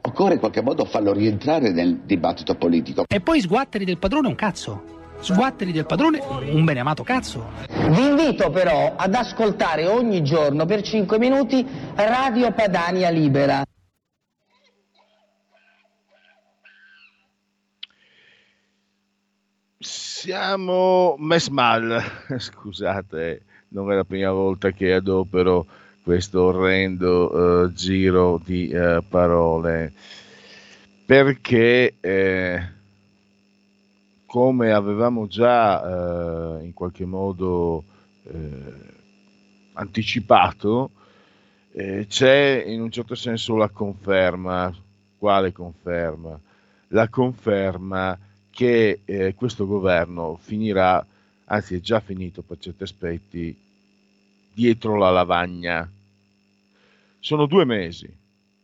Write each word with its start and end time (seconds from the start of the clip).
Occorre 0.00 0.34
in 0.34 0.38
qualche 0.38 0.62
modo 0.62 0.84
farlo 0.84 1.12
rientrare 1.12 1.70
nel 1.70 2.00
dibattito 2.04 2.54
politico. 2.54 3.04
E 3.06 3.20
poi 3.20 3.40
sguatteri 3.40 3.84
del 3.84 3.98
padrone 3.98 4.28
un 4.28 4.34
cazzo. 4.34 4.96
Sguatteri 5.20 5.72
del 5.72 5.84
padrone 5.84 6.20
un 6.20 6.64
beneamato 6.64 7.02
cazzo. 7.02 7.50
Vi 7.68 8.06
invito 8.06 8.50
però 8.50 8.94
ad 8.96 9.14
ascoltare 9.14 9.86
ogni 9.86 10.22
giorno 10.22 10.64
per 10.64 10.82
5 10.82 11.18
minuti 11.18 11.66
Radio 11.94 12.52
Padania 12.52 13.10
Libera. 13.10 13.64
Siamo 19.80 21.16
mesmal, 21.18 22.02
scusate, 22.38 23.42
non 23.68 23.90
è 23.90 23.94
la 23.96 24.04
prima 24.04 24.30
volta 24.30 24.70
che 24.70 24.92
adopero 24.92 25.66
questo 26.08 26.44
orrendo 26.44 27.64
uh, 27.64 27.72
giro 27.74 28.40
di 28.42 28.72
uh, 28.72 29.04
parole. 29.06 29.92
Perché 31.04 31.96
eh, 32.00 32.68
come 34.24 34.72
avevamo 34.72 35.26
già 35.26 35.82
uh, 35.82 36.64
in 36.64 36.72
qualche 36.72 37.04
modo 37.04 37.84
anticipato 39.74 40.90
c'è 41.72 42.64
in 42.66 42.80
un 42.80 42.90
certo 42.90 43.14
senso 43.14 43.56
la 43.56 43.68
conferma. 43.68 44.74
Quale 45.18 45.52
conferma? 45.52 46.40
La 46.88 47.08
conferma 47.08 48.18
che 48.50 49.00
eh, 49.04 49.34
questo 49.34 49.66
governo 49.66 50.38
finirà 50.40 51.04
anzi 51.44 51.74
è 51.74 51.80
già 51.80 52.00
finito 52.00 52.40
per 52.40 52.58
certi 52.58 52.82
aspetti 52.82 53.56
dietro 54.54 54.96
la 54.96 55.10
lavagna 55.10 55.88
sono 57.20 57.46
due 57.46 57.64
mesi 57.64 58.08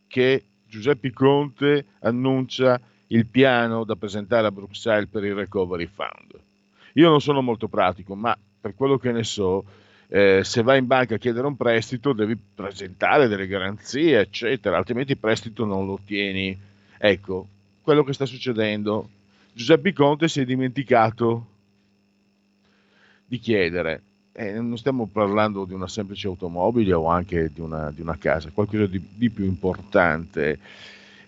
che 0.07 0.43
Giuseppe 0.67 1.11
Conte 1.11 1.85
annuncia 1.99 2.79
il 3.07 3.27
piano 3.27 3.83
da 3.83 3.95
presentare 3.95 4.47
a 4.47 4.51
Bruxelles 4.51 5.09
per 5.09 5.23
il 5.23 5.33
Recovery 5.33 5.87
Fund. 5.87 6.39
Io 6.93 7.09
non 7.09 7.21
sono 7.21 7.41
molto 7.41 7.67
pratico, 7.67 8.15
ma 8.15 8.37
per 8.59 8.73
quello 8.75 8.97
che 8.97 9.11
ne 9.11 9.23
so, 9.23 9.63
eh, 10.07 10.41
se 10.43 10.63
vai 10.63 10.79
in 10.79 10.87
banca 10.87 11.15
a 11.15 11.17
chiedere 11.17 11.45
un 11.47 11.57
prestito 11.57 12.13
devi 12.13 12.35
presentare 12.35 13.27
delle 13.27 13.47
garanzie, 13.47 14.19
eccetera, 14.19 14.77
altrimenti 14.77 15.11
il 15.11 15.17
prestito 15.17 15.65
non 15.65 15.85
lo 15.85 15.93
ottieni. 15.93 16.57
Ecco, 16.97 17.47
quello 17.81 18.03
che 18.03 18.13
sta 18.13 18.25
succedendo. 18.25 19.09
Giuseppe 19.53 19.93
Conte 19.93 20.27
si 20.27 20.41
è 20.41 20.45
dimenticato 20.45 21.47
di 23.25 23.37
chiedere 23.39 24.01
eh, 24.37 24.59
non 24.59 24.77
stiamo 24.77 25.07
parlando 25.07 25.63
di 25.63 25.73
una 25.73 25.87
semplice 25.87 26.27
automobile 26.27 26.91
o 26.91 27.07
anche 27.07 27.51
di 27.53 27.61
una, 27.61 27.89
di 27.91 28.01
una 28.01 28.17
casa, 28.17 28.51
qualcosa 28.51 28.85
di, 28.85 29.01
di, 29.15 29.29
più 29.29 29.45
importante. 29.45 30.59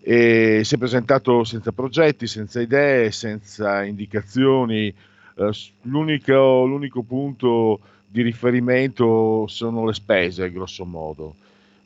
E 0.01 0.61
si 0.65 0.75
è 0.75 0.77
presentato 0.77 1.45
senza 1.45 1.71
progetti, 1.71 2.27
senza 2.27 2.59
idee, 2.59 3.11
senza 3.11 3.83
indicazioni. 3.83 4.93
Eh, 5.35 5.51
l'unico, 5.83 6.65
l'unico 6.65 7.01
punto 7.03 7.79
di 8.05 8.21
riferimento 8.21 9.47
sono 9.47 9.85
le 9.85 9.93
spese, 9.93 10.51
grosso 10.51 10.83
modo. 10.83 11.35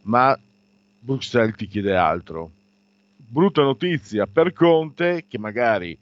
Ma 0.03 0.37
Bruxelles 0.99 1.55
ti 1.55 1.67
chiede 1.67 1.95
altro. 1.95 2.49
Brutta 3.15 3.61
notizia 3.61 4.25
per 4.25 4.53
Conte, 4.53 5.25
che 5.27 5.37
magari 5.37 5.95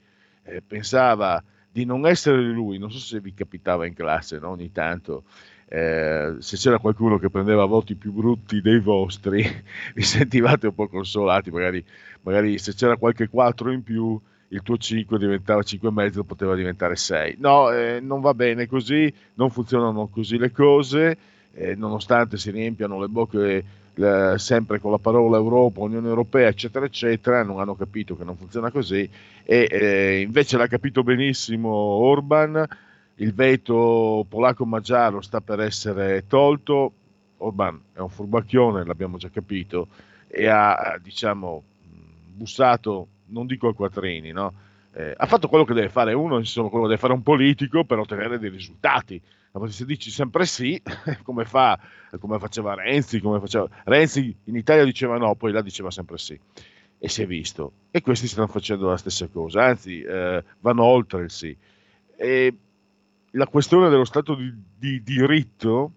eh, 0.44 0.62
pensava 0.66 1.42
di 1.72 1.84
non 1.84 2.06
essere 2.06 2.42
lui, 2.42 2.78
non 2.78 2.90
so 2.90 2.98
se 2.98 3.20
vi 3.20 3.32
capitava 3.32 3.86
in 3.86 3.94
classe 3.94 4.38
no? 4.38 4.50
ogni 4.50 4.72
tanto, 4.72 5.24
eh, 5.68 6.34
se 6.38 6.56
c'era 6.56 6.78
qualcuno 6.78 7.18
che 7.18 7.30
prendeva 7.30 7.64
voti 7.64 7.94
più 7.94 8.12
brutti 8.12 8.60
dei 8.60 8.80
vostri, 8.80 9.42
vi 9.94 10.02
sentivate 10.02 10.66
un 10.66 10.74
po' 10.74 10.88
consolati, 10.88 11.50
magari, 11.50 11.84
magari 12.22 12.58
se 12.58 12.74
c'era 12.74 12.96
qualche 12.96 13.28
4 13.28 13.70
in 13.70 13.82
più, 13.84 14.20
il 14.48 14.62
tuo 14.62 14.76
5 14.76 15.16
diventava 15.16 15.60
5,5, 15.60 16.24
poteva 16.24 16.56
diventare 16.56 16.96
6. 16.96 17.36
No, 17.38 17.70
eh, 17.70 18.00
non 18.00 18.20
va 18.20 18.34
bene 18.34 18.66
così, 18.66 19.12
non 19.34 19.50
funzionano 19.50 20.08
così 20.08 20.38
le 20.38 20.50
cose, 20.50 21.16
eh, 21.52 21.76
nonostante 21.76 22.36
si 22.36 22.50
riempiano 22.50 22.98
le 22.98 23.06
bocche 23.06 23.64
eh, 24.02 24.38
sempre 24.38 24.78
con 24.78 24.90
la 24.90 24.98
parola 24.98 25.36
Europa, 25.36 25.80
Unione 25.80 26.08
Europea, 26.08 26.48
eccetera, 26.48 26.84
eccetera, 26.84 27.42
non 27.42 27.60
hanno 27.60 27.74
capito 27.74 28.16
che 28.16 28.24
non 28.24 28.36
funziona 28.36 28.70
così 28.70 29.08
e 29.44 29.68
eh, 29.70 30.20
invece 30.20 30.56
l'ha 30.56 30.66
capito 30.66 31.02
benissimo 31.02 31.68
Orban, 31.70 32.66
il 33.16 33.34
veto 33.34 34.24
polacco-maggiaro 34.28 35.20
sta 35.20 35.40
per 35.40 35.60
essere 35.60 36.26
tolto, 36.26 36.92
Orban 37.38 37.80
è 37.92 37.98
un 37.98 38.08
furbacchione, 38.08 38.84
l'abbiamo 38.84 39.16
già 39.16 39.28
capito, 39.28 39.88
e 40.26 40.46
ha, 40.46 40.98
diciamo, 41.02 41.62
bussato, 42.34 43.08
non 43.26 43.46
dico 43.46 43.68
a 43.68 43.74
quattrini, 43.74 44.32
no? 44.32 44.52
eh, 44.92 45.14
ha 45.16 45.26
fatto 45.26 45.48
quello 45.48 45.64
che 45.64 45.74
deve 45.74 45.88
fare 45.88 46.12
uno, 46.12 46.38
insomma, 46.38 46.68
quello 46.68 46.84
che 46.84 46.90
deve 46.90 47.00
fare 47.00 47.12
un 47.12 47.22
politico 47.22 47.84
per 47.84 47.98
ottenere 47.98 48.38
dei 48.38 48.50
risultati. 48.50 49.20
Se 49.68 49.84
dici 49.84 50.10
sempre 50.10 50.46
sì, 50.46 50.80
come, 51.24 51.44
fa, 51.44 51.78
come 52.20 52.38
faceva 52.38 52.74
Renzi, 52.74 53.20
come 53.20 53.40
faceva... 53.40 53.68
Renzi 53.84 54.34
in 54.44 54.56
Italia 54.56 54.84
diceva 54.84 55.18
no, 55.18 55.34
poi 55.34 55.52
là 55.52 55.60
diceva 55.60 55.90
sempre 55.90 56.18
sì. 56.18 56.38
E 56.98 57.08
si 57.08 57.22
è 57.22 57.26
visto. 57.26 57.72
E 57.90 58.00
questi 58.00 58.28
stanno 58.28 58.46
facendo 58.46 58.88
la 58.88 58.96
stessa 58.96 59.26
cosa, 59.28 59.64
anzi 59.64 60.00
eh, 60.02 60.44
vanno 60.60 60.84
oltre 60.84 61.22
il 61.22 61.30
sì. 61.30 61.56
E 62.16 62.54
la 63.32 63.46
questione 63.46 63.88
dello 63.88 64.04
Stato 64.04 64.34
di, 64.34 64.52
di 64.76 65.02
diritto 65.02 65.92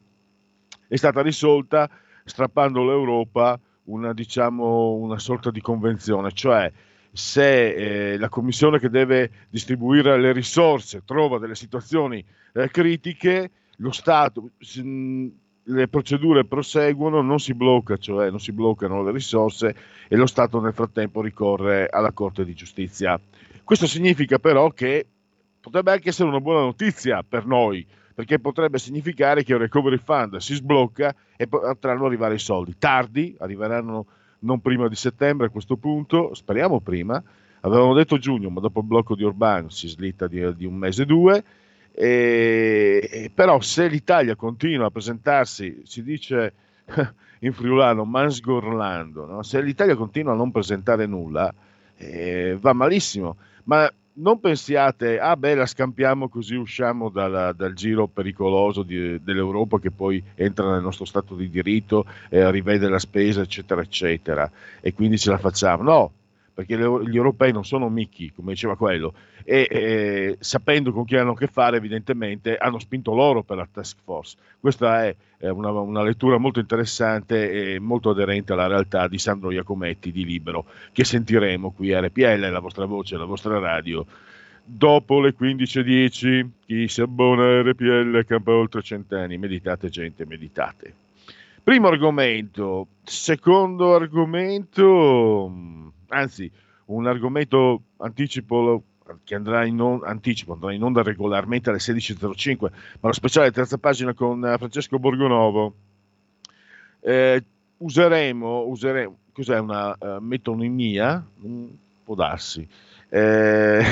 è 0.88 0.96
stata 0.96 1.22
risolta 1.22 1.90
strappando 2.24 2.82
all'Europa 2.82 3.60
una, 3.86 4.14
diciamo, 4.14 4.94
una 4.94 5.20
sorta 5.20 5.52
di 5.52 5.62
convenzione, 5.62 6.32
cioè 6.32 6.72
se 7.14 8.14
eh, 8.14 8.18
la 8.18 8.28
commissione 8.28 8.80
che 8.80 8.90
deve 8.90 9.30
distribuire 9.50 10.20
le 10.20 10.32
risorse 10.32 11.04
trova 11.06 11.38
delle 11.38 11.54
situazioni 11.54 12.26
eh, 12.54 12.70
critiche, 12.70 13.52
lo 13.78 13.92
Stato, 13.92 14.50
mh, 14.82 15.28
le 15.66 15.88
procedure 15.88 16.46
proseguono, 16.46 17.22
non 17.22 17.40
si 17.40 17.54
blocca, 17.54 17.98
cioè 17.98 18.30
non 18.30 18.40
si 18.40 18.52
bloccano 18.52 19.04
le 19.04 19.12
risorse 19.12 19.76
e 20.08 20.16
lo 20.16 20.26
Stato 20.26 20.60
nel 20.60 20.74
frattempo 20.74 21.22
ricorre 21.22 21.88
alla 21.88 22.12
Corte 22.12 22.44
di 22.44 22.54
Giustizia. 22.54 23.20
Questo 23.64 23.88
significa 23.88 24.40
però 24.40 24.72
che 24.72 25.06
potrebbe 25.62 25.92
anche 25.92 26.10
essere 26.10 26.28
una 26.28 26.42
buona 26.42 26.62
notizia 26.62 27.24
per 27.28 27.46
noi, 27.46 27.86
perché 28.14 28.40
potrebbe 28.40 28.78
significare 28.78 29.44
che 29.44 29.54
il 29.54 29.60
recovery 29.60 29.98
fund 29.98 30.38
si 30.38 30.56
sblocca 30.56 31.16
e 31.38 31.48
potranno 31.48 32.06
arrivare 32.06 32.36
i 32.36 32.40
soldi. 32.40 32.76
Tardi, 32.78 33.36
arriveranno 33.40 34.08
non 34.44 34.62
prima 34.62 34.88
di 34.88 34.96
settembre 34.96 35.48
a 35.48 35.50
questo 35.50 35.76
punto, 35.78 36.34
speriamo 36.34 36.80
prima. 36.80 37.22
Avevamo 37.62 37.94
detto 37.94 38.18
giugno, 38.18 38.50
ma 38.50 38.60
dopo 38.60 38.82
il 38.82 38.86
blocco 38.86 39.16
di 39.16 39.24
Orban 39.24 39.70
si 39.70 39.88
slitta 39.88 40.28
di, 40.28 40.56
di 40.56 40.66
un 40.66 40.76
mese 40.76 41.04
o 41.04 41.06
due. 41.06 41.44
E, 41.96 43.32
però 43.34 43.62
se 43.62 43.88
l'Italia 43.88 44.36
continua 44.36 44.88
a 44.88 44.92
presentarsi, 44.92 45.82
si 45.86 46.04
dice 46.04 46.54
in 47.40 47.54
friulano, 47.54 48.04
mansgorlando, 48.04 49.26
no? 49.26 49.44
se 49.44 49.62
l'Italia 49.62 49.96
continua 49.96 50.34
a 50.34 50.36
non 50.36 50.52
presentare 50.52 51.06
nulla, 51.06 51.54
eh, 51.96 52.58
va 52.60 52.74
malissimo. 52.74 53.38
Ma 53.66 53.90
non 54.16 54.40
pensiate, 54.40 55.20
ah 55.20 55.36
beh, 55.36 55.56
la 55.56 55.66
scampiamo 55.66 56.30
così 56.30 56.56
usciamo 56.56 57.10
dalla, 57.10 57.52
dal 57.52 57.74
giro 57.74 58.08
pericoloso 58.08 58.84
di, 58.84 59.22
dell'Europa 59.24 59.80
che 59.80 59.92
poi 59.92 60.24
entra 60.36 60.72
nel 60.72 60.82
nostro 60.82 61.06
Stato 61.06 61.36
di 61.36 61.50
diritto, 61.50 62.06
eh, 62.30 62.50
rivede 62.52 62.88
la 62.90 63.00
spesa, 63.00 63.42
eccetera, 63.42 63.82
eccetera, 63.82 64.50
e 64.82 64.94
quindi 64.94 65.18
ce 65.18 65.32
la 65.32 65.38
facciamo. 65.38 65.84
No, 65.84 66.12
perché 66.54 66.78
gli 66.78 67.16
europei 67.16 67.52
non 67.52 67.66
sono 67.66 67.90
Mickey, 67.90 68.32
come 68.32 68.52
diceva 68.52 68.78
quello, 68.78 69.14
e 69.44 69.68
eh, 69.70 70.38
sapendo 70.40 70.92
con 70.92 71.06
chi 71.06 71.16
hanno 71.16 71.32
a 71.32 71.36
che 71.36 71.48
fare, 71.48 71.78
evidentemente 71.78 72.58
hanno 72.58 72.80
spinto 72.80 73.14
loro 73.14 73.44
per 73.44 73.58
la 73.58 73.68
task 73.72 73.98
force. 74.04 74.38
Questa 74.60 75.06
è 75.06 75.16
una, 75.50 75.72
una, 75.72 76.04
lettura 76.04 76.38
molto 76.38 76.60
interessante 76.60 77.74
e 77.74 77.80
molto 77.80 78.12
aderente 78.12 78.54
alla 78.54 78.68
realtà 78.68 79.08
di 79.08 79.18
Sandro 79.18 79.52
Iacometti 79.52 80.12
di 80.12 80.24
Libero, 80.24 80.66
che 80.92 81.04
sentiremo 81.04 81.72
qui 81.72 81.92
a 81.94 82.00
RPL, 82.02 82.50
la 82.50 82.60
vostra 82.60 82.86
voce, 82.86 83.18
la 83.18 83.26
vostra 83.26 83.60
radio. 83.60 84.06
Dopo 84.66 85.20
le 85.20 85.36
15.10, 85.38 86.48
chi 86.66 86.88
si 86.88 87.02
abbona 87.02 87.44
a 87.44 87.62
RPL 87.64 88.24
campa 88.26 88.52
oltre 88.52 88.82
cent'anni. 88.82 89.38
Meditate, 89.38 89.90
gente, 89.90 90.26
meditate. 90.26 91.03
Primo 91.64 91.88
argomento. 91.88 92.88
Secondo 93.04 93.96
argomento 93.96 95.52
anzi 96.10 96.52
un 96.86 97.08
argomento 97.08 97.82
anticipo 97.98 98.84
che 99.24 99.36
andrà 99.36 99.66
in 99.66 99.80
onda, 99.80 100.08
anticipo, 100.08 100.54
andrà 100.54 100.74
in 100.74 100.84
onda 100.84 101.02
regolarmente 101.02 101.70
alle 101.70 101.80
16.05, 101.80 102.58
ma 102.62 103.08
lo 103.08 103.14
speciale 103.14 103.52
terza 103.52 103.78
pagina 103.78 104.14
con 104.14 104.46
eh, 104.46 104.58
Francesco 104.58 105.00
Borgonovo. 105.00 105.74
Eh, 107.00 107.44
useremo, 107.78 108.66
useremo, 108.68 109.18
cos'è 109.32 109.60
una 109.60 109.96
uh, 110.00 110.18
metonimia? 110.20 111.26
Mm, 111.46 111.68
può 112.04 112.16
darsi. 112.16 112.68
Eh, 113.10 113.84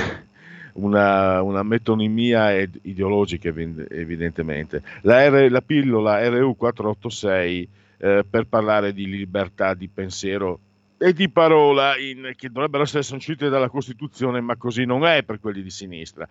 una, 0.74 1.42
una, 1.42 1.64
metonimia 1.64 2.56
ed, 2.56 2.80
ideologica 2.84 3.50
evidentemente. 3.50 4.82
La, 5.02 5.28
R, 5.28 5.50
la 5.50 5.62
pillola 5.62 6.22
RU486 6.22 7.68
eh, 7.98 8.26
per 8.30 8.46
parlare 8.48 8.94
di 8.94 9.08
libertà 9.08 9.74
di 9.74 9.88
pensiero 9.88 10.60
e 10.98 11.14
di 11.14 11.30
parola 11.30 11.98
in, 11.98 12.34
che 12.36 12.50
dovrebbero 12.50 12.84
essere 12.84 13.04
sancite 13.04 13.50
dalla 13.50 13.70
Costituzione, 13.70 14.40
ma 14.40 14.56
così 14.56 14.86
non 14.86 15.06
è 15.06 15.24
per 15.24 15.40
quelli 15.40 15.64
di 15.64 15.72
sinistra. 15.72 16.28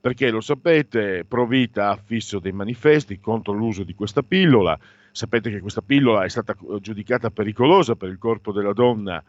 Perché 0.00 0.30
lo 0.30 0.40
sapete, 0.40 1.24
Provita 1.26 1.88
ha 1.88 1.92
affisso 1.92 2.38
dei 2.38 2.52
manifesti 2.52 3.20
contro 3.20 3.52
l'uso 3.52 3.84
di 3.84 3.94
questa 3.94 4.22
pillola. 4.22 4.78
Sapete 5.10 5.50
che 5.50 5.60
questa 5.60 5.82
pillola 5.82 6.24
è 6.24 6.28
stata 6.28 6.56
giudicata 6.80 7.30
pericolosa 7.30 7.96
per 7.96 8.08
il 8.08 8.18
corpo 8.18 8.52
della 8.52 8.72
donna 8.72 9.22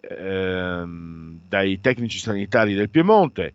ehm, 0.00 1.40
dai 1.48 1.80
tecnici 1.80 2.18
sanitari 2.18 2.74
del 2.74 2.90
Piemonte. 2.90 3.52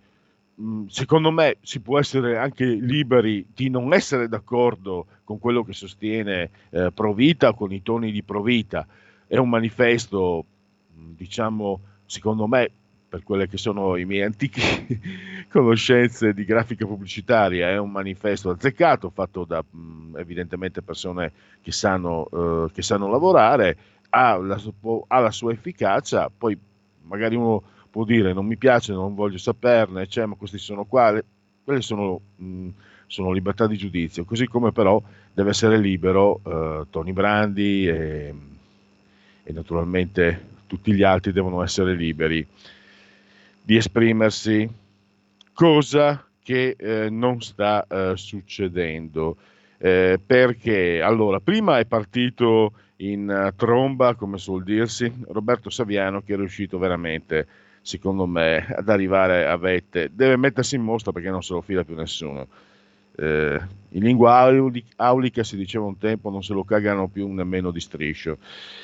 Mm, 0.62 0.86
secondo 0.88 1.32
me 1.32 1.58
si 1.62 1.80
può 1.80 1.98
essere 1.98 2.38
anche 2.38 2.66
liberi 2.66 3.48
di 3.54 3.70
non 3.70 3.94
essere 3.94 4.28
d'accordo 4.28 5.08
con 5.24 5.40
quello 5.40 5.64
che 5.64 5.74
sostiene 5.74 6.52
eh, 6.70 6.92
Provita 6.94 7.54
con 7.54 7.72
i 7.74 7.82
toni 7.82 8.12
di 8.12 8.22
Provita. 8.22 8.86
È 9.26 9.38
un 9.38 9.50
manifesto 9.50 10.46
diciamo, 10.94 11.80
secondo 12.06 12.48
me, 12.48 12.70
per 13.10 13.24
quelle 13.24 13.48
che 13.48 13.58
sono 13.58 13.98
i 13.98 14.06
miei 14.06 14.24
antichi 14.24 14.62
conoscenze 15.50 16.34
di 16.34 16.46
grafica 16.46 16.86
pubblicitaria, 16.86 17.70
è 17.70 17.78
un 17.78 17.92
manifesto 17.92 18.52
azzeccato, 18.52 19.10
fatto 19.10 19.44
da 19.44 19.64
mh, 19.68 20.18
evidentemente 20.18 20.82
persone 20.82 21.32
che 21.62 21.72
sanno, 21.72 22.28
eh, 22.32 22.72
che 22.72 22.82
sanno 22.82 23.10
lavorare, 23.10 23.78
ha 24.10 24.38
la, 24.38 24.62
ha 25.08 25.20
la, 25.20 25.32
sua 25.32 25.52
efficacia, 25.52 26.30
poi 26.30 26.58
magari 27.04 27.36
uno 27.36 27.64
può 27.92 28.06
dire 28.06 28.34
non 28.34 28.46
mi 28.46 28.58
piace, 28.58 28.94
non 28.94 29.14
voglio 29.14 29.38
saperne, 29.38 30.08
cioè, 30.08 30.26
ma 30.26 30.36
questi 30.36 30.58
sono 30.58 30.86
qua, 30.86 31.22
quelle 31.64 31.82
sono, 31.82 32.20
mh, 32.38 32.70
sono 33.06 33.32
libertà 33.32 33.68
di 33.68 33.78
giudizio, 33.78 34.24
così 34.24 34.48
come 34.48 34.72
però 34.72 35.02
deve 35.34 35.50
essere 35.50 35.78
libero 35.78 36.40
eh, 36.44 36.86
Tony 36.90 37.12
Brandi 37.12 37.88
e, 37.88 38.34
e 39.44 39.52
naturalmente 39.52 40.50
tutti 40.68 40.94
gli 40.94 41.04
altri 41.04 41.34
devono 41.34 41.62
essere 41.62 41.94
liberi 41.94 42.48
di 43.62 43.76
esprimersi, 43.76 44.68
cosa 45.54 46.26
che 46.42 46.76
eh, 46.78 47.10
non 47.10 47.42
sta 47.42 47.86
eh, 47.88 48.14
succedendo. 48.16 49.38
Eh, 49.78 50.20
perché 50.24 51.02
allora, 51.02 51.40
prima 51.40 51.80
è 51.80 51.86
partito 51.86 52.74
in 53.02 53.28
uh, 53.28 53.56
tromba, 53.56 54.16
come 54.16 54.38
suol 54.38 54.64
dirsi, 54.64 55.12
Roberto 55.30 55.70
Saviano 55.70 56.22
che 56.22 56.34
è 56.34 56.38
riuscito 56.38 56.78
veramente, 56.78 57.48
secondo 57.82 58.26
me, 58.26 58.66
ad 58.66 58.90
arrivare 58.90 59.48
a 59.48 59.58
vette. 59.58 60.10
Deve 60.14 60.38
mettersi 60.38 60.76
in 60.76 60.84
mostra 60.84 61.12
perché 61.12 61.30
non 61.30 61.44
se 61.44 61.54
lo 61.54 61.62
fila 61.62 61.84
più 61.84 61.96
nessuno 61.96 62.48
eh, 63.18 63.62
in 63.90 64.04
lingua 64.04 64.50
aulica 64.96 65.44
si 65.44 65.58
diceva 65.58 65.86
un 65.86 65.98
tempo 65.98 66.30
non 66.30 66.44
se 66.44 66.54
lo 66.54 66.64
cagano 66.64 67.08
più 67.08 67.28
nemmeno 67.32 67.72
di 67.72 67.80
striscio 67.80 68.38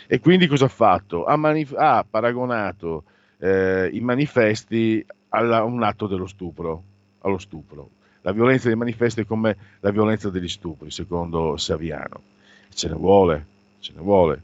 e 0.05 0.19
quindi 0.19 0.47
cosa 0.47 0.65
ha 0.65 0.69
fatto? 0.69 1.25
Ha, 1.25 1.35
manif- 1.35 1.75
ha 1.75 2.05
paragonato 2.07 3.03
eh, 3.39 3.89
i 3.91 3.99
manifesti 3.99 5.05
a 5.29 5.63
un 5.63 5.83
atto 5.83 6.07
dello 6.07 6.25
stupro, 6.25 6.83
allo 7.21 7.37
stupro. 7.37 7.89
La 8.21 8.31
violenza 8.31 8.67
dei 8.67 8.77
manifesti 8.77 9.21
è 9.21 9.25
come 9.25 9.55
la 9.81 9.91
violenza 9.91 10.29
degli 10.29 10.47
stupri, 10.47 10.89
secondo 10.89 11.57
Saviano. 11.57 12.21
Ce 12.69 12.87
ne 12.87 12.95
vuole, 12.95 13.45
ce 13.79 13.91
ne 13.95 14.01
vuole. 14.01 14.41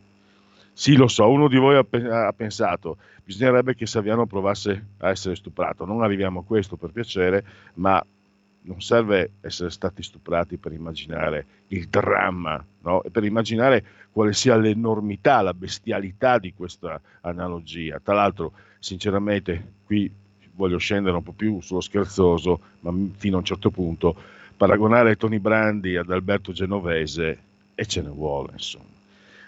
Sì, 0.74 0.96
lo 0.96 1.08
so, 1.08 1.30
uno 1.30 1.48
di 1.48 1.58
voi 1.58 1.76
ha, 1.76 2.26
ha 2.28 2.34
pensato, 2.34 2.98
bisognerebbe 3.24 3.76
che 3.76 3.86
Saviano 3.86 4.26
provasse 4.26 4.88
a 4.98 5.10
essere 5.10 5.36
stuprato. 5.36 5.86
Non 5.86 6.02
arriviamo 6.02 6.40
a 6.40 6.44
questo 6.44 6.78
per 6.78 6.92
piacere, 6.92 7.46
ma 7.76 8.04
non 8.64 8.82
serve 8.82 9.34
essere 9.42 9.70
stati 9.70 10.02
stuprati 10.02 10.58
per 10.58 10.72
immaginare 10.72 11.46
il 11.68 11.88
dramma 11.88 12.64
no? 12.82 13.04
e 13.04 13.10
per 13.10 13.24
immaginare 13.24 13.84
quale 14.12 14.34
sia 14.34 14.56
l'enormità, 14.56 15.42
la 15.42 15.54
bestialità 15.54 16.40
di 16.40 16.54
questa 16.54 17.00
analogia. 17.22 18.00
Tra 18.02 18.16
l'altro, 18.16 18.54
sinceramente, 18.80 19.74
qui 19.86 20.12
voglio 20.56 20.78
scendere 20.78 21.16
un 21.16 21.24
po' 21.24 21.34
più 21.34 21.60
sullo 21.62 21.82
scherzoso, 21.82 22.60
ma 22.82 22.94
fino 23.16 23.36
a 23.36 23.40
un 23.40 23.46
certo 23.46 23.70
punto, 23.70 24.16
paragonare 24.56 25.18
Tony 25.18 25.40
Brandi 25.40 25.98
ad 25.98 26.10
Alberto 26.10 26.52
Genovese 26.52 27.40
e 27.76 27.86
ce 27.86 28.02
ne 28.02 28.10
vuole, 28.10 28.52
insomma. 28.54 28.93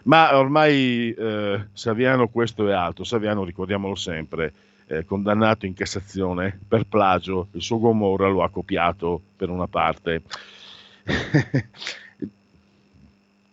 Ma 0.05 0.37
ormai 0.37 1.13
eh, 1.13 1.65
Saviano 1.73 2.27
questo 2.27 2.67
è 2.67 2.73
altro, 2.73 3.03
Saviano 3.03 3.43
ricordiamolo 3.43 3.95
sempre, 3.95 4.53
eh, 4.87 5.03
condannato 5.03 5.65
in 5.65 5.73
Cassazione 5.73 6.59
per 6.67 6.85
plagio, 6.85 7.47
il 7.51 7.61
suo 7.61 7.79
Gomorra 7.79 8.27
lo 8.27 8.43
ha 8.43 8.49
copiato 8.49 9.19
per 9.35 9.49
una 9.49 9.65
parte. 9.67 10.21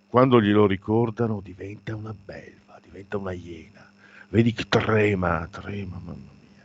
Quando 0.08 0.42
glielo 0.42 0.66
ricordano 0.66 1.40
diventa 1.42 1.96
una 1.96 2.14
belva, 2.14 2.78
diventa 2.82 3.16
una 3.16 3.32
iena. 3.32 3.90
Vedi 4.28 4.52
che 4.52 4.64
trema, 4.68 5.48
trema, 5.50 5.98
mamma 6.04 6.16
mia. 6.16 6.64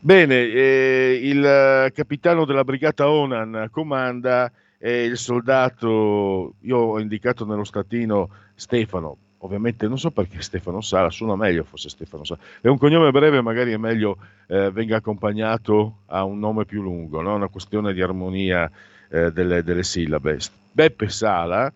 Bene, 0.00 0.34
eh, 0.34 1.18
il 1.22 1.90
capitano 1.94 2.44
della 2.44 2.64
brigata 2.64 3.08
Onan 3.08 3.68
comanda 3.70 4.52
e 4.78 5.04
il 5.04 5.18
soldato, 5.18 6.54
io 6.60 6.78
ho 6.78 7.00
indicato 7.00 7.44
nello 7.44 7.64
statino 7.64 8.30
Stefano, 8.54 9.16
ovviamente 9.38 9.88
non 9.88 9.98
so 9.98 10.10
perché 10.10 10.40
Stefano 10.40 10.80
Sala, 10.80 11.10
suona 11.10 11.36
meglio 11.36 11.64
forse 11.64 11.88
Stefano 11.88 12.24
Sala, 12.24 12.40
è 12.60 12.68
un 12.68 12.78
cognome 12.78 13.10
breve, 13.10 13.40
magari 13.40 13.72
è 13.72 13.76
meglio 13.76 14.16
eh, 14.46 14.70
venga 14.70 14.96
accompagnato 14.96 15.98
a 16.06 16.24
un 16.24 16.38
nome 16.38 16.64
più 16.64 16.80
lungo, 16.80 17.20
no? 17.20 17.34
una 17.34 17.48
questione 17.48 17.92
di 17.92 18.00
armonia 18.00 18.70
eh, 19.10 19.32
delle, 19.32 19.62
delle, 19.62 19.82
sillabe. 19.82 20.38
Beppe 20.70 21.08
Sala 21.08 21.72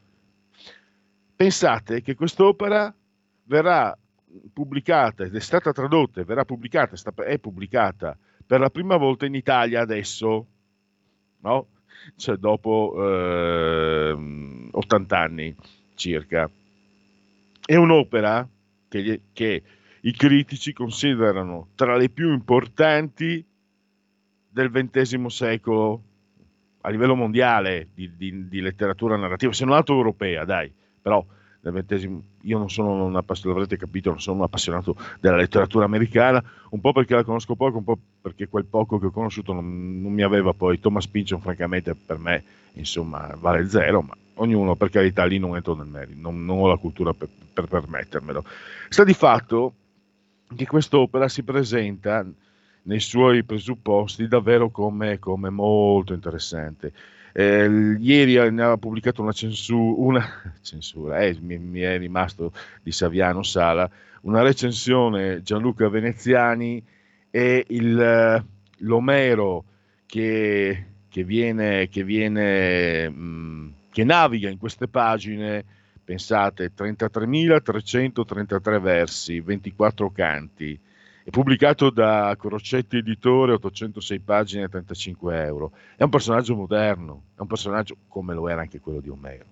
Pensate 1.34 2.02
che 2.02 2.14
quest'opera 2.14 2.94
verrà 3.44 3.96
pubblicata 4.52 5.24
ed 5.24 5.34
è 5.34 5.40
stata 5.40 5.72
tradotta 5.72 6.20
e 6.20 6.24
verrà 6.24 6.44
pubblicata, 6.44 6.96
è 7.24 7.38
pubblicata 7.38 8.16
per 8.46 8.60
la 8.60 8.70
prima 8.70 8.96
volta 8.96 9.26
in 9.26 9.34
Italia 9.34 9.80
adesso, 9.80 10.46
no? 11.40 11.68
cioè 12.16 12.36
dopo 12.36 12.94
eh, 12.98 14.68
80 14.70 15.18
anni 15.18 15.54
circa. 15.94 16.50
È 17.66 17.74
un'opera 17.76 18.46
che, 18.88 19.20
che 19.32 19.62
i 20.00 20.12
critici 20.12 20.72
considerano 20.72 21.68
tra 21.74 21.96
le 21.96 22.10
più 22.10 22.32
importanti 22.32 23.44
del 24.50 24.70
XX 24.70 25.26
secolo 25.26 26.02
a 26.82 26.90
livello 26.90 27.14
mondiale 27.14 27.88
di, 27.94 28.14
di, 28.14 28.46
di 28.48 28.60
letteratura 28.60 29.16
narrativa, 29.16 29.52
se 29.52 29.64
non 29.64 29.74
altro 29.74 29.96
europea, 29.96 30.44
dai, 30.44 30.70
però 31.00 31.24
io 31.70 32.58
non 32.58 32.70
sono 32.70 33.04
un 33.04 33.16
appassionato, 33.16 33.58
l'avrete 33.58 33.76
capito, 33.76 34.10
non 34.10 34.20
sono 34.20 34.38
un 34.38 34.42
appassionato 34.42 34.96
della 35.20 35.36
letteratura 35.36 35.84
americana, 35.84 36.42
un 36.70 36.80
po' 36.80 36.92
perché 36.92 37.14
la 37.14 37.24
conosco 37.24 37.54
poco, 37.54 37.78
un 37.78 37.84
po' 37.84 37.98
perché 38.20 38.48
quel 38.48 38.64
poco 38.64 38.98
che 38.98 39.06
ho 39.06 39.10
conosciuto 39.10 39.52
non, 39.52 40.00
non 40.00 40.12
mi 40.12 40.22
aveva 40.22 40.52
poi. 40.52 40.80
Thomas 40.80 41.06
Pynchon, 41.06 41.40
francamente, 41.40 41.94
per 41.94 42.18
me, 42.18 42.42
insomma, 42.74 43.34
vale 43.38 43.68
zero, 43.68 44.02
ma 44.02 44.14
ognuno, 44.34 44.74
per 44.74 44.90
carità, 44.90 45.24
lì 45.24 45.38
non 45.38 45.56
entro 45.56 45.74
nel 45.74 45.86
merito, 45.86 46.20
non, 46.20 46.44
non 46.44 46.58
ho 46.58 46.68
la 46.68 46.76
cultura 46.76 47.12
per, 47.12 47.28
per 47.52 47.66
permettermelo. 47.66 48.44
Sta 48.88 49.04
di 49.04 49.14
fatto 49.14 49.74
che 50.54 50.66
quest'opera 50.66 51.28
si 51.28 51.42
presenta 51.42 52.24
nei 52.82 53.00
suoi 53.00 53.44
presupposti 53.44 54.28
davvero 54.28 54.70
come, 54.70 55.18
come 55.18 55.50
molto 55.50 56.12
interessante. 56.12 56.92
Eh, 57.36 57.96
ieri 57.98 58.48
ne 58.52 58.62
ha 58.62 58.76
pubblicato 58.76 59.20
una, 59.20 59.32
censu- 59.32 59.98
una 59.98 60.24
censura, 60.62 61.18
eh, 61.18 61.36
mi, 61.40 61.58
mi, 61.58 61.80
è 61.80 61.98
rimasto 61.98 62.52
di 62.80 62.92
Saviano 62.92 63.42
Sala, 63.42 63.90
una 64.20 64.40
recensione 64.40 65.42
Gianluca 65.42 65.88
Veneziani 65.88 66.80
e 67.32 67.64
il, 67.70 68.44
l'Omero 68.78 69.64
che, 70.06 70.84
che 71.08 71.24
viene, 71.24 71.88
che, 71.88 72.04
viene 72.04 73.08
mh, 73.08 73.72
che 73.90 74.04
naviga 74.04 74.48
in 74.48 74.58
queste 74.58 74.86
pagine, 74.86 75.64
pensate, 76.04 76.70
33.333 76.72 78.80
versi, 78.80 79.40
24 79.40 80.12
canti, 80.12 80.78
è 81.24 81.30
pubblicato 81.30 81.88
da 81.88 82.36
Crocetti 82.38 82.98
Editore, 82.98 83.54
806 83.54 84.20
pagine, 84.20 84.68
35 84.68 85.42
euro. 85.42 85.72
È 85.96 86.02
un 86.02 86.10
personaggio 86.10 86.54
moderno, 86.54 87.22
è 87.34 87.40
un 87.40 87.46
personaggio 87.46 87.96
come 88.08 88.34
lo 88.34 88.46
era 88.46 88.60
anche 88.60 88.78
quello 88.78 89.00
di 89.00 89.08
Omero. 89.08 89.46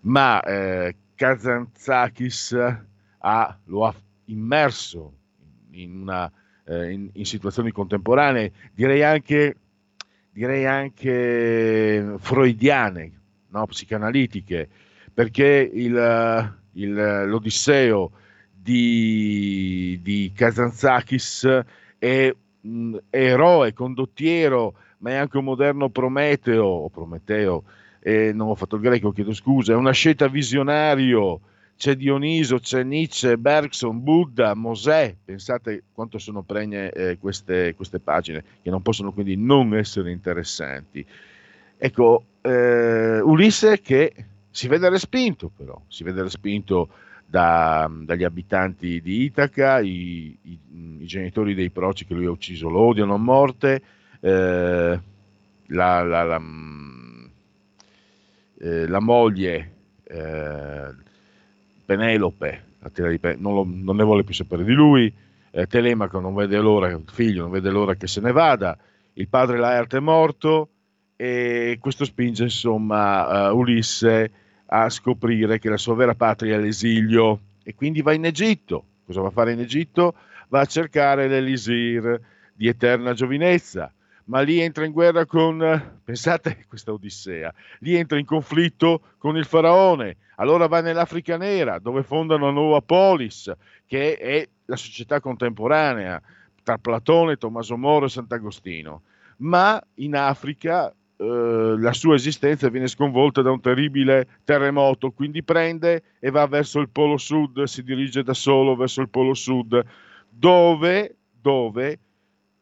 Ma 0.00 0.42
eh, 0.42 0.96
Kazantzakis 1.14 2.56
ha, 3.18 3.58
lo 3.66 3.86
ha 3.86 3.94
immerso 4.24 5.12
in, 5.70 6.00
una, 6.00 6.30
eh, 6.64 6.90
in, 6.90 7.10
in 7.12 7.24
situazioni 7.24 7.70
contemporanee, 7.70 8.50
direi 8.74 9.04
anche, 9.04 9.54
direi 10.32 10.66
anche 10.66 12.16
freudiane, 12.18 13.20
no? 13.50 13.66
psicanalitiche, 13.66 14.68
perché 15.14 15.70
il, 15.72 16.56
il, 16.72 16.92
l'Odisseo 17.28 18.10
di, 18.68 19.98
di 20.02 20.30
Kazantzakis 20.34 21.62
è 21.98 22.34
un 22.60 23.00
eroe, 23.08 23.72
condottiero, 23.72 24.74
ma 24.98 25.10
è 25.10 25.14
anche 25.14 25.38
un 25.38 25.44
moderno 25.44 25.88
Prometeo, 25.88 26.64
o 26.64 26.90
Prometeo, 26.90 27.64
eh, 28.00 28.32
non 28.34 28.48
ho 28.48 28.54
fatto 28.54 28.76
il 28.76 28.82
greco, 28.82 29.10
chiedo 29.10 29.32
scusa, 29.32 29.72
è 29.72 29.76
una 29.76 29.92
scelta 29.92 30.28
visionario, 30.28 31.40
c'è 31.78 31.94
Dioniso, 31.94 32.58
c'è 32.58 32.82
Nietzsche, 32.82 33.38
Bergson, 33.38 34.02
Buddha, 34.02 34.54
Mosè, 34.54 35.16
pensate 35.24 35.84
quanto 35.94 36.18
sono 36.18 36.42
pregne 36.42 36.90
eh, 36.90 37.16
queste, 37.18 37.74
queste, 37.74 38.00
pagine, 38.00 38.44
che 38.60 38.68
non 38.68 38.82
possono 38.82 39.12
quindi 39.12 39.34
non 39.36 39.74
essere 39.74 40.10
interessanti. 40.10 41.06
Ecco, 41.78 42.24
eh, 42.42 43.20
Ulisse 43.20 43.80
che 43.80 44.12
si 44.50 44.68
vede 44.68 44.90
respinto 44.90 45.50
però, 45.56 45.80
si 45.86 46.02
vede 46.02 46.22
respinto 46.22 46.88
da, 47.30 47.90
dagli 47.90 48.24
abitanti 48.24 49.02
di 49.02 49.24
Itaca, 49.24 49.80
i, 49.80 50.38
i, 50.40 50.58
i, 51.00 51.04
genitori 51.04 51.54
dei 51.54 51.68
proci 51.68 52.06
che 52.06 52.14
lui 52.14 52.24
ha 52.24 52.30
ucciso 52.30 52.70
lo 52.70 52.80
odiano 52.80 53.14
a 53.14 53.18
morte, 53.18 53.82
eh, 54.20 55.00
la, 55.66 56.02
la, 56.02 56.22
la, 56.22 56.40
eh, 58.60 58.86
la, 58.86 59.00
moglie 59.00 59.72
eh, 60.04 60.94
Penelope, 61.84 62.64
non, 63.36 63.54
lo, 63.54 63.66
non, 63.68 63.96
ne 63.96 64.04
vuole 64.04 64.24
più 64.24 64.32
sapere 64.32 64.64
di 64.64 64.72
lui, 64.72 65.12
eh, 65.50 65.66
Telemaco 65.66 66.20
non 66.20 66.34
vede 66.34 66.58
l'ora, 66.58 66.88
il 66.88 67.02
figlio 67.04 67.42
non 67.42 67.50
vede 67.50 67.68
l'ora 67.68 67.94
che 67.94 68.06
se 68.06 68.22
ne 68.22 68.32
vada, 68.32 68.78
il 69.12 69.28
padre 69.28 69.58
Laerte 69.58 69.98
è 69.98 70.00
morto 70.00 70.70
e 71.14 71.76
questo 71.78 72.06
spinge 72.06 72.44
insomma 72.44 73.50
uh, 73.50 73.56
Ulisse 73.56 74.30
a 74.70 74.88
scoprire 74.88 75.58
che 75.58 75.68
la 75.68 75.76
sua 75.76 75.94
vera 75.94 76.14
patria 76.14 76.56
è 76.56 76.60
l'esilio. 76.60 77.40
E 77.62 77.74
quindi 77.74 78.02
va 78.02 78.12
in 78.12 78.24
Egitto. 78.24 78.84
Cosa 79.04 79.20
va 79.20 79.28
a 79.28 79.32
fare 79.32 79.52
in 79.52 79.60
Egitto? 79.60 80.14
Va 80.48 80.60
a 80.60 80.66
cercare 80.66 81.28
l'elisir 81.28 82.20
di 82.54 82.66
eterna 82.66 83.12
giovinezza, 83.12 83.92
ma 84.24 84.40
lì 84.40 84.60
entra 84.60 84.84
in 84.84 84.92
guerra 84.92 85.26
con, 85.26 86.00
pensate 86.02 86.64
questa 86.68 86.92
odissea, 86.92 87.52
lì 87.80 87.94
entra 87.94 88.18
in 88.18 88.24
conflitto 88.24 89.14
con 89.18 89.36
il 89.36 89.44
faraone, 89.44 90.16
allora 90.36 90.66
va 90.66 90.80
nell'Africa 90.80 91.36
nera 91.36 91.78
dove 91.78 92.02
fonda 92.02 92.34
una 92.34 92.50
nuova 92.50 92.80
polis 92.80 93.52
che 93.86 94.16
è 94.16 94.48
la 94.64 94.76
società 94.76 95.20
contemporanea 95.20 96.20
tra 96.62 96.78
Platone, 96.78 97.36
Tommaso 97.36 97.76
Moro 97.76 98.06
e 98.06 98.10
Sant'Agostino, 98.10 99.02
ma 99.38 99.80
in 99.94 100.16
Africa 100.16 100.92
eh, 101.20 101.74
la 101.76 101.92
sua 101.92 102.14
esistenza 102.14 102.68
viene 102.68 102.86
sconvolta 102.86 103.42
da 103.42 103.50
un 103.50 103.60
terribile 103.60 104.28
terremoto, 104.44 105.10
quindi 105.10 105.42
prende 105.42 106.02
e 106.20 106.30
va 106.30 106.46
verso 106.46 106.78
il 106.78 106.90
polo 106.90 107.16
sud, 107.16 107.64
si 107.64 107.82
dirige 107.82 108.22
da 108.22 108.34
solo 108.34 108.76
verso 108.76 109.00
il 109.00 109.08
polo 109.08 109.34
sud, 109.34 109.84
dove, 110.28 111.16
dove 111.40 111.98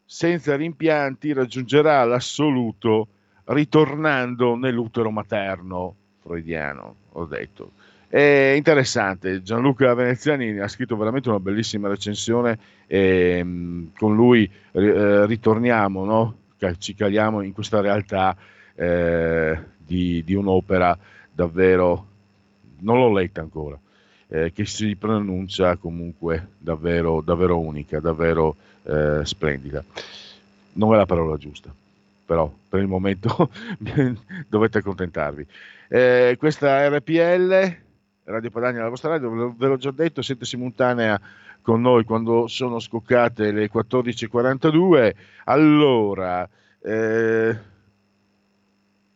senza 0.07 0.57
rimpianti 0.57 1.35
raggiungerà 1.35 2.03
l'assoluto 2.05 3.09
ritornando 3.45 4.57
nell'utero 4.57 5.11
materno 5.11 5.95
freudiano, 6.23 6.95
ho 7.13 7.25
detto. 7.27 7.73
È 8.09 8.55
interessante, 8.57 9.43
Gianluca 9.43 9.93
Veneziani 9.93 10.59
ha 10.61 10.69
scritto 10.69 10.97
veramente 10.97 11.29
una 11.29 11.41
bellissima 11.41 11.89
recensione 11.89 12.59
e 12.87 13.43
mm, 13.45 13.87
con 13.99 14.15
lui 14.15 14.51
eh, 14.73 15.27
ritorniamo 15.27 16.05
no? 16.05 16.37
Ci 16.79 16.95
caliamo 16.95 17.43
in 17.43 17.53
questa 17.53 17.81
realtà 17.81 18.37
eh, 18.75 19.59
di, 19.77 20.23
di, 20.25 20.35
un'opera 20.35 20.97
davvero, 21.33 22.07
non 22.81 22.99
l'ho 22.99 23.13
letta 23.13 23.41
ancora, 23.41 23.79
eh, 24.29 24.53
che 24.53 24.67
si 24.67 24.97
pronuncia 24.97 25.77
comunque 25.77 26.49
davvero, 26.59 27.21
davvero 27.21 27.59
unica, 27.59 28.01
davvero 28.01 28.57
eh, 28.85 29.21
splendida. 29.25 29.85
Non 30.75 30.95
è 30.95 30.97
la 30.97 31.07
parola 31.07 31.37
giusta, 31.37 31.73
però 32.25 32.53
per 32.69 32.81
il 32.81 32.87
momento 32.87 33.51
dovete 34.49 34.79
accontentarvi. 34.79 35.47
Eh, 35.89 36.37
questa 36.39 36.89
RPL, 36.89 37.85
Radio 38.29 38.51
Padania, 38.51 38.83
la 38.83 38.89
vostra 38.89 39.11
radio, 39.11 39.55
ve 39.57 39.69
l'ho 39.69 39.77
già 39.77 39.93
detto, 39.93 40.21
siete 40.21 40.45
simultanea 40.45 41.21
con 41.63 41.81
noi 41.81 42.05
quando 42.05 42.49
sono 42.49 42.81
scoccate 42.81 43.53
le 43.53 43.71
14.42. 43.71 45.15
Allora, 45.45 46.49
eh, 46.81 47.59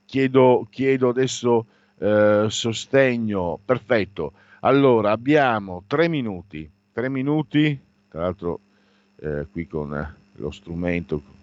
chiedo, 0.04 0.66
chiedo, 0.70 1.08
adesso 1.08 1.66
eh, 1.98 2.46
sostegno. 2.48 3.58
Perfetto. 3.64 4.32
Allora, 4.60 5.10
abbiamo 5.10 5.82
tre 5.88 6.06
minuti. 6.06 6.70
Tre 6.92 7.08
minuti, 7.08 7.76
tra 8.08 8.20
l'altro 8.20 8.60
eh, 9.16 9.48
qui 9.50 9.66
con 9.66 10.14
lo 10.34 10.50
strumento 10.52 11.38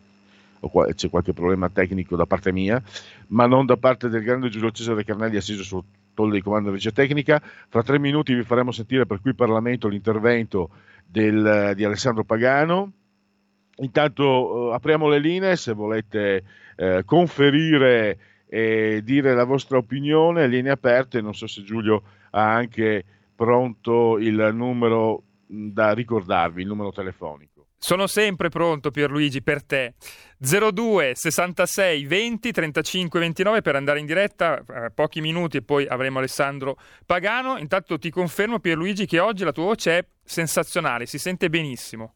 c'è 0.95 1.09
qualche 1.09 1.33
problema 1.33 1.69
tecnico 1.69 2.15
da 2.15 2.25
parte 2.25 2.51
mia, 2.51 2.81
ma 3.27 3.45
non 3.45 3.65
da 3.65 3.77
parte 3.77 4.09
del 4.09 4.23
grande 4.23 4.49
Giulio 4.49 4.71
Cesare 4.71 5.03
Carnelli 5.03 5.37
assiso 5.37 5.63
tolle 6.17 6.33
di 6.33 6.41
comando 6.41 6.69
di 6.69 6.75
regia 6.75 6.91
tecnica. 6.91 7.39
Fra 7.39 7.83
tre 7.83 7.99
minuti 7.99 8.33
vi 8.33 8.41
faremo 8.41 8.71
sentire 8.71 9.05
per 9.05 9.21
qui 9.21 9.35
Parlamento 9.35 9.87
l'intervento 9.87 10.71
del, 11.05 11.73
di 11.75 11.83
Alessandro 11.83 12.23
Pagano. 12.23 12.91
Intanto 13.77 14.71
eh, 14.71 14.73
apriamo 14.73 15.07
le 15.07 15.19
linee 15.19 15.55
se 15.55 15.73
volete 15.73 16.43
eh, 16.75 17.03
conferire 17.05 18.17
e 18.49 19.01
dire 19.03 19.35
la 19.35 19.43
vostra 19.43 19.77
opinione, 19.77 20.47
linee 20.47 20.71
aperte, 20.71 21.21
non 21.21 21.35
so 21.35 21.45
se 21.45 21.61
Giulio 21.61 22.01
ha 22.31 22.53
anche 22.55 23.03
pronto 23.35 24.17
il 24.17 24.51
numero 24.53 25.21
da 25.45 25.93
ricordarvi, 25.93 26.61
il 26.61 26.67
numero 26.67 26.91
telefonico. 26.91 27.56
Sono 27.79 28.07
sempre 28.07 28.49
pronto 28.49 28.89
Pierluigi 28.89 29.41
per 29.41 29.63
te. 29.63 29.93
02 30.39 31.13
66 31.15 32.05
20 32.05 32.51
35 32.51 33.19
29 33.19 33.61
per 33.61 33.75
andare 33.75 33.99
in 33.99 34.05
diretta, 34.05 34.63
eh, 34.67 34.91
pochi 34.91 35.21
minuti 35.21 35.57
e 35.57 35.61
poi 35.61 35.87
avremo 35.87 36.17
Alessandro 36.17 36.77
Pagano. 37.05 37.57
Intanto 37.57 37.97
ti 37.99 38.09
confermo 38.09 38.59
Pierluigi 38.59 39.05
che 39.05 39.19
oggi 39.19 39.43
la 39.43 39.51
tua 39.51 39.65
voce 39.65 39.97
è 39.97 40.05
sensazionale, 40.23 41.05
si 41.05 41.19
sente 41.19 41.49
benissimo. 41.49 42.15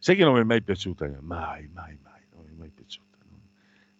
Sai 0.00 0.16
che 0.16 0.24
non 0.24 0.34
mi 0.34 0.40
è 0.40 0.44
mai 0.44 0.62
piaciuta? 0.62 1.06
Mai, 1.20 1.68
mai, 1.72 1.98
mai, 2.02 2.22
non 2.32 2.44
mi 2.44 2.52
è 2.52 2.56
mai 2.56 2.70
piaciuta. 2.70 3.06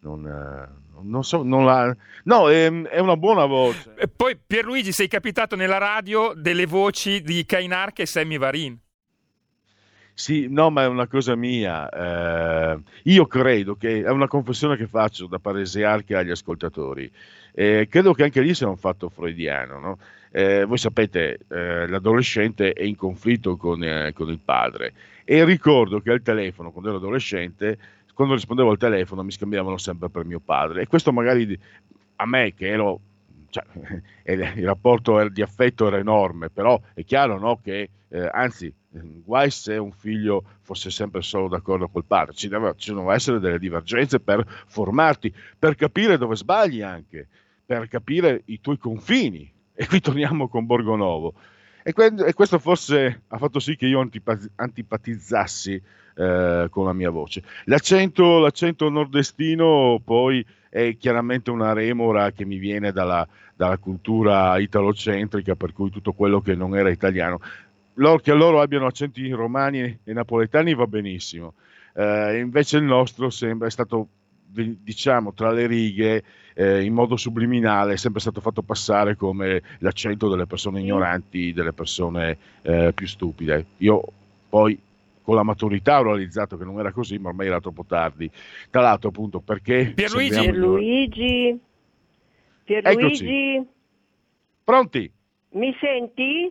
Non, 0.00 0.22
uh, 0.24 1.02
non 1.02 1.24
so, 1.24 1.42
non 1.42 1.64
la... 1.64 1.94
No, 2.24 2.48
è, 2.48 2.70
è, 2.70 2.98
una 3.00 3.16
buona 3.16 3.46
voce. 3.46 3.94
E 3.96 4.06
poi 4.06 4.36
Pierluigi 4.36 4.92
sei 4.92 5.08
capitato 5.08 5.56
nella 5.56 5.78
radio 5.78 6.32
delle 6.34 6.66
voci 6.66 7.20
di 7.20 7.44
Kainark 7.44 7.98
e 7.98 8.06
Sammy 8.06 8.38
Varin. 8.38 8.78
Sì, 10.18 10.48
no, 10.50 10.68
ma 10.70 10.82
è 10.82 10.88
una 10.88 11.06
cosa 11.06 11.36
mia. 11.36 11.88
Eh, 11.88 12.82
io 13.04 13.26
credo 13.26 13.76
che 13.76 14.02
è 14.02 14.10
una 14.10 14.26
confessione 14.26 14.76
che 14.76 14.88
faccio 14.88 15.28
da 15.28 15.38
paresiarchi 15.38 16.12
agli 16.12 16.30
ascoltatori. 16.30 17.08
Eh, 17.52 17.86
credo 17.88 18.12
che 18.14 18.24
anche 18.24 18.40
lì 18.40 18.52
sia 18.52 18.68
un 18.68 18.76
fatto 18.76 19.10
freudiano. 19.10 19.78
No? 19.78 19.98
Eh, 20.32 20.64
voi 20.64 20.76
sapete, 20.76 21.38
eh, 21.48 21.86
l'adolescente 21.86 22.72
è 22.72 22.82
in 22.82 22.96
conflitto 22.96 23.56
con, 23.56 23.80
eh, 23.84 24.12
con, 24.12 24.28
il 24.28 24.40
padre. 24.44 24.92
E 25.22 25.44
ricordo 25.44 26.00
che 26.00 26.10
al 26.10 26.22
telefono, 26.22 26.72
quando 26.72 26.88
ero 26.90 26.98
adolescente, 26.98 27.78
quando 28.12 28.34
rispondevo 28.34 28.70
al 28.70 28.76
telefono 28.76 29.22
mi 29.22 29.30
scambiavano 29.30 29.78
sempre 29.78 30.10
per 30.10 30.24
mio 30.24 30.40
padre. 30.40 30.82
E 30.82 30.86
questo 30.88 31.12
magari 31.12 31.56
a 32.16 32.26
me, 32.26 32.54
che 32.54 32.66
ero 32.66 33.00
cioè, 33.50 33.64
il 34.34 34.66
rapporto 34.66 35.28
di 35.28 35.42
affetto 35.42 35.86
era 35.86 35.98
enorme, 35.98 36.50
però 36.50 36.80
è 36.92 37.04
chiaro 37.04 37.38
no, 37.38 37.60
che, 37.62 37.90
eh, 38.10 38.28
anzi, 38.32 38.72
guai 38.90 39.50
se 39.50 39.76
un 39.76 39.92
figlio 39.92 40.44
fosse 40.62 40.90
sempre 40.90 41.22
solo 41.22 41.48
d'accordo 41.48 41.88
col 41.88 42.04
padre, 42.04 42.34
ci, 42.34 42.48
devono 42.48 43.10
essere 43.10 43.38
delle 43.38 43.58
divergenze 43.58 44.20
per 44.20 44.44
formarti, 44.66 45.32
per 45.58 45.74
capire 45.74 46.16
dove 46.16 46.36
sbagli 46.36 46.80
anche, 46.80 47.28
per 47.64 47.88
capire 47.88 48.42
i 48.46 48.60
tuoi 48.60 48.78
confini. 48.78 49.50
E 49.74 49.86
qui 49.86 50.00
torniamo 50.00 50.48
con 50.48 50.66
Borgonovo. 50.66 51.34
E, 51.84 51.92
que- 51.92 52.12
e 52.26 52.32
questo 52.34 52.58
forse 52.58 53.22
ha 53.28 53.38
fatto 53.38 53.60
sì 53.60 53.76
che 53.76 53.86
io 53.86 54.00
antipaz- 54.00 54.50
antipatizzassi 54.56 55.80
eh, 56.16 56.66
con 56.70 56.84
la 56.84 56.92
mia 56.92 57.10
voce. 57.10 57.42
L'accento, 57.64 58.40
l'accento 58.40 58.88
nordestino 58.88 60.00
poi 60.04 60.44
è 60.68 60.96
chiaramente 60.98 61.50
una 61.50 61.72
remora 61.72 62.32
che 62.32 62.44
mi 62.44 62.58
viene 62.58 62.92
dalla, 62.92 63.26
dalla 63.54 63.78
cultura 63.78 64.58
italocentrica, 64.58 65.54
per 65.54 65.72
cui 65.72 65.90
tutto 65.90 66.12
quello 66.12 66.40
che 66.40 66.54
non 66.54 66.76
era 66.76 66.90
italiano 66.90 67.40
loro, 67.98 68.18
che 68.18 68.32
loro 68.32 68.60
abbiano 68.60 68.86
accenti 68.86 69.30
romani 69.30 70.00
e 70.02 70.12
napoletani 70.12 70.74
va 70.74 70.86
benissimo. 70.86 71.54
Eh, 71.94 72.38
invece 72.38 72.78
il 72.78 72.84
nostro 72.84 73.30
sembra 73.30 73.66
è 73.66 73.70
stato 73.70 74.08
diciamo 74.50 75.34
tra 75.34 75.50
le 75.50 75.66
righe 75.66 76.24
eh, 76.54 76.82
in 76.82 76.94
modo 76.94 77.16
subliminale 77.16 77.92
è 77.92 77.96
sempre 77.96 78.20
stato 78.20 78.40
fatto 78.40 78.62
passare 78.62 79.14
come 79.14 79.62
l'accento 79.78 80.28
delle 80.28 80.46
persone 80.46 80.80
ignoranti, 80.80 81.52
delle 81.52 81.72
persone 81.72 82.38
eh, 82.62 82.92
più 82.94 83.06
stupide. 83.06 83.66
Io 83.78 84.02
poi 84.48 84.80
con 85.22 85.36
la 85.36 85.42
maturità 85.42 86.00
ho 86.00 86.04
realizzato 86.04 86.56
che 86.56 86.64
non 86.64 86.78
era 86.78 86.90
così, 86.90 87.18
ma 87.18 87.28
ormai 87.28 87.48
era 87.48 87.60
troppo 87.60 87.84
tardi. 87.84 88.30
Tra 88.70 88.80
l'altro, 88.80 89.10
appunto, 89.10 89.40
perché 89.40 89.92
Pierluigi, 89.94 90.40
Pierluigi, 90.40 91.60
Pierluigi. 92.64 93.66
Pronti? 94.64 95.12
Mi 95.50 95.76
senti? 95.78 96.50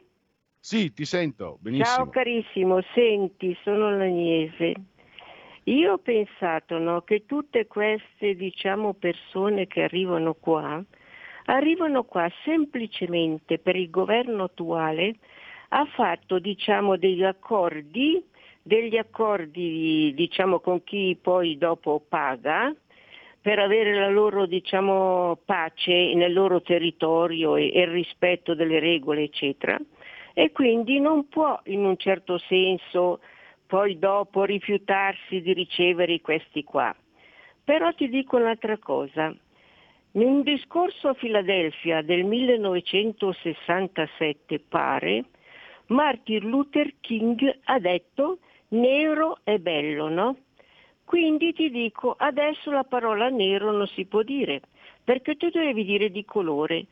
Sì, 0.68 0.92
ti 0.92 1.06
sento, 1.06 1.60
benissimo. 1.62 1.96
Ciao 1.96 2.10
carissimo, 2.10 2.82
senti, 2.94 3.58
sono 3.64 3.90
l'Agnese. 3.96 4.74
Io 5.64 5.94
ho 5.94 5.98
pensato 5.98 6.78
no, 6.78 7.04
che 7.04 7.24
tutte 7.26 7.68
queste 7.68 8.36
diciamo, 8.36 8.94
persone 8.94 9.66
che 9.68 9.84
arrivano 9.84 10.34
qua, 10.34 10.84
arrivano 11.46 12.04
qua 12.04 12.30
semplicemente 12.44 13.60
per 13.60 13.78
il 13.78 13.90
governo 13.90 14.44
attuale, 14.44 15.16
ha 15.70 15.86
fatto 15.86 16.38
diciamo, 16.38 16.98
degli 16.98 17.24
accordi, 17.24 18.22
degli 18.62 18.98
accordi 18.98 20.12
diciamo, 20.14 20.60
con 20.60 20.84
chi 20.84 21.18
poi 21.22 21.58
dopo 21.58 22.04
paga, 22.06 22.76
per 23.40 23.60
avere 23.60 23.94
la 23.94 24.10
loro 24.10 24.46
diciamo, 24.46 25.40
pace 25.46 26.14
nel 26.14 26.34
loro 26.34 26.62
territorio 26.62 27.56
e, 27.56 27.72
e 27.74 27.84
il 27.84 27.88
rispetto 27.88 28.54
delle 28.54 28.80
regole, 28.80 29.24
eccetera 29.24 29.80
e 30.40 30.52
quindi 30.52 31.00
non 31.00 31.30
può 31.30 31.60
in 31.64 31.84
un 31.84 31.98
certo 31.98 32.38
senso 32.38 33.22
poi 33.66 33.98
dopo 33.98 34.44
rifiutarsi 34.44 35.42
di 35.42 35.52
ricevere 35.52 36.22
questi 36.22 36.64
qua. 36.64 36.96
Però 37.64 37.92
ti 37.96 38.08
dico 38.08 38.38
un'altra 38.38 38.78
cosa. 38.78 39.36
In 40.12 40.28
un 40.28 40.44
discorso 40.44 41.08
a 41.08 41.16
Filadelfia 41.16 42.04
del 42.04 42.24
1967 42.24 44.60
pare, 44.60 45.26
Martin 45.88 46.48
Luther 46.48 46.94
King 47.00 47.62
ha 47.64 47.80
detto 47.80 48.38
nero 48.68 49.40
è 49.44 49.58
bello, 49.58 50.08
no? 50.08 50.38
Quindi 51.04 51.52
ti 51.54 51.72
dico, 51.72 52.14
adesso 52.16 52.70
la 52.70 52.84
parola 52.84 53.30
nero 53.30 53.72
non 53.72 53.88
si 53.88 54.06
può 54.06 54.22
dire, 54.22 54.62
perché 55.04 55.36
tu 55.36 55.50
devi 55.50 55.84
dire 55.84 56.12
di 56.12 56.24
colore. 56.26 56.86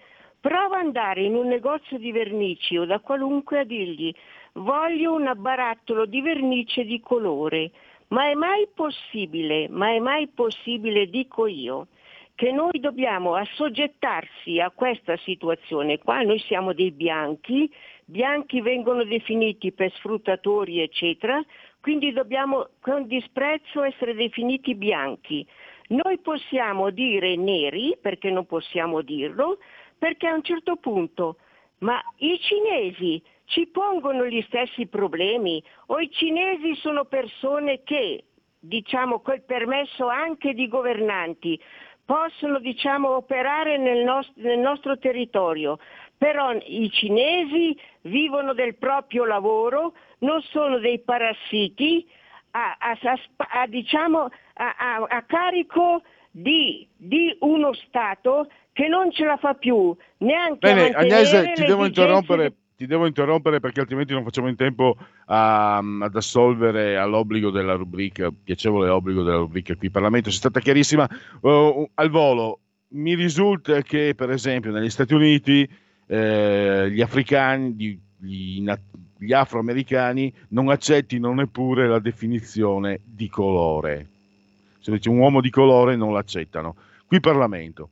Prova 0.46 0.78
ad 0.78 0.86
andare 0.86 1.24
in 1.24 1.34
un 1.34 1.48
negozio 1.48 1.98
di 1.98 2.12
vernici 2.12 2.78
o 2.78 2.86
da 2.86 3.00
qualunque 3.00 3.62
a 3.62 3.64
dirgli 3.64 4.14
voglio 4.54 5.16
un 5.16 5.34
barattolo 5.38 6.06
di 6.06 6.22
vernice 6.22 6.86
di 6.86 7.00
colore. 7.00 7.72
Ma 8.10 8.30
è 8.30 8.36
mai 8.36 8.68
possibile, 8.72 9.68
ma 9.70 9.90
è 9.90 9.98
mai 9.98 10.28
possibile, 10.28 11.10
dico 11.10 11.48
io, 11.48 11.88
che 12.36 12.52
noi 12.52 12.80
dobbiamo 12.80 13.34
assoggettarsi 13.34 14.60
a 14.60 14.70
questa 14.70 15.18
situazione 15.18 15.98
qua, 15.98 16.22
noi 16.22 16.38
siamo 16.38 16.74
dei 16.74 16.92
bianchi, 16.92 17.68
bianchi 18.06 18.62
vengono 18.62 19.04
definiti 19.04 19.72
per 19.72 19.92
sfruttatori 19.94 20.80
eccetera, 20.80 21.44
quindi 21.82 22.12
dobbiamo 22.12 22.68
con 22.82 23.08
disprezzo 23.08 23.82
essere 23.82 24.14
definiti 24.14 24.76
bianchi. 24.76 25.44
Noi 25.88 26.20
possiamo 26.20 26.90
dire 26.90 27.36
neri, 27.36 27.96
perché 28.00 28.32
non 28.32 28.46
possiamo 28.46 29.02
dirlo, 29.02 29.58
perché 29.98 30.28
a 30.28 30.34
un 30.34 30.44
certo 30.44 30.76
punto, 30.78 31.38
ma 31.80 32.02
i 32.18 32.40
cinesi 32.40 33.22
ci 33.46 33.68
pongono 33.68 34.26
gli 34.26 34.42
stessi 34.48 34.88
problemi? 34.88 35.64
O 35.88 36.00
i 36.00 36.10
cinesi 36.12 36.76
sono 36.76 37.06
persone 37.06 37.84
che, 37.84 38.24
diciamo, 38.60 39.20
col 39.20 39.42
permesso 39.42 40.08
anche 40.08 40.54
di 40.54 40.68
governanti, 40.68 41.60
possono 42.06 42.60
diciamo, 42.60 43.16
operare 43.16 43.78
nel, 43.78 44.04
nost- 44.04 44.36
nel 44.36 44.60
nostro 44.60 44.98
territorio, 44.98 45.80
però 46.18 46.54
i 46.54 46.90
cinesi 46.92 47.78
vivono 48.02 48.54
del 48.54 48.76
proprio 48.76 49.26
lavoro, 49.26 49.94
non 50.20 50.42
sono 50.44 50.78
dei 50.78 51.00
parassiti 51.00 52.08
a, 52.52 52.78
a, 52.80 52.98
a, 53.38 53.68
diciamo, 53.68 54.30
a 54.54 55.24
carico 55.24 56.02
di, 56.32 56.88
di 56.96 57.36
uno 57.40 57.74
Stato 57.74 58.48
che 58.76 58.90
non 58.90 59.10
ce 59.10 59.24
la 59.24 59.38
fa 59.38 59.54
più 59.54 59.96
neanche 60.18 60.60
Bene, 60.60 60.90
Agnese, 60.90 61.54
ti 61.56 61.64
devo, 61.64 61.86
interrompere, 61.86 62.54
ti 62.76 62.86
devo 62.86 63.06
interrompere 63.06 63.62
perché 63.62 63.80
altrimenti 63.80 64.12
non 64.12 64.26
facciamo 64.26 64.50
in 64.50 64.58
tempo 64.58 64.98
a, 65.28 65.78
ad 65.78 66.14
assolvere 66.14 66.98
all'obbligo 66.98 67.52
della 67.52 67.76
rubrica, 67.76 68.30
piacevole 68.32 68.90
obbligo 68.90 69.24
della 69.24 69.38
rubrica 69.38 69.76
qui 69.76 69.86
in 69.86 69.94
Parlamento. 69.94 70.30
Sei 70.30 70.40
stata 70.40 70.60
chiarissima. 70.60 71.10
Uh, 71.40 71.90
al 71.94 72.10
volo, 72.10 72.60
mi 72.90 73.16
risulta 73.16 73.82
che 73.82 74.14
per 74.14 74.30
esempio 74.30 74.72
negli 74.72 74.90
Stati 74.90 75.14
Uniti 75.14 75.66
eh, 76.08 76.90
gli 76.92 77.02
africani, 77.02 77.76
gli, 77.76 77.98
gli, 78.18 78.70
gli 79.18 79.32
afroamericani 79.32 80.34
non 80.50 80.68
accettino 80.68 81.34
neppure 81.34 81.88
la 81.88 82.00
definizione 82.00 83.00
di 83.06 83.30
colore. 83.30 84.10
Se 84.80 84.92
dice 84.92 85.08
un 85.08 85.20
uomo 85.20 85.40
di 85.40 85.50
colore 85.50 85.96
non 85.96 86.12
l'accettano. 86.12 86.76
Qui 87.08 87.22
Parlamento 87.22 87.92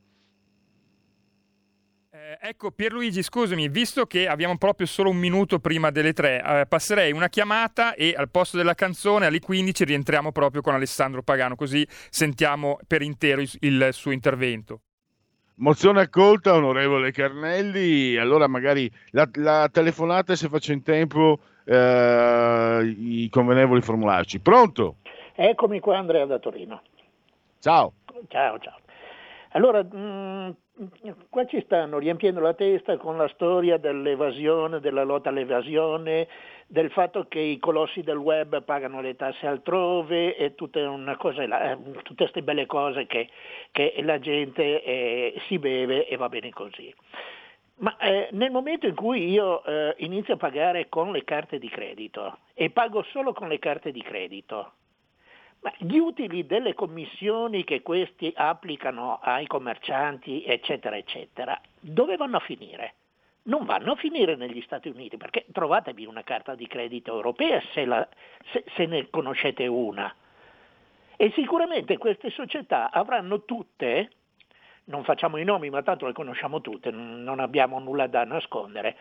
ecco 2.45 2.71
Pierluigi, 2.71 3.23
scusami, 3.23 3.69
visto 3.69 4.05
che 4.05 4.27
abbiamo 4.27 4.57
proprio 4.57 4.85
solo 4.85 5.09
un 5.09 5.15
minuto 5.15 5.59
prima 5.59 5.91
delle 5.91 6.11
tre, 6.11 6.43
eh, 6.45 6.65
passerei 6.67 7.13
una 7.13 7.29
chiamata 7.29 7.93
e 7.93 8.13
al 8.17 8.29
posto 8.29 8.57
della 8.57 8.73
canzone 8.73 9.25
alle 9.25 9.39
15 9.39 9.85
rientriamo 9.85 10.33
proprio 10.33 10.61
con 10.61 10.73
Alessandro 10.73 11.23
Pagano, 11.23 11.55
così 11.55 11.87
sentiamo 12.09 12.79
per 12.85 13.01
intero 13.01 13.39
il, 13.39 13.49
il 13.61 13.87
suo 13.91 14.11
intervento. 14.11 14.81
Mozione 15.55 16.01
accolta, 16.01 16.53
onorevole 16.53 17.11
Carnelli. 17.11 18.17
Allora 18.17 18.47
magari 18.47 18.91
la, 19.11 19.29
la 19.35 19.69
telefonata 19.71 20.35
se 20.35 20.49
faccio 20.49 20.73
in 20.73 20.83
tempo 20.83 21.39
eh, 21.63 22.95
i 22.97 23.29
convenevoli 23.29 23.79
formularci. 23.79 24.41
Pronto? 24.41 24.97
Eccomi 25.33 25.79
qua 25.79 25.97
Andrea 25.97 26.25
da 26.25 26.39
Torino. 26.39 26.81
Ciao. 27.59 27.93
Ciao, 28.27 28.59
ciao. 28.59 28.79
Allora, 29.51 29.83
mh, 29.83 30.55
qua 31.29 31.45
ci 31.45 31.61
stanno 31.61 31.99
riempiendo 31.99 32.39
la 32.39 32.53
testa 32.53 32.97
con 32.97 33.17
la 33.17 33.27
storia 33.29 33.77
dell'evasione, 33.77 34.79
della 34.79 35.03
lotta 35.03 35.29
all'evasione, 35.29 36.27
del 36.67 36.89
fatto 36.91 37.25
che 37.27 37.39
i 37.39 37.59
colossi 37.59 38.01
del 38.01 38.17
web 38.17 38.63
pagano 38.63 39.01
le 39.01 39.15
tasse 39.15 39.45
altrove 39.45 40.35
e 40.35 40.55
tutte, 40.55 40.83
cosa, 41.17 41.71
eh, 41.71 41.77
tutte 42.01 42.23
queste 42.23 42.41
belle 42.41 42.65
cose 42.65 43.05
che, 43.05 43.29
che 43.71 43.95
la 44.01 44.19
gente 44.19 44.83
eh, 44.83 45.41
si 45.47 45.59
beve 45.59 46.07
e 46.07 46.15
va 46.15 46.29
bene 46.29 46.49
così. 46.49 46.93
Ma 47.75 47.97
eh, 47.97 48.29
nel 48.31 48.51
momento 48.51 48.87
in 48.87 48.95
cui 48.95 49.29
io 49.29 49.63
eh, 49.65 49.95
inizio 49.97 50.35
a 50.35 50.37
pagare 50.37 50.89
con 50.89 51.11
le 51.11 51.23
carte 51.23 51.59
di 51.59 51.69
credito 51.69 52.39
e 52.53 52.69
pago 52.69 53.03
solo 53.03 53.33
con 53.33 53.47
le 53.47 53.59
carte 53.59 53.91
di 53.91 54.01
credito, 54.01 54.73
gli 55.77 55.97
utili 55.97 56.45
delle 56.45 56.73
commissioni 56.73 57.63
che 57.63 57.81
questi 57.81 58.31
applicano 58.35 59.19
ai 59.21 59.47
commercianti, 59.47 60.43
eccetera, 60.43 60.97
eccetera, 60.97 61.59
dove 61.79 62.17
vanno 62.17 62.37
a 62.37 62.41
finire? 62.41 62.95
Non 63.43 63.65
vanno 63.65 63.93
a 63.93 63.95
finire 63.95 64.35
negli 64.35 64.61
Stati 64.61 64.89
Uniti, 64.89 65.17
perché 65.17 65.45
trovatevi 65.51 66.05
una 66.05 66.23
carta 66.23 66.55
di 66.55 66.67
credito 66.67 67.13
europea 67.13 67.61
se, 67.73 67.85
la, 67.85 68.07
se, 68.51 68.63
se 68.75 68.85
ne 68.85 69.09
conoscete 69.09 69.67
una. 69.67 70.13
E 71.15 71.31
sicuramente 71.35 71.97
queste 71.97 72.29
società 72.29 72.91
avranno 72.91 73.43
tutte, 73.43 74.11
non 74.85 75.03
facciamo 75.03 75.37
i 75.37 75.43
nomi, 75.43 75.69
ma 75.69 75.83
tanto 75.83 76.05
le 76.05 76.13
conosciamo 76.13 76.61
tutte, 76.61 76.91
non 76.91 77.39
abbiamo 77.39 77.79
nulla 77.79 78.07
da 78.07 78.23
nascondere, 78.23 78.97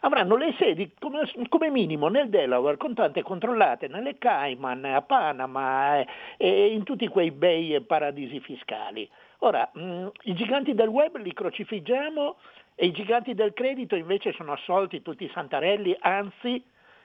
avranno 0.00 0.36
le 0.36 0.54
sedi 0.58 0.92
come, 0.98 1.30
come, 1.48 1.70
minimo 1.70 2.08
nel 2.08 2.28
Delaware 2.28 2.76
con 2.76 2.94
tante 2.94 3.22
controllate 3.22 3.88
nelle 3.88 4.18
Cayman, 4.18 4.84
a 4.84 5.02
Panama 5.02 5.98
eh, 5.98 6.06
e 6.36 6.66
in 6.72 6.84
tutti 6.84 7.08
quei 7.08 7.30
bei 7.30 7.80
paradisi 7.80 8.40
fiscali. 8.40 9.08
Ora, 9.38 9.68
mh, 9.72 9.80
mm, 9.80 10.06
i 10.22 10.34
giganti 10.34 10.74
del 10.74 10.88
web 10.88 11.16
li 11.16 11.32
crocifiggiamo 11.32 12.36
e 12.74 12.86
i 12.86 12.92
giganti 12.92 13.34
del 13.34 13.52
credito 13.52 13.96
invece 13.96 14.32
sono 14.32 14.52
assolti 14.52 15.02
tutti 15.02 15.24
i 15.24 15.30
santarelli, 15.32 15.96
anzi 16.00 16.62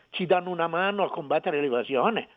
ci 0.10 0.26
danno 0.26 0.50
una 0.50 0.68
mano 0.68 1.04
a 1.04 1.10
combattere 1.10 1.62
l'evasione. 1.62 2.28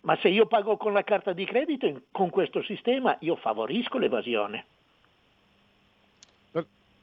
Ma 0.00 0.16
se 0.16 0.28
io 0.28 0.46
pago 0.46 0.76
con 0.76 0.92
la 0.92 1.04
carta 1.04 1.32
di 1.32 1.44
credito 1.44 2.02
con 2.10 2.28
questo 2.30 2.62
sistema, 2.62 3.16
io 3.20 3.36
favorisco 3.36 3.98
l'evasione. 3.98 4.64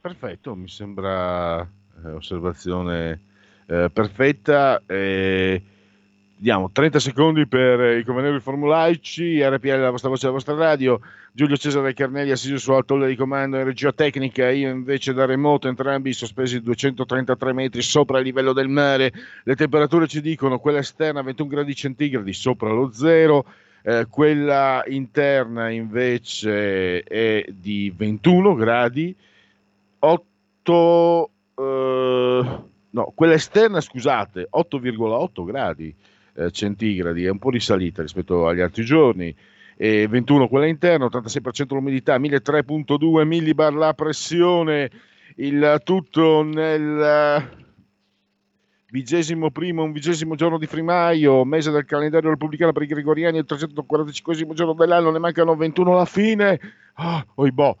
Perfetto, 0.00 0.54
mi 0.54 0.68
sembra 0.68 1.66
osservazione 2.04 3.20
eh, 3.66 3.90
perfetta. 3.92 4.82
Eh, 4.86 5.62
diamo 6.40 6.70
30 6.72 6.98
secondi 6.98 7.46
per 7.46 7.98
i 7.98 8.04
convenevoli 8.04 8.40
formulaici, 8.40 9.42
RPL 9.42 9.78
la 9.78 9.90
vostra 9.90 10.08
voce, 10.08 10.26
la 10.26 10.32
vostra 10.32 10.54
radio, 10.54 10.98
Giulio 11.32 11.56
Cesare 11.56 11.92
Carnelli 11.92 12.30
assiso 12.30 12.56
su 12.56 12.72
altolla 12.72 13.06
di 13.06 13.14
comando 13.14 13.58
in 13.58 13.64
regia 13.64 13.92
tecnica, 13.92 14.48
io 14.48 14.70
invece 14.70 15.12
da 15.12 15.26
remoto, 15.26 15.68
entrambi 15.68 16.14
sospesi 16.14 16.62
233 16.62 17.52
metri 17.52 17.82
sopra 17.82 18.18
il 18.18 18.24
livello 18.24 18.54
del 18.54 18.68
mare, 18.68 19.12
le 19.44 19.54
temperature 19.54 20.06
ci 20.06 20.22
dicono 20.22 20.58
quella 20.58 20.78
esterna 20.78 21.20
21 21.20 21.48
gradi 21.48 21.74
centigradi 21.74 22.32
sopra 22.32 22.70
lo 22.70 22.90
zero, 22.90 23.44
eh, 23.82 24.06
quella 24.08 24.82
interna 24.86 25.68
invece 25.68 27.02
è 27.02 27.44
di 27.50 27.92
21 27.94 28.54
gradi, 28.54 29.14
8 29.98 31.30
eh, 31.60 32.62
no, 32.90 33.12
quella 33.14 33.34
esterna, 33.34 33.80
scusate, 33.80 34.48
8,8 34.50 35.44
gradi 35.44 35.94
eh, 36.34 36.50
centigradi, 36.50 37.24
è 37.24 37.30
un 37.30 37.38
po' 37.38 37.50
risalita 37.50 38.02
rispetto 38.02 38.46
agli 38.46 38.60
altri 38.60 38.84
giorni. 38.84 39.34
E 39.76 40.06
21 40.08 40.48
quella 40.48 40.66
interna, 40.66 41.06
86% 41.06 41.74
l'umidità, 41.74 42.18
1003.2 42.18 43.24
millibar 43.24 43.72
la 43.72 43.94
pressione, 43.94 44.90
il 45.36 45.80
tutto 45.84 46.42
nel 46.42 47.58
vigesimo 48.90 49.50
primo, 49.50 49.82
un 49.82 49.92
vigesimo 49.92 50.34
giorno 50.34 50.58
di 50.58 50.66
primaio, 50.66 51.46
mese 51.46 51.70
del 51.70 51.86
calendario 51.86 52.28
repubblicano 52.28 52.72
per 52.72 52.82
i 52.82 52.86
gregoriani, 52.86 53.38
il 53.38 53.46
345 53.46 54.54
giorno 54.54 54.74
dell'anno, 54.74 55.10
ne 55.10 55.18
mancano 55.18 55.56
21 55.56 55.92
alla 55.92 56.04
fine. 56.04 56.60
Ah, 56.94 57.24
oibò 57.36 57.74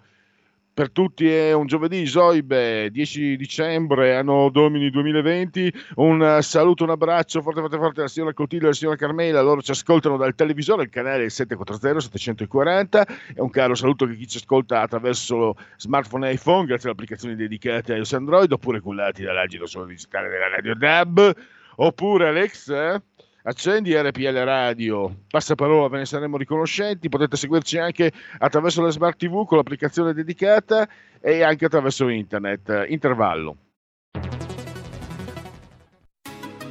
per 0.80 0.92
tutti 0.92 1.30
è 1.30 1.52
un 1.52 1.66
giovedì, 1.66 2.06
Zoibe, 2.06 2.88
10 2.90 3.36
dicembre, 3.36 4.16
anno 4.16 4.48
domini 4.48 4.88
2020. 4.88 5.70
Un 5.96 6.38
saluto, 6.40 6.84
un 6.84 6.90
abbraccio 6.90 7.42
forte, 7.42 7.60
forte, 7.60 7.76
forte 7.76 8.00
alla 8.00 8.08
signora 8.08 8.32
Cotillo 8.32 8.62
e 8.62 8.66
alla 8.68 8.74
signora 8.74 8.96
Carmela. 8.96 9.42
Loro 9.42 9.60
ci 9.60 9.72
ascoltano 9.72 10.16
dal 10.16 10.34
televisore, 10.34 10.84
il 10.84 10.88
canale 10.88 11.26
740-740. 11.26 13.02
E 13.36 13.42
un 13.42 13.50
caro 13.50 13.74
saluto 13.74 14.04
a 14.04 14.08
chi 14.08 14.26
ci 14.26 14.38
ascolta 14.38 14.80
attraverso 14.80 15.54
smartphone 15.76 16.30
e 16.30 16.32
iPhone, 16.32 16.64
grazie 16.64 16.84
alle 16.84 16.92
applicazioni 16.92 17.36
dedicate 17.36 17.92
a 17.92 17.96
iOS 17.96 18.14
Android, 18.14 18.50
oppure 18.50 18.80
cullati 18.80 19.22
dall'agito 19.22 19.66
suono 19.66 19.86
digitale 19.86 20.30
della 20.30 20.48
Radio 20.48 20.74
DAB. 20.74 21.34
Oppure 21.76 22.28
Alex, 22.28 22.70
eh? 22.70 23.02
Accendi 23.50 23.94
RPL 23.94 24.44
Radio, 24.44 25.24
passa 25.28 25.56
parola, 25.56 25.88
ve 25.88 25.98
ne 25.98 26.06
saremo 26.06 26.36
riconoscenti, 26.36 27.08
potete 27.08 27.36
seguirci 27.36 27.78
anche 27.78 28.12
attraverso 28.38 28.80
la 28.80 28.90
Smart 28.90 29.18
TV 29.18 29.44
con 29.44 29.58
l'applicazione 29.58 30.14
dedicata 30.14 30.88
e 31.20 31.42
anche 31.42 31.64
attraverso 31.64 32.08
internet. 32.08 32.86
Intervallo. 32.88 33.56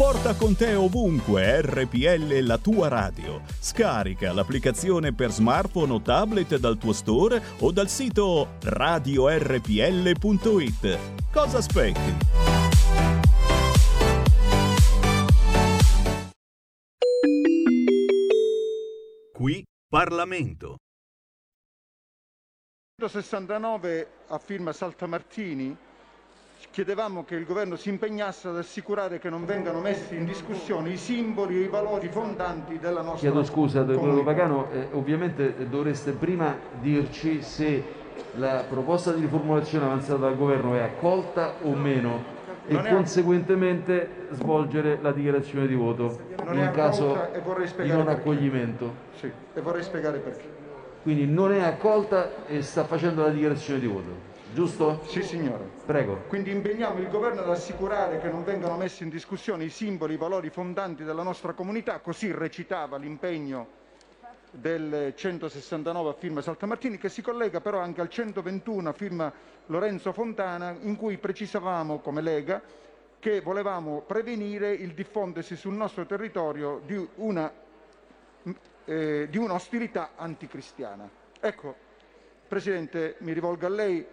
Porta 0.00 0.34
con 0.34 0.56
te 0.56 0.74
ovunque 0.74 1.60
RPL 1.60 2.38
la 2.46 2.56
tua 2.56 2.88
radio. 2.88 3.42
Scarica 3.58 4.32
l'applicazione 4.32 5.12
per 5.12 5.30
smartphone 5.30 5.92
o 5.92 6.00
tablet 6.00 6.56
dal 6.56 6.78
tuo 6.78 6.94
store 6.94 7.42
o 7.58 7.70
dal 7.70 7.90
sito 7.90 8.56
radiorpl.it. 8.62 9.68
Cosa 11.30 11.58
aspetti? 11.58 12.16
Qui 19.34 19.62
Parlamento. 19.86 20.76
169 22.96 24.08
a 24.28 24.38
firma 24.38 24.72
Saltamartini 24.72 25.88
chiedevamo 26.70 27.24
che 27.24 27.34
il 27.34 27.44
governo 27.44 27.76
si 27.76 27.88
impegnasse 27.88 28.48
ad 28.48 28.56
assicurare 28.56 29.18
che 29.18 29.30
non 29.30 29.44
vengano 29.44 29.80
messi 29.80 30.16
in 30.16 30.24
discussione 30.24 30.90
i 30.90 30.96
simboli 30.96 31.56
e 31.56 31.64
i 31.64 31.68
valori 31.68 32.08
fondanti 32.08 32.78
della 32.78 33.02
nostra 33.02 33.30
Chiedo 33.30 33.44
scusa, 33.44 33.82
dottor 33.82 34.22
Pagano, 34.22 34.70
eh, 34.70 34.88
ovviamente 34.92 35.68
dovreste 35.68 36.12
prima 36.12 36.56
dirci 36.80 37.42
se 37.42 37.82
la 38.36 38.64
proposta 38.68 39.12
di 39.12 39.22
riformulazione 39.22 39.86
avanzata 39.86 40.18
dal 40.20 40.36
governo 40.36 40.74
è 40.74 40.80
accolta 40.80 41.54
o 41.62 41.74
meno 41.74 42.38
e 42.66 42.74
non 42.74 42.86
conseguentemente 42.86 44.26
svolgere 44.32 44.98
la 45.00 45.12
dichiarazione 45.12 45.66
di 45.66 45.74
voto 45.74 46.20
in 46.52 46.70
caso 46.72 47.18
di 47.78 47.88
non 47.88 48.06
accoglimento. 48.08 49.08
Sì, 49.18 49.30
e 49.54 49.60
vorrei 49.60 49.82
spiegare 49.82 50.18
perché. 50.18 50.58
Quindi 51.02 51.26
non 51.26 51.52
è 51.52 51.62
accolta 51.62 52.46
e 52.46 52.62
sta 52.62 52.84
facendo 52.84 53.22
la 53.22 53.30
dichiarazione 53.30 53.80
di 53.80 53.86
voto 53.86 54.28
giusto? 54.52 55.02
Sì, 55.06 55.22
signore. 55.22 55.64
Prego. 55.84 56.22
Quindi 56.28 56.50
impegniamo 56.50 56.98
il 56.98 57.08
governo 57.08 57.42
ad 57.42 57.50
assicurare 57.50 58.20
che 58.20 58.28
non 58.28 58.44
vengano 58.44 58.76
messi 58.76 59.02
in 59.02 59.08
discussione 59.08 59.64
i 59.64 59.70
simboli, 59.70 60.14
i 60.14 60.16
valori 60.16 60.50
fondanti 60.50 61.04
della 61.04 61.22
nostra 61.22 61.52
comunità, 61.52 62.00
così 62.00 62.32
recitava 62.32 62.96
l'impegno 62.96 63.78
del 64.50 65.12
169 65.14 66.10
a 66.10 66.12
firma 66.14 66.42
Saltamartini, 66.42 66.98
che 66.98 67.08
si 67.08 67.22
collega 67.22 67.60
però 67.60 67.78
anche 67.78 68.00
al 68.00 68.08
121 68.08 68.88
a 68.88 68.92
firma 68.92 69.32
Lorenzo 69.66 70.12
Fontana, 70.12 70.76
in 70.80 70.96
cui 70.96 71.18
precisavamo 71.18 71.98
come 71.98 72.20
Lega 72.20 72.60
che 73.18 73.40
volevamo 73.42 74.00
prevenire 74.00 74.72
il 74.72 74.94
diffondersi 74.94 75.54
sul 75.54 75.74
nostro 75.74 76.06
territorio 76.06 76.80
di, 76.84 77.08
una, 77.16 77.52
eh, 78.86 79.28
di 79.30 79.38
un'ostilità 79.38 80.12
anticristiana. 80.16 81.08
Ecco, 81.38 81.88
Presidente, 82.48 83.16
mi 83.18 83.32
rivolgo 83.32 83.66
a 83.66 83.68
lei 83.68 84.04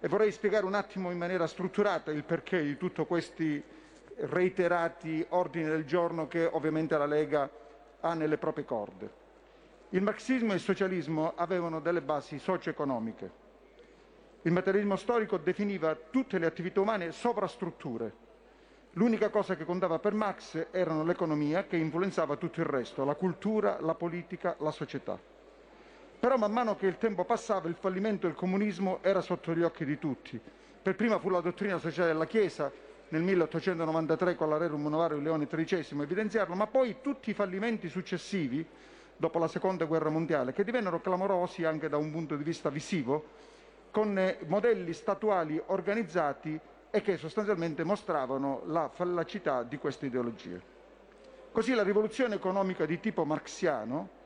e 0.00 0.08
vorrei 0.08 0.30
spiegare 0.30 0.64
un 0.64 0.74
attimo 0.74 1.10
in 1.10 1.18
maniera 1.18 1.46
strutturata 1.46 2.10
il 2.12 2.24
perché 2.24 2.62
di 2.62 2.76
tutti 2.76 3.04
questi 3.04 3.62
reiterati 4.20 5.24
ordini 5.30 5.66
del 5.66 5.84
giorno 5.84 6.28
che 6.28 6.44
ovviamente 6.44 6.96
la 6.96 7.06
Lega 7.06 7.48
ha 8.00 8.14
nelle 8.14 8.36
proprie 8.36 8.64
corde. 8.64 9.26
Il 9.90 10.02
marxismo 10.02 10.52
e 10.52 10.56
il 10.56 10.60
socialismo 10.60 11.32
avevano 11.34 11.80
delle 11.80 12.02
basi 12.02 12.38
socio-economiche. 12.38 13.46
Il 14.42 14.52
materialismo 14.52 14.96
storico 14.96 15.36
definiva 15.38 15.96
tutte 15.96 16.38
le 16.38 16.46
attività 16.46 16.80
umane 16.80 17.10
sovrastrutture. 17.10 18.26
L'unica 18.92 19.30
cosa 19.30 19.56
che 19.56 19.64
contava 19.64 19.98
per 19.98 20.14
Marx 20.14 20.68
erano 20.70 21.04
l'economia 21.04 21.66
che 21.66 21.76
influenzava 21.76 22.36
tutto 22.36 22.60
il 22.60 22.66
resto, 22.66 23.04
la 23.04 23.14
cultura, 23.14 23.78
la 23.80 23.94
politica, 23.94 24.54
la 24.58 24.70
società. 24.70 25.18
Però 26.18 26.36
man 26.36 26.50
mano 26.50 26.74
che 26.74 26.86
il 26.86 26.98
tempo 26.98 27.24
passava 27.24 27.68
il 27.68 27.76
fallimento 27.78 28.26
del 28.26 28.34
comunismo 28.34 28.98
era 29.02 29.20
sotto 29.20 29.54
gli 29.54 29.62
occhi 29.62 29.84
di 29.84 29.98
tutti. 29.98 30.40
Per 30.82 30.96
prima 30.96 31.18
fu 31.20 31.28
la 31.28 31.40
dottrina 31.40 31.78
sociale 31.78 32.08
della 32.08 32.26
Chiesa, 32.26 32.72
nel 33.10 33.22
1893 33.22 34.34
con 34.34 34.48
la 34.48 34.56
Rerum 34.56 34.86
Novarum 34.88 35.22
Leone 35.22 35.46
XIII 35.46 36.02
evidenziarlo, 36.02 36.54
ma 36.54 36.66
poi 36.66 36.96
tutti 37.00 37.30
i 37.30 37.34
fallimenti 37.34 37.88
successivi, 37.88 38.66
dopo 39.16 39.38
la 39.38 39.48
seconda 39.48 39.84
guerra 39.84 40.10
mondiale, 40.10 40.52
che 40.52 40.64
divennero 40.64 41.00
clamorosi 41.00 41.64
anche 41.64 41.88
da 41.88 41.96
un 41.96 42.10
punto 42.10 42.36
di 42.36 42.42
vista 42.42 42.68
visivo, 42.68 43.24
con 43.90 44.18
eh, 44.18 44.38
modelli 44.46 44.92
statuali 44.92 45.60
organizzati 45.66 46.58
e 46.90 47.00
che 47.00 47.16
sostanzialmente 47.16 47.84
mostravano 47.84 48.62
la 48.66 48.90
fallacità 48.92 49.62
di 49.62 49.78
queste 49.78 50.06
ideologie. 50.06 50.76
Così 51.52 51.74
la 51.74 51.82
rivoluzione 51.82 52.34
economica 52.34 52.86
di 52.86 52.98
tipo 53.00 53.24
marxiano, 53.24 54.16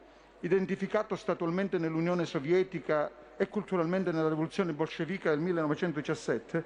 identificato 0.43 1.15
statualmente 1.17 1.79
nell'Unione 1.79 2.25
Sovietica 2.25 3.11
e 3.37 3.49
culturalmente 3.49 4.13
nella 4.13 4.29
rivoluzione 4.29 4.73
bolscevica 4.73 5.31
del 5.31 5.41
1917, 5.41 6.65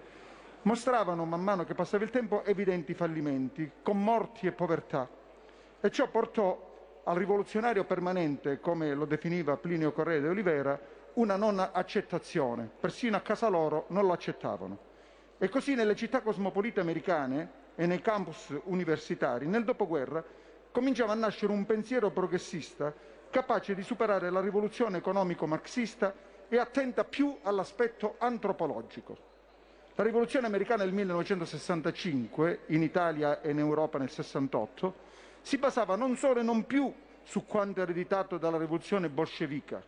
mostravano 0.62 1.24
man 1.24 1.42
mano 1.42 1.64
che 1.64 1.74
passava 1.74 2.04
il 2.04 2.10
tempo 2.10 2.44
evidenti 2.44 2.94
fallimenti, 2.94 3.70
con 3.82 4.02
morti 4.02 4.46
e 4.46 4.52
povertà. 4.52 5.08
E 5.80 5.90
ciò 5.90 6.08
portò 6.08 7.02
al 7.04 7.16
rivoluzionario 7.16 7.84
permanente, 7.84 8.60
come 8.60 8.94
lo 8.94 9.04
definiva 9.04 9.56
Plinio 9.56 9.92
Correa 9.92 10.20
de 10.20 10.28
Olivera, 10.28 10.80
una 11.14 11.36
non 11.36 11.58
accettazione. 11.58 12.68
Persino 12.80 13.16
a 13.16 13.20
casa 13.20 13.48
loro 13.48 13.84
non 13.88 14.06
lo 14.06 14.12
accettavano. 14.12 14.78
E 15.38 15.48
così 15.48 15.74
nelle 15.74 15.94
città 15.94 16.20
cosmopolite 16.20 16.80
americane 16.80 17.64
e 17.76 17.86
nei 17.86 18.00
campus 18.00 18.54
universitari, 18.64 19.46
nel 19.46 19.64
dopoguerra, 19.64 20.24
cominciava 20.72 21.12
a 21.12 21.16
nascere 21.16 21.52
un 21.52 21.64
pensiero 21.64 22.10
progressista 22.10 22.92
capace 23.36 23.74
di 23.74 23.82
superare 23.82 24.30
la 24.30 24.40
rivoluzione 24.40 24.96
economico-marxista 24.96 26.14
e 26.48 26.56
attenta 26.56 27.04
più 27.04 27.36
all'aspetto 27.42 28.14
antropologico. 28.16 29.14
La 29.94 30.04
rivoluzione 30.04 30.46
americana 30.46 30.84
del 30.84 30.94
1965, 30.94 32.60
in 32.68 32.80
Italia 32.80 33.42
e 33.42 33.50
in 33.50 33.58
Europa 33.58 33.98
nel 33.98 34.08
68, 34.08 34.94
si 35.42 35.58
basava 35.58 35.96
non 35.96 36.16
solo 36.16 36.40
e 36.40 36.42
non 36.42 36.64
più 36.64 36.90
su 37.24 37.44
quanto 37.44 37.82
ereditato 37.82 38.38
dalla 38.38 38.56
rivoluzione 38.56 39.10
bolscevica, 39.10 39.84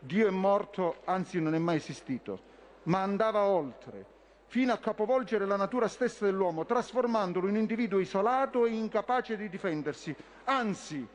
Dio 0.00 0.26
è 0.26 0.30
morto, 0.30 1.02
anzi 1.04 1.40
non 1.40 1.54
è 1.54 1.58
mai 1.58 1.76
esistito, 1.76 2.40
ma 2.84 3.02
andava 3.02 3.44
oltre, 3.44 4.04
fino 4.46 4.72
a 4.72 4.78
capovolgere 4.78 5.46
la 5.46 5.56
natura 5.56 5.86
stessa 5.86 6.24
dell'uomo, 6.24 6.64
trasformandolo 6.64 7.46
in 7.46 7.54
individuo 7.54 8.00
isolato 8.00 8.66
e 8.66 8.70
incapace 8.70 9.36
di 9.36 9.48
difendersi. 9.48 10.12
Anzi, 10.44 11.06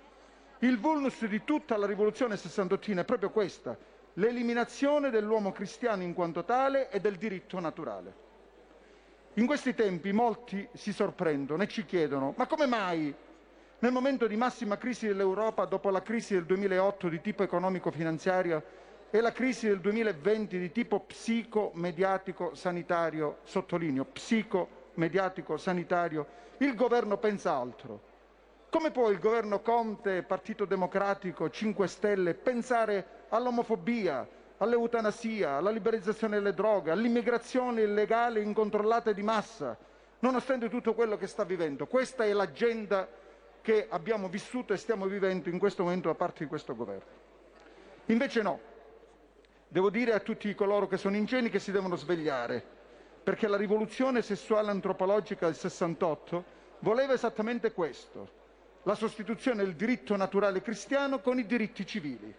il 0.59 0.79
vulnus 0.79 1.25
di 1.25 1.43
tutta 1.43 1.75
la 1.77 1.85
rivoluzione 1.85 2.37
sessantottina 2.37 3.01
è 3.01 3.05
proprio 3.05 3.29
questa, 3.29 3.77
l'eliminazione 4.13 5.09
dell'uomo 5.09 5.51
cristiano 5.51 6.01
in 6.03 6.13
quanto 6.13 6.45
tale 6.45 6.89
e 6.89 7.01
del 7.01 7.17
diritto 7.17 7.59
naturale. 7.59 8.23
In 9.33 9.45
questi 9.45 9.75
tempi 9.75 10.13
molti 10.13 10.65
si 10.73 10.93
sorprendono 10.93 11.63
e 11.63 11.67
ci 11.67 11.83
chiedono 11.85 12.33
ma 12.37 12.47
come 12.47 12.67
mai 12.67 13.13
nel 13.79 13.91
momento 13.91 14.27
di 14.27 14.37
massima 14.37 14.77
crisi 14.77 15.07
dell'Europa 15.07 15.65
dopo 15.65 15.89
la 15.89 16.01
crisi 16.01 16.35
del 16.35 16.45
2008 16.45 17.09
di 17.09 17.19
tipo 17.19 17.43
economico-finanziario 17.43 18.63
e 19.09 19.19
la 19.19 19.33
crisi 19.33 19.67
del 19.67 19.81
2020 19.81 20.57
di 20.57 20.71
tipo 20.71 21.01
psico-mediatico-sanitario, 21.01 23.39
sottolineo 23.43 24.05
psico-mediatico-sanitario, 24.05 26.25
il 26.59 26.73
governo 26.73 27.17
pensa 27.17 27.53
altro. 27.53 28.13
Come 28.69 28.91
può 28.91 29.09
il 29.09 29.19
governo 29.19 29.61
Conte, 29.61 30.23
Partito 30.23 30.65
Democratico, 30.65 31.49
5 31.49 31.87
Stelle 31.87 32.33
pensare 32.33 33.23
all'omofobia, 33.29 34.27
all'eutanasia, 34.57 35.55
alla 35.55 35.69
liberalizzazione 35.69 36.35
delle 36.37 36.53
droghe, 36.53 36.91
all'immigrazione 36.91 37.81
illegale 37.81 38.39
e 38.39 38.43
incontrollata 38.43 39.13
di 39.13 39.23
massa, 39.23 39.77
nonostante 40.19 40.69
tutto 40.69 40.93
quello 40.93 41.17
che 41.17 41.27
sta 41.27 41.43
vivendo. 41.43 41.87
Questa 41.87 42.25
è 42.25 42.33
l'agenda 42.33 43.07
che 43.61 43.87
abbiamo 43.89 44.27
vissuto 44.27 44.73
e 44.73 44.77
stiamo 44.77 45.05
vivendo 45.05 45.49
in 45.49 45.57
questo 45.57 45.83
momento 45.83 46.09
da 46.09 46.15
parte 46.15 46.43
di 46.43 46.49
questo 46.49 46.75
governo. 46.75 47.23
Invece 48.07 48.41
no. 48.41 48.59
Devo 49.67 49.89
dire 49.89 50.13
a 50.13 50.19
tutti 50.19 50.53
coloro 50.53 50.87
che 50.87 50.97
sono 50.97 51.15
ingenui 51.15 51.49
che 51.49 51.59
si 51.59 51.71
devono 51.71 51.95
svegliare, 51.95 52.63
perché 53.23 53.47
la 53.47 53.57
rivoluzione 53.57 54.21
sessuale 54.21 54.69
antropologica 54.69 55.47
del 55.47 55.55
68 55.55 56.43
voleva 56.79 57.13
esattamente 57.13 57.71
questo, 57.73 58.43
la 58.85 58.95
sostituzione 58.95 59.63
del 59.63 59.75
diritto 59.75 60.15
naturale 60.15 60.61
cristiano 60.61 61.19
con 61.19 61.39
i 61.39 61.45
diritti 61.45 61.85
civili. 61.85 62.33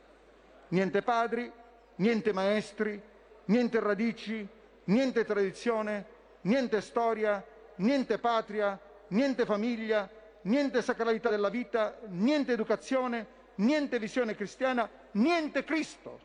Niente 0.69 1.03
padri, 1.03 1.51
niente 1.97 2.33
maestri, 2.33 3.01
niente 3.47 3.81
radici, 3.81 4.47
niente 4.85 5.25
tradizione, 5.25 6.07
niente 6.43 6.81
storia, 6.81 7.45
niente 7.77 8.19
patria, 8.19 8.79
niente 9.09 9.45
famiglia, 9.45 10.09
niente 10.43 10.83
sacralità 10.83 11.31
della 11.31 11.49
vita, 11.49 11.99
niente 12.09 12.53
educazione, 12.53 13.27
niente 13.57 13.99
visione 13.99 14.37
cristiana, 14.37 14.89
niente 15.13 15.65
Cristo. 15.65 16.21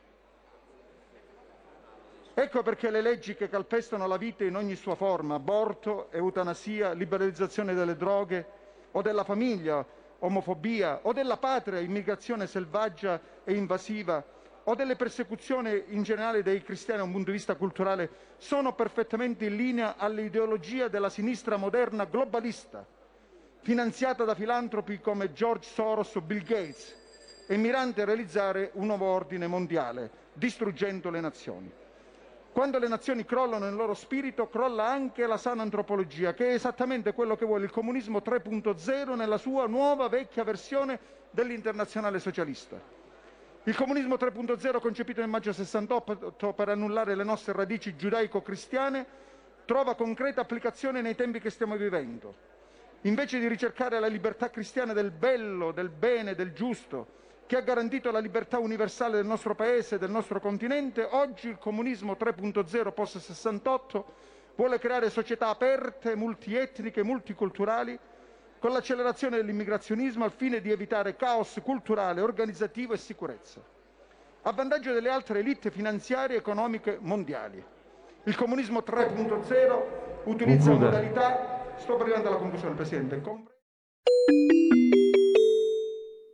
Ecco 2.36 2.62
perché 2.62 2.92
le 2.92 3.02
leggi 3.02 3.36
che 3.36 3.50
calpestano 3.50 4.06
la 4.06 4.18
vita 4.18 4.44
in 4.44 4.56
ogni 4.56 4.76
sua 4.76 4.96
forma, 4.96 5.36
aborto, 5.36 6.12
eutanasia, 6.12 6.94
liberalizzazione 6.94 7.74
delle 7.74 7.96
droghe 7.96 8.60
o 8.92 9.02
della 9.02 9.24
famiglia, 9.24 9.84
omofobia 10.22 11.00
o 11.04 11.14
della 11.14 11.38
patria, 11.38 11.80
immigrazione 11.80 12.48
selvaggia 12.48 13.20
e 13.44 13.54
invasiva, 13.54 14.24
o 14.66 14.76
delle 14.76 14.96
persecuzioni 14.96 15.84
in 15.88 16.04
generale 16.04 16.44
dei 16.44 16.62
cristiani 16.62 17.00
da 17.00 17.06
un 17.06 17.12
punto 17.12 17.32
di 17.32 17.38
vista 17.38 17.56
culturale 17.56 18.10
sono 18.38 18.74
perfettamente 18.74 19.46
in 19.46 19.56
linea 19.56 19.96
all'ideologia 19.98 20.88
della 20.88 21.10
sinistra 21.10 21.58
moderna 21.58 22.06
globalista, 22.06 22.86
finanziata 23.62 24.24
da 24.24 24.36
filantropi 24.36 25.00
come 25.00 25.34
George 25.34 25.68
Soros 25.68 26.14
o 26.16 26.22
Bill 26.22 26.44
Gates 26.44 27.00
e 27.48 27.58
mirante 27.58 28.02
a 28.02 28.06
realizzare 28.06 28.72
un 28.74 28.86
nuovo 28.86 29.08
ordine 29.08 29.48
mondiale, 29.48 30.10
distruggendo 30.34 31.10
le 31.10 31.20
nazioni. 31.20 31.72
Quando 32.52 32.80
le 32.80 32.90
nazioni 32.90 33.24
crollano 33.24 33.64
nel 33.64 33.76
loro 33.76 33.94
spirito, 33.94 34.50
crolla 34.50 34.86
anche 34.86 35.26
la 35.26 35.38
sana 35.38 35.62
antropologia, 35.62 36.34
che 36.34 36.50
è 36.50 36.54
esattamente 36.54 37.14
quello 37.14 37.38
che 37.38 37.46
vuole 37.46 37.64
il 37.64 37.72
comunismo 37.72 38.20
3.0 38.20 39.16
nella 39.16 39.38
sua 39.38 39.68
nuova 39.68 40.10
vecchia 40.10 40.44
versione 40.44 41.00
dell'internazionale 41.32 42.20
socialista. 42.20 42.78
Il 43.64 43.76
comunismo 43.76 44.16
3.0 44.16 44.82
concepito 44.82 45.22
nel 45.22 45.30
maggio 45.30 45.54
68 45.54 46.52
per 46.52 46.68
annullare 46.68 47.16
le 47.16 47.24
nostre 47.24 47.54
radici 47.54 47.96
giudaico-cristiane 47.96 49.06
trova 49.64 49.96
concreta 49.96 50.42
applicazione 50.42 51.02
nei 51.02 51.16
tempi 51.16 51.40
che 51.40 51.52
stiamo 51.52 51.78
vivendo. 51.78 52.50
Invece 53.04 53.40
di 53.40 53.48
ricercare 53.48 53.98
la 54.00 54.08
libertà 54.08 54.50
cristiana 54.50 54.92
del 54.92 55.12
bello, 55.12 55.72
del 55.72 55.90
bene, 55.90 56.36
del 56.36 56.52
giusto, 56.52 57.20
che 57.52 57.58
ha 57.58 57.62
garantito 57.62 58.12
la 58.12 58.20
libertà 58.20 58.60
universale 58.60 59.18
del 59.18 59.26
nostro 59.26 59.56
paese 59.56 59.96
e 59.96 59.98
del 59.98 60.10
nostro 60.10 60.40
continente, 60.40 61.04
oggi 61.04 61.50
il 61.50 61.58
comunismo 61.58 62.14
3.0 62.14 62.94
post 62.94 63.18
68 63.18 64.14
vuole 64.56 64.80
creare 64.80 65.10
società 65.10 65.50
aperte, 65.50 66.16
multietniche, 66.16 67.04
multiculturali 67.04 68.00
con 68.58 68.72
l'accelerazione 68.72 69.36
dell'immigrazionismo 69.36 70.24
al 70.24 70.32
fine 70.32 70.62
di 70.62 70.72
evitare 70.72 71.18
caos 71.18 71.60
culturale, 71.62 72.22
organizzativo 72.22 72.94
e 72.94 72.98
sicurezza, 72.98 73.62
a 74.44 74.52
vantaggio 74.54 74.94
delle 74.94 75.10
altre 75.10 75.40
elite 75.40 75.72
finanziarie 75.72 76.38
e 76.38 76.40
economiche 76.40 77.00
mondiali. 77.02 77.62
Il 78.24 78.36
comunismo 78.38 78.80
3.0 78.80 80.24
utilizza 80.24 80.70
Concluda. 80.70 80.86
modalità... 80.86 81.74
Sto 81.76 81.98
arrivando 82.00 82.30
alla 82.30 82.38
conclusione, 82.38 82.76
Presidente. 82.76 83.22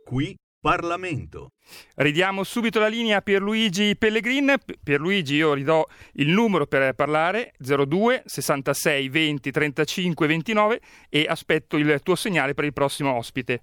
Qui 0.04 0.36
Parlamento. 0.60 1.52
Ridiamo 1.94 2.42
subito 2.42 2.80
la 2.80 2.88
linea 2.88 3.18
a 3.18 3.20
Pierluigi 3.20 3.94
Pellegrin. 3.96 4.56
P- 4.64 4.78
Pierluigi, 4.82 5.36
io 5.36 5.54
ridò 5.54 5.86
il 6.14 6.28
numero 6.28 6.66
per 6.66 6.94
parlare 6.94 7.52
02 7.58 8.22
66 8.26 9.08
20 9.08 9.50
35 9.50 10.26
29 10.26 10.80
e 11.08 11.26
aspetto 11.28 11.76
il 11.76 12.00
tuo 12.02 12.16
segnale 12.16 12.54
per 12.54 12.64
il 12.64 12.72
prossimo 12.72 13.14
ospite. 13.14 13.62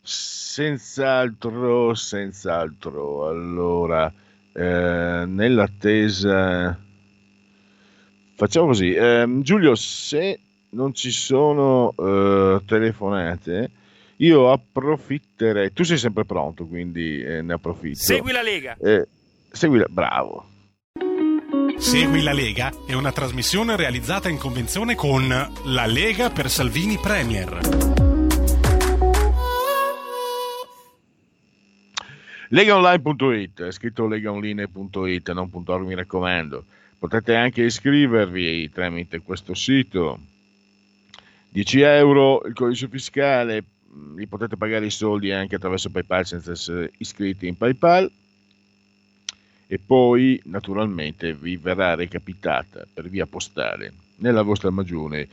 Senz'altro, 0.00 1.92
senz'altro. 1.94 3.26
Allora, 3.26 4.12
eh, 4.54 5.24
nell'attesa... 5.26 6.80
Facciamo 8.36 8.66
così, 8.66 8.92
ehm, 8.92 9.42
Giulio, 9.42 9.74
se 9.74 10.40
non 10.70 10.92
ci 10.94 11.10
sono 11.10 11.94
eh, 11.96 12.60
telefonate, 12.66 13.70
io 14.16 14.50
approfitterei. 14.50 15.72
Tu 15.72 15.84
sei 15.84 15.98
sempre 15.98 16.24
pronto, 16.24 16.66
quindi 16.66 17.22
eh, 17.22 17.42
ne 17.42 17.54
approfitto. 17.54 17.98
Segui 17.98 18.32
la 18.32 18.42
Lega. 18.42 18.76
Eh, 18.80 19.06
segui 19.50 19.78
la... 19.78 19.86
Bravo. 19.88 20.54
Segui 21.76 22.22
la 22.22 22.32
Lega 22.32 22.72
è 22.86 22.94
una 22.94 23.12
trasmissione 23.12 23.76
realizzata 23.76 24.28
in 24.30 24.38
convenzione 24.38 24.94
con 24.94 25.28
La 25.28 25.86
Lega 25.86 26.30
per 26.30 26.48
Salvini 26.48 26.96
Premier. 26.96 27.58
Legaonline.it, 32.48 33.62
è 33.62 33.72
scritto 33.72 34.06
legaonline.it, 34.06 35.32
non 35.32 35.50
.org 35.52 35.86
mi 35.86 35.94
raccomando. 35.94 36.64
Potete 36.98 37.34
anche 37.34 37.62
iscrivervi 37.62 38.70
tramite 38.70 39.20
questo 39.20 39.52
sito. 39.52 40.18
10 41.50 41.80
euro 41.80 42.42
il 42.46 42.54
codice 42.54 42.88
fiscale, 42.88 43.62
li 44.14 44.26
potete 44.26 44.56
pagare 44.56 44.86
i 44.86 44.90
soldi 44.90 45.32
anche 45.32 45.56
attraverso 45.56 45.90
PayPal 45.90 46.26
senza 46.26 46.52
essere 46.52 46.92
iscritti 46.98 47.46
in 47.46 47.56
PayPal 47.56 48.10
e 49.68 49.78
poi 49.78 50.40
naturalmente 50.44 51.34
vi 51.34 51.56
verrà 51.56 51.94
recapitata 51.94 52.86
per 52.92 53.08
via 53.08 53.26
postale 53.26 53.92
nella 54.16 54.42
vostra 54.42 54.70
magione 54.70 55.28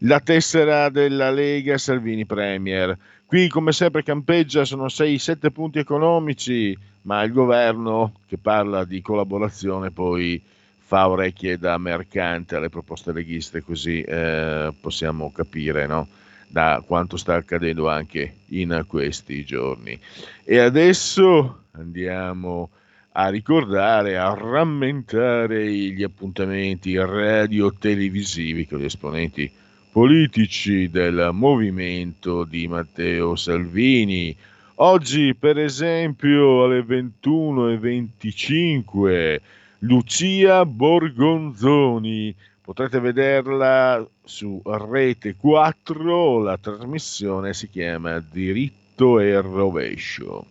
la 0.00 0.20
tessera 0.20 0.88
della 0.88 1.30
Lega 1.30 1.76
Salvini 1.76 2.24
Premier. 2.24 2.96
Qui 3.26 3.48
come 3.48 3.72
sempre 3.72 4.02
campeggia 4.02 4.64
sono 4.64 4.86
6-7 4.86 5.50
punti 5.50 5.78
economici, 5.78 6.76
ma 7.02 7.22
il 7.22 7.32
governo 7.32 8.14
che 8.26 8.38
parla 8.38 8.84
di 8.84 9.02
collaborazione 9.02 9.90
poi 9.90 10.42
fa 10.78 11.08
orecchie 11.08 11.58
da 11.58 11.78
mercante 11.78 12.56
alle 12.56 12.68
proposte 12.68 13.12
leghiste, 13.12 13.62
così 13.62 14.00
eh, 14.02 14.72
possiamo 14.80 15.30
capire 15.30 15.86
no? 15.86 16.08
Da 16.50 16.82
quanto 16.84 17.16
sta 17.16 17.36
accadendo 17.36 17.88
anche 17.88 18.38
in 18.48 18.84
questi 18.86 19.42
giorni. 19.44 19.98
E 20.44 20.58
adesso 20.58 21.62
andiamo 21.72 22.70
a 23.12 23.28
ricordare, 23.28 24.18
a 24.18 24.34
rammentare 24.34 25.72
gli 25.72 26.02
appuntamenti 26.02 26.96
radio-televisivi 26.96 28.66
con 28.66 28.80
gli 28.80 28.84
esponenti 28.84 29.50
politici 29.90 30.90
del 30.90 31.30
movimento 31.32 32.44
di 32.44 32.68
Matteo 32.68 33.34
Salvini. 33.36 34.36
Oggi, 34.76 35.34
per 35.34 35.58
esempio, 35.58 36.64
alle 36.64 36.80
21.25, 36.80 39.40
Lucia 39.80 40.64
Borgonzoni. 40.64 42.34
Potrete 42.62 43.00
vederla 43.00 44.06
su 44.22 44.60
Rete 44.64 45.34
4, 45.34 46.38
la 46.40 46.58
trasmissione 46.58 47.54
si 47.54 47.68
chiama 47.68 48.20
Diritto 48.20 49.18
e 49.18 49.40
Rovescio. 49.40 50.44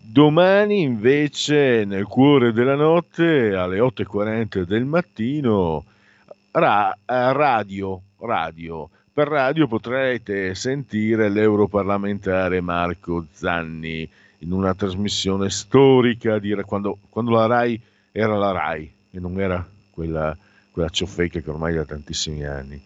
Domani 0.00 0.82
invece, 0.82 1.84
nel 1.84 2.04
cuore 2.04 2.52
della 2.52 2.74
notte, 2.74 3.54
alle 3.54 3.78
8.40 3.78 4.62
del 4.62 4.84
mattino, 4.84 5.84
ra- 6.50 6.96
radio, 7.06 8.00
radio. 8.18 8.90
Per 9.12 9.28
radio 9.28 9.66
potrete 9.66 10.54
sentire 10.54 11.30
l'europarlamentare 11.30 12.60
Marco 12.60 13.26
Zanni 13.32 14.08
in 14.38 14.52
una 14.52 14.74
trasmissione 14.74 15.50
storica, 15.50 16.38
dire, 16.38 16.64
quando, 16.64 16.98
quando 17.08 17.30
la 17.30 17.46
RAI 17.46 17.80
era 18.10 18.36
la 18.36 18.52
RAI 18.52 18.92
e 19.10 19.20
non 19.20 19.40
era 19.40 19.66
quella, 19.90 20.36
quella 20.72 20.88
ciofeca 20.88 21.38
che 21.40 21.50
ormai 21.50 21.74
da 21.74 21.84
tantissimi 21.84 22.44
anni. 22.44 22.82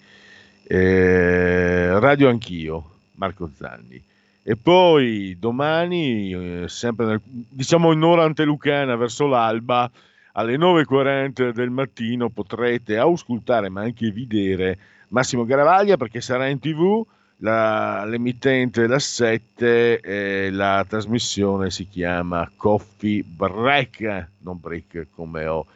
Eh, 0.65 1.99
radio 1.99 2.29
anch'io, 2.29 2.91
Marco 3.13 3.49
Zanni. 3.57 4.03
E 4.43 4.57
poi 4.57 5.37
domani, 5.39 6.33
eh, 6.33 6.69
sempre 6.69 7.07
nel, 7.07 7.21
diciamo 7.25 7.93
in 7.93 8.03
ora 8.03 8.25
antelucana, 8.25 8.97
verso 8.97 9.27
l'alba, 9.27 9.91
alle 10.33 10.57
9.40 10.57 11.51
del 11.51 11.71
mattino 11.71 12.29
potrete 12.29 12.99
auscultare 12.99 13.71
ma 13.71 13.83
anche 13.83 14.13
vedere 14.13 14.79
Massimo 15.09 15.45
Garavaglia 15.45 15.97
perché 15.97 16.21
sarà 16.21 16.47
in 16.49 16.59
tv, 16.59 17.05
la, 17.39 18.05
l'emittente 18.05 18.87
da 18.87 18.99
7 18.99 20.01
e 20.01 20.51
la 20.51 20.85
trasmissione 20.87 21.71
si 21.71 21.89
chiama 21.89 22.51
Coffee 22.55 23.23
Break, 23.25 24.29
non 24.39 24.59
break 24.61 25.07
come 25.15 25.47
ho 25.47 25.67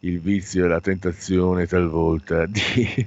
il 0.00 0.20
vizio 0.20 0.64
e 0.64 0.68
la 0.68 0.80
tentazione 0.80 1.66
talvolta 1.66 2.46
di 2.46 3.06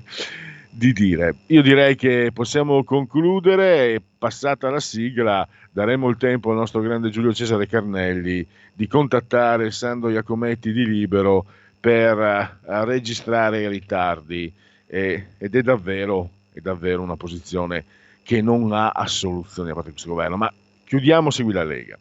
di 0.75 0.91
dire. 0.91 1.35
Io 1.47 1.61
direi 1.61 1.95
che 1.95 2.31
possiamo 2.33 2.83
concludere 2.83 3.93
e 3.93 4.01
passata 4.17 4.71
la 4.71 4.79
sigla 4.79 5.47
daremo 5.71 6.09
il 6.09 6.17
tempo 6.17 6.49
al 6.49 6.57
nostro 6.57 6.81
grande 6.81 7.11
Giulio 7.11 7.31
Cesare 7.31 7.67
Carnelli 7.67 8.45
di 8.73 8.87
contattare 8.87 9.69
Sandro 9.69 10.09
Iacometti 10.09 10.71
di 10.71 10.83
Libero 10.85 11.45
per 11.79 12.17
uh, 12.17 12.83
registrare 12.85 13.61
i 13.61 13.67
ritardi 13.67 14.51
e, 14.87 15.27
ed 15.37 15.55
è 15.55 15.61
davvero, 15.61 16.29
è 16.51 16.59
davvero 16.59 17.03
una 17.03 17.17
posizione 17.17 17.85
che 18.23 18.41
non 18.41 18.71
ha 18.71 18.89
assoluzione 18.89 19.69
da 19.69 19.75
parte 19.75 19.91
questo 19.91 20.09
governo. 20.09 20.37
Ma 20.37 20.51
chiudiamo, 20.85 21.29
segui 21.29 21.53
la 21.53 21.63
Lega. 21.63 21.99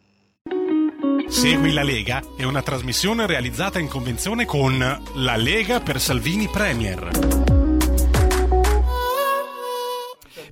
Segui 1.33 1.73
la 1.73 1.81
Lega 1.81 2.21
è 2.37 2.43
una 2.43 2.61
trasmissione 2.61 3.25
realizzata 3.25 3.79
in 3.79 3.87
convenzione 3.89 4.45
con 4.45 4.77
La 4.77 5.35
Lega 5.35 5.79
per 5.79 5.99
Salvini 5.99 6.47
Premier. 6.47 7.09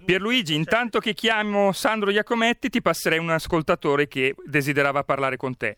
Pierluigi, 0.04 0.56
intanto 0.56 0.98
che 0.98 1.13
chiamo 1.13 1.72
Sandro 1.72 2.10
Iacometti, 2.10 2.70
ti 2.70 2.82
passerei 2.82 3.20
un 3.20 3.30
ascoltatore 3.30 4.08
che 4.08 4.34
desiderava 4.44 5.04
parlare 5.04 5.38
con 5.38 5.56
te. 5.56 5.78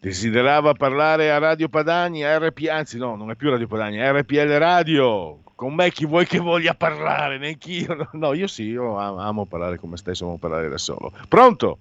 Desiderava 0.00 0.72
parlare 0.74 1.30
a 1.30 1.38
Radio 1.38 1.68
Padani, 1.68 2.24
a 2.24 2.36
RP, 2.36 2.66
anzi 2.68 2.98
no, 2.98 3.14
non 3.14 3.30
è 3.30 3.36
più 3.36 3.48
Radio 3.48 3.68
Padani, 3.68 3.98
è 3.98 4.12
RPL 4.12 4.58
Radio. 4.58 5.38
Con 5.54 5.72
me 5.74 5.92
chi 5.92 6.04
vuoi 6.04 6.26
che 6.26 6.40
voglia 6.40 6.74
parlare? 6.74 7.38
Neanch'io. 7.38 7.94
No, 7.94 8.08
no 8.12 8.34
io 8.34 8.48
sì, 8.48 8.64
io 8.64 8.98
amo 8.98 9.46
parlare 9.46 9.78
con 9.78 9.88
me 9.88 9.96
stesso, 9.96 10.24
amo 10.24 10.36
parlare 10.36 10.68
da 10.68 10.78
solo. 10.78 11.12
Pronto? 11.28 11.78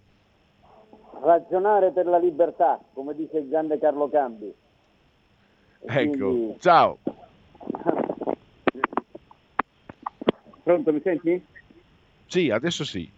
Ragionare 1.22 1.92
per 1.92 2.06
la 2.06 2.18
libertà, 2.18 2.80
come 2.94 3.14
dice 3.16 3.38
il 3.40 3.48
grande 3.48 3.78
Carlo 3.80 4.10
Cambi. 4.10 4.46
E 5.80 6.02
ecco, 6.02 6.30
quindi... 6.30 6.60
ciao. 6.60 6.98
Pronto, 10.64 10.92
mi 10.92 11.02
senti? 11.02 11.46
Sì, 12.26 12.50
adesso 12.50 12.84
sì. 12.84 13.10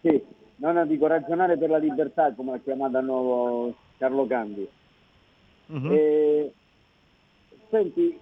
Sì, 0.00 0.20
no, 0.56 0.72
no, 0.72 0.84
dico 0.86 1.06
ragionare 1.06 1.56
per 1.56 1.70
la 1.70 1.78
libertà, 1.78 2.32
come 2.32 2.50
l'ha 2.52 2.58
chiamata 2.58 3.00
nuovo 3.00 3.74
Carlo 3.98 4.26
Cambi. 4.26 4.68
Uh-huh. 5.66 5.92
E... 5.92 6.52
Senti, 7.70 8.18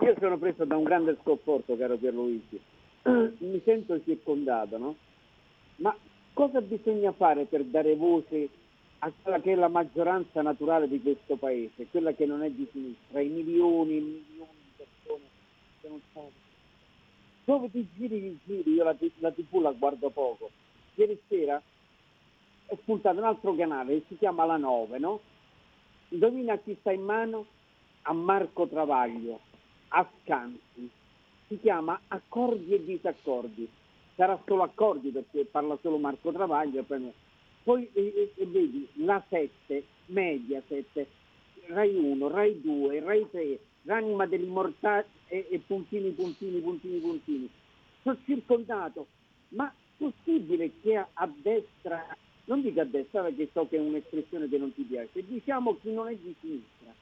io 0.00 0.14
sono 0.18 0.38
preso 0.38 0.64
da 0.64 0.76
un 0.76 0.84
grande 0.84 1.16
sconforto, 1.20 1.76
caro 1.76 1.96
Pierluigi. 1.96 2.60
Mi 3.02 3.60
sento 3.64 4.02
circondato, 4.02 4.78
no? 4.78 4.96
Ma 5.76 5.94
cosa 6.36 6.60
bisogna 6.60 7.12
fare 7.12 7.46
per 7.46 7.64
dare 7.64 7.96
voce 7.96 8.50
a 8.98 9.10
quella 9.22 9.40
che 9.40 9.52
è 9.52 9.54
la 9.54 9.68
maggioranza 9.68 10.42
naturale 10.42 10.86
di 10.86 11.00
questo 11.00 11.36
paese, 11.36 11.86
quella 11.90 12.12
che 12.12 12.26
non 12.26 12.42
è 12.42 12.50
di 12.50 12.68
sinistra, 12.72 13.22
i 13.22 13.28
milioni 13.28 13.96
e 13.96 14.00
milioni 14.00 14.50
che 14.76 15.88
non 15.88 16.00
sono. 16.12 16.30
Dove 17.46 17.70
ti 17.70 17.88
giri, 17.96 18.20
ti 18.20 18.38
giri, 18.44 18.74
io 18.74 18.84
la, 18.84 18.94
la 19.20 19.32
tv 19.32 19.60
la 19.60 19.72
guardo 19.72 20.10
poco. 20.10 20.50
Ieri 20.96 21.18
sera 21.26 21.60
è 22.66 22.76
spuntato 22.82 23.16
un 23.16 23.24
altro 23.24 23.54
canale 23.54 23.94
che 23.94 24.04
si 24.08 24.18
chiama 24.18 24.44
La 24.44 24.58
9, 24.58 24.98
no? 24.98 25.20
Indovina 26.10 26.58
chi 26.58 26.76
sta 26.80 26.92
in 26.92 27.02
mano? 27.02 27.46
A 28.02 28.12
Marco 28.12 28.66
Travaglio, 28.66 29.40
a 29.88 30.06
Scanzi. 30.20 30.90
Si 31.48 31.58
chiama 31.60 31.98
Accordi 32.08 32.74
e 32.74 32.84
Disaccordi. 32.84 33.66
Sarà 34.16 34.40
solo 34.46 34.62
accordi 34.62 35.10
perché 35.10 35.44
parla 35.44 35.78
solo 35.82 35.98
Marco 35.98 36.32
Travaglio. 36.32 36.84
Poi 37.62 37.88
e, 37.92 38.32
e, 38.34 38.46
vedi 38.46 38.88
la 38.94 39.22
7, 39.28 39.84
Mediaset, 40.06 41.06
Rai 41.66 41.94
1, 41.94 42.28
Rai 42.28 42.60
2, 42.60 43.00
Rai 43.00 43.26
3, 43.30 43.58
l'anima 43.82 44.26
dell'immortale 44.26 45.06
e, 45.28 45.46
e 45.50 45.58
puntini, 45.66 46.10
puntini, 46.10 46.60
puntini, 46.60 46.98
puntini. 46.98 47.50
Sono 48.02 48.16
circondato, 48.24 49.06
ma 49.48 49.72
possibile 49.98 50.70
che 50.80 50.96
a, 50.96 51.08
a 51.12 51.30
destra, 51.42 52.06
non 52.44 52.62
dico 52.62 52.80
a 52.80 52.84
destra 52.84 53.22
perché 53.22 53.48
so 53.52 53.66
che 53.68 53.76
è 53.76 53.80
un'espressione 53.80 54.48
che 54.48 54.58
non 54.58 54.72
ti 54.72 54.82
piace, 54.82 55.26
diciamo 55.26 55.76
chi 55.80 55.92
non 55.92 56.08
è 56.08 56.14
di 56.14 56.34
sinistra, 56.40 56.94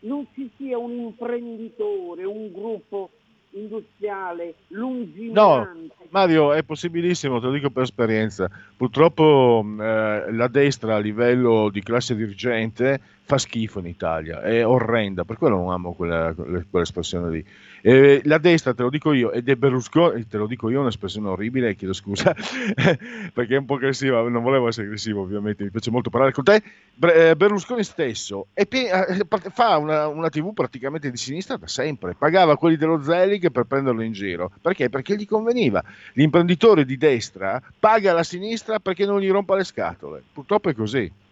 non 0.00 0.26
ci 0.32 0.50
sia 0.56 0.78
un 0.78 0.92
imprenditore, 0.92 2.24
un 2.24 2.50
gruppo 2.50 3.10
industriale, 3.50 4.54
No, 4.68 4.78
lungimirante. 4.78 5.94
Mario, 6.10 6.52
è 6.52 6.62
possibilissimo, 6.62 7.40
te 7.40 7.46
lo 7.46 7.52
dico 7.52 7.70
per 7.70 7.82
esperienza. 7.82 8.50
Purtroppo 8.76 9.64
eh, 9.80 10.32
la 10.32 10.48
destra 10.48 10.96
a 10.96 10.98
livello 10.98 11.68
di 11.70 11.82
classe 11.82 12.14
dirigente 12.14 13.00
fa 13.28 13.36
schifo 13.36 13.78
in 13.80 13.84
Italia, 13.84 14.40
è 14.40 14.66
orrenda, 14.66 15.26
per 15.26 15.36
quello 15.36 15.58
non 15.58 15.70
amo 15.70 15.92
quella, 15.92 16.34
quell'espressione 16.34 17.30
lì. 17.30 17.44
Eh, 17.82 18.22
la 18.24 18.38
destra, 18.38 18.72
te 18.72 18.80
lo 18.80 18.88
dico 18.88 19.12
io, 19.12 19.32
ed 19.32 19.50
è 19.50 19.54
Berlusconi, 19.54 20.26
te 20.26 20.38
lo 20.38 20.46
dico 20.46 20.70
io, 20.70 20.78
è 20.78 20.80
un'espressione 20.80 21.28
orribile, 21.28 21.74
chiedo 21.74 21.92
scusa, 21.92 22.34
perché 23.34 23.54
è 23.54 23.58
un 23.58 23.66
po' 23.66 23.74
aggressiva, 23.74 24.26
non 24.26 24.42
volevo 24.42 24.68
essere 24.68 24.86
aggressivo 24.86 25.20
ovviamente, 25.20 25.62
mi 25.62 25.68
piace 25.68 25.90
molto 25.90 26.08
parlare 26.08 26.32
con 26.32 26.42
te. 26.42 26.62
Eh, 27.00 27.36
Berlusconi 27.36 27.84
stesso 27.84 28.46
è 28.54 28.66
pie- 28.66 28.90
eh, 28.90 29.26
fa 29.50 29.76
una, 29.76 30.06
una 30.06 30.30
TV 30.30 30.54
praticamente 30.54 31.10
di 31.10 31.18
sinistra 31.18 31.58
da 31.58 31.66
sempre, 31.66 32.14
pagava 32.14 32.56
quelli 32.56 32.76
dello 32.76 33.02
Zelig 33.02 33.50
per 33.50 33.64
prenderlo 33.64 34.00
in 34.00 34.12
giro. 34.12 34.50
Perché? 34.62 34.88
Perché 34.88 35.16
gli 35.16 35.26
conveniva. 35.26 35.84
L'imprenditore 36.14 36.86
di 36.86 36.96
destra 36.96 37.62
paga 37.78 38.14
la 38.14 38.22
sinistra 38.22 38.78
perché 38.78 39.04
non 39.04 39.20
gli 39.20 39.30
rompa 39.30 39.54
le 39.54 39.64
scatole. 39.64 40.22
Purtroppo 40.32 40.70
è 40.70 40.74
così. 40.74 41.26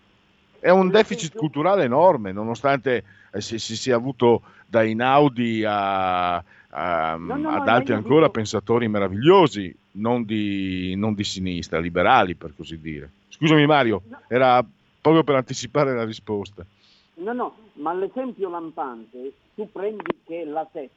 È 0.66 0.70
un 0.70 0.88
deficit 0.90 1.36
culturale 1.36 1.84
enorme, 1.84 2.32
nonostante 2.32 3.04
eh, 3.32 3.40
si, 3.40 3.60
si 3.60 3.76
sia 3.76 3.94
avuto 3.94 4.42
da 4.66 4.82
Inaudi 4.82 5.62
a, 5.64 6.34
a- 6.38 7.16
No, 7.16 7.36
no, 7.36 7.50
ad 7.50 7.68
altri 7.68 7.94
ancora 7.94 8.22
dico- 8.22 8.32
pensatori 8.32 8.88
meravigliosi, 8.88 9.72
non 9.92 10.24
di, 10.24 10.92
non 10.96 11.14
di 11.14 11.22
sinistra, 11.22 11.78
liberali 11.78 12.34
per 12.34 12.52
così 12.56 12.80
dire. 12.80 13.10
Scusami 13.28 13.64
Mario, 13.64 14.02
era 14.26 14.64
proprio 15.00 15.22
per 15.22 15.36
anticipare 15.36 15.94
la 15.94 16.04
risposta. 16.04 16.66
No, 17.14 17.32
no, 17.32 17.56
ma 17.74 17.94
l'esempio 17.94 18.50
lampante, 18.50 19.34
tu 19.54 19.70
prendi 19.70 20.02
che 20.26 20.44
la 20.44 20.68
7, 20.72 20.90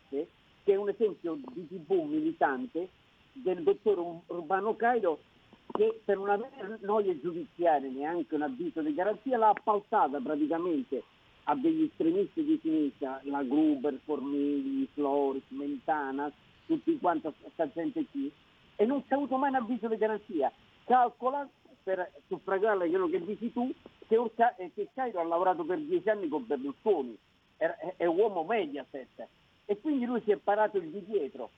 che 0.64 0.74
è 0.74 0.78
un 0.78 0.90
esempio 0.90 1.38
di 1.54 1.68
TV 1.68 1.92
militante 2.10 2.90
del 3.34 3.62
dottor 3.62 4.00
Ur- 4.00 4.22
Urbano 4.36 4.76
Cairo 4.76 5.20
che 5.72 6.02
per 6.04 6.18
non 6.18 6.30
avere 6.30 6.78
noie 6.82 7.20
giudiziarie, 7.20 7.90
neanche 7.90 8.36
un 8.36 8.42
avviso 8.42 8.82
di 8.82 8.94
garanzia, 8.94 9.38
l'ha 9.38 9.50
appaltata 9.50 10.20
praticamente 10.20 11.04
a 11.44 11.56
degli 11.56 11.84
estremisti 11.84 12.44
di 12.44 12.60
sinistra, 12.62 13.20
la 13.24 13.44
Gruber, 13.44 13.98
Formigli, 14.04 14.88
Floris, 14.94 15.44
Mentana, 15.50 16.32
tutti 16.66 16.98
quanti 17.00 17.30
sta 17.54 17.68
gente 17.72 18.06
qui, 18.12 18.32
e 18.76 18.86
non 18.86 19.02
si 19.04 19.14
è 19.14 19.16
avuto 19.16 19.38
mai 19.38 19.50
un 19.50 19.56
avviso 19.56 19.88
di 19.88 19.98
garanzia. 19.98 20.52
Calcola, 20.86 21.48
per 21.84 22.12
suffragarla 22.28 22.88
quello 22.88 23.08
che 23.08 23.24
dici 23.24 23.52
tu, 23.52 23.72
che, 24.08 24.16
Urca- 24.16 24.56
eh, 24.58 24.72
che 24.74 24.90
Cairo 24.94 25.20
ha 25.20 25.24
lavorato 25.24 25.64
per 25.64 25.80
dieci 25.80 26.10
anni 26.10 26.28
con 26.28 26.46
Berlusconi, 26.46 27.18
è, 27.58 27.66
è- 27.66 27.94
è 27.98 28.06
uomo 28.06 28.44
Mediaset, 28.44 29.28
e 29.66 29.80
quindi 29.80 30.06
lui 30.06 30.22
si 30.24 30.32
è 30.32 30.38
parato 30.38 30.78
il 30.78 30.90
di 30.90 31.04
dietro. 31.06 31.50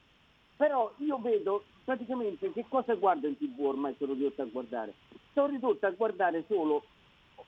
Però 0.56 0.92
io 0.98 1.18
vedo 1.18 1.64
praticamente 1.84 2.52
che 2.52 2.64
cosa 2.68 2.94
guardo 2.94 3.26
in 3.26 3.36
tv 3.36 3.60
ormai 3.60 3.94
sono 3.98 4.12
ridotto 4.12 4.42
a 4.42 4.46
guardare. 4.46 4.94
Sono 5.32 5.48
ridotto 5.48 5.86
a 5.86 5.90
guardare 5.90 6.44
solo 6.46 6.84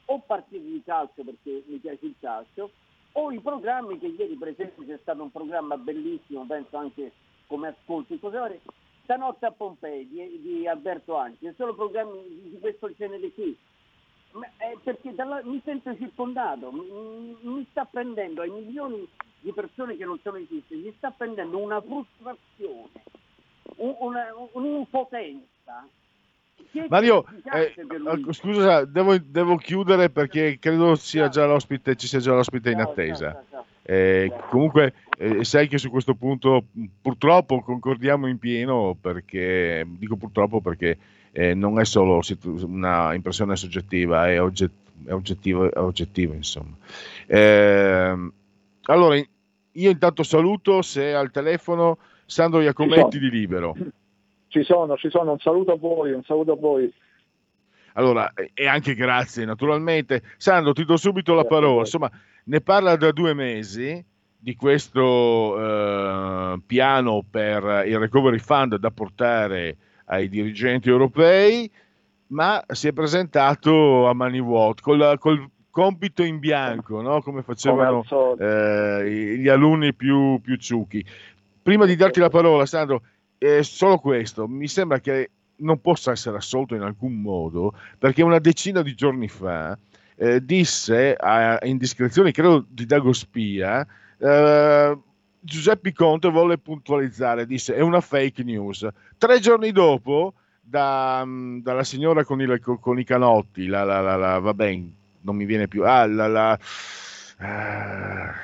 o 0.06 0.18
partite 0.20 0.64
di 0.64 0.82
calcio 0.84 1.22
perché 1.22 1.62
mi 1.66 1.78
piace 1.78 2.06
il 2.06 2.14
calcio, 2.20 2.70
o 3.12 3.30
i 3.30 3.40
programmi 3.40 3.98
che 3.98 4.06
ieri 4.06 4.34
per 4.34 4.48
esempio 4.48 4.84
c'è 4.84 4.98
stato 5.00 5.22
un 5.22 5.30
programma 5.30 5.76
bellissimo, 5.76 6.44
penso 6.46 6.76
anche 6.76 7.12
come 7.46 7.68
ascolti, 7.68 8.18
cose 8.18 8.38
varie, 8.38 8.60
Stanotte 9.04 9.46
a 9.46 9.52
Pompei 9.52 10.08
di, 10.08 10.40
di 10.40 10.66
Alberto 10.66 11.16
Anci, 11.16 11.52
solo 11.56 11.74
programmi 11.74 12.48
di 12.50 12.58
questo 12.58 12.92
genere 12.94 13.30
qui. 13.32 13.56
Eh, 14.34 14.78
perché 14.82 15.14
dalla- 15.14 15.42
mi 15.44 15.60
sento 15.64 15.96
circondato, 15.96 16.72
mi, 16.72 17.36
mi 17.42 17.66
sta 17.70 17.84
prendendo 17.84 18.42
ai 18.42 18.50
milioni 18.50 19.06
di 19.38 19.52
persone 19.52 19.96
che 19.96 20.04
non 20.04 20.18
sono 20.22 20.38
esiste, 20.38 20.74
mi 20.74 20.92
sta 20.96 21.12
prendendo 21.12 21.58
una 21.58 21.80
frustrazione, 21.80 22.90
un- 23.76 23.94
una- 24.00 24.26
un'impotenza. 24.52 25.86
Mario, 26.88 27.24
eh, 27.52 27.74
eh, 27.76 28.32
scusa, 28.32 28.84
devo, 28.84 29.16
devo 29.18 29.56
chiudere 29.56 30.10
perché 30.10 30.58
credo 30.58 30.96
sia 30.96 31.28
già 31.28 31.46
l'ospite, 31.46 31.94
ci 31.94 32.08
sia 32.08 32.18
già 32.18 32.34
l'ospite 32.34 32.70
in 32.70 32.80
attesa. 32.80 33.44
Eh, 33.82 34.32
comunque 34.50 34.94
eh, 35.18 35.44
sai 35.44 35.68
che 35.68 35.78
su 35.78 35.90
questo 35.90 36.14
punto 36.14 36.64
purtroppo 37.00 37.60
concordiamo 37.60 38.26
in 38.26 38.38
pieno 38.38 38.96
perché, 39.00 39.84
dico 39.86 40.16
purtroppo 40.16 40.60
perché 40.60 40.96
eh, 41.36 41.52
non 41.52 41.80
è 41.80 41.84
solo 41.84 42.20
una 42.62 43.12
impressione 43.12 43.56
soggettiva, 43.56 44.30
è, 44.30 44.40
ogget- 44.40 44.70
è 45.04 45.12
oggettivo, 45.12 45.70
è 45.70 45.78
oggettivo, 45.78 46.32
insomma. 46.32 46.76
Ehm, 47.26 48.32
allora, 48.82 49.16
io 49.16 49.90
intanto 49.90 50.22
saluto 50.22 50.80
se 50.80 51.12
al 51.12 51.32
telefono 51.32 51.98
Sandro 52.24 52.60
Iacometti 52.60 53.18
di 53.18 53.30
Libero. 53.30 53.74
Ci 54.46 54.62
sono, 54.62 54.96
ci 54.96 55.10
sono, 55.10 55.32
un 55.32 55.40
saluto 55.40 55.72
a 55.72 55.76
voi, 55.76 56.12
un 56.12 56.22
saluto 56.22 56.52
a 56.52 56.56
voi. 56.56 56.92
Allora, 57.94 58.32
e- 58.32 58.52
e 58.54 58.68
anche 58.68 58.94
grazie 58.94 59.44
naturalmente. 59.44 60.22
Sandro, 60.36 60.72
ti 60.72 60.84
do 60.84 60.96
subito 60.96 61.34
la 61.34 61.44
parola. 61.44 61.80
Insomma, 61.80 62.10
ne 62.44 62.60
parla 62.60 62.94
da 62.94 63.10
due 63.10 63.34
mesi 63.34 64.04
di 64.38 64.54
questo 64.54 65.58
eh, 65.58 66.60
piano 66.64 67.24
per 67.28 67.82
il 67.88 67.98
recovery 67.98 68.38
fund 68.38 68.76
da 68.76 68.90
portare 68.92 69.76
ai 70.06 70.28
dirigenti 70.28 70.88
europei, 70.88 71.70
ma 72.28 72.62
si 72.68 72.88
è 72.88 72.92
presentato 72.92 74.06
a 74.06 74.14
mani 74.14 74.40
vuote, 74.40 74.82
col, 74.82 75.16
col 75.18 75.50
compito 75.70 76.22
in 76.22 76.38
bianco, 76.38 77.00
no? 77.00 77.20
come 77.20 77.42
facevano 77.42 78.04
eh, 78.38 79.36
gli 79.38 79.48
alunni 79.48 79.92
più, 79.94 80.40
più 80.40 80.56
ciuchi. 80.56 81.04
Prima 81.62 81.86
di 81.86 81.96
darti 81.96 82.20
la 82.20 82.28
parola, 82.28 82.66
Sandro, 82.66 83.02
eh, 83.38 83.62
solo 83.62 83.98
questo, 83.98 84.46
mi 84.46 84.68
sembra 84.68 85.00
che 85.00 85.30
non 85.56 85.80
possa 85.80 86.12
essere 86.12 86.36
assolto 86.36 86.74
in 86.74 86.82
alcun 86.82 87.20
modo, 87.20 87.74
perché 87.98 88.22
una 88.22 88.38
decina 88.38 88.82
di 88.82 88.94
giorni 88.94 89.28
fa 89.28 89.76
eh, 90.16 90.44
disse 90.44 91.14
a 91.14 91.58
indiscrezioni, 91.62 92.32
credo 92.32 92.64
di 92.68 92.86
Dago 92.86 93.12
Spia, 93.12 93.86
eh, 94.18 94.98
Giuseppe 95.46 95.92
Conte 95.92 96.30
volle 96.30 96.56
puntualizzare, 96.56 97.44
disse 97.46 97.74
è 97.74 97.80
una 97.80 98.00
fake 98.00 98.42
news. 98.42 98.88
Tre 99.18 99.38
giorni 99.40 99.72
dopo, 99.72 100.32
da, 100.60 101.22
mh, 101.22 101.60
dalla 101.60 101.84
signora 101.84 102.24
con, 102.24 102.40
il- 102.40 102.60
con 102.60 102.98
i 102.98 103.04
canotti, 103.04 103.66
la, 103.66 103.84
la, 103.84 104.00
la, 104.00 104.16
la- 104.16 104.38
va 104.38 104.54
bene, 104.54 104.90
non 105.20 105.36
mi 105.36 105.44
viene 105.44 105.68
più, 105.68 105.84
ah, 105.84 106.06
la, 106.06 106.26
la- 106.28 106.58
ah, 107.38 108.34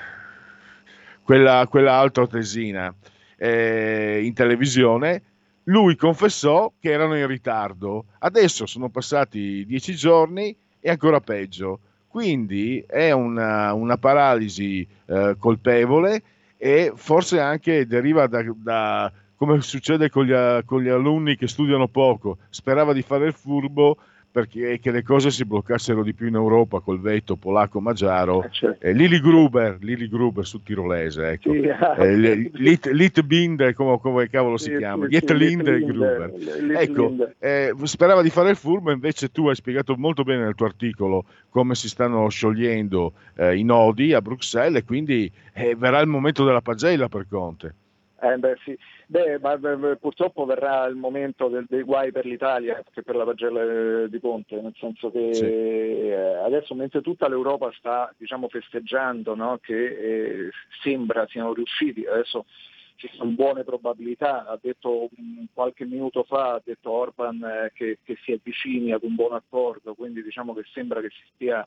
quella, 1.22 1.66
quella 1.68 1.94
altra 1.94 2.26
tesina 2.26 2.94
eh, 3.36 4.20
in 4.22 4.34
televisione, 4.34 5.22
lui 5.64 5.96
confessò 5.96 6.70
che 6.78 6.90
erano 6.90 7.16
in 7.16 7.26
ritardo. 7.26 8.04
Adesso 8.18 8.66
sono 8.66 8.90
passati 8.90 9.64
dieci 9.64 9.94
giorni 9.94 10.54
e 10.80 10.90
ancora 10.90 11.20
peggio. 11.20 11.80
Quindi 12.08 12.84
è 12.86 13.12
una, 13.12 13.72
una 13.72 13.96
paralisi 13.96 14.86
eh, 15.06 15.36
colpevole 15.38 16.22
e 16.62 16.92
forse 16.94 17.40
anche 17.40 17.86
deriva 17.86 18.26
da, 18.26 18.44
da- 18.54 19.10
come 19.34 19.62
succede 19.62 20.10
con 20.10 20.26
gli, 20.26 20.64
con 20.66 20.82
gli 20.82 20.90
alunni 20.90 21.36
che 21.36 21.48
studiano 21.48 21.88
poco. 21.88 22.36
Sperava 22.50 22.92
di 22.92 23.00
fare 23.00 23.26
il 23.26 23.32
furbo 23.32 23.96
perché 24.32 24.78
che 24.78 24.90
le 24.92 25.02
cose 25.02 25.30
si 25.30 25.44
bloccassero 25.44 26.02
di 26.04 26.14
più 26.14 26.28
in 26.28 26.34
Europa 26.36 26.80
col 26.80 27.00
veto 27.00 27.36
polacco-magiaro. 27.36 28.48
Eh, 28.78 28.92
Lili 28.92 29.20
Gruber, 29.20 29.78
Lili 29.80 30.08
Gruber 30.08 30.46
sul 30.46 30.62
tirolese, 30.62 31.30
ecco. 31.30 31.52
Sì, 31.52 31.68
ah, 31.68 31.96
Eh, 31.96 32.16
le- 32.16 32.50
Lit, 32.54 32.86
Litbinder, 32.86 33.74
come, 33.74 33.98
come 33.98 34.28
cavolo 34.28 34.56
si 34.56 34.70
Sì, 34.70 34.76
chiama? 34.76 35.04
sì, 35.04 35.10
Dietlinde 35.10 35.78
sì, 35.78 35.84
Gruber. 35.84 36.32
Ecco, 36.76 37.14
eh, 37.38 37.72
sperava 37.82 38.22
di 38.22 38.30
fare 38.30 38.50
il 38.50 38.56
furbo, 38.56 38.92
invece 38.92 39.30
tu 39.32 39.48
hai 39.48 39.54
spiegato 39.56 39.96
molto 39.96 40.22
bene 40.22 40.44
nel 40.44 40.54
tuo 40.54 40.66
articolo 40.66 41.24
come 41.48 41.74
si 41.74 41.88
stanno 41.88 42.28
sciogliendo 42.28 43.12
eh, 43.36 43.56
i 43.56 43.64
nodi 43.64 44.12
a 44.12 44.22
Bruxelles 44.22 44.82
e 44.82 44.84
quindi 44.84 45.30
eh, 45.54 45.74
verrà 45.74 45.98
il 46.00 46.06
momento 46.06 46.44
della 46.44 46.60
pagella 46.60 47.08
per 47.08 47.26
Conte. 47.28 47.74
Eh, 48.22 48.36
beh, 48.36 48.56
sì. 48.64 48.76
Beh, 49.10 49.40
ma, 49.40 49.58
purtroppo 49.98 50.44
verrà 50.44 50.84
il 50.86 50.94
momento 50.94 51.48
del- 51.48 51.66
dei 51.68 51.82
guai 51.82 52.12
per 52.12 52.24
l'Italia 52.26 52.80
che 52.92 53.02
per 53.02 53.16
la 53.16 53.24
pagella 53.24 53.60
eh, 54.04 54.08
di 54.08 54.20
Conte, 54.20 54.60
nel 54.60 54.72
senso 54.78 55.10
che 55.10 55.34
Sì. 55.34 55.44
eh, 55.44 56.14
adesso 56.44 56.76
mentre 56.76 57.00
tutta 57.00 57.28
l'Europa 57.28 57.72
sta 57.76 58.14
diciamo, 58.16 58.48
festeggiando 58.48 59.34
no, 59.34 59.58
che 59.60 59.74
eh, 59.84 60.50
sembra 60.84 61.26
siano 61.26 61.52
riusciti, 61.52 62.06
adesso 62.06 62.44
ci 63.00 63.08
sono 63.14 63.30
buone 63.30 63.64
probabilità, 63.64 64.46
ha 64.46 64.58
detto 64.60 65.08
qualche 65.54 65.86
minuto 65.86 66.22
fa, 66.24 66.52
ha 66.54 66.62
detto 66.62 66.90
Orban 66.90 67.42
eh, 67.42 67.72
che, 67.74 67.98
che 68.04 68.18
si 68.22 68.32
avvicini 68.32 68.92
ad 68.92 69.02
un 69.04 69.14
buon 69.14 69.32
accordo, 69.32 69.94
quindi 69.94 70.22
diciamo 70.22 70.52
che 70.52 70.64
sembra 70.72 71.00
che 71.00 71.08
si 71.08 71.22
stia 71.34 71.66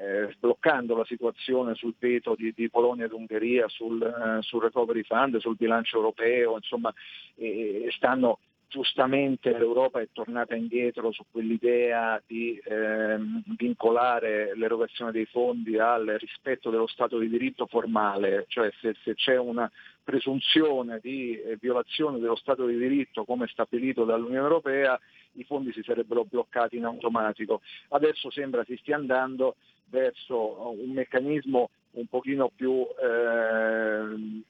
eh, 0.00 0.32
sbloccando 0.32 0.96
la 0.96 1.04
situazione 1.04 1.74
sul 1.74 1.94
veto 1.98 2.34
di, 2.34 2.52
di 2.56 2.70
Polonia 2.70 3.04
ed 3.04 3.12
Ungheria, 3.12 3.68
sul, 3.68 4.02
eh, 4.02 4.40
sul 4.40 4.62
recovery 4.62 5.02
fund, 5.02 5.36
sul 5.36 5.56
bilancio 5.56 5.98
europeo, 5.98 6.56
insomma 6.56 6.92
eh, 7.36 7.86
stanno 7.90 8.38
giustamente 8.74 9.56
l'Europa 9.56 10.00
è 10.00 10.08
tornata 10.12 10.56
indietro 10.56 11.12
su 11.12 11.22
quell'idea 11.30 12.20
di 12.26 12.60
ehm, 12.64 13.44
vincolare 13.56 14.56
l'erogazione 14.56 15.12
dei 15.12 15.26
fondi 15.26 15.78
al 15.78 16.16
rispetto 16.18 16.70
dello 16.70 16.88
Stato 16.88 17.18
di 17.18 17.28
diritto 17.28 17.66
formale, 17.66 18.46
cioè 18.48 18.72
se, 18.80 18.96
se 19.04 19.14
c'è 19.14 19.38
una, 19.38 19.70
presunzione 20.04 21.00
di 21.02 21.40
eh, 21.40 21.56
violazione 21.58 22.18
dello 22.18 22.36
Stato 22.36 22.66
di 22.66 22.76
diritto 22.76 23.24
come 23.24 23.48
stabilito 23.48 24.04
dall'Unione 24.04 24.46
Europea, 24.46 25.00
i 25.32 25.44
fondi 25.44 25.72
si 25.72 25.82
sarebbero 25.82 26.24
bloccati 26.24 26.76
in 26.76 26.84
automatico. 26.84 27.62
Adesso 27.88 28.30
sembra 28.30 28.64
si 28.64 28.76
stia 28.76 28.96
andando 28.96 29.56
verso 29.86 30.70
un 30.70 30.90
meccanismo 30.90 31.70
un 31.92 32.06
pochino 32.06 32.50
più, 32.54 32.86
eh, 33.02 34.42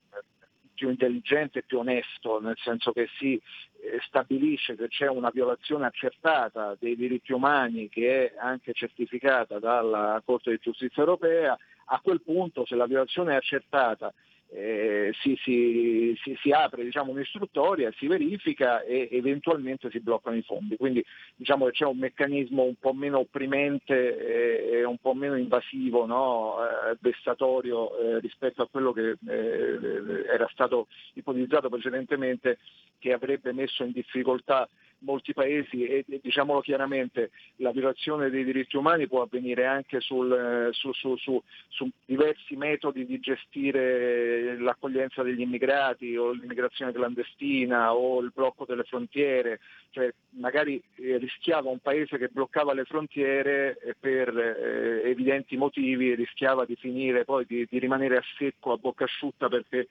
più 0.74 0.90
intelligente 0.90 1.61
e 1.61 1.62
più 1.62 1.78
onesto, 1.78 2.40
nel 2.40 2.57
senso 2.59 2.92
che 2.92 3.09
si 3.18 3.34
eh, 3.34 3.98
stabilisce 4.07 4.76
che 4.76 4.88
c'è 4.88 5.09
una 5.09 5.30
violazione 5.30 5.86
accertata 5.86 6.76
dei 6.78 6.96
diritti 6.96 7.32
umani 7.32 7.88
che 7.88 8.32
è 8.32 8.38
anche 8.38 8.72
certificata 8.72 9.59
dalla 9.59 10.20
Corte 10.24 10.50
di 10.50 10.59
Giustizia 10.61 11.02
europea, 11.02 11.57
a 11.86 12.00
quel 12.00 12.22
punto 12.22 12.64
se 12.64 12.76
la 12.76 12.86
violazione 12.86 13.32
è 13.32 13.36
accertata 13.36 14.12
eh, 14.51 15.12
si, 15.20 15.36
si, 15.42 16.18
si, 16.22 16.36
si, 16.40 16.51
apre 16.51 16.84
diciamo, 16.84 17.11
un'istruttoria, 17.11 17.92
si 17.97 18.07
verifica 18.07 18.82
e 18.82 19.09
eventualmente 19.11 19.90
si 19.90 20.01
bloccano 20.01 20.36
i 20.36 20.42
fondi. 20.42 20.76
Quindi 20.76 21.05
diciamo 21.34 21.66
che 21.66 21.72
c'è 21.72 21.86
un 21.86 21.99
meccanismo 21.99 22.62
un 22.62 22.76
po' 22.76 22.92
meno 22.92 23.18
opprimente 23.18 24.70
e 24.70 24.84
un 24.84 24.99
po' 24.99 25.14
meno 25.14 25.36
invasivo, 25.36 26.07
no? 26.07 26.57
eh, 26.64 26.97
vessatorio 27.01 27.99
eh, 27.99 28.20
rispetto 28.20 28.62
a 28.62 28.68
quello 28.68 28.92
che 28.92 29.16
eh, 29.26 30.26
era 30.32 30.49
stato 30.53 30.86
ipotizzato 31.14 31.68
precedentemente 31.68 32.59
che 32.99 33.12
avrebbe 33.12 33.53
messo 33.53 33.82
in 33.82 33.92
difficoltà 33.92 34.68
molti 35.05 35.32
paesi 35.32 35.84
e 35.84 36.05
diciamolo 36.20 36.61
chiaramente 36.61 37.30
la 37.57 37.70
violazione 37.70 38.30
dei 38.30 38.44
diritti 38.44 38.76
umani 38.76 39.07
può 39.07 39.22
avvenire 39.22 39.66
anche 39.66 40.00
sul, 40.00 40.32
eh, 40.32 40.72
su, 40.72 40.92
su, 40.92 41.16
su, 41.16 41.40
su, 41.68 41.88
diversi 42.05 42.57
metodi 42.57 43.07
di 43.07 43.20
gestire 43.20 44.59
l'accoglienza 44.59 45.22
degli 45.22 45.40
immigrati 45.40 46.16
o 46.16 46.32
l'immigrazione 46.32 46.92
clandestina 46.92 47.94
o 47.94 48.20
il 48.20 48.32
blocco 48.34 48.64
delle 48.64 48.84
frontiere, 48.84 49.61
cioè 49.90 50.12
magari 50.30 50.82
eh, 50.96 51.18
rischiava 51.18 51.70
un 51.70 51.78
paese 51.78 52.18
che 52.18 52.28
bloccava 52.28 52.72
le 52.72 52.84
frontiere 52.84 53.76
per 53.98 54.36
eh, 54.36 55.09
evidenti 55.09 55.57
motivi 55.57 56.14
rischiava 56.14 56.64
di 56.64 56.76
finire 56.76 57.24
poi 57.24 57.44
di, 57.46 57.66
di 57.68 57.78
rimanere 57.78 58.16
a 58.16 58.22
secco, 58.38 58.72
a 58.72 58.76
bocca 58.76 59.05
asciutta 59.05 59.48
perché 59.48 59.88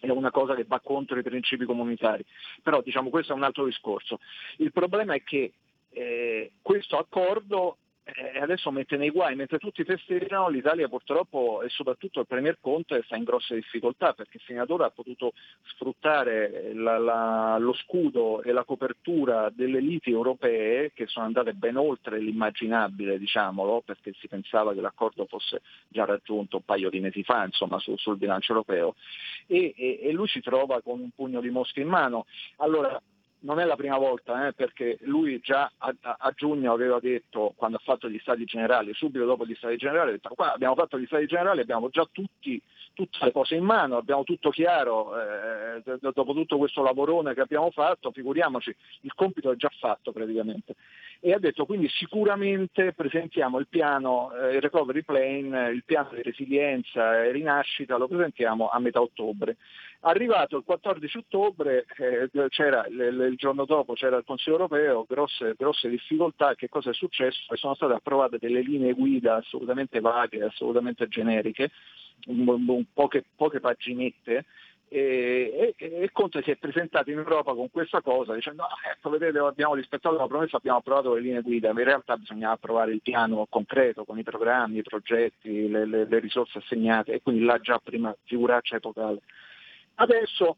è 0.00 0.10
una 0.10 0.30
cosa 0.30 0.54
che 0.54 0.64
va 0.64 0.80
contro 0.80 1.18
i 1.18 1.22
principi 1.22 1.64
comunitari. 1.64 2.24
Però 2.62 2.80
diciamo 2.82 3.10
questo 3.10 3.32
è 3.32 3.36
un 3.36 3.42
altro 3.42 3.64
discorso. 3.64 4.20
Il 4.58 4.72
problema 4.72 5.14
è 5.14 5.22
che 5.22 5.52
eh, 5.90 6.52
questo 6.62 6.98
accordo 6.98 7.78
eh, 8.14 8.38
adesso 8.38 8.70
mette 8.70 8.96
nei 8.96 9.10
guai, 9.10 9.34
mentre 9.34 9.58
tutti 9.58 9.82
festeggiano, 9.82 10.48
l'Italia 10.48 10.86
purtroppo 10.86 11.62
e 11.62 11.68
soprattutto 11.68 12.20
il 12.20 12.26
Premier 12.26 12.58
Conte 12.60 13.02
sta 13.04 13.16
in 13.16 13.24
grosse 13.24 13.56
difficoltà 13.56 14.12
perché 14.12 14.38
fino 14.38 14.62
ad 14.62 14.70
ora 14.70 14.86
ha 14.86 14.90
potuto 14.90 15.32
sfruttare 15.64 16.72
la, 16.72 16.98
la, 16.98 17.58
lo 17.58 17.72
scudo 17.72 18.42
e 18.42 18.52
la 18.52 18.62
copertura 18.62 19.50
delle 19.50 19.80
liti 19.80 20.12
europee 20.12 20.92
che 20.94 21.08
sono 21.08 21.26
andate 21.26 21.52
ben 21.54 21.76
oltre 21.76 22.20
l'immaginabile, 22.20 23.18
diciamolo, 23.18 23.82
perché 23.84 24.12
si 24.20 24.28
pensava 24.28 24.72
che 24.72 24.80
l'accordo 24.80 25.26
fosse 25.26 25.62
già 25.88 26.04
raggiunto 26.04 26.58
un 26.58 26.64
paio 26.64 26.90
di 26.90 27.00
mesi 27.00 27.24
fa 27.24 27.44
insomma, 27.44 27.80
su, 27.80 27.96
sul 27.96 28.18
bilancio 28.18 28.52
europeo 28.52 28.94
e, 29.48 29.74
e, 29.76 29.98
e 30.00 30.12
lui 30.12 30.28
si 30.28 30.40
trova 30.40 30.80
con 30.80 31.00
un 31.00 31.10
pugno 31.10 31.40
di 31.40 31.50
mosche 31.50 31.80
in 31.80 31.88
mano. 31.88 32.26
Allora, 32.58 33.02
non 33.40 33.60
è 33.60 33.64
la 33.64 33.76
prima 33.76 33.98
volta, 33.98 34.46
eh, 34.46 34.52
perché 34.52 34.98
lui 35.02 35.38
già 35.40 35.70
a, 35.76 35.94
a, 36.00 36.32
giugno 36.34 36.72
aveva 36.72 36.98
detto, 37.00 37.52
quando 37.56 37.76
ha 37.76 37.80
fatto 37.82 38.08
gli 38.08 38.18
stati 38.18 38.44
generali, 38.44 38.94
subito 38.94 39.24
dopo 39.24 39.44
gli 39.44 39.54
stati 39.54 39.76
generali, 39.76 40.10
ha 40.10 40.12
detto 40.12 40.30
qua 40.34 40.52
abbiamo 40.52 40.74
fatto 40.74 40.98
gli 40.98 41.06
stati 41.06 41.26
generali, 41.26 41.60
abbiamo 41.60 41.88
già 41.88 42.06
tutti, 42.10 42.60
tutte 42.92 43.18
le 43.20 43.32
cose 43.32 43.54
in 43.54 43.64
mano, 43.64 43.98
abbiamo 43.98 44.24
tutto 44.24 44.50
chiaro, 44.50 45.12
eh, 45.20 45.82
dopo 46.00 46.32
tutto 46.32 46.56
questo 46.56 46.82
lavorone 46.82 47.34
che 47.34 47.42
abbiamo 47.42 47.70
fatto, 47.70 48.10
figuriamoci, 48.10 48.74
il 49.02 49.14
compito 49.14 49.50
è 49.50 49.56
già 49.56 49.70
fatto 49.78 50.12
praticamente. 50.12 50.74
E 51.20 51.32
ha 51.32 51.38
detto 51.38 51.64
quindi 51.64 51.88
sicuramente 51.88 52.92
presentiamo 52.92 53.58
il 53.58 53.68
piano, 53.68 54.32
eh, 54.34 54.56
il 54.56 54.60
recovery 54.60 55.02
plan, 55.02 55.72
il 55.72 55.82
piano 55.84 56.10
di 56.12 56.22
resilienza 56.22 57.22
e 57.24 57.32
rinascita, 57.32 57.96
lo 57.96 58.08
presentiamo 58.08 58.68
a 58.68 58.78
metà 58.78 59.00
ottobre. 59.00 59.56
Arrivato 60.06 60.56
il 60.56 60.62
14 60.64 61.18
ottobre, 61.18 61.84
eh, 61.96 62.30
il, 62.32 63.34
giorno 63.34 63.64
dopo 63.64 63.94
c'era 63.94 64.16
il 64.16 64.24
Consiglio 64.24 64.54
europeo, 64.54 65.04
grosse, 65.08 65.54
grosse 65.58 65.88
difficoltà, 65.88 66.54
che 66.54 66.68
cosa 66.68 66.90
è 66.90 66.94
successo? 66.94 67.40
Sono 67.56 67.74
state 67.74 67.94
approvate 67.94 68.38
delle 68.38 68.60
linee 68.60 68.92
guida 68.92 69.34
assolutamente 69.34 69.98
vaghe, 69.98 70.44
assolutamente 70.44 71.08
generiche, 71.08 71.72
poche, 72.92 73.24
poche 73.34 73.58
paginette, 73.58 74.44
e, 74.88 75.74
e, 75.76 76.02
e, 76.02 76.10
Conte 76.12 76.40
si 76.42 76.52
è 76.52 76.56
presentato 76.56 77.10
in 77.10 77.18
Europa 77.18 77.52
con 77.54 77.68
questa 77.72 78.00
cosa 78.00 78.32
dicendo 78.34 78.62
ah, 78.62 78.76
ecco 78.92 79.10
vedete 79.10 79.40
abbiamo 79.40 79.74
rispettato 79.74 80.16
la 80.16 80.28
promessa, 80.28 80.58
abbiamo 80.58 80.78
approvato 80.78 81.14
le 81.14 81.20
linee 81.20 81.42
guida, 81.42 81.72
ma 81.72 81.80
in 81.80 81.86
realtà 81.86 82.16
bisognava 82.16 82.54
approvare 82.54 82.92
il 82.92 83.02
piano 83.02 83.44
concreto 83.50 84.04
con 84.04 84.16
i 84.16 84.22
programmi, 84.22 84.78
i 84.78 84.82
progetti, 84.82 85.68
le, 85.68 85.84
le, 85.84 86.06
le 86.06 86.18
risorse 86.20 86.58
assegnate 86.58 87.14
e 87.14 87.22
quindi 87.22 87.42
là 87.42 87.58
già 87.58 87.80
prima 87.82 88.16
figuraccia 88.22 88.76
epocale. 88.76 89.22
Adesso, 89.96 90.56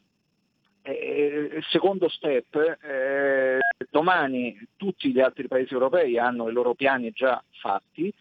eh, 0.83 1.61
secondo 1.71 2.09
step, 2.09 2.55
eh, 2.83 3.59
domani 3.91 4.59
tutti 4.77 5.13
gli 5.13 5.21
altri 5.21 5.49
paesi 5.49 5.73
europei 5.73 6.19
hanno 6.19 6.49
i 6.49 6.53
loro 6.53 6.75
piani 6.75 7.11
già 7.13 7.43
fatti, 7.61 8.13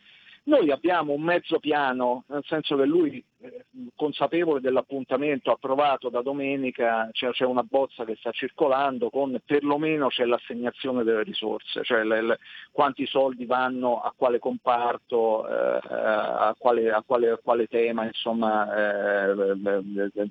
noi 0.43 0.71
abbiamo 0.71 1.13
un 1.13 1.21
mezzo 1.21 1.59
piano, 1.59 2.23
nel 2.27 2.43
senso 2.45 2.77
che 2.77 2.85
lui, 2.85 3.23
consapevole 3.95 4.59
dell'appuntamento 4.61 5.51
approvato 5.51 6.09
da 6.09 6.21
domenica, 6.21 7.09
cioè 7.11 7.31
c'è 7.31 7.45
una 7.45 7.63
bozza 7.63 8.03
che 8.05 8.15
sta 8.15 8.31
circolando 8.31 9.09
con 9.09 9.39
perlomeno 9.45 10.07
c'è 10.07 10.25
l'assegnazione 10.25 11.03
delle 11.03 11.23
risorse, 11.23 11.83
cioè 11.83 12.03
le, 12.03 12.21
le, 12.21 12.39
quanti 12.71 13.05
soldi 13.05 13.45
vanno 13.45 14.01
a 14.01 14.11
quale 14.15 14.39
comparto, 14.39 15.47
eh, 15.47 15.79
a, 15.87 16.55
quale, 16.57 16.91
a, 16.91 17.03
quale, 17.05 17.29
a, 17.29 17.37
quale, 17.37 17.67
tema, 17.67 18.05
insomma, 18.05 19.29
eh, 19.31 19.35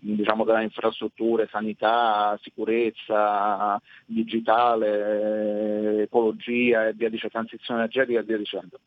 diciamo 0.01 0.45
delle 0.45 0.63
infrastrutture, 0.63 1.49
sanità, 1.51 2.37
sicurezza, 2.43 3.81
digitale, 4.05 6.03
ecologia 6.03 6.89
e 6.89 6.93
via 6.93 7.09
dicendo, 7.09 7.35
transizione 7.35 7.81
energetica 7.81 8.21
e 8.21 8.25
via 8.25 8.37
dicendo. 8.37 8.81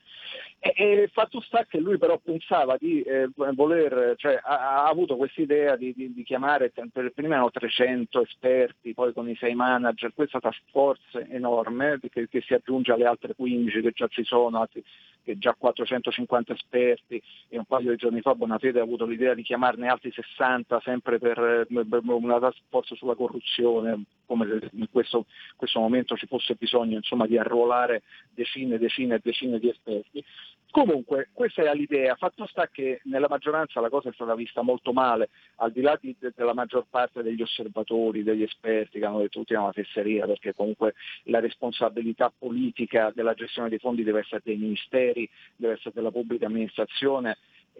E, 0.59 0.73
e 0.75 1.09
fatto 1.13 1.39
sta 1.41 1.65
che 1.65 1.79
lui 1.79 1.97
però 1.97 2.17
pensava 2.17 2.75
di 2.77 3.01
eh, 3.01 3.29
voler, 3.53 4.08
cioè 4.15 4.39
ha, 4.41 4.83
ha 4.83 4.87
avuto 4.87 5.15
questa 5.15 5.41
idea 5.41 5.75
di, 5.75 5.93
di, 5.93 6.13
di, 6.13 6.23
chiamare, 6.23 6.71
per 6.91 7.11
prima 7.13 7.35
erano 7.35 7.51
300 7.51 8.21
esperti, 8.23 8.93
poi 8.93 9.13
con 9.13 9.29
i 9.29 9.35
6 9.35 9.53
manager, 9.55 10.13
questa 10.13 10.39
task 10.39 10.61
force 10.71 11.27
enorme 11.29 11.99
che, 12.11 12.27
che 12.27 12.41
si 12.41 12.53
aggiunge 12.53 12.91
alle 12.91 13.05
altre 13.05 13.35
15 13.35 13.81
che 13.81 13.91
già 13.91 14.07
ci 14.07 14.23
sono, 14.23 14.59
altri, 14.59 14.83
che 15.23 15.37
già 15.37 15.53
450 15.57 16.53
esperti 16.53 17.21
e 17.49 17.57
un 17.57 17.65
paio 17.65 17.91
di 17.91 17.97
giorni 17.97 18.21
fa 18.21 18.33
Bonafede 18.35 18.79
ha 18.79 18.83
avuto 18.83 19.05
l'idea 19.05 19.33
di 19.33 19.43
chiamarne 19.43 19.87
altri 19.87 20.11
60 20.11 20.79
sempre 20.81 21.19
per 21.19 21.67
una 21.69 22.39
task 22.39 22.59
force 22.69 22.95
sulla 22.95 23.15
corruzione, 23.15 24.03
come 24.25 24.47
se 24.47 24.69
in 24.73 24.87
questo, 24.91 25.25
questo 25.55 25.79
momento 25.79 26.15
ci 26.15 26.25
fosse 26.25 26.55
bisogno 26.55 26.97
insomma, 26.97 27.27
di 27.27 27.37
arruolare 27.37 28.03
decine 28.33 28.75
e 28.75 28.79
decine 28.79 29.15
e 29.15 29.21
decine 29.23 29.59
di 29.59 29.69
esperti. 29.69 30.23
Comunque, 30.71 31.29
questa 31.33 31.63
è 31.63 31.73
l'idea. 31.73 32.15
Fatto 32.15 32.45
sta 32.45 32.67
che 32.67 33.01
nella 33.05 33.27
maggioranza 33.27 33.81
la 33.81 33.89
cosa 33.89 34.09
è 34.09 34.13
stata 34.13 34.35
vista 34.35 34.61
molto 34.61 34.93
male, 34.93 35.29
al 35.55 35.71
di 35.71 35.81
là 35.81 35.97
di, 35.99 36.15
della 36.35 36.53
maggior 36.53 36.85
parte 36.87 37.23
degli 37.23 37.41
osservatori, 37.41 38.21
degli 38.21 38.43
esperti 38.43 38.99
che 38.99 39.05
hanno 39.05 39.19
detto 39.19 39.39
tutti 39.39 39.53
è 39.53 39.57
una 39.57 39.71
fesseria, 39.71 40.27
perché 40.27 40.53
comunque 40.53 40.93
la 41.23 41.39
responsabilità 41.39 42.31
politica 42.37 43.11
della 43.15 43.33
gestione 43.33 43.69
dei 43.69 43.79
fondi 43.79 44.03
deve 44.03 44.19
essere 44.19 44.41
dei 44.43 44.57
ministeri, 44.57 45.27
deve 45.55 45.73
essere 45.73 45.91
della 45.93 46.11
pubblica 46.11 46.45
amministrazione 46.45 47.37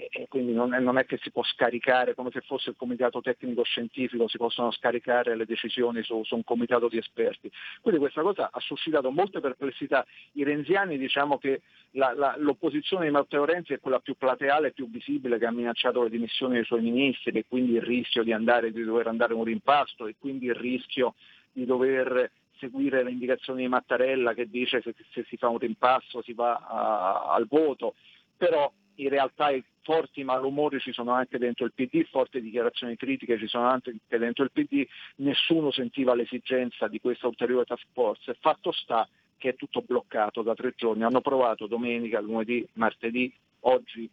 e 0.08 0.28
quindi 0.30 0.54
non 0.54 0.74
è, 0.74 0.80
non 0.80 0.98
è, 0.98 1.06
che 1.06 1.18
si 1.22 1.32
può 1.32 1.44
scaricare 1.44 2.16
come 2.16 2.30
se 2.32 2.42
fosse 2.42 2.70
il 2.70 2.76
comitato 2.78 3.20
tecnico 3.22 3.64
scientifico, 3.64 4.28
si 4.28 4.38
possono 4.38 4.72
scaricare 4.72 5.36
le 5.36 5.46
decisioni 5.46 6.02
su, 6.04 6.24
su, 6.24 6.36
un 6.36 6.44
comitato 6.44 6.88
di 6.88 6.98
esperti. 6.98 7.52
Quindi 7.82 8.00
questa 8.00 8.22
cosa 8.22 8.50
ha 8.52 8.60
suscitato 8.60 9.12
molte 9.12 9.42
perplessità. 9.42 10.06
I 10.34 10.44
renziani 10.44 10.98
diciamo 10.98 11.38
che 11.38 11.62
la, 11.92 12.14
la, 12.14 12.36
l'opposizione 12.38 13.06
di 13.06 13.12
Matteo 13.12 13.44
Renzi 13.44 13.74
è 13.74 13.80
quella 13.80 14.00
più 14.00 14.16
plateale 14.16 14.68
e 14.68 14.72
più 14.72 14.90
visibile 14.90 15.38
che 15.38 15.46
ha 15.46 15.52
minacciato 15.52 16.04
le 16.04 16.10
dimissioni 16.10 16.56
dei 16.56 16.64
suoi 16.64 16.82
ministri 16.82 17.38
e 17.38 17.46
quindi 17.48 17.74
il 17.74 17.82
rischio 17.82 18.24
di, 18.24 18.32
andare, 18.32 18.72
di 18.72 18.84
dover 18.84 19.08
andare 19.08 19.34
a 19.34 19.36
un 19.36 19.44
rimpasto 19.44 20.08
e 20.08 20.16
quindi 20.18 20.46
il 20.46 20.56
rischio 20.56 21.16
di 21.52 21.66
dover 21.66 22.32
seguire 22.58 23.04
le 23.04 23.12
indicazioni 23.12 23.62
di 23.62 23.68
Mattarella 23.68 24.34
che 24.34 24.50
dice 24.50 24.82
che 24.82 24.94
se 25.12 25.26
si 25.28 25.38
fa 25.38 25.50
un 25.50 25.58
rimpasso 25.58 26.22
si 26.22 26.34
va 26.34 26.56
a, 26.56 27.34
al 27.34 27.48
voto, 27.48 27.96
però 28.38 28.72
in 29.00 29.10
realtà 29.10 29.50
i 29.50 29.64
forti 29.82 30.24
malumori 30.24 30.80
ci 30.80 30.92
sono 30.92 31.12
anche 31.12 31.38
dentro 31.38 31.66
il 31.66 31.74
PD, 31.74 32.06
forti 32.10 32.42
dichiarazioni 32.42 32.96
critiche 32.96 33.38
ci 33.38 33.48
sono 33.48 33.68
anche 33.68 33.96
dentro 34.08 34.44
il 34.44 34.52
PD, 34.52 34.86
nessuno 35.18 35.72
sentiva 35.72 36.16
l'esigenza 36.16 36.88
di 36.88 37.00
questa 37.00 37.28
ulteriore 37.28 37.66
task 37.66 37.88
force. 37.94 38.38
Fatto 38.40 38.72
sta 38.72 39.08
che 39.38 39.50
è 39.50 39.56
tutto 39.56 39.82
bloccato 39.82 40.42
da 40.42 40.54
tre 40.54 40.74
giorni, 40.76 41.04
hanno 41.04 41.22
provato 41.22 41.66
domenica, 41.66 42.20
lunedì, 42.20 42.68
martedì, 42.74 43.34
oggi 43.62 44.10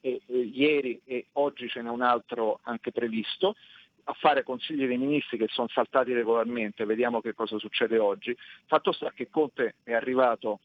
e, 0.00 0.20
e 0.26 0.38
ieri 0.38 1.00
e 1.04 1.26
oggi 1.32 1.68
ce 1.68 1.82
n'è 1.82 1.88
un 1.88 2.02
altro 2.02 2.60
anche 2.62 2.92
previsto, 2.92 3.56
a 4.04 4.12
fare 4.12 4.44
consigli 4.44 4.86
dei 4.86 4.98
ministri 4.98 5.38
che 5.38 5.48
sono 5.48 5.68
saltati 5.68 6.12
regolarmente, 6.12 6.84
vediamo 6.84 7.20
che 7.20 7.34
cosa 7.34 7.58
succede 7.58 7.98
oggi. 7.98 8.36
Fatto 8.66 8.92
sta 8.92 9.10
che 9.12 9.28
Conte 9.28 9.76
è 9.82 9.94
arrivato 9.94 10.60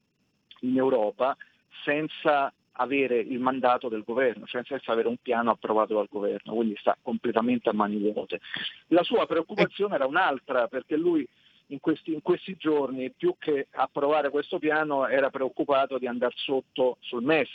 in 0.59 0.78
Europa 0.78 1.36
senza 1.84 2.53
avere 2.82 3.19
il 3.19 3.39
mandato 3.39 3.89
del 3.89 4.03
governo, 4.03 4.45
cioè 4.45 4.63
senza 4.65 4.91
avere 4.91 5.07
un 5.07 5.17
piano 5.21 5.51
approvato 5.51 5.93
dal 5.93 6.07
governo, 6.09 6.53
quindi 6.53 6.75
sta 6.79 6.97
completamente 7.01 7.69
a 7.69 7.73
mani 7.73 7.97
vuote. 7.97 8.39
La 8.88 9.03
sua 9.03 9.25
preoccupazione 9.25 9.95
era 9.95 10.05
un'altra, 10.05 10.67
perché 10.67 10.97
lui 10.97 11.27
in 11.67 11.79
questi, 11.79 12.13
in 12.13 12.21
questi 12.21 12.55
giorni, 12.57 13.11
più 13.11 13.36
che 13.38 13.67
approvare 13.71 14.29
questo 14.29 14.59
piano, 14.59 15.07
era 15.07 15.29
preoccupato 15.29 15.97
di 15.97 16.07
andare 16.07 16.34
sotto 16.36 16.97
sul 16.99 17.23
MES, 17.23 17.49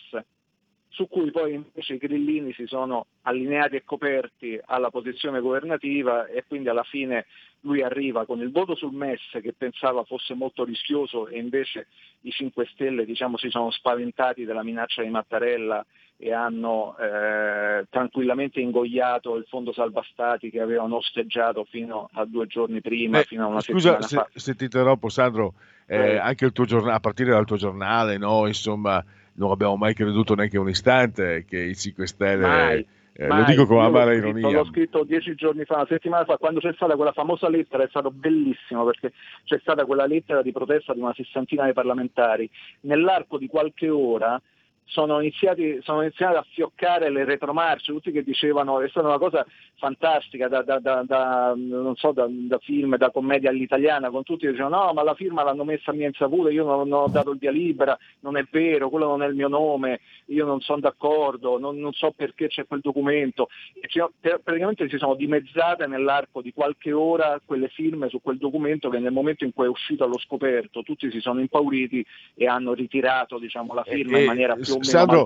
su 0.96 1.08
cui 1.08 1.30
poi 1.30 1.52
invece 1.52 1.94
i 1.94 1.98
grillini 1.98 2.54
si 2.54 2.66
sono 2.66 3.04
allineati 3.22 3.76
e 3.76 3.84
coperti 3.84 4.58
alla 4.64 4.88
posizione 4.88 5.40
governativa 5.40 6.24
e 6.26 6.42
quindi 6.48 6.70
alla 6.70 6.84
fine 6.84 7.26
lui 7.60 7.82
arriva 7.82 8.24
con 8.24 8.40
il 8.40 8.50
voto 8.50 8.74
sul 8.74 8.94
MES 8.94 9.20
che 9.42 9.52
pensava 9.52 10.04
fosse 10.04 10.32
molto 10.32 10.64
rischioso 10.64 11.28
e 11.28 11.38
invece 11.38 11.88
i 12.22 12.30
5 12.30 12.66
Stelle 12.72 13.04
diciamo, 13.04 13.36
si 13.36 13.50
sono 13.50 13.70
spaventati 13.70 14.46
della 14.46 14.62
minaccia 14.62 15.02
di 15.02 15.10
Mattarella 15.10 15.84
e 16.16 16.32
hanno 16.32 16.96
eh, 16.96 17.84
tranquillamente 17.90 18.60
ingoiato 18.60 19.36
il 19.36 19.44
fondo 19.50 19.74
salva 19.74 20.02
stati 20.10 20.48
che 20.48 20.60
avevano 20.62 20.96
osteggiato 20.96 21.64
fino 21.64 22.08
a 22.14 22.24
due 22.24 22.46
giorni 22.46 22.80
prima, 22.80 23.18
Beh, 23.18 23.24
fino 23.24 23.44
a 23.44 23.48
una 23.48 23.60
scusa 23.60 24.00
settimana 24.00 24.06
se, 24.06 24.16
fa. 24.16 24.28
se 24.32 24.54
ti 24.54 24.64
interrompo 24.64 25.10
Sandro, 25.10 25.52
eh, 25.84 26.12
Eh. 26.12 26.16
anche 26.16 26.46
il 26.46 26.52
tuo 26.52 26.64
giornale, 26.64 26.94
a 26.96 27.00
partire 27.00 27.32
dal 27.32 27.44
tuo 27.44 27.56
giornale, 27.58 28.16
no, 28.16 28.46
insomma, 28.46 29.04
non 29.36 29.50
abbiamo 29.50 29.76
mai 29.76 29.94
creduto 29.94 30.34
neanche 30.34 30.58
un 30.58 30.68
istante 30.68 31.44
che 31.46 31.58
i 31.58 31.74
5 31.74 32.06
Stelle, 32.06 32.46
Mai, 32.46 32.86
eh, 33.18 33.28
lo 33.28 33.44
dico 33.44 33.66
con 33.66 33.82
amara 33.82 34.12
ironia, 34.12 34.50
L'ho 34.50 34.66
scritto 34.66 35.02
dieci 35.02 35.34
giorni 35.34 35.64
fa, 35.64 35.76
una 35.76 35.86
settimana 35.88 36.24
fa, 36.24 36.36
quando 36.36 36.60
c'è 36.60 36.72
stata 36.74 36.96
quella 36.96 37.12
famosa 37.12 37.48
lettera, 37.48 37.82
è 37.82 37.88
stato 37.88 38.10
bellissimo 38.10 38.84
perché 38.84 39.12
c'è 39.44 39.58
stata 39.60 39.86
quella 39.86 40.06
lettera 40.06 40.42
di 40.42 40.52
protesta 40.52 40.92
di 40.92 41.00
una 41.00 41.14
sessantina 41.14 41.64
di 41.64 41.72
parlamentari. 41.72 42.48
Nell'arco 42.80 43.38
di 43.38 43.46
qualche 43.46 43.88
ora 43.88 44.40
sono 44.88 45.20
iniziati, 45.20 45.80
sono 45.82 46.02
iniziati 46.02 46.36
a 46.36 46.46
fioccare 46.48 47.10
le 47.10 47.24
retromarce, 47.24 47.92
tutti 47.92 48.12
che 48.12 48.22
dicevano 48.22 48.80
è 48.80 48.88
stata 48.88 49.06
una 49.08 49.18
cosa 49.18 49.44
fantastica 49.78 50.48
da, 50.48 50.62
da- 50.62 50.78
da- 50.78 51.02
da- 51.04 51.52
non 51.56 51.94
so, 51.96 52.14
film, 52.60 52.96
da 52.96 53.10
commedia 53.10 53.50
all'italiana, 53.50 54.10
con 54.10 54.22
tutti 54.22 54.46
che 54.46 54.52
dicevano 54.52 54.84
no 54.86 54.92
ma 54.92 55.02
la 55.02 55.14
firma 55.14 55.42
l'hanno 55.42 55.64
messa 55.64 55.90
a 55.90 55.94
mia 55.94 56.06
insaputa, 56.06 56.50
io 56.50 56.64
non, 56.64 56.88
non 56.88 57.02
ho 57.02 57.08
dato 57.08 57.30
il 57.32 57.38
via 57.38 57.50
libera, 57.50 57.98
non 58.20 58.36
è 58.36 58.46
vero, 58.50 58.88
quello 58.88 59.06
non 59.06 59.22
è 59.22 59.26
il 59.26 59.34
mio 59.34 59.48
nome, 59.48 60.00
io 60.26 60.46
non 60.46 60.60
sono 60.60 60.80
d'accordo, 60.80 61.58
non, 61.58 61.78
non 61.78 61.92
so 61.92 62.12
perché 62.16 62.46
c'è 62.48 62.66
quel 62.66 62.80
documento. 62.80 63.48
E 63.80 63.88
ci- 63.88 64.02
per- 64.18 64.40
praticamente 64.42 64.88
si 64.88 64.98
sono 64.98 65.14
dimezzate 65.14 65.86
nell'arco 65.86 66.40
di 66.40 66.52
qualche 66.52 66.92
ora 66.92 67.40
quelle 67.44 67.68
firme 67.68 68.08
su 68.08 68.20
quel 68.22 68.38
documento 68.38 68.88
che 68.88 68.98
nel 68.98 69.12
momento 69.12 69.44
in 69.44 69.52
cui 69.52 69.66
è 69.66 69.68
uscito 69.68 70.04
allo 70.04 70.18
scoperto 70.18 70.82
tutti 70.82 71.10
si 71.10 71.20
sono 71.20 71.40
impauriti 71.40 72.04
e 72.34 72.46
hanno 72.46 72.72
ritirato 72.72 73.38
diciamo, 73.38 73.74
la 73.74 73.82
firma 73.84 74.16
Eh, 74.16 74.20
in 74.20 74.26
maniera 74.26 74.54
più 74.54 74.75
o 74.76 74.82
Sandro, 74.82 75.24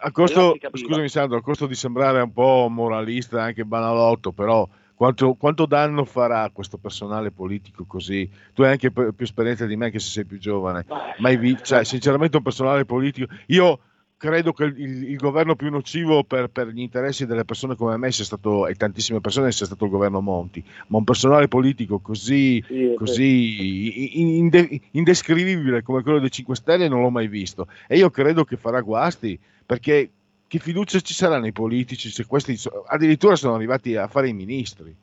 a 0.00 0.10
costo, 0.10 0.56
scusami 0.78 1.08
Sandro, 1.08 1.38
a 1.38 1.42
costo 1.42 1.66
di 1.66 1.74
sembrare 1.74 2.20
un 2.20 2.32
po' 2.32 2.68
moralista 2.70 3.38
e 3.38 3.40
anche 3.42 3.64
banalotto, 3.64 4.32
però 4.32 4.68
quanto, 4.94 5.34
quanto 5.34 5.66
danno 5.66 6.04
farà 6.04 6.48
questo 6.52 6.78
personale 6.78 7.30
politico 7.30 7.84
così? 7.86 8.28
Tu 8.54 8.62
hai 8.62 8.70
anche 8.72 8.90
più 8.90 9.14
esperienza 9.18 9.66
di 9.66 9.76
me 9.76 9.90
che 9.90 9.98
se 9.98 10.10
sei 10.10 10.24
più 10.26 10.38
giovane, 10.38 10.84
mai 11.18 11.36
vi- 11.36 11.58
cioè, 11.62 11.84
sinceramente 11.84 12.36
un 12.36 12.42
personale 12.42 12.84
politico, 12.84 13.32
io 13.46 13.78
credo 14.22 14.52
che 14.52 14.62
il, 14.64 15.10
il 15.10 15.16
governo 15.16 15.56
più 15.56 15.68
nocivo 15.68 16.22
per, 16.22 16.46
per 16.46 16.68
gli 16.68 16.78
interessi 16.78 17.26
delle 17.26 17.44
persone 17.44 17.74
come 17.74 17.96
me 17.96 18.12
sia 18.12 18.24
stato, 18.24 18.68
e 18.68 18.76
tantissime 18.76 19.20
persone 19.20 19.50
sia 19.50 19.66
stato 19.66 19.84
il 19.84 19.90
governo 19.90 20.20
Monti, 20.20 20.62
ma 20.88 20.98
un 20.98 21.04
personale 21.04 21.48
politico 21.48 21.98
così, 21.98 22.62
Sì, 22.64 22.94
così 22.96 24.20
in- 24.20 24.28
inde- 24.28 24.80
indescrivibile 24.92 25.82
come 25.82 26.02
quello 26.02 26.20
dei 26.20 26.30
5 26.30 26.54
Stelle 26.54 26.86
non 26.86 27.02
l'ho 27.02 27.10
mai 27.10 27.26
visto 27.26 27.66
e 27.88 27.96
io 27.96 28.10
credo 28.10 28.44
che 28.44 28.56
farà 28.56 28.80
guasti 28.80 29.36
perché 29.66 30.08
che 30.46 30.58
fiducia 30.60 31.00
ci 31.00 31.14
sarà 31.14 31.40
nei 31.40 31.52
politici 31.52 32.08
se 32.08 32.24
questi 32.24 32.56
addirittura 32.86 33.34
sono 33.34 33.54
arrivati 33.56 33.96
a 33.96 34.06
fare 34.06 34.28
i 34.28 34.32
ministri 34.34 34.94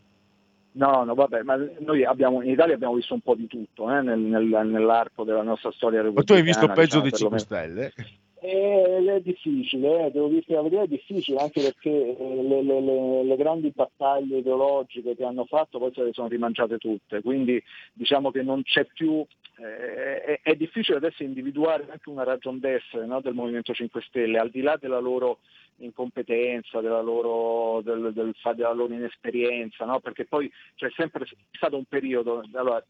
No, 0.71 1.03
no, 1.03 1.13
vabbè, 1.15 1.41
ma 1.41 1.57
noi 1.79 2.05
abbiamo, 2.05 2.41
in 2.43 2.51
Italia 2.51 2.75
abbiamo 2.75 2.93
visto 2.93 3.13
un 3.15 3.21
po' 3.21 3.33
di 3.35 3.47
tutto 3.47 3.91
eh, 3.91 4.01
nel- 4.01 4.19
nel- 4.19 4.67
nell'arco 4.67 5.23
della 5.23 5.41
nostra 5.41 5.71
storia 5.71 5.99
ma 6.01 6.05
repubblicana. 6.05 6.39
tu 6.39 6.47
hai 6.47 6.53
visto 6.53 6.67
peggio 6.67 7.01
diciamo, 7.01 7.01
dei 7.01 7.11
5 7.11 7.37
perlomeno. 7.39 7.91
Stelle? 7.91 7.93
È 8.41 9.19
difficile, 9.21 10.05
eh, 10.05 10.11
devo 10.11 10.29
dirti 10.29 10.53
la 10.53 10.61
verità, 10.61 10.83
è 10.83 10.87
difficile 10.87 11.39
anche 11.39 11.61
perché 11.61 11.89
eh, 12.17 12.41
le, 12.43 12.61
le- 12.63 12.79
le- 12.79 13.23
le 13.23 13.35
grandi 13.35 13.69
battaglie 13.75 14.37
ideologiche 14.37 15.13
che 15.13 15.25
hanno 15.25 15.43
fatto 15.43 15.77
poi 15.77 15.91
se 15.93 16.03
le 16.03 16.13
sono 16.13 16.29
rimangiate 16.29 16.77
tutte, 16.77 17.21
quindi 17.21 17.61
diciamo 17.91 18.31
che 18.31 18.41
non 18.41 18.63
c'è 18.63 18.85
più, 18.85 19.25
eh, 19.57 20.21
è, 20.23 20.39
è 20.41 20.55
difficile 20.55 20.97
adesso 20.97 21.21
individuare 21.23 21.87
anche 21.89 22.09
una 22.09 22.23
ragion 22.23 22.59
d'essere 22.59 23.05
no, 23.05 23.19
del 23.19 23.33
Movimento 23.33 23.73
5 23.73 24.01
Stelle, 24.03 24.37
al 24.39 24.49
di 24.51 24.61
là 24.61 24.77
della 24.79 24.99
loro 24.99 25.39
incompetenza, 25.79 26.79
della 26.79 27.01
loro, 27.01 27.81
del- 27.81 28.13
del 28.13 28.33
della 28.55 28.71
loro 28.73 28.93
inesperienza, 28.93 29.83
no? 29.83 29.99
perché 29.99 30.23
poi 30.25 30.49
c'è 30.75 30.89
sempre 30.91 31.25
stato 31.51 31.75
un 31.75 31.83
periodo, 31.85 32.41
allora, 32.53 32.81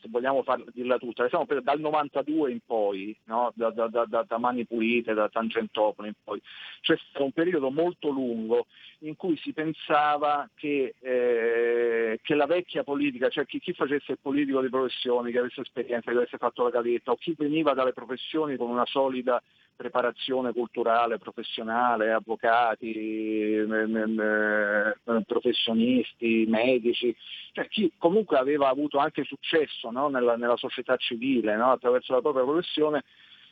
se 0.00 0.08
vogliamo 0.08 0.42
farla, 0.42 0.64
dirla 0.72 0.98
tutta, 0.98 1.22
un 1.32 1.46
periodo 1.46 1.70
dal 1.70 1.80
92 1.80 2.50
in 2.50 2.60
poi, 2.64 3.16
no? 3.24 3.52
da, 3.54 3.70
da- 3.70 3.88
da- 3.88 4.24
da- 4.26 4.38
Mani 4.38 4.64
Pulite, 4.66 5.14
da 5.14 5.28
Tangentopoli 5.28 6.08
in 6.08 6.14
poi, 6.22 6.40
c'è 6.80 6.96
stato 7.08 7.24
un 7.24 7.32
periodo 7.32 7.70
molto 7.70 8.08
lungo 8.08 8.66
in 9.00 9.16
cui 9.16 9.36
si 9.36 9.52
pensava 9.52 10.48
che, 10.54 10.94
eh, 11.00 12.20
che 12.22 12.34
la 12.34 12.46
vecchia 12.46 12.84
politica, 12.84 13.28
cioè 13.28 13.46
chi, 13.46 13.58
chi 13.58 13.72
facesse 13.72 14.12
il 14.12 14.18
politico 14.20 14.60
di 14.60 14.68
professione, 14.68 15.30
che 15.30 15.38
avesse 15.38 15.60
esperienza, 15.60 16.10
che 16.10 16.16
avesse 16.16 16.38
fatto 16.38 16.62
la 16.62 16.70
gavetta, 16.70 17.12
o 17.12 17.16
chi 17.16 17.34
veniva 17.36 17.74
dalle 17.74 17.92
professioni 17.92 18.56
con 18.56 18.70
una 18.70 18.86
solida 18.86 19.42
preparazione 19.76 20.52
culturale, 20.52 21.18
professionale, 21.18 22.10
avvocati, 22.12 23.64
m- 23.66 24.94
professionisti, 25.26 26.46
medici, 26.48 27.14
cioè 27.52 27.68
chi 27.68 27.92
comunque 27.98 28.38
aveva 28.38 28.68
avuto 28.68 28.98
anche 28.98 29.24
successo 29.24 29.90
no, 29.90 30.08
nella, 30.08 30.36
nella 30.36 30.56
società 30.56 30.96
civile 30.96 31.56
no, 31.56 31.72
attraverso 31.72 32.14
la 32.14 32.20
propria 32.20 32.44
professione, 32.44 33.04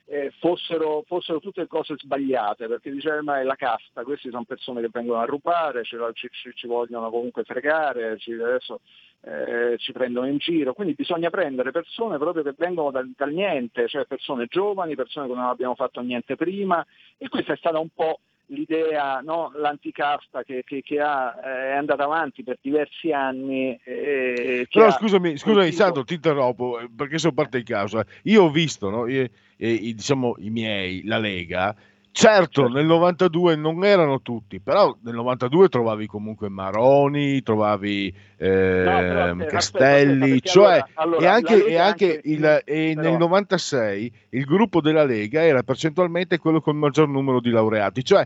eh, 0.06 0.32
fossero, 0.38 1.02
fossero 1.06 1.40
tutte 1.40 1.66
cose 1.66 1.94
sbagliate, 1.96 2.66
perché 2.66 2.90
diceva 2.90 3.22
ma 3.22 3.40
è 3.40 3.42
la 3.42 3.56
casta, 3.56 4.02
queste 4.02 4.30
sono 4.30 4.44
persone 4.44 4.80
che 4.80 4.90
vengono 4.92 5.20
a 5.20 5.24
rubare, 5.24 5.84
ci, 5.84 5.96
ci- 6.12 6.28
ci- 6.30 6.52
ci 6.54 6.66
vogliono 6.66 7.10
comunque 7.10 7.44
fregare, 7.44 8.18
ci, 8.18 8.32
adesso 8.32 8.80
eh, 9.22 9.76
ci 9.78 9.92
prendono 9.92 10.26
in 10.26 10.36
giro, 10.36 10.74
quindi 10.74 10.94
bisogna 10.94 11.30
prendere 11.30 11.70
persone 11.70 12.18
proprio 12.18 12.42
che 12.42 12.54
vengono 12.56 12.90
dal, 12.90 13.10
dal 13.16 13.32
niente, 13.32 13.88
cioè 13.88 14.04
persone 14.04 14.46
giovani, 14.46 14.94
persone 14.94 15.26
che 15.26 15.34
non 15.34 15.44
abbiamo 15.44 15.74
fatto 15.74 16.00
niente 16.02 16.36
prima 16.36 16.84
e 17.16 17.28
questa 17.28 17.54
è 17.54 17.56
stata 17.56 17.78
un 17.78 17.88
po' 17.94 18.20
l'idea, 18.46 19.20
no, 19.20 19.50
l'anticasta 19.54 20.42
che, 20.42 20.62
che- 20.64 20.82
che 20.82 21.00
ha, 21.00 21.34
eh, 21.42 21.72
è 21.72 21.76
andata 21.76 22.04
avanti 22.04 22.42
per 22.42 22.58
diversi 22.60 23.12
anni. 23.12 23.78
eh, 23.84 24.66
Però 24.70 24.90
scusami, 24.90 25.36
scusami 25.36 25.72
Sandro, 25.72 26.04
ti 26.04 26.14
interrompo 26.14 26.78
eh, 26.80 26.88
perché 26.94 27.18
sono 27.18 27.32
parte 27.32 27.58
in 27.58 27.64
causa. 27.64 28.04
Io 28.24 28.44
ho 28.44 28.50
visto, 28.50 28.90
no, 28.90 29.06
i- 29.06 29.28
i- 29.56 29.94
diciamo, 29.94 30.34
i 30.38 30.50
miei, 30.50 31.04
la 31.04 31.18
Lega. 31.18 31.74
Certo, 32.16 32.68
nel 32.68 32.86
92 32.86 33.56
non 33.56 33.84
erano 33.84 34.22
tutti, 34.22 34.60
però 34.60 34.96
nel 35.02 35.14
92 35.14 35.68
trovavi 35.68 36.06
comunque 36.06 36.48
Maroni, 36.48 37.42
trovavi 37.42 38.06
ehm, 38.36 38.84
però 38.84 39.24
aspetta, 39.24 39.44
Castelli, 39.46 40.22
aspetta, 40.34 40.48
cioè, 40.48 40.64
allora- 40.74 40.86
allora, 40.94 41.20
e 41.20 41.26
anche, 41.26 41.66
e 41.66 41.76
anche 41.76 42.20
il, 42.22 42.62
e 42.64 42.94
nel 42.94 43.02
però- 43.02 43.18
96 43.18 44.12
il 44.30 44.44
gruppo 44.44 44.80
della 44.80 45.02
Lega 45.04 45.42
era 45.42 45.64
percentualmente 45.64 46.38
quello 46.38 46.60
con 46.60 46.74
il 46.74 46.78
maggior 46.78 47.08
numero 47.08 47.40
di 47.40 47.50
laureati, 47.50 48.04
cioè 48.04 48.24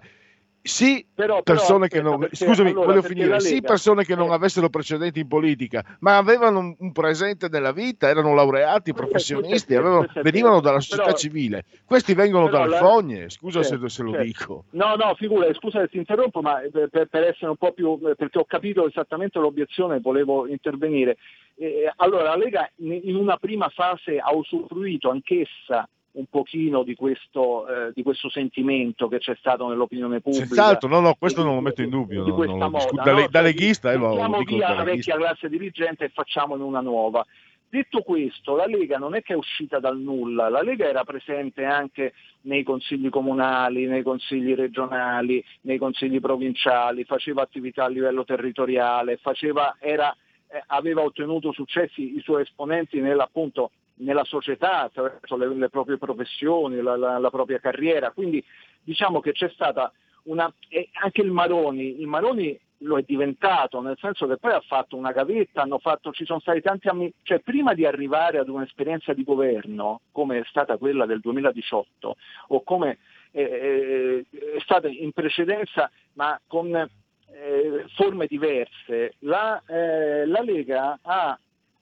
sì, 0.61 1.07
Però- 1.15 1.43
però 1.43 1.57
persone 1.57 1.89
che 1.89 1.97
aspetta, 1.99 2.11
non, 2.11 2.21
perché 2.21 2.37
scusami, 2.37 2.71
allora, 2.71 2.87
voglio 2.87 3.03
finire, 3.03 3.41
sì, 3.41 3.61
persone 3.63 4.05
che 4.05 4.15
non 4.15 4.31
eh. 4.31 4.35
avessero 4.35 4.69
precedenti 4.69 5.21
in 5.21 5.29
politica, 5.29 5.85
ma 6.01 6.17
avevano 6.17 6.59
un, 6.59 6.75
un 6.79 6.93
presente 6.93 7.49
nella 7.49 7.73
vita, 7.73 8.09
erano 8.09 8.35
laureati, 8.35 8.93
professionisti, 8.93 9.75
avevano- 9.75 10.07
venivano 10.23 10.61
dalla 10.61 10.81
società 10.81 11.05
Però- 11.05 11.17
civile. 11.17 11.65
Questi 11.85 12.15
vengono 12.15 12.47
però 12.47 12.59
dalle 12.59 12.71
la- 12.71 12.79
fogne, 12.79 13.31
scusa 13.31 13.63
se, 13.63 13.79
se 13.89 14.03
lo 14.03 14.17
dico. 14.21 14.65
No, 14.71 14.95
no, 14.97 15.15
figura, 15.15 15.53
scusa 15.55 15.81
se 15.81 15.89
ti 15.89 15.97
interrompo, 15.99 16.41
ma 16.43 16.61
per, 16.71 16.89
per- 16.89 17.07
per 17.07 17.23
essere 17.25 17.51
un 17.51 17.57
po' 17.57 17.73
più, 17.73 17.99
perché 17.99 18.39
ho 18.39 18.45
capito 18.45 18.87
esattamente 18.87 19.39
l'obiezione 19.39 20.01
volevo 20.01 20.47
intervenire. 20.47 21.17
Eh, 21.57 21.91
allora, 21.97 22.25
la 22.25 22.37
Lega 22.37 22.71
in 22.77 23.17
una 23.17 23.37
prima 23.37 23.69
fase 23.69 24.19
ha 24.19 24.33
usufruito 24.33 25.11
anch'essa 25.11 25.89
un 26.13 26.27
pochino 26.27 26.83
di 26.83 26.95
questo, 26.95 27.69
eh, 27.69 27.93
di 27.95 28.03
questo 28.03 28.29
sentimento 28.29 29.09
che 29.09 29.19
c'è 29.19 29.37
stato 29.39 29.69
nell'opinione 29.69 30.21
pubblica. 30.21 30.47
Senz'altro, 30.47 30.89
no, 30.89 31.01
no, 31.01 31.15
questo 31.19 31.41
di- 31.41 31.47
non 31.47 31.57
lo 31.57 31.61
metto 31.61 31.83
in 31.83 31.91
dubbio. 31.91 32.25
di 32.25 32.31
no, 32.31 32.37
questa 32.37 32.57
lo 32.57 32.71
moda. 32.71 33.03
Da, 33.03 33.13
no? 33.13 33.21
da 33.21 33.29
Cioè, 33.31 33.43
leghista, 33.43 33.93
eh, 33.93 33.97
lo, 33.97 34.15
dico 34.39 34.57
via 34.57 34.75
la 34.75 34.85
vecchia 34.85 35.17
classe 35.17 35.49
dirigente 35.49 36.05
e 36.05 36.09
facciamone 36.09 36.63
una 36.63 36.81
nuova. 36.81 37.25
Detto 37.71 38.01
questo, 38.01 38.57
la 38.57 38.65
Lega 38.65 38.97
non 38.97 39.15
è 39.15 39.21
che 39.21 39.35
è 39.35 39.37
uscita 39.37 39.79
dal 39.79 39.99
nulla, 39.99 40.49
la 40.49 40.63
Lega 40.63 40.89
era 40.89 41.05
presente 41.05 41.65
anche 41.65 42.15
nei 42.43 42.63
consigli 42.63 43.11
comunali, 43.11 43.85
nei 43.85 44.03
consigli 44.03 44.55
regionali, 44.55 45.45
nei 45.63 45.77
consigli 45.77 46.19
provinciali, 46.19 47.05
faceva 47.05 47.43
attività 47.43 47.85
a 47.85 47.89
livello 47.89 48.25
territoriale, 48.25 49.19
faceva, 49.19 49.77
era, 49.79 50.11
eh, 50.51 50.63
aveva 50.69 51.03
ottenuto 51.03 51.53
successi 51.53 52.17
i 52.17 52.21
suoi 52.23 52.43
esponenti 52.43 53.01
nella, 53.01 53.25
appunto, 53.25 53.71
nella 53.99 54.25
società 54.25 54.83
attraverso 54.83 55.37
le, 55.37 55.55
le 55.55 55.69
proprie 55.69 55.99
professioni, 55.99 56.81
la, 56.81 56.97
la, 56.97 57.19
la, 57.19 57.31
propria 57.31 57.59
carriera. 57.59 58.11
Quindi 58.11 58.45
diciamo 58.83 59.21
che 59.21 59.33
c'è 59.33 59.49
stata 59.51 59.93
una... 60.25 60.53
anche 61.03 61.23
il 61.23 61.31
Maroni, 61.31 62.01
il 62.01 62.07
Maroni 62.07 62.59
lo 62.83 62.99
è 62.99 63.03
diventato, 63.03 63.81
nel 63.81 63.97
senso 63.99 64.27
che 64.27 64.37
poi 64.37 64.53
ha 64.53 64.61
fatto 64.61 64.97
una 64.97 65.13
gavetta, 65.13 65.67
fatto, 65.81 66.13
ci 66.13 66.25
sono 66.25 66.41
stati 66.41 66.61
tanti 66.61 66.89
anni, 66.89 67.13
cioè 67.23 67.41
prima 67.41 67.75
di 67.75 67.85
arrivare 67.85 68.39
ad 68.39 68.49
un'esperienza 68.49 69.13
di 69.13 69.25
governo, 69.25 70.03
come 70.13 70.39
è 70.39 70.45
stata 70.47 70.77
quella 70.77 71.07
del 71.07 71.21
2018, 71.21 72.17
o 72.49 72.63
come 72.63 72.99
eh, 73.33 74.25
è 74.31 74.61
stata 74.61 74.89
in 74.89 75.13
precedenza, 75.13 75.91
ma 76.15 76.41
con 76.47 76.75
eh, 76.75 77.85
forme 77.95 78.27
diverse, 78.27 79.15
la, 79.21 79.63
eh, 79.67 80.27
la 80.27 80.43
Lega 80.43 80.99
ha 81.03 81.39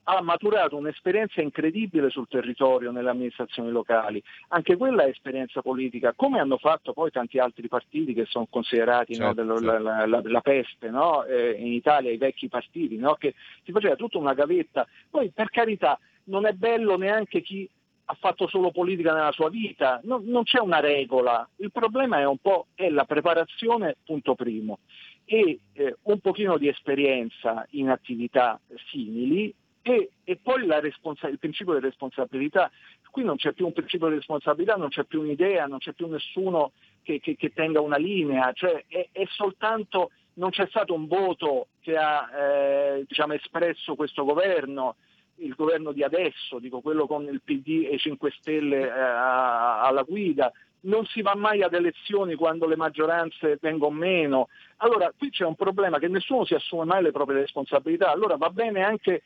ha 0.08 0.22
maturato 0.22 0.76
un'esperienza 0.76 1.40
incredibile 1.40 2.10
sul 2.10 2.28
territorio 2.28 2.92
nelle 2.92 3.10
amministrazioni 3.10 3.70
locali, 3.70 4.22
anche 4.48 4.76
quella 4.76 5.04
è 5.04 5.08
esperienza 5.08 5.62
politica, 5.62 6.12
come 6.14 6.38
hanno 6.38 6.58
fatto 6.58 6.92
poi 6.92 7.10
tanti 7.10 7.38
altri 7.38 7.66
partiti 7.66 8.14
che 8.14 8.24
sono 8.26 8.46
considerati 8.48 9.14
certo, 9.14 9.42
no, 9.42 9.58
certo. 9.58 9.82
la, 9.82 10.06
la, 10.06 10.20
la, 10.22 10.40
peste 10.40 10.90
no? 10.90 11.24
eh, 11.24 11.56
in 11.58 11.72
Italia, 11.72 12.12
i 12.12 12.18
vecchi 12.18 12.48
partiti, 12.48 12.96
no? 12.96 13.14
che 13.14 13.34
si 13.64 13.72
faceva 13.72 13.96
tutta 13.96 14.18
una 14.18 14.34
gavetta. 14.34 14.86
Poi 15.10 15.30
per 15.30 15.50
carità 15.50 15.98
non 16.24 16.46
è 16.46 16.52
bello 16.52 16.96
neanche 16.96 17.40
chi 17.40 17.68
ha 18.08 18.14
fatto 18.14 18.46
solo 18.46 18.70
politica 18.70 19.12
nella 19.12 19.32
sua 19.32 19.50
vita, 19.50 20.00
no, 20.04 20.22
non 20.24 20.44
c'è 20.44 20.60
una 20.60 20.78
regola, 20.78 21.48
il 21.56 21.72
problema 21.72 22.20
è 22.20 22.24
un 22.26 22.38
po' 22.38 22.66
è 22.76 22.88
la 22.90 23.04
preparazione, 23.04 23.96
punto 24.04 24.36
primo, 24.36 24.78
e 25.24 25.58
eh, 25.72 25.96
un 26.02 26.20
pochino 26.20 26.56
di 26.58 26.68
esperienza 26.68 27.66
in 27.70 27.88
attività 27.88 28.60
simili 28.90 29.52
e, 29.86 30.10
e 30.24 30.36
poi 30.42 30.66
responsa- 30.80 31.28
il 31.28 31.38
principio 31.38 31.74
di 31.74 31.80
responsabilità. 31.80 32.70
Qui 33.08 33.22
non 33.22 33.36
c'è 33.36 33.52
più 33.52 33.66
un 33.66 33.72
principio 33.72 34.08
di 34.08 34.16
responsabilità, 34.16 34.74
non 34.74 34.88
c'è 34.88 35.04
più 35.04 35.20
un'idea, 35.20 35.66
non 35.66 35.78
c'è 35.78 35.92
più 35.92 36.08
nessuno 36.08 36.72
che, 37.02 37.20
che, 37.20 37.36
che 37.36 37.52
tenga 37.52 37.80
una 37.80 37.96
linea, 37.96 38.52
cioè 38.52 38.84
è, 38.88 39.08
è, 39.12 39.24
soltanto, 39.28 40.10
non 40.34 40.50
c'è 40.50 40.66
stato 40.66 40.92
un 40.92 41.06
voto 41.06 41.68
che 41.80 41.96
ha 41.96 42.28
eh, 42.36 43.04
diciamo, 43.06 43.34
espresso 43.34 43.94
questo 43.94 44.24
governo, 44.24 44.96
il 45.36 45.54
governo 45.54 45.92
di 45.92 46.02
adesso, 46.02 46.58
dico 46.58 46.80
quello 46.80 47.06
con 47.06 47.22
il 47.22 47.40
PD 47.42 47.86
e 47.88 47.94
i 47.94 47.98
5 47.98 48.32
Stelle 48.38 48.86
eh, 48.86 48.90
alla 48.90 50.02
guida, 50.02 50.52
non 50.80 51.04
si 51.06 51.22
va 51.22 51.34
mai 51.36 51.62
ad 51.62 51.74
elezioni 51.74 52.34
quando 52.34 52.66
le 52.66 52.76
maggioranze 52.76 53.58
vengono 53.60 53.94
meno. 53.94 54.48
Allora 54.78 55.12
qui 55.16 55.30
c'è 55.30 55.44
un 55.44 55.54
problema 55.54 55.98
che 55.98 56.08
nessuno 56.08 56.44
si 56.44 56.54
assume 56.54 56.84
mai 56.84 57.02
le 57.02 57.12
proprie 57.12 57.40
responsabilità, 57.40 58.10
allora 58.10 58.36
va 58.36 58.50
bene 58.50 58.82
anche 58.82 59.22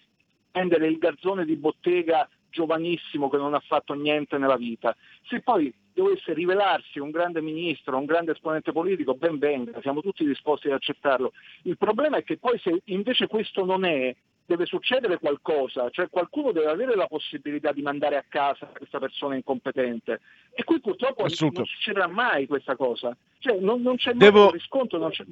prendere 0.51 0.87
il 0.87 0.99
garzone 0.99 1.45
di 1.45 1.57
bottega 1.57 2.29
giovanissimo 2.51 3.31
che 3.31 3.37
non 3.37 3.55
ha 3.55 3.61
fatto 3.61 3.95
niente 3.95 4.37
nella 4.37 4.57
vita. 4.57 4.95
Se 5.29 5.41
poi 5.41 5.73
dovesse 5.93 6.33
rivelarsi 6.33 6.99
un 6.99 7.11
grande 7.11 7.41
ministro, 7.41 7.97
un 7.97 8.05
grande 8.05 8.33
esponente 8.33 8.73
politico, 8.73 9.15
ben 9.15 9.39
venga, 9.39 9.81
siamo 9.81 10.03
tutti 10.03 10.25
disposti 10.25 10.67
ad 10.67 10.75
accettarlo. 10.75 11.33
Il 11.63 11.77
problema 11.77 12.19
è 12.19 12.25
che 12.25 12.39
poi 12.39 12.59
se 12.59 12.83
invece 12.87 13.27
questo 13.27 13.65
non 13.65 13.85
è, 13.85 14.15
deve 14.45 14.67
succedere 14.67 15.19
qualcosa, 15.19 15.91
cioè 15.91 16.09
qualcuno 16.11 16.51
deve 16.51 16.67
avere 16.67 16.97
la 16.97 17.07
possibilità 17.07 17.71
di 17.71 17.83
mandare 17.83 18.17
a 18.17 18.25
casa 18.29 18.67
questa 18.67 18.99
persona 18.99 19.37
incompetente. 19.37 20.21
E 20.53 20.65
qui 20.65 20.81
purtroppo 20.81 21.21
non 21.21 21.31
succederà 21.31 22.09
mai 22.09 22.49
questa 22.49 22.75
cosa. 22.75 23.17
Cioè, 23.39 23.61
non, 23.61 23.81
non 23.81 23.97
c'è 23.97 24.11
mai 24.11 24.19
Devo... 24.19 24.47
un 24.47 24.51
riscontro, 24.51 24.99
non 24.99 25.11
c'è 25.11 25.25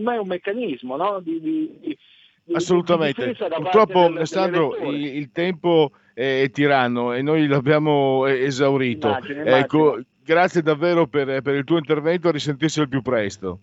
mai 0.00 0.18
un 0.18 0.26
meccanismo 0.26 0.96
no? 0.96 1.20
di, 1.20 1.40
di, 1.40 1.78
di 1.80 1.98
Assolutamente. 2.52 3.34
Purtroppo, 3.34 4.04
Alessandro, 4.06 4.76
il, 4.90 5.04
il, 5.16 5.30
tempo 5.32 5.92
è 6.14 6.50
tiranno 6.52 7.12
e 7.12 7.22
noi 7.22 7.46
l'abbiamo 7.46 8.26
esaurito. 8.26 9.08
Immagino, 9.08 9.32
immagino. 9.34 9.56
Ecco, 9.56 10.00
grazie 10.24 10.62
davvero 10.62 11.06
per, 11.06 11.42
per, 11.42 11.54
il 11.54 11.64
tuo 11.64 11.78
intervento, 11.78 12.28
a 12.28 12.32
risentirsi 12.32 12.80
al 12.80 12.88
più 12.88 13.02
presto. 13.02 13.60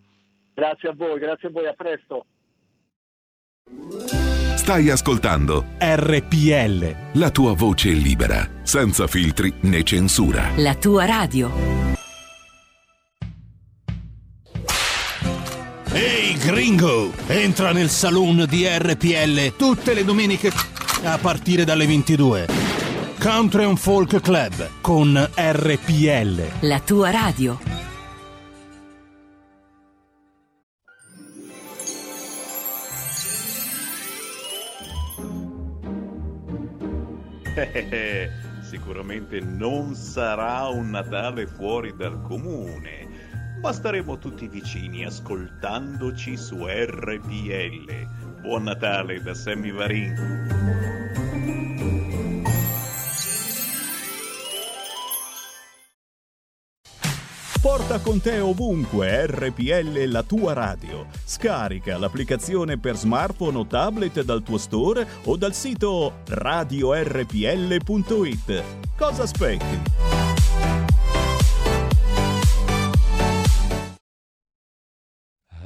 Grazie 0.53 0.89
a 0.89 0.93
voi, 0.95 1.19
grazie 1.19 1.49
a 1.49 1.51
voi, 1.51 1.67
a 1.67 1.73
presto. 1.73 2.25
Stai 4.55 4.89
ascoltando 4.89 5.65
RPL. 5.80 7.19
La 7.19 7.32
tua 7.32 7.53
voce 7.53 7.89
libera, 7.89 8.45
senza 8.63 9.07
filtri 9.07 9.53
né 9.61 9.84
censura. 9.84 10.49
La 10.57 10.75
tua 10.75 11.05
radio. 11.05 11.97
Ehi 15.93 16.31
hey 16.31 16.38
gringo, 16.38 17.13
entra 17.27 17.71
nel 17.71 17.89
saloon 17.89 18.45
di 18.49 18.67
RPL 18.67 19.55
tutte 19.55 19.93
le 19.93 20.03
domeniche 20.03 20.51
a 21.03 21.17
partire 21.17 21.63
dalle 21.63 21.88
22. 21.88 22.47
Country 23.19 23.63
and 23.63 23.77
Folk 23.77 24.19
Club 24.19 24.69
con 24.81 25.15
RPL. 25.33 26.41
La 26.67 26.79
tua 26.81 27.09
radio. 27.09 27.57
Sicuramente 38.69 39.39
non 39.39 39.95
sarà 39.95 40.67
un 40.67 40.89
Natale 40.89 41.47
fuori 41.47 41.95
dal 41.95 42.21
comune 42.21 43.07
ma 43.62 43.72
staremo 43.72 44.18
tutti 44.18 44.47
vicini 44.47 45.05
ascoltandoci 45.05 46.38
su 46.38 46.66
RPL. 46.66 48.41
Buon 48.41 48.64
Natale 48.64 49.22
da 49.22 49.34
Sammy 49.34 49.72
Varin. 49.72 50.45
Porta 57.62 57.99
con 57.99 58.22
te 58.22 58.39
ovunque 58.39 59.26
RPL 59.28 60.05
la 60.05 60.24
tua 60.24 60.53
radio. 60.53 61.08
Scarica 61.26 61.97
l'applicazione 61.97 62.80
per 62.80 62.95
smartphone 62.95 63.58
o 63.58 63.66
tablet 63.66 64.22
dal 64.24 64.41
tuo 64.41 64.58
store 64.58 65.05
o 65.26 65.36
dal 65.36 65.53
sito 65.53 66.22
radiorpl.it. 66.28 67.03
Cosa 68.95 69.24
aspetti? 69.24 70.16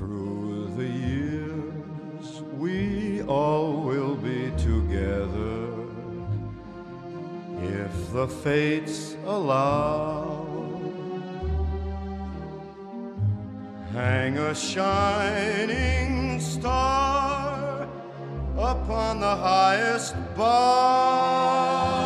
Through 0.00 0.72
the 0.78 0.86
years, 0.86 2.40
we 2.56 3.20
all 3.24 3.82
will 3.82 4.14
be 4.14 4.50
together 4.52 5.74
if 7.60 8.12
the 8.14 8.26
fates 8.26 9.14
allow. 9.26 10.46
Hang 13.92 14.38
a 14.38 14.54
shining 14.54 16.40
star 16.40 17.86
upon 18.56 19.20
the 19.20 19.36
highest 19.36 20.14
bough 20.34 21.99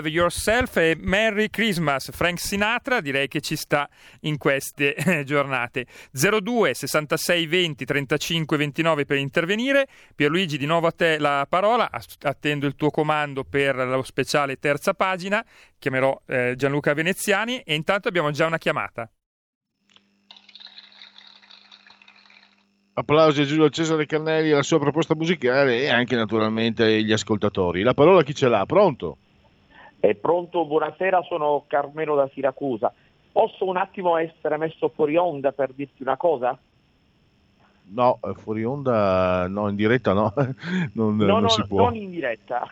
Have 0.00 0.08
Yourself 0.08 0.78
e 0.78 0.96
Merry 0.98 1.50
Christmas. 1.50 2.10
Frank 2.10 2.40
Sinatra 2.40 3.02
direi 3.02 3.28
che 3.28 3.42
ci 3.42 3.54
sta 3.54 3.86
in 4.20 4.38
queste 4.38 4.94
eh, 4.94 5.24
giornate. 5.24 5.84
02 6.10 6.72
66 6.72 7.46
20 7.46 7.84
35 7.84 8.56
29 8.56 9.04
per 9.04 9.18
intervenire. 9.18 9.86
Pierluigi, 10.14 10.56
di 10.56 10.64
nuovo 10.64 10.86
a 10.86 10.92
te 10.92 11.18
la 11.18 11.46
parola. 11.46 11.90
Attendo 12.22 12.66
il 12.66 12.76
tuo 12.76 12.88
comando 12.88 13.44
per 13.44 13.76
lo 13.76 14.02
speciale 14.02 14.56
terza 14.56 14.94
pagina. 14.94 15.44
Chiamerò 15.78 16.18
eh, 16.26 16.54
Gianluca 16.56 16.94
Veneziani 16.94 17.60
e 17.60 17.74
intanto 17.74 18.08
abbiamo 18.08 18.30
già 18.30 18.46
una 18.46 18.58
chiamata. 18.58 19.10
Applausi 22.94 23.42
a 23.42 23.44
Giulio 23.44 23.68
Cesare 23.68 24.06
Carnelli 24.06 24.48
e 24.48 24.52
alla 24.52 24.62
sua 24.62 24.78
proposta 24.78 25.14
musicale 25.14 25.82
e 25.82 25.88
anche 25.90 26.16
naturalmente 26.16 26.84
agli 26.84 27.12
ascoltatori. 27.12 27.82
La 27.82 27.94
parola 27.94 28.22
chi 28.22 28.34
ce 28.34 28.48
l'ha? 28.48 28.64
Pronto? 28.64 29.18
È 30.00 30.14
pronto, 30.14 30.64
buonasera, 30.64 31.22
sono 31.28 31.64
Carmelo 31.66 32.14
da 32.16 32.28
Siracusa. 32.32 32.92
Posso 33.32 33.66
un 33.66 33.76
attimo 33.76 34.16
essere 34.16 34.56
messo 34.56 34.88
fuori 34.88 35.16
onda 35.16 35.52
per 35.52 35.72
dirti 35.72 36.02
una 36.02 36.16
cosa? 36.16 36.58
No, 37.92 38.18
eh, 38.22 38.34
fuori 38.34 38.64
onda, 38.64 39.46
no, 39.48 39.68
in 39.68 39.76
diretta 39.76 40.12
no, 40.12 40.32
non, 40.94 41.16
No, 41.16 41.24
non 41.26 41.42
no, 41.42 41.48
si 41.50 41.64
può. 41.66 41.82
non 41.84 41.96
in 41.96 42.10
diretta. 42.10 42.66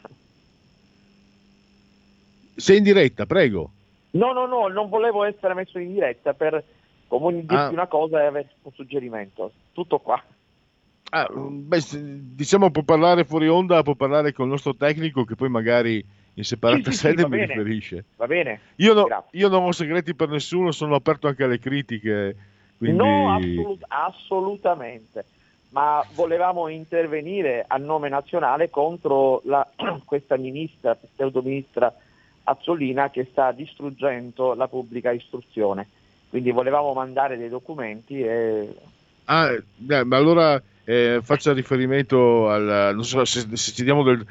Sei 2.57 2.79
in 2.79 2.83
diretta, 2.83 3.26
prego. 3.26 3.70
No, 4.12 4.33
no, 4.33 4.47
no, 4.47 4.68
non 4.68 4.89
volevo 4.89 5.22
essere 5.24 5.55
messo 5.55 5.79
in 5.79 5.93
diretta 5.93 6.33
per 6.35 6.64
comunque 7.09 7.41
dirti 7.43 7.55
Ah. 7.55 7.68
una 7.68 7.87
cosa 7.87 8.22
e 8.22 8.26
avere 8.26 8.49
un 8.62 8.72
suggerimento. 8.72 9.53
Tutto 9.72 9.99
qua. 9.99 10.20
Ah, 11.11 11.29
beh, 11.31 11.81
diciamo 12.35 12.70
può 12.70 12.83
parlare 12.83 13.24
fuori 13.24 13.49
onda, 13.49 13.83
può 13.83 13.95
parlare 13.95 14.33
con 14.33 14.47
il 14.47 14.51
nostro 14.53 14.74
tecnico 14.74 15.24
che 15.24 15.37
poi 15.37 15.49
magari 15.49 16.05
in 16.39 16.45
separata 16.45 16.91
Sì, 16.91 16.93
sì, 16.93 16.97
sì, 16.97 17.07
sede 17.09 17.22
va 17.22 17.28
mi 17.28 17.36
bene. 17.39 17.55
riferisce. 17.55 18.05
Va 18.16 18.26
bene? 18.26 18.61
Io, 18.76 18.95
no- 18.95 19.24
io 19.32 19.49
non 19.49 19.64
ho 19.64 19.72
segreti 19.72 20.14
per 20.14 20.28
nessuno, 20.28 20.70
sono 20.70 20.95
aperto 20.95 21.26
anche 21.26 21.45
alle 21.45 21.59
critiche. 21.59 22.36
Quindi... 22.78 22.97
No, 22.97 23.32
assolut- 23.32 23.84
assolutamente. 23.89 25.24
Ma 25.70 26.07
volevamo 26.14 26.68
intervenire 26.68 27.64
a 27.66 27.76
nome 27.76 28.09
nazionale 28.09 28.70
contro 28.70 29.43
la- 29.45 29.68
questa 30.07 30.36
ministra, 30.36 30.95
pseudo 30.97 31.43
ministra 31.43 31.93
Azzolina 32.45 33.11
che 33.11 33.26
sta 33.30 33.53
distruggendo 33.53 34.55
la 34.55 34.68
pubblica 34.68 35.11
istruzione. 35.11 35.89
Quindi 36.30 36.53
volevamo 36.53 36.93
mandare 36.93 37.36
dei 37.36 37.49
documenti 37.49 38.22
e 38.22 38.68
Ah, 39.24 39.51
eh, 39.53 40.05
ma 40.05 40.16
allora 40.16 40.62
eh, 40.84 41.20
faccia 41.22 41.53
riferimento 41.53 42.49
al... 42.49 42.93
Non 42.95 43.05
so 43.05 43.24
se, 43.26 43.45
se 43.57 43.72
ci 43.72 43.84
diamo 43.84 44.03
del... 44.03 44.24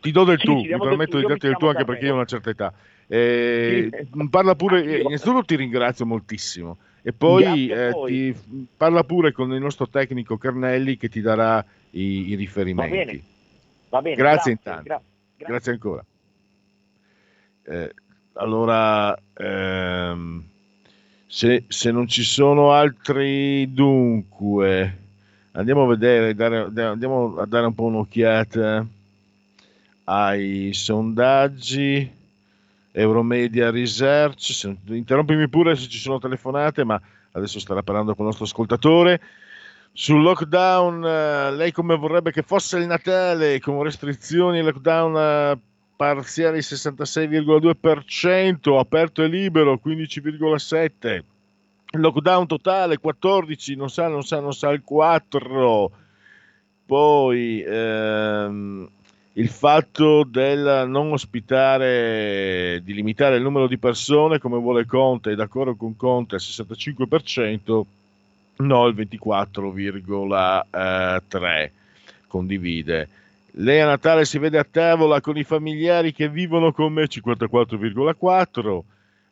Ti 0.00 0.10
do 0.12 0.24
del 0.24 0.38
Sì, 0.38 0.44
tu, 0.46 0.54
mi 0.54 0.66
del 0.68 0.78
permetto 0.78 1.10
tu, 1.12 1.18
di 1.18 1.26
darti 1.26 1.46
del 1.46 1.56
tu 1.56 1.66
anche 1.66 1.84
perché 1.84 2.04
io 2.06 2.12
ho 2.12 2.16
una 2.16 2.24
certa 2.24 2.50
età. 2.50 2.72
Eh, 3.06 3.88
Sì. 3.90 4.28
parla 4.28 4.54
pure, 4.54 4.84
eh, 4.84 5.00
innanzitutto 5.00 5.44
ti 5.44 5.56
ringrazio 5.56 6.04
moltissimo 6.06 6.78
e 7.02 7.12
poi, 7.12 7.66
Grazie 7.66 7.88
eh, 7.88 8.32
ti- 8.32 8.66
parla 8.76 9.02
pure 9.04 9.32
con 9.32 9.52
il 9.52 9.60
nostro 9.60 9.88
tecnico 9.88 10.36
Carnelli 10.36 10.96
che 10.96 11.08
ti 11.08 11.20
darà 11.20 11.64
i, 11.90 12.28
i 12.28 12.30
va 12.30 12.36
riferimenti. 12.36 12.94
bene. 12.96 13.22
Va 13.88 14.02
bene. 14.02 14.16
Grazie 14.16 14.52
intanto. 14.52 14.82
gra- 14.82 15.02
Grazie 15.36 15.72
ancora. 15.72 16.04
Eh, 17.64 17.94
allora, 18.34 19.18
ehm, 19.34 20.44
se, 21.26 21.64
se 21.68 21.90
non 21.90 22.06
ci 22.08 22.22
sono 22.22 22.72
altri 22.72 23.72
dunque, 23.72 24.98
andiamo 25.52 25.84
a 25.84 25.86
vedere, 25.88 26.34
dare- 26.34 26.68
da- 26.70 26.90
andiamo 26.90 27.36
a 27.36 27.46
dare 27.46 27.66
un 27.66 27.74
po' 27.74 27.84
un'occhiata 27.84 28.86
ai 30.08 30.70
sondaggi. 30.72 32.16
Euromedia 32.90 33.70
Research, 33.70 34.52
se- 34.52 34.76
interrompimi 34.86 35.46
pure 35.48 35.76
se 35.76 35.86
ci 35.88 35.98
sono 35.98 36.18
telefonate, 36.18 36.82
ma 36.84 36.98
adesso 37.32 37.60
starà 37.60 37.82
parlando 37.82 38.14
con 38.14 38.24
il 38.24 38.26
nostro 38.26 38.46
ascoltatore. 38.46 39.20
Sul 39.92 40.22
lockdown, 40.22 41.04
eh, 41.04 41.50
lei 41.52 41.70
come 41.72 41.94
vorrebbe 41.96 42.32
che 42.32 42.40
fosse 42.42 42.78
il 42.78 42.86
Natale, 42.86 43.60
con 43.60 43.82
restrizioni, 43.82 44.62
lockdown 44.62 45.16
eh, 45.16 45.58
parziali 45.96 46.60
66,2%, 46.60 48.78
aperto 48.78 49.22
e 49.22 49.28
libero 49.28 49.78
15,7%, 49.84 51.22
lockdown 51.92 52.46
totale 52.46 52.98
14%, 53.00 53.76
non 53.76 53.90
sa, 53.90 54.08
non 54.08 54.22
sa, 54.22 54.40
non 54.40 54.54
sa 54.54 54.70
il 54.70 54.82
4%, 54.88 55.88
poi 56.86 57.62
ehm, 57.66 58.88
il 59.38 59.48
fatto 59.48 60.24
del 60.24 60.84
non 60.88 61.12
ospitare, 61.12 62.80
di 62.82 62.92
limitare 62.92 63.36
il 63.36 63.42
numero 63.42 63.68
di 63.68 63.78
persone 63.78 64.40
come 64.40 64.58
vuole 64.58 64.84
Conte, 64.84 65.30
è 65.30 65.36
d'accordo 65.36 65.76
con 65.76 65.94
Conte 65.96 66.34
al 66.34 66.40
65%, 66.40 67.82
no 68.56 68.86
il 68.88 68.96
24,3% 68.96 71.70
condivide. 72.26 73.08
Lei 73.52 73.80
a 73.80 73.86
Natale 73.86 74.24
si 74.24 74.38
vede 74.38 74.58
a 74.58 74.66
tavola 74.68 75.20
con 75.20 75.36
i 75.36 75.44
familiari 75.44 76.12
che 76.12 76.28
vivono 76.28 76.72
con 76.72 76.92
me 76.92 77.04
54,4%, 77.04 78.80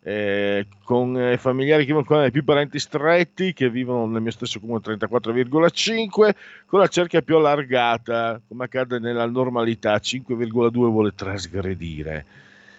eh, 0.08 0.68
con 0.84 1.18
eh, 1.18 1.36
familiari 1.36 1.80
che 1.80 1.88
vivono 1.88 2.04
con 2.04 2.24
i 2.24 2.30
più 2.30 2.44
parenti 2.44 2.78
stretti 2.78 3.52
che 3.52 3.68
vivono 3.68 4.06
nel 4.06 4.22
mio 4.22 4.30
stesso 4.30 4.60
comune 4.60 4.78
34,5 4.78 6.30
con 6.64 6.78
la 6.78 6.86
cerchia 6.86 7.22
più 7.22 7.34
allargata 7.34 8.40
come 8.46 8.64
accade 8.66 9.00
nella 9.00 9.26
normalità 9.26 9.96
5,2 9.96 10.70
vuole 10.70 11.12
trasgredire 11.12 12.24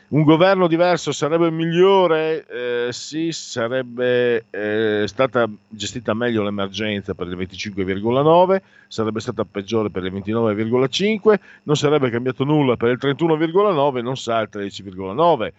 un 0.10 0.24
governo 0.24 0.68
diverso 0.68 1.12
sarebbe 1.12 1.52
migliore? 1.52 2.46
Eh, 2.48 2.94
sì, 2.94 3.34
sarebbe 3.34 4.46
eh, 4.50 5.04
stata 5.06 5.50
gestita 5.68 6.14
meglio 6.14 6.44
l'emergenza 6.44 7.14
per 7.14 7.28
il 7.28 7.36
25,9, 7.36 8.62
sarebbe 8.88 9.20
stata 9.20 9.44
peggiore 9.44 9.90
per 9.90 10.06
il 10.06 10.14
29,5, 10.14 11.40
non 11.64 11.76
sarebbe 11.76 12.10
cambiato 12.10 12.46
nulla 12.46 12.78
per 12.78 12.92
il 12.92 13.00
31,9, 13.02 14.02
non 14.02 14.16
sa 14.16 14.40
il 14.40 14.50
13,9. 14.50 15.52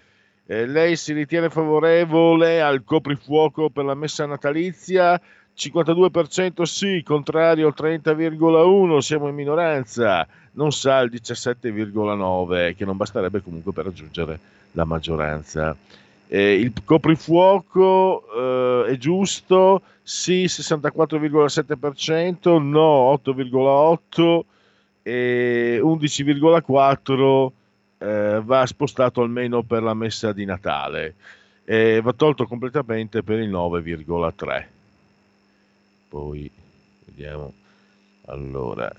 Eh, 0.51 0.64
lei 0.64 0.96
si 0.96 1.12
ritiene 1.12 1.51
favorevole 1.51 2.62
al 2.62 2.82
coprifuoco 2.82 3.68
per 3.68 3.84
la 3.84 3.92
messa 3.92 4.24
natalizia? 4.24 5.20
52% 5.55 6.62
sì, 6.62 7.03
contrario 7.05 7.66
al 7.66 7.74
30,1, 7.76 8.96
siamo 8.96 9.28
in 9.28 9.34
minoranza, 9.34 10.26
non 10.53 10.72
sa 10.72 11.01
il 11.01 11.11
17,9, 11.12 12.74
che 12.74 12.86
non 12.86 12.96
basterebbe 12.96 13.42
comunque 13.42 13.72
per 13.72 13.84
raggiungere 13.84 14.38
la 14.72 14.86
maggioranza. 14.86 15.76
Eh, 16.28 16.55
il 16.55 16.72
coprifuoco 16.82 18.86
eh, 18.86 18.92
è 18.92 18.96
giusto, 18.96 19.82
sì 20.03 20.44
64,7%, 20.44 22.59
no 22.59 23.20
8,8% 23.22 24.40
e 25.03 25.78
11,4% 25.82 27.51
eh, 27.99 28.40
va 28.42 28.66
spostato 28.66 29.22
almeno 29.22 29.62
per 29.62 29.82
la 29.82 29.94
messa 29.94 30.32
di 30.32 30.44
Natale 30.44 31.14
e 31.64 32.01
va 32.01 32.12
tolto 32.12 32.46
completamente 32.46 33.22
per 33.22 33.40
il 33.40 33.51
9,3%. 33.51 34.64
Poi 36.09 36.51
vediamo. 37.05 37.53
Allora, 38.26 38.90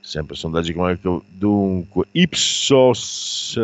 sempre 0.00 0.34
sondaggi 0.34 0.72
come 0.72 0.98
dunque 1.28 2.06
Ipsos 2.12 3.60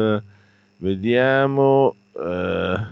vediamo 0.76 1.94
eh, 2.12 2.86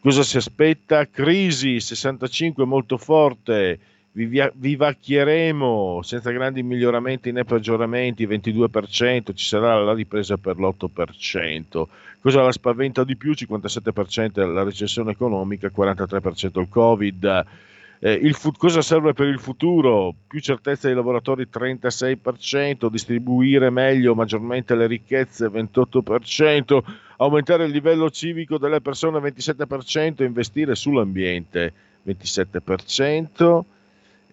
cosa 0.00 0.22
si 0.22 0.36
aspetta 0.36 1.08
crisi 1.08 1.80
65 1.80 2.64
molto 2.64 2.96
forte 2.96 3.78
vivacchieremo 4.14 6.00
senza 6.02 6.30
grandi 6.30 6.62
miglioramenti 6.62 7.32
né 7.32 7.44
peggioramenti 7.44 8.26
22% 8.26 9.34
ci 9.34 9.44
sarà 9.44 9.82
la 9.82 9.92
ripresa 9.92 10.36
per 10.36 10.56
l'8% 10.56 11.86
cosa 12.24 12.40
la 12.40 12.52
spaventa 12.52 13.04
di 13.04 13.16
più? 13.16 13.32
57% 13.32 14.50
la 14.50 14.62
recessione 14.62 15.10
economica 15.10 15.70
43% 15.70 16.58
il 16.58 16.68
covid. 16.70 17.44
Eh, 17.98 18.12
il 18.12 18.32
fu- 18.34 18.52
cosa 18.52 18.80
serve 18.80 19.12
per 19.12 19.28
il 19.28 19.38
futuro? 19.38 20.14
Più 20.26 20.40
certezza 20.40 20.88
ai 20.88 20.94
lavoratori 20.94 21.48
36%, 21.52 22.88
distribuire 22.88 23.68
meglio, 23.68 24.14
maggiormente 24.14 24.74
le 24.74 24.86
ricchezze 24.86 25.48
28%, 25.48 26.82
aumentare 27.18 27.66
il 27.66 27.72
livello 27.72 28.08
civico 28.08 28.56
delle 28.56 28.80
persone 28.80 29.18
27%, 29.18 30.22
investire 30.22 30.74
sull'ambiente 30.74 31.72
27%. 32.06 33.64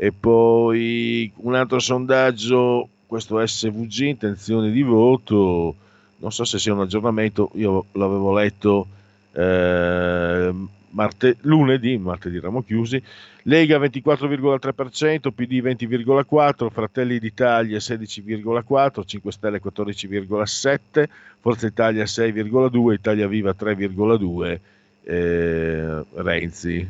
E 0.04 0.12
poi 0.12 1.32
un 1.36 1.54
altro 1.54 1.78
sondaggio, 1.78 2.90
questo 3.06 3.46
SVG, 3.46 4.00
intenzioni 4.00 4.72
di 4.72 4.82
voto, 4.82 5.76
non 6.18 6.32
so 6.32 6.44
se 6.44 6.58
sia 6.58 6.74
un 6.74 6.80
aggiornamento, 6.80 7.52
io 7.54 7.86
l'avevo 7.92 8.34
letto 8.34 8.88
eh, 9.32 10.52
marte- 10.90 11.38
lunedì, 11.42 12.00
martedì 12.00 12.38
eravamo 12.38 12.64
chiusi, 12.64 13.00
Lega 13.44 13.78
24,3%, 13.78 15.30
PD 15.36 15.62
20,4%, 15.62 16.72
Fratelli 16.72 17.20
d'Italia 17.20 17.78
16,4%, 17.78 19.04
5 19.06 19.32
Stelle 19.32 19.62
14,7%, 19.62 21.04
Forza 21.40 21.68
Italia 21.68 22.06
6,2%, 22.06 22.92
Italia 22.92 23.28
Viva 23.28 23.52
3,2%, 23.56 24.60
eh, 25.04 26.06
Renzi. 26.16 26.90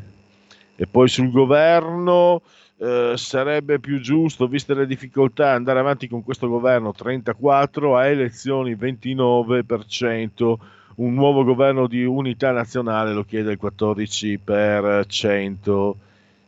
E 0.77 0.87
poi 0.87 1.09
sul 1.09 1.29
governo 1.29 2.41
eh, 2.81 3.13
sarebbe 3.15 3.79
più 3.79 4.01
giusto, 4.01 4.47
viste 4.47 4.73
le 4.73 4.87
difficoltà, 4.87 5.51
andare 5.51 5.77
avanti 5.77 6.07
con 6.07 6.23
questo 6.23 6.47
governo 6.47 6.95
34%, 6.97 7.95
a 7.95 8.07
elezioni 8.07 8.73
29%, 8.73 10.55
un 10.95 11.13
nuovo 11.13 11.43
governo 11.43 11.85
di 11.85 12.03
unità 12.03 12.49
nazionale 12.51 13.13
lo 13.13 13.23
chiede 13.23 13.51
il 13.51 13.59
14%. 13.61 15.93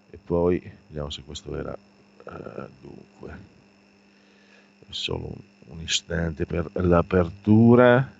E 0.09 0.17
poi 0.23 0.59
vediamo 0.87 1.11
se 1.11 1.21
questo 1.23 1.55
era 1.55 1.77
uh, 2.25 2.67
dunque 2.81 3.51
solo 4.89 5.25
un, 5.25 5.35
un, 5.67 5.81
istante 5.81 6.47
per 6.47 6.67
l'apertura. 6.73 8.11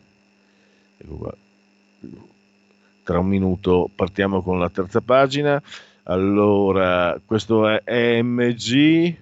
Ecco 0.97 1.16
qua. 1.16 1.36
Tra 3.03 3.18
un 3.18 3.28
minuto 3.28 3.89
partiamo 3.93 4.43
con 4.43 4.59
la 4.59 4.70
terza 4.70 5.01
pagina. 5.01 5.59
Allora, 6.04 7.20
questo 7.26 7.68
è 7.68 7.82
EMG. 7.86 9.16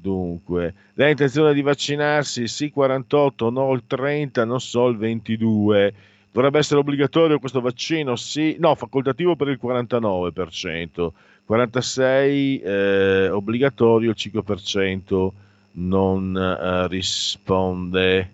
Dunque, 0.00 0.74
lei 0.94 1.08
ha 1.08 1.10
intenzione 1.10 1.52
di 1.52 1.60
vaccinarsi? 1.60 2.48
Sì 2.48 2.70
48, 2.70 3.50
no 3.50 3.72
il 3.72 3.82
30, 3.86 4.44
non 4.44 4.60
so 4.60 4.88
il 4.88 4.96
22. 4.96 5.94
Dovrebbe 6.30 6.58
essere 6.58 6.80
obbligatorio 6.80 7.38
questo 7.38 7.60
vaccino? 7.60 8.16
Sì, 8.16 8.56
no, 8.58 8.74
facoltativo 8.74 9.36
per 9.36 9.48
il 9.48 9.58
49%, 9.60 11.10
46% 11.46 12.62
eh, 12.64 13.28
obbligatorio, 13.28 14.10
il 14.10 14.16
5% 14.16 15.30
non 15.72 16.36
eh, 16.36 16.86
risponde. 16.86 18.30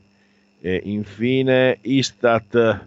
E 0.60 0.80
infine 0.84 1.78
Istat, 1.82 2.86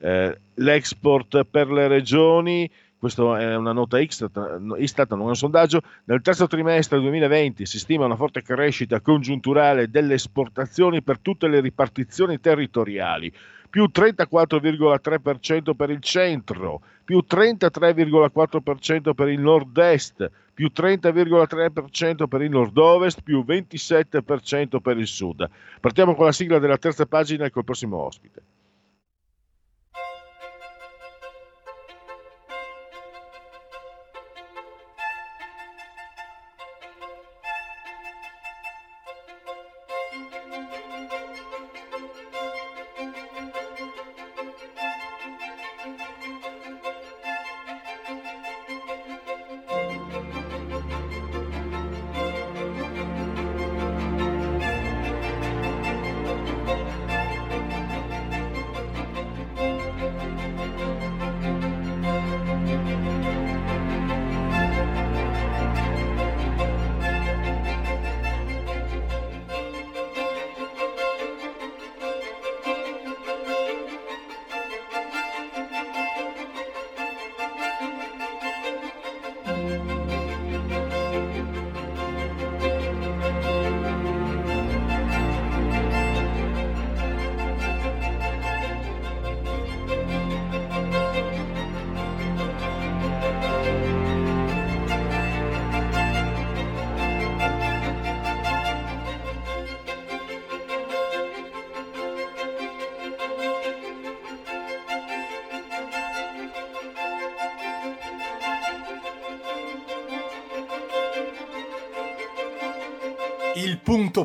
eh, 0.00 0.38
l'export 0.54 1.44
per 1.44 1.70
le 1.70 1.88
regioni, 1.88 2.70
questa 2.98 3.38
è 3.38 3.54
una 3.54 3.72
nota 3.72 4.00
Istat, 4.00 4.36
non 4.48 4.76
è 4.76 5.28
un 5.28 5.36
sondaggio, 5.36 5.82
nel 6.04 6.20
terzo 6.20 6.48
trimestre 6.48 6.98
2020 6.98 7.64
si 7.64 7.78
stima 7.78 8.06
una 8.06 8.16
forte 8.16 8.42
crescita 8.42 9.00
congiunturale 9.00 9.88
delle 9.88 10.14
esportazioni 10.14 11.00
per 11.02 11.20
tutte 11.20 11.46
le 11.46 11.60
ripartizioni 11.60 12.40
territoriali, 12.40 13.32
più 13.70 13.88
34,3% 13.94 15.74
per 15.74 15.90
il 15.90 16.00
centro, 16.00 16.80
più 17.04 17.22
33,4% 17.28 19.14
per 19.14 19.28
il 19.28 19.40
nord-est, 19.40 20.30
più 20.52 20.72
30,3% 20.74 22.26
per 22.26 22.42
il 22.42 22.50
nord-ovest, 22.50 23.22
più 23.22 23.44
27% 23.46 24.80
per 24.80 24.98
il 24.98 25.06
sud. 25.06 25.48
Partiamo 25.80 26.16
con 26.16 26.24
la 26.24 26.32
sigla 26.32 26.58
della 26.58 26.78
terza 26.78 27.06
pagina 27.06 27.44
e 27.44 27.50
col 27.50 27.62
prossimo 27.62 27.98
ospite. 27.98 28.42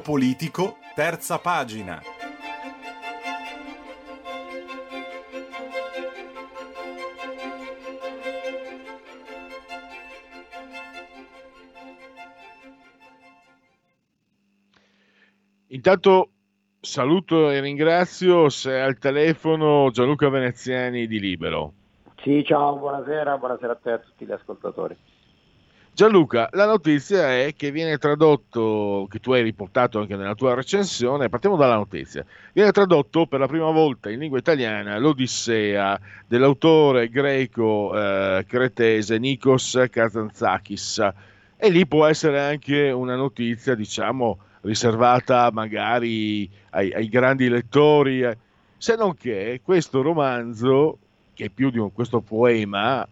Politico, 0.04 0.78
terza 0.94 1.40
pagina. 1.40 2.00
Intanto 15.68 16.30
saluto 16.80 17.50
e 17.50 17.60
ringrazio 17.60 18.50
se 18.50 18.72
è 18.72 18.80
al 18.80 19.00
telefono 19.00 19.90
Gianluca 19.90 20.30
Veneziani 20.30 21.08
di 21.08 21.20
Libero. 21.20 21.74
Sì, 22.22 22.44
ciao, 22.46 22.78
buonasera, 22.78 23.38
buonasera 23.38 23.72
a 23.74 23.76
te 23.82 23.90
e 23.90 23.94
a 23.94 23.98
tutti 23.98 24.26
gli 24.26 24.32
ascoltatori. 24.32 24.96
Gianluca, 25.96 26.50
la 26.54 26.66
notizia 26.66 27.38
è 27.38 27.54
che 27.56 27.70
viene 27.70 28.00
tradotto, 28.00 29.06
che 29.12 29.20
tu 29.20 29.32
hai 29.32 29.44
riportato 29.44 30.00
anche 30.00 30.16
nella 30.16 30.34
tua 30.34 30.56
recensione, 30.56 31.30
partiamo 31.30 31.56
dalla 31.56 31.76
notizia, 31.76 32.26
viene 32.52 32.72
tradotto 32.72 33.28
per 33.28 33.40
la 33.40 33.46
prima 33.46 33.70
volta 33.70 34.10
in 34.10 34.18
lingua 34.18 34.40
italiana 34.40 34.98
l'Odissea 34.98 36.00
dell'autore 36.26 37.10
greco-cretese 37.10 39.20
Nikos 39.20 39.84
Kazantzakis 39.88 41.12
e 41.58 41.70
lì 41.70 41.86
può 41.86 42.08
essere 42.08 42.42
anche 42.42 42.90
una 42.90 43.16
notizia, 43.16 43.76
diciamo, 43.76 44.40
riservata 44.62 45.52
magari 45.52 46.50
ai, 46.72 46.92
ai 46.92 47.08
grandi 47.08 47.48
lettori, 47.50 48.24
eh. 48.24 48.36
se 48.80 48.96
non 48.96 49.16
che 49.16 49.62
questo 49.64 50.02
romanzo, 50.02 50.98
che 51.36 51.46
è 51.46 51.50
più 51.50 51.70
di 51.70 51.78
un, 51.78 51.94
questo 51.94 52.22
poema, 52.22 53.08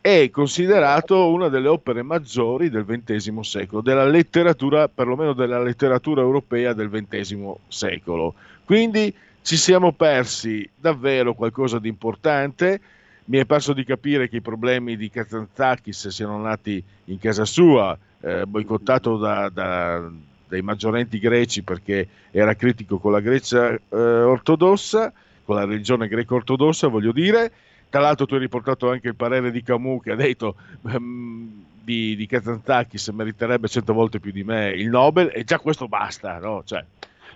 è 0.00 0.30
considerato 0.30 1.30
una 1.30 1.48
delle 1.48 1.68
opere 1.68 2.02
maggiori 2.02 2.70
del 2.70 2.86
XX 2.86 3.40
secolo, 3.40 3.82
della 3.82 4.06
letteratura, 4.06 4.88
perlomeno 4.88 5.34
della 5.34 5.62
letteratura 5.62 6.22
europea 6.22 6.72
del 6.72 6.88
XX 6.88 7.36
secolo. 7.68 8.34
Quindi 8.64 9.14
ci 9.42 9.56
siamo 9.56 9.92
persi 9.92 10.68
davvero 10.74 11.34
qualcosa 11.34 11.78
di 11.78 11.88
importante. 11.88 12.80
Mi 13.26 13.38
è 13.38 13.44
perso 13.44 13.74
di 13.74 13.84
capire 13.84 14.28
che 14.28 14.36
i 14.36 14.40
problemi 14.40 14.96
di 14.96 15.10
Kazantzakis 15.10 16.08
siano 16.08 16.40
nati 16.40 16.82
in 17.04 17.18
casa 17.18 17.44
sua, 17.44 17.96
eh, 18.22 18.46
boicottato 18.46 19.18
da, 19.18 19.50
da, 19.50 20.10
dai 20.48 20.62
maggiorenti 20.62 21.18
greci 21.18 21.62
perché 21.62 22.08
era 22.30 22.54
critico 22.54 22.98
con 22.98 23.12
la 23.12 23.20
Grecia 23.20 23.70
eh, 23.72 23.80
ortodossa, 23.96 25.12
con 25.44 25.56
la 25.56 25.64
religione 25.64 26.08
greco-ortodossa, 26.08 26.88
voglio 26.88 27.12
dire. 27.12 27.52
Tra 27.90 28.00
l'altro 28.00 28.24
tu 28.24 28.34
hai 28.34 28.40
riportato 28.40 28.90
anche 28.90 29.08
il 29.08 29.16
parere 29.16 29.50
di 29.50 29.62
Camus 29.62 30.02
che 30.02 30.12
ha 30.12 30.16
detto 30.16 30.54
um, 30.82 31.64
di, 31.82 32.16
di 32.16 32.26
Kazantzakis 32.26 33.08
meriterebbe 33.08 33.68
cento 33.68 33.92
volte 33.92 34.20
più 34.20 34.32
di 34.32 34.44
me 34.44 34.70
il 34.70 34.88
Nobel 34.88 35.30
e 35.34 35.44
già 35.44 35.58
questo 35.58 35.88
basta, 35.88 36.38
no? 36.38 36.62
Cioè, 36.64 36.84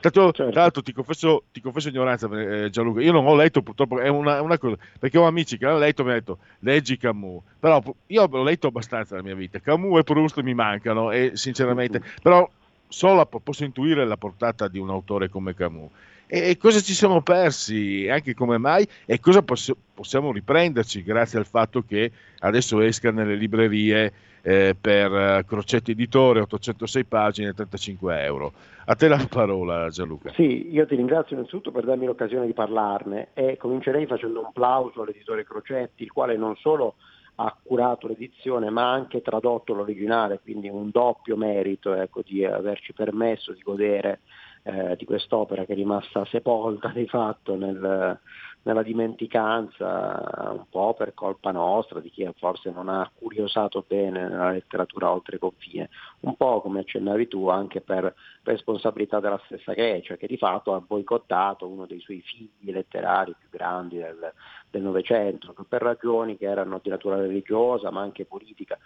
Tanto, 0.04 0.32
certo. 0.32 0.52
Tra 0.52 0.60
l'altro 0.60 0.82
ti 0.82 0.92
confesso, 0.92 1.44
ti 1.50 1.62
confesso 1.62 1.88
ignoranza 1.88 2.28
eh, 2.28 2.68
Gianluca, 2.68 3.00
io 3.00 3.12
non 3.12 3.26
ho 3.26 3.34
letto 3.34 3.62
purtroppo, 3.62 4.00
è 4.00 4.08
una, 4.08 4.42
una, 4.42 4.58
cosa, 4.58 4.76
perché 4.98 5.16
ho 5.16 5.26
amici 5.26 5.56
che 5.56 5.64
hanno 5.64 5.78
letto 5.78 6.02
e 6.02 6.04
mi 6.04 6.10
hanno 6.10 6.18
detto 6.18 6.38
leggi 6.58 6.98
Camus, 6.98 7.42
però 7.58 7.82
io 8.08 8.22
ho 8.22 8.42
letto 8.42 8.66
abbastanza 8.66 9.14
nella 9.14 9.28
mia 9.28 9.34
vita, 9.34 9.60
Camus 9.60 10.00
e 10.00 10.02
Proust 10.02 10.42
mi 10.42 10.52
mancano 10.52 11.10
e 11.10 11.32
sinceramente, 11.34 12.02
però 12.22 12.46
solo 12.86 13.24
posso 13.24 13.64
intuire 13.64 14.04
la 14.04 14.18
portata 14.18 14.68
di 14.68 14.78
un 14.78 14.90
autore 14.90 15.30
come 15.30 15.54
Camus. 15.54 15.90
E 16.26 16.56
cosa 16.56 16.80
ci 16.80 16.94
siamo 16.94 17.20
persi, 17.22 18.08
anche 18.08 18.34
come 18.34 18.58
mai, 18.58 18.86
e 19.04 19.20
cosa 19.20 19.42
poss- 19.42 19.74
possiamo 19.92 20.32
riprenderci 20.32 21.02
grazie 21.02 21.38
al 21.38 21.46
fatto 21.46 21.82
che 21.82 22.10
adesso 22.40 22.80
esca 22.80 23.10
nelle 23.10 23.34
librerie 23.34 24.12
eh, 24.42 24.76
per 24.78 25.10
uh, 25.10 25.44
Crocetti 25.44 25.92
Editore, 25.92 26.40
806 26.40 27.04
pagine, 27.04 27.54
35 27.54 28.22
euro. 28.22 28.52
A 28.86 28.94
te 28.94 29.08
la 29.08 29.26
parola 29.28 29.88
Gianluca. 29.88 30.32
Sì, 30.34 30.70
io 30.70 30.86
ti 30.86 30.96
ringrazio 30.96 31.34
innanzitutto 31.34 31.70
per 31.70 31.84
darmi 31.84 32.04
l'occasione 32.04 32.44
di 32.46 32.52
parlarne 32.52 33.28
e 33.32 33.56
comincerei 33.56 34.06
facendo 34.06 34.40
un 34.40 34.52
plauso 34.52 35.02
all'editore 35.02 35.44
Crocetti, 35.44 36.02
il 36.02 36.12
quale 36.12 36.36
non 36.36 36.56
solo 36.56 36.96
ha 37.36 37.56
curato 37.60 38.06
l'edizione 38.06 38.70
ma 38.70 38.90
ha 38.90 38.92
anche 38.92 39.22
tradotto 39.22 39.72
l'originale, 39.72 40.40
quindi 40.40 40.68
un 40.68 40.90
doppio 40.90 41.36
merito 41.36 41.94
ecco, 41.94 42.22
di 42.24 42.44
averci 42.44 42.92
permesso 42.92 43.52
di 43.52 43.62
godere 43.62 44.20
eh, 44.64 44.96
di 44.96 45.04
quest'opera 45.04 45.64
che 45.64 45.72
è 45.72 45.76
rimasta 45.76 46.24
sepolta 46.24 46.88
di 46.88 47.06
fatto 47.06 47.54
nel, 47.54 48.18
nella 48.64 48.82
dimenticanza, 48.82 50.52
un 50.52 50.66
po' 50.68 50.94
per 50.94 51.14
colpa 51.14 51.50
nostra, 51.50 52.00
di 52.00 52.10
chi 52.10 52.28
forse 52.36 52.70
non 52.70 52.88
ha 52.88 53.10
curiosato 53.14 53.84
bene 53.86 54.26
nella 54.28 54.50
letteratura 54.50 55.10
oltre 55.10 55.38
confine, 55.38 55.90
un 56.20 56.36
po' 56.36 56.60
come 56.60 56.80
accennavi 56.80 57.28
tu 57.28 57.48
anche 57.48 57.80
per 57.80 58.14
responsabilità 58.42 59.20
della 59.20 59.40
stessa 59.44 59.72
Grecia, 59.72 60.16
che 60.16 60.26
di 60.26 60.36
fatto 60.36 60.74
ha 60.74 60.80
boicottato 60.80 61.68
uno 61.68 61.86
dei 61.86 62.00
suoi 62.00 62.22
figli 62.22 62.72
letterari 62.72 63.34
più 63.38 63.48
grandi 63.50 63.98
del 63.98 64.82
Novecento, 64.82 65.54
per 65.68 65.82
ragioni 65.82 66.36
che 66.36 66.46
erano 66.46 66.80
di 66.82 66.90
natura 66.90 67.16
religiosa 67.16 67.90
ma 67.90 68.00
anche 68.00 68.24
politica. 68.24 68.78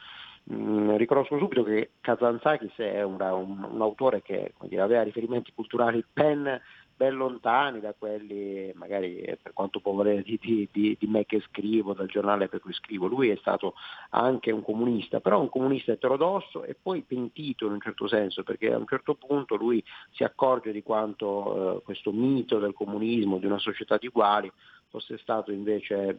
Mm, 0.50 0.96
riconosco 0.96 1.36
subito 1.36 1.62
che 1.62 1.90
Kazantzakis 2.00 2.76
è 2.76 3.02
un, 3.02 3.20
un, 3.20 3.68
un 3.70 3.82
autore 3.82 4.22
che 4.22 4.54
dire, 4.62 4.80
aveva 4.80 5.02
riferimenti 5.02 5.52
culturali 5.54 6.02
ben, 6.10 6.58
ben, 6.98 7.14
lontani 7.14 7.78
da 7.78 7.94
quelli, 7.96 8.72
magari 8.74 9.22
per 9.40 9.52
quanto 9.52 9.78
può 9.78 9.92
volere, 9.92 10.22
di, 10.22 10.36
di, 10.42 10.68
di, 10.72 10.96
di, 10.98 11.06
me 11.06 11.24
che 11.24 11.40
scrivo, 11.40 11.94
dal 11.94 12.08
giornale 12.08 12.48
per 12.48 12.60
cui 12.60 12.72
scrivo. 12.72 13.06
Lui 13.06 13.28
è 13.28 13.36
stato 13.36 13.74
anche 14.10 14.50
un 14.50 14.64
comunista, 14.64 15.20
però 15.20 15.40
un 15.40 15.48
comunista 15.48 15.92
eterodosso 15.92 16.64
e 16.64 16.74
poi 16.74 17.02
pentito 17.02 17.66
in 17.66 17.72
un 17.72 17.80
certo 17.80 18.08
senso, 18.08 18.42
perché 18.42 18.72
a 18.72 18.78
un 18.78 18.86
certo 18.86 19.14
punto 19.14 19.54
lui 19.54 19.82
si 20.10 20.24
accorge 20.24 20.72
di 20.72 20.82
quanto 20.82 21.76
eh, 21.76 21.82
questo 21.84 22.10
mito 22.10 22.58
del 22.58 22.74
comunismo, 22.74 23.38
di 23.38 23.46
una 23.46 23.58
società 23.58 23.96
di 23.96 24.08
uguali, 24.08 24.50
fosse 24.88 25.18
stato 25.18 25.52
invece 25.52 26.18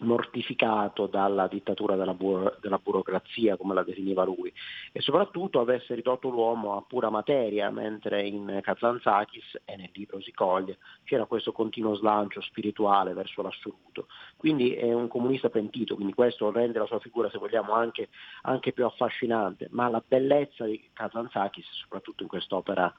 mortificato 0.00 1.06
dalla 1.06 1.46
dittatura 1.46 1.96
della, 1.96 2.14
buro- 2.14 2.56
della, 2.60 2.78
burocrazia, 2.78 3.56
come 3.56 3.74
la 3.74 3.82
definiva 3.82 4.24
lui, 4.24 4.52
e 4.92 5.00
soprattutto 5.00 5.60
avesse 5.60 5.94
ridotto 5.94 6.28
l'uomo 6.28 6.76
a 6.76 6.82
pura 6.82 7.10
materia, 7.10 7.70
mentre 7.70 8.26
in 8.26 8.60
Kazantzakis, 8.62 9.60
e 9.64 9.76
nel 9.76 9.90
libro 9.92 10.20
si 10.20 10.32
coglie, 10.32 10.78
c'era 11.04 11.24
questo 11.26 11.52
continuo 11.52 11.94
slancio 11.94 12.40
spirituale 12.40 13.12
verso 13.12 13.42
l'assoluto. 13.42 14.06
Quindi 14.36 14.74
è 14.74 14.92
un 14.92 15.08
comunista 15.08 15.48
pentito, 15.48 15.94
quindi 15.94 16.14
questo 16.14 16.50
rende 16.50 16.78
la 16.78 16.86
sua 16.86 17.00
figura, 17.00 17.30
se 17.30 17.38
vogliamo, 17.38 17.72
anche, 17.72 18.08
anche 18.42 18.72
più 18.72 18.84
affascinante, 18.84 19.68
ma 19.70 19.88
la 19.88 20.02
bellezza 20.06 20.64
di 20.64 20.90
Kazantzakis, 20.92 21.66
soprattutto 21.72 22.22
in 22.22 22.28
quest'opera 22.28 22.92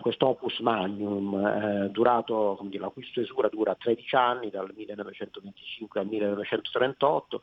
questo 0.00 0.28
opus 0.28 0.58
magnum 0.60 1.34
eh, 1.34 1.88
durato, 1.90 2.58
dire, 2.62 2.82
la 2.82 2.88
cui 2.88 3.04
stesura 3.04 3.48
dura 3.48 3.74
13 3.74 4.16
anni, 4.16 4.50
dal 4.50 4.72
1925 4.74 6.00
al 6.00 6.06
1938, 6.06 7.42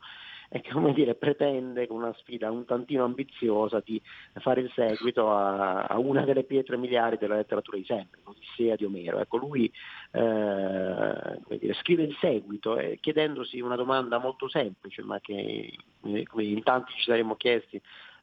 e 0.53 0.59
che 0.59 0.71
come 0.71 0.91
dire, 0.91 1.15
pretende 1.15 1.87
con 1.87 1.97
una 1.97 2.13
sfida 2.17 2.51
un 2.51 2.65
tantino 2.65 3.05
ambiziosa 3.05 3.81
di 3.83 4.01
fare 4.33 4.59
il 4.59 4.71
seguito 4.75 5.31
a, 5.31 5.83
a 5.83 5.97
una 5.97 6.25
delle 6.25 6.43
pietre 6.43 6.75
miliari 6.75 7.17
della 7.17 7.37
letteratura 7.37 7.77
di 7.77 7.85
sempre, 7.85 8.19
l'Odissea 8.25 8.75
di 8.75 8.83
Omero. 8.83 9.19
Ecco, 9.19 9.37
lui 9.37 9.71
eh, 10.11 11.39
dire, 11.57 11.73
scrive 11.75 12.03
il 12.03 12.17
seguito 12.19 12.77
eh, 12.77 12.97
chiedendosi 12.99 13.61
una 13.61 13.77
domanda 13.77 14.17
molto 14.17 14.49
semplice, 14.49 15.01
ma 15.03 15.21
che 15.21 15.73
eh, 16.03 16.25
in 16.33 16.63
tanti 16.63 16.91
ci 16.95 17.03
saremmo 17.03 17.35
chiesti 17.35 17.81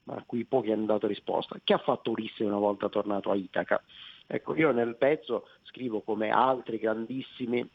ma 0.08 0.16
a 0.16 0.22
cui 0.26 0.44
pochi 0.44 0.72
hanno 0.72 0.86
dato 0.86 1.06
risposta. 1.06 1.58
Che 1.62 1.72
ha 1.74 1.78
fatto 1.78 2.10
Ulisse 2.10 2.42
una 2.44 2.56
volta 2.56 2.88
tornato 2.88 3.30
a 3.30 3.36
Itaca? 3.36 3.82
Ecco, 4.30 4.54
io 4.54 4.72
nel 4.72 4.96
pezzo 4.96 5.48
scrivo 5.62 6.02
come 6.02 6.28
altri 6.30 6.78
grandissimi 6.78 7.66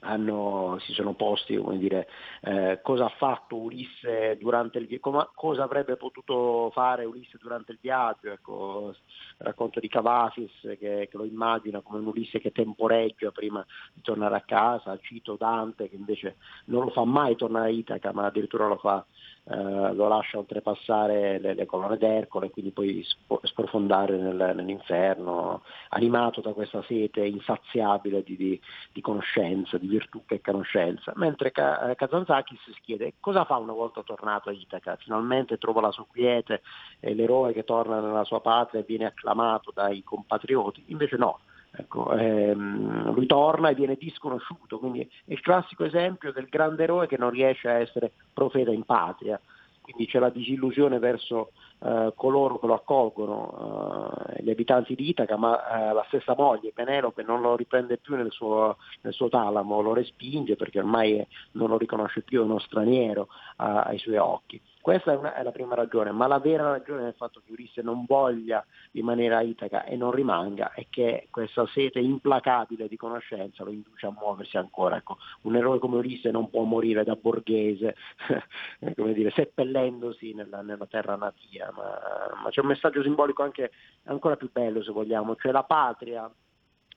hanno, 0.00 0.78
si 0.80 0.92
sono 0.92 1.14
posti 1.14 1.56
dire, 1.78 2.08
eh, 2.42 2.80
cosa 2.82 3.06
ha 3.06 3.14
fatto 3.16 3.56
Ulisse 3.56 4.36
durante 4.38 4.78
il 4.78 4.86
viaggio, 4.86 5.30
cosa 5.34 5.62
avrebbe 5.62 5.96
potuto 5.96 6.70
fare 6.72 7.04
Ulisse 7.04 7.38
durante 7.40 7.72
il 7.72 7.78
viaggio, 7.80 8.32
ecco, 8.32 8.94
racconto 9.38 9.80
di 9.80 9.88
Cavafis 9.88 10.52
che, 10.60 10.76
che, 10.78 11.10
lo 11.12 11.24
immagina 11.24 11.80
come 11.80 11.98
un 11.98 12.06
Ulisse 12.06 12.40
che 12.40 12.52
temporeggia 12.52 13.30
prima 13.30 13.64
di 13.92 14.00
tornare 14.00 14.36
a 14.36 14.40
casa, 14.40 14.98
cito 15.00 15.36
Dante 15.36 15.88
che 15.88 15.96
invece 15.96 16.36
non 16.66 16.84
lo 16.84 16.90
fa 16.90 17.04
mai 17.04 17.36
tornare 17.36 17.68
a 17.68 17.72
Itaca 17.72 18.12
ma 18.12 18.26
addirittura 18.26 18.66
lo 18.66 18.76
fa 18.76 19.04
Uh, 19.48 19.94
lo 19.94 20.08
lascia 20.08 20.38
oltrepassare 20.38 21.38
le, 21.38 21.54
le 21.54 21.66
colonne 21.66 21.96
d'Ercole 21.98 22.46
e 22.46 22.50
quindi 22.50 22.72
poi 22.72 23.06
sprofondare 23.42 24.16
nel, 24.16 24.54
nell'inferno, 24.56 25.62
animato 25.90 26.40
da 26.40 26.52
questa 26.52 26.82
sete 26.82 27.24
insaziabile 27.24 28.24
di, 28.24 28.36
di, 28.36 28.60
di 28.92 29.00
conoscenza, 29.00 29.78
di 29.78 29.86
virtù 29.86 30.24
e 30.26 30.40
conoscenza. 30.40 31.12
Mentre 31.14 31.52
Ka- 31.52 31.94
Kazantzakis 31.94 32.58
si 32.72 32.80
chiede 32.82 33.14
cosa 33.20 33.44
fa 33.44 33.58
una 33.58 33.72
volta 33.72 34.02
tornato 34.02 34.48
a 34.48 34.52
Itaca, 34.52 34.96
finalmente 34.96 35.58
trova 35.58 35.80
la 35.80 35.92
sua 35.92 36.06
quiete, 36.10 36.62
è 36.98 37.12
l'eroe 37.14 37.52
che 37.52 37.62
torna 37.62 38.00
nella 38.00 38.24
sua 38.24 38.40
patria 38.40 38.80
e 38.80 38.84
viene 38.84 39.04
acclamato 39.04 39.25
dai 39.74 40.02
compatrioti, 40.02 40.84
invece 40.86 41.16
no, 41.16 41.40
Ecco, 41.78 42.12
ehm, 42.12 43.12
lui 43.12 43.26
torna 43.26 43.68
e 43.68 43.74
viene 43.74 43.96
disconosciuto, 43.96 44.78
quindi 44.78 45.00
è 45.00 45.32
il 45.32 45.40
classico 45.40 45.84
esempio 45.84 46.32
del 46.32 46.46
grande 46.48 46.84
eroe 46.84 47.06
che 47.06 47.18
non 47.18 47.30
riesce 47.30 47.68
a 47.68 47.78
essere 47.78 48.12
profeta 48.32 48.70
in 48.70 48.84
patria. 48.84 49.38
quindi 49.82 50.06
c'è 50.06 50.18
la 50.18 50.30
disillusione 50.30 50.98
verso 50.98 51.52
eh, 51.78 52.12
coloro 52.16 52.58
che 52.58 52.66
lo 52.66 52.74
accolgono, 52.74 54.10
eh, 54.30 54.42
gli 54.42 54.50
abitanti 54.50 54.96
di 54.96 55.10
Itaca, 55.10 55.36
ma 55.36 55.90
eh, 55.90 55.92
la 55.92 56.04
stessa 56.08 56.34
moglie, 56.36 56.72
Penelope, 56.72 57.22
non 57.22 57.40
lo 57.40 57.54
riprende 57.54 57.98
più 57.98 58.16
nel 58.16 58.32
suo, 58.32 58.78
nel 59.02 59.12
suo 59.12 59.28
talamo, 59.28 59.80
lo 59.82 59.92
respinge 59.92 60.56
perché 60.56 60.80
ormai 60.80 61.24
non 61.52 61.68
lo 61.68 61.78
riconosce 61.78 62.22
più, 62.22 62.40
è 62.40 62.44
uno 62.44 62.58
straniero 62.58 63.28
ai 63.56 63.98
suoi 63.98 64.16
occhi. 64.16 64.60
Questa 64.86 65.10
è, 65.10 65.16
una, 65.16 65.34
è, 65.34 65.42
la 65.42 65.50
prima 65.50 65.74
ragione, 65.74 66.12
ma 66.12 66.28
la 66.28 66.38
vera 66.38 66.70
ragione 66.70 67.02
del 67.02 67.14
fatto 67.14 67.42
che 67.44 67.50
Ulisse 67.50 67.82
non 67.82 68.04
voglia 68.06 68.64
rimanere 68.92 69.34
a 69.34 69.42
Itaca 69.42 69.82
e 69.82 69.96
non 69.96 70.12
rimanga 70.12 70.70
è 70.74 70.86
che 70.88 71.26
questa 71.32 71.66
sete 71.66 71.98
implacabile 71.98 72.86
di 72.86 72.96
conoscenza 72.96 73.64
lo 73.64 73.72
induce 73.72 74.06
a 74.06 74.14
muoversi 74.16 74.56
ancora. 74.58 74.94
Ecco, 74.94 75.16
un 75.40 75.56
eroe 75.56 75.80
come 75.80 75.96
Ulisse 75.96 76.30
non 76.30 76.48
può 76.50 76.62
morire 76.62 77.02
da 77.02 77.16
borghese, 77.16 77.96
dire, 78.94 79.32
seppellendosi 79.32 80.34
nella, 80.34 80.62
nella 80.62 80.86
terra 80.86 81.16
natia, 81.16 81.68
ma, 81.74 82.40
ma 82.44 82.48
c'è 82.50 82.60
un 82.60 82.68
messaggio 82.68 83.02
simbolico 83.02 83.42
anche 83.42 83.72
ancora 84.04 84.36
più 84.36 84.52
bello 84.52 84.84
se 84.84 84.92
vogliamo, 84.92 85.34
cioè 85.34 85.50
la 85.50 85.64
patria 85.64 86.30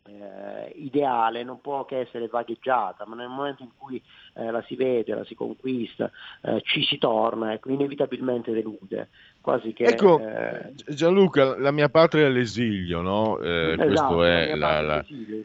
eh, 0.09 0.71
ideale 0.75 1.43
non 1.43 1.61
può 1.61 1.85
che 1.85 1.99
essere 1.99 2.27
vagheggiata, 2.27 3.05
ma 3.05 3.15
nel 3.15 3.27
momento 3.27 3.63
in 3.63 3.69
cui 3.77 4.01
eh, 4.35 4.51
la 4.51 4.63
si 4.67 4.75
vede, 4.75 5.13
la 5.13 5.23
si 5.23 5.35
conquista, 5.35 6.09
eh, 6.41 6.61
ci 6.63 6.83
si 6.83 6.97
torna, 6.97 7.53
ecco, 7.53 7.69
inevitabilmente 7.69 8.51
delude. 8.51 9.09
Quasi 9.41 9.73
che, 9.73 9.85
ecco, 9.85 10.19
eh, 10.19 10.73
Gianluca, 10.87 11.57
la 11.57 11.71
mia 11.71 11.89
patria 11.89 12.25
è 12.25 12.29
l'esilio, 12.29 13.01
no? 13.01 13.39
Eh, 13.39 13.71
esatto, 13.71 13.85
questo 13.85 14.23
è 14.23 14.55
la, 14.55 14.81
la, 14.81 14.95
l'esilio, 14.97 15.37
il 15.37 15.43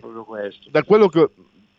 proprio 0.00 0.24
questo. 0.24 0.70
Da 0.70 0.82
quello 0.84 1.08
che 1.08 1.28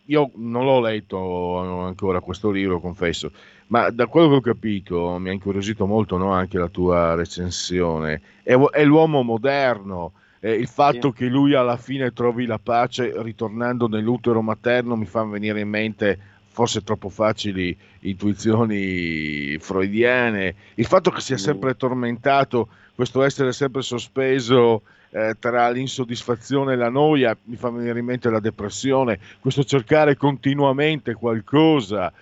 io 0.06 0.30
non 0.34 0.64
l'ho 0.64 0.80
letto 0.80 1.58
ancora 1.58 2.20
questo 2.20 2.50
libro, 2.50 2.80
confesso, 2.80 3.30
ma 3.68 3.90
da 3.90 4.06
quello 4.06 4.28
che 4.28 4.34
ho 4.34 4.40
capito 4.40 5.16
mi 5.18 5.30
ha 5.30 5.32
incuriosito 5.32 5.86
molto 5.86 6.16
no? 6.16 6.32
anche 6.32 6.58
la 6.58 6.68
tua 6.68 7.14
recensione. 7.14 8.20
È, 8.42 8.54
è 8.54 8.84
l'uomo 8.84 9.22
moderno, 9.22 10.12
eh, 10.44 10.52
il 10.52 10.68
fatto 10.68 11.10
Sì. 11.10 11.16
che 11.16 11.26
lui 11.26 11.54
alla 11.54 11.78
fine 11.78 12.12
trovi 12.12 12.44
la 12.44 12.58
pace 12.58 13.14
ritornando 13.22 13.88
nell'utero 13.88 14.42
materno 14.42 14.94
mi 14.94 15.06
fa 15.06 15.24
venire 15.24 15.60
in 15.60 15.70
mente 15.70 16.18
forse 16.48 16.84
troppo 16.84 17.08
facili 17.08 17.76
intuizioni 18.00 19.56
freudiane, 19.58 20.54
il 20.74 20.86
fatto 20.86 21.10
che 21.10 21.20
sia 21.20 21.38
sempre 21.38 21.74
tormentato, 21.76 22.68
questo 22.94 23.22
essere 23.22 23.52
sempre 23.52 23.82
sospeso 23.82 24.82
eh, 25.10 25.34
tra 25.38 25.70
l'insoddisfazione 25.70 26.74
e 26.74 26.76
la 26.76 26.90
noia, 26.90 27.36
mi 27.44 27.56
fa 27.56 27.70
venire 27.70 27.98
in 27.98 28.04
mente 28.04 28.30
la 28.30 28.38
depressione, 28.38 29.18
questo 29.40 29.64
cercare 29.64 30.16
continuamente 30.16 31.14
qualcosa, 31.14 32.12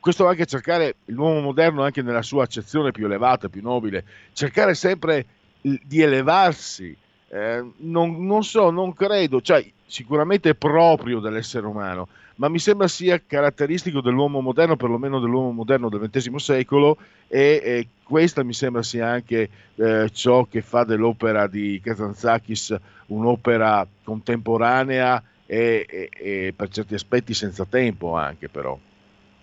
questo 0.00 0.26
anche 0.26 0.44
cercare 0.44 0.96
l'uomo 1.06 1.40
moderno 1.40 1.82
anche 1.82 2.02
nella 2.02 2.22
sua 2.22 2.42
accezione 2.42 2.90
più 2.90 3.06
elevata, 3.06 3.48
più 3.48 3.62
nobile, 3.62 4.04
cercare 4.34 4.74
sempre 4.74 5.24
di 5.60 6.02
elevarsi, 6.02 6.94
eh, 7.30 7.64
non, 7.78 8.24
non 8.26 8.42
so, 8.42 8.70
non 8.70 8.92
credo, 8.94 9.40
cioè 9.40 9.64
sicuramente 9.86 10.50
è 10.50 10.54
proprio 10.54 11.20
dell'essere 11.20 11.66
umano, 11.66 12.08
ma 12.36 12.48
mi 12.48 12.58
sembra 12.58 12.88
sia 12.88 13.20
caratteristico 13.24 14.00
dell'uomo 14.00 14.40
moderno, 14.40 14.76
perlomeno 14.76 15.18
dell'uomo 15.18 15.50
moderno 15.50 15.88
del 15.88 16.08
XX 16.08 16.34
secolo, 16.36 16.96
e, 17.26 17.60
e 17.62 17.88
questa 18.02 18.42
mi 18.42 18.52
sembra 18.52 18.82
sia 18.82 19.08
anche 19.08 19.48
eh, 19.74 20.10
ciò 20.12 20.44
che 20.44 20.62
fa 20.62 20.84
dell'opera 20.84 21.46
di 21.46 21.80
Kazantzakis 21.82 22.76
un'opera 23.06 23.86
contemporanea 24.04 25.22
e, 25.46 25.86
e- 25.88 26.10
e 26.12 26.52
per 26.54 26.68
certi 26.68 26.94
aspetti 26.94 27.34
senza 27.34 27.64
tempo 27.64 28.14
anche 28.14 28.48
però. 28.48 28.78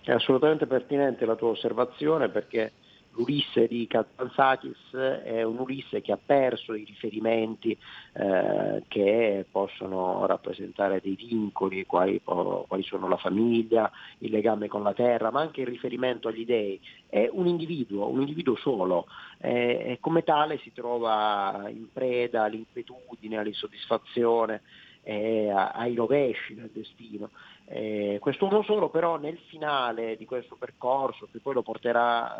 È 0.02 0.12
assolutamente 0.12 0.66
pertinente 0.66 1.26
la 1.26 1.34
tua 1.34 1.48
osservazione 1.48 2.28
perché 2.28 2.72
l'Ulisse 3.16 3.66
di 3.66 3.86
Kazantzakis 3.86 4.94
è 4.94 5.42
un 5.42 5.58
Ulisse 5.58 6.02
che 6.02 6.12
ha 6.12 6.18
perso 6.24 6.74
i 6.74 6.84
riferimenti 6.84 7.76
eh, 8.12 8.82
che 8.88 9.46
possono 9.50 10.26
rappresentare 10.26 11.00
dei 11.02 11.16
vincoli, 11.16 11.86
quali, 11.86 12.20
quali 12.22 12.82
sono 12.82 13.08
la 13.08 13.16
famiglia, 13.16 13.90
il 14.18 14.30
legame 14.30 14.68
con 14.68 14.82
la 14.82 14.92
terra, 14.92 15.30
ma 15.30 15.40
anche 15.40 15.62
il 15.62 15.66
riferimento 15.66 16.28
agli 16.28 16.44
dei. 16.44 16.78
È 17.08 17.28
un 17.32 17.46
individuo, 17.46 18.08
un 18.08 18.20
individuo 18.20 18.56
solo 18.56 19.06
eh, 19.38 19.82
e 19.86 19.98
come 20.00 20.22
tale 20.22 20.58
si 20.58 20.72
trova 20.72 21.64
in 21.68 21.90
preda 21.92 22.44
all'inquietudine, 22.44 23.38
all'insoddisfazione, 23.38 24.62
eh, 25.02 25.48
ai 25.50 25.94
rovesci 25.94 26.54
del 26.54 26.70
destino. 26.72 27.30
Eh, 27.68 28.18
quest'uomo 28.20 28.62
solo 28.62 28.90
però 28.90 29.16
nel 29.16 29.38
finale 29.48 30.16
di 30.16 30.24
questo 30.24 30.54
percorso 30.56 31.28
che 31.32 31.40
poi 31.40 31.52
lo 31.54 31.62
porterà 31.62 32.36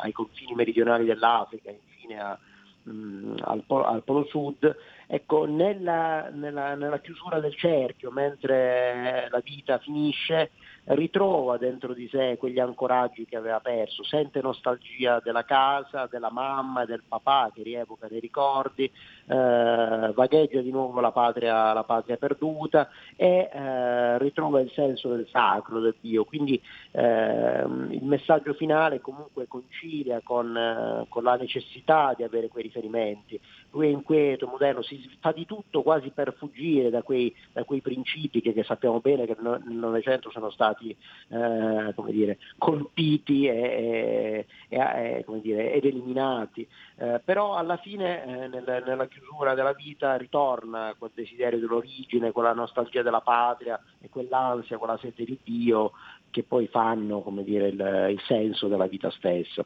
eh, 0.00 0.04
ai 0.04 0.12
confini 0.12 0.54
meridionali 0.54 1.04
dell'Africa, 1.04 1.70
infine 1.70 2.18
a- 2.18 2.38
mh, 2.84 3.34
al, 3.42 3.62
po- 3.66 3.84
al 3.84 4.02
Polo 4.04 4.24
Sud, 4.24 4.74
ecco, 5.06 5.44
nella, 5.44 6.30
nella- 6.30 6.74
nella 6.74 7.00
chiusura 7.00 7.40
del 7.40 7.54
cerchio, 7.56 8.10
mentre 8.10 9.28
la 9.30 9.40
vita 9.40 9.78
finisce, 9.78 10.52
ritrova 10.86 11.56
dentro 11.56 11.94
di 11.94 12.08
sé 12.08 12.36
quegli 12.38 12.60
ancoraggi 12.60 13.24
che 13.24 13.36
aveva 13.36 13.60
perso, 13.60 14.04
sente 14.04 14.40
nostalgia 14.40 15.20
della 15.20 15.44
casa, 15.44 16.06
della 16.06 16.30
mamma 16.30 16.82
e 16.82 16.86
del 16.86 17.02
papà 17.06 17.50
che 17.52 17.62
rievoca 17.62 18.06
dei 18.06 18.20
ricordi, 18.20 18.84
eh, 18.84 20.12
vagheggia 20.14 20.60
di 20.60 20.70
nuovo 20.70 21.00
la 21.00 21.10
patria, 21.10 21.72
la 21.72 21.82
patria 21.82 22.16
perduta 22.16 22.88
e 23.16 23.50
eh, 23.52 24.18
ritrova 24.18 24.60
il 24.60 24.70
senso 24.70 25.08
del 25.08 25.26
sacro, 25.30 25.80
del 25.80 25.96
Dio. 26.00 26.24
Quindi 26.24 26.60
ehm, 26.92 27.88
il 27.90 28.04
messaggio 28.04 28.54
finale 28.54 29.00
comunque 29.00 29.48
concilia 29.48 30.20
con, 30.22 30.56
eh, 30.56 31.06
con 31.08 31.24
la 31.24 31.36
necessità 31.36 32.14
di 32.16 32.22
avere 32.22 32.48
quei 32.48 32.62
riferimenti. 32.62 33.40
Lui 33.76 33.88
è 33.88 33.90
inquieto, 33.90 34.46
moderno, 34.46 34.80
si 34.80 34.98
fa 35.20 35.32
di 35.32 35.44
tutto 35.44 35.82
quasi 35.82 36.08
per 36.08 36.34
fuggire 36.38 36.88
da 36.88 37.02
quei, 37.02 37.34
da 37.52 37.64
quei 37.64 37.82
principi 37.82 38.40
che, 38.40 38.54
che 38.54 38.64
sappiamo 38.64 39.00
bene 39.00 39.26
che 39.26 39.36
nel 39.38 39.60
Novecento 39.66 40.30
sono 40.30 40.48
stati 40.48 40.96
eh, 41.28 41.92
come 41.94 42.10
dire, 42.10 42.38
colpiti 42.56 43.46
e, 43.46 44.46
e- 44.70 44.78
e- 44.78 45.24
dire, 45.42 45.72
ed 45.74 45.84
eliminati. 45.84 46.66
Eh, 46.96 47.20
però 47.22 47.56
alla 47.56 47.76
fine 47.76 48.24
eh, 48.24 48.48
nel- 48.48 48.82
nella 48.86 49.06
chiusura 49.08 49.52
della 49.52 49.74
vita 49.74 50.16
ritorna 50.16 50.94
quel 50.98 51.10
desiderio 51.14 51.58
dell'origine, 51.58 52.32
quella 52.32 52.54
nostalgia 52.54 53.02
della 53.02 53.20
patria 53.20 53.78
e 54.00 54.08
quell'ansia, 54.08 54.78
quella 54.78 54.96
sete 54.96 55.22
di 55.24 55.38
Dio 55.44 55.92
che 56.30 56.44
poi 56.44 56.66
fanno 56.68 57.20
come 57.20 57.44
dire, 57.44 57.68
il, 57.68 58.06
il 58.12 58.22
senso 58.26 58.68
della 58.68 58.86
vita 58.86 59.10
stessa. 59.10 59.62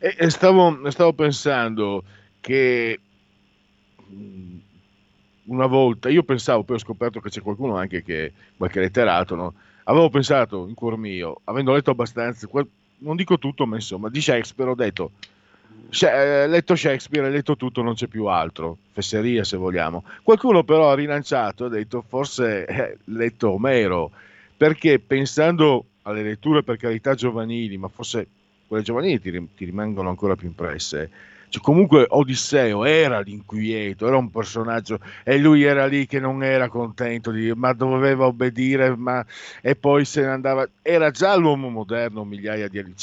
E 0.00 0.28
stavo, 0.28 0.90
stavo 0.90 1.12
pensando 1.12 2.02
che 2.44 3.00
mh, 4.06 4.56
una 5.44 5.64
volta, 5.64 6.10
io 6.10 6.22
pensavo, 6.24 6.62
poi 6.62 6.76
ho 6.76 6.78
scoperto 6.78 7.20
che 7.20 7.30
c'è 7.30 7.40
qualcuno 7.40 7.76
anche 7.76 8.02
che, 8.02 8.34
qualche 8.58 8.80
letterato, 8.80 9.34
no? 9.34 9.54
avevo 9.84 10.10
pensato 10.10 10.66
in 10.68 10.74
cuor 10.74 10.98
mio, 10.98 11.40
avendo 11.44 11.72
letto 11.72 11.92
abbastanza, 11.92 12.46
non 12.98 13.16
dico 13.16 13.38
tutto, 13.38 13.64
ma 13.66 13.76
insomma, 13.76 14.10
di 14.10 14.20
Shakespeare 14.20 14.70
ho 14.70 14.74
detto, 14.74 15.12
eh, 16.02 16.46
letto 16.46 16.76
Shakespeare, 16.76 17.30
letto 17.30 17.56
tutto, 17.56 17.80
non 17.80 17.94
c'è 17.94 18.08
più 18.08 18.26
altro, 18.26 18.76
fesseria 18.92 19.42
se 19.42 19.56
vogliamo. 19.56 20.04
Qualcuno 20.22 20.64
però 20.64 20.90
ha 20.90 20.94
rilanciato, 20.94 21.64
ha 21.64 21.68
detto, 21.70 22.04
forse 22.06 22.66
eh, 22.66 22.98
letto 23.04 23.52
Omero, 23.52 24.10
perché 24.54 24.98
pensando 24.98 25.86
alle 26.02 26.22
letture 26.22 26.62
per 26.62 26.76
carità 26.76 27.14
giovanili, 27.14 27.78
ma 27.78 27.88
forse 27.88 28.26
quelle 28.66 28.82
giovanili 28.82 29.18
ti, 29.18 29.48
ti 29.56 29.64
rimangono 29.64 30.10
ancora 30.10 30.36
più 30.36 30.46
impresse. 30.46 31.32
Cioè, 31.54 31.62
comunque 31.62 32.04
Odisseo 32.08 32.84
era 32.84 33.20
l'inquieto, 33.20 34.08
era 34.08 34.16
un 34.16 34.28
personaggio 34.28 34.98
e 35.22 35.38
lui 35.38 35.62
era 35.62 35.86
lì 35.86 36.04
che 36.04 36.18
non 36.18 36.42
era 36.42 36.68
contento 36.68 37.30
di 37.30 37.52
ma 37.54 37.72
doveva 37.72 38.26
obbedire, 38.26 38.96
ma 38.96 39.24
e 39.60 39.76
poi 39.76 40.04
se 40.04 40.22
ne 40.22 40.28
andava. 40.28 40.68
Era 40.82 41.12
già 41.12 41.36
l'uomo 41.36 41.68
moderno 41.68 42.24
migliaia 42.24 42.66
di 42.66 42.80
anni, 42.80 42.94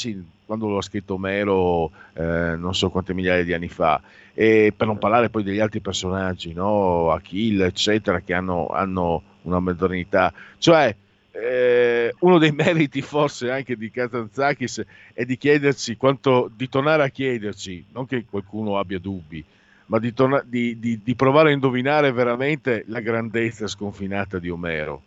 quando 0.44 0.68
lo 0.68 0.76
ha 0.76 0.82
scritto 0.82 1.14
Omero, 1.14 1.92
eh, 2.12 2.54
non 2.56 2.74
so 2.74 2.90
quante 2.90 3.14
migliaia 3.14 3.42
di 3.42 3.54
anni 3.54 3.68
fa, 3.68 4.02
e 4.34 4.74
per 4.76 4.86
non 4.86 4.98
parlare 4.98 5.30
poi 5.30 5.44
degli 5.44 5.60
altri 5.60 5.80
personaggi, 5.80 6.52
no? 6.52 7.10
Achille, 7.10 7.64
eccetera, 7.64 8.20
che 8.20 8.34
hanno, 8.34 8.66
hanno 8.66 9.22
una 9.42 9.60
modernità. 9.60 10.30
Cioè, 10.58 10.94
eh, 11.32 12.14
uno 12.20 12.38
dei 12.38 12.52
meriti 12.56 13.02
forse 13.02 13.50
anche 13.50 13.76
di 13.76 13.90
Kazantzakis 13.90 14.84
è 15.12 15.24
di 15.24 15.36
chiederci 15.36 15.96
quanto, 15.96 16.50
di 16.54 16.68
tornare 16.68 17.02
a 17.02 17.08
chiederci, 17.08 17.86
non 17.92 18.06
che 18.06 18.24
qualcuno 18.28 18.78
abbia 18.78 18.98
dubbi, 18.98 19.44
ma 19.86 19.98
di, 19.98 20.12
torna- 20.12 20.42
di- 20.44 20.78
di- 20.78 21.02
di 21.02 21.14
provare 21.14 21.50
a 21.50 21.52
indovinare 21.52 22.12
veramente 22.12 22.84
la 22.88 23.00
grandezza 23.00 23.66
sconfinata 23.66 24.38
di 24.38 24.50
Omero. 24.50 25.02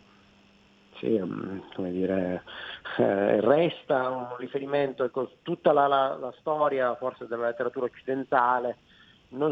Sì, 0.97 1.19
mm, 1.19 1.59
come 1.73 1.91
dire, 1.91 2.43
eh, 2.97 3.41
resta 3.41 4.09
un 4.09 4.35
riferimento, 4.37 5.03
ecco, 5.03 5.31
tutta 5.41 5.71
la, 5.73 5.87
la- 5.87 6.17
la 6.19 6.33
storia 6.39 6.95
forse 6.95 7.27
della 7.27 7.47
letteratura 7.47 7.85
occidentale 7.85 8.77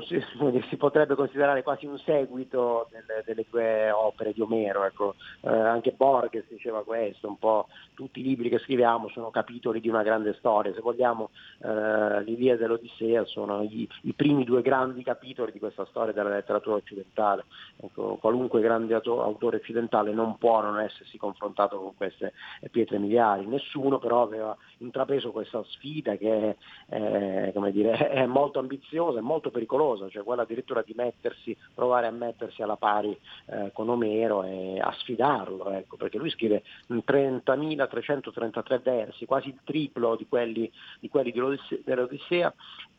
si, 0.06 0.22
si, 0.70 0.78
potrebbe 0.78 1.16
considerare 1.16 1.64
quasi 1.64 1.86
un 1.86 1.98
seguito 2.00 2.88
delle, 2.92 3.24
delle 3.26 3.46
due 3.50 3.92
opere 3.92 4.34
di 4.34 4.42
Omero. 4.42 4.86
Ecco. 4.86 5.16
Eh, 5.42 5.50
anche 5.50 5.92
Borges 5.92 6.46
diceva 6.48 6.84
questo, 6.84 7.28
un 7.28 7.38
po' 7.38 7.68
tutti 7.94 8.20
i 8.20 8.24
libri 8.24 8.50
che 8.50 8.60
scriviamo 8.60 9.10
sono 9.10 9.30
capitoli 9.30 9.82
di 9.82 9.90
una 9.90 10.04
grande 10.04 10.34
storia. 10.36 10.74
Se 10.74 10.82
vogliamo, 10.82 11.32
eh, 11.64 12.24
l'Ilia 12.24 12.56
dell'Odissea 12.56 13.26
sono 13.26 13.62
i, 13.64 13.88
i, 14.04 14.14
primi 14.14 14.44
due 14.44 14.62
grandi 14.62 15.04
capitoli 15.04 15.52
di 15.52 15.60
questa 15.60 15.86
storia 15.86 16.14
della 16.14 16.30
letteratura 16.30 16.78
occidentale. 16.78 17.46
Ecco, 17.78 18.18
qualunque 18.22 18.62
grande 18.62 18.94
autore 18.94 19.58
occidentale 19.58 20.14
non 20.14 20.38
può 20.38 20.62
non 20.62 20.80
essersi 20.80 21.18
confrontato 21.18 21.78
con 21.78 21.96
queste 21.96 22.34
pietre 22.72 23.00
miliari. 23.00 23.46
Nessuno 23.48 24.00
però 24.00 24.22
aveva 24.22 24.56
intrapreso 24.78 25.32
questa 25.32 25.64
sfida 25.64 26.16
che 26.16 26.56
è, 26.90 27.52
eh, 27.54 27.72
dire, 27.72 27.98
è 28.10 28.26
molto 28.26 28.60
ambiziosa, 28.60 29.20
è 29.20 29.22
molto 29.22 29.50
pericolosa 29.50 29.63
pericolosa, 29.64 30.10
cioè 30.10 30.24
quella 30.24 30.44
addirittura 30.44 30.82
di 30.82 30.94
mettersi, 30.96 31.56
provare 31.74 32.08
a 32.08 32.12
mettersi 32.12 32.62
alla 32.62 32.76
pari 32.76 33.18
eh, 33.48 33.72
con 33.74 33.90
Omero 33.90 34.44
e 34.44 34.80
a 34.80 34.94
sfidarlo, 35.00 35.70
ecco, 35.72 35.96
perché 35.96 36.18
lui 36.18 36.30
scrive 36.30 36.64
30.333 36.90 38.82
versi, 38.82 39.26
quasi 39.26 39.50
il 39.50 39.60
triplo 39.64 40.16
di 40.16 40.28
quelli, 40.28 40.70
di 41.00 41.10
quelli 41.10 41.32
dell'Odissea. 41.84 42.54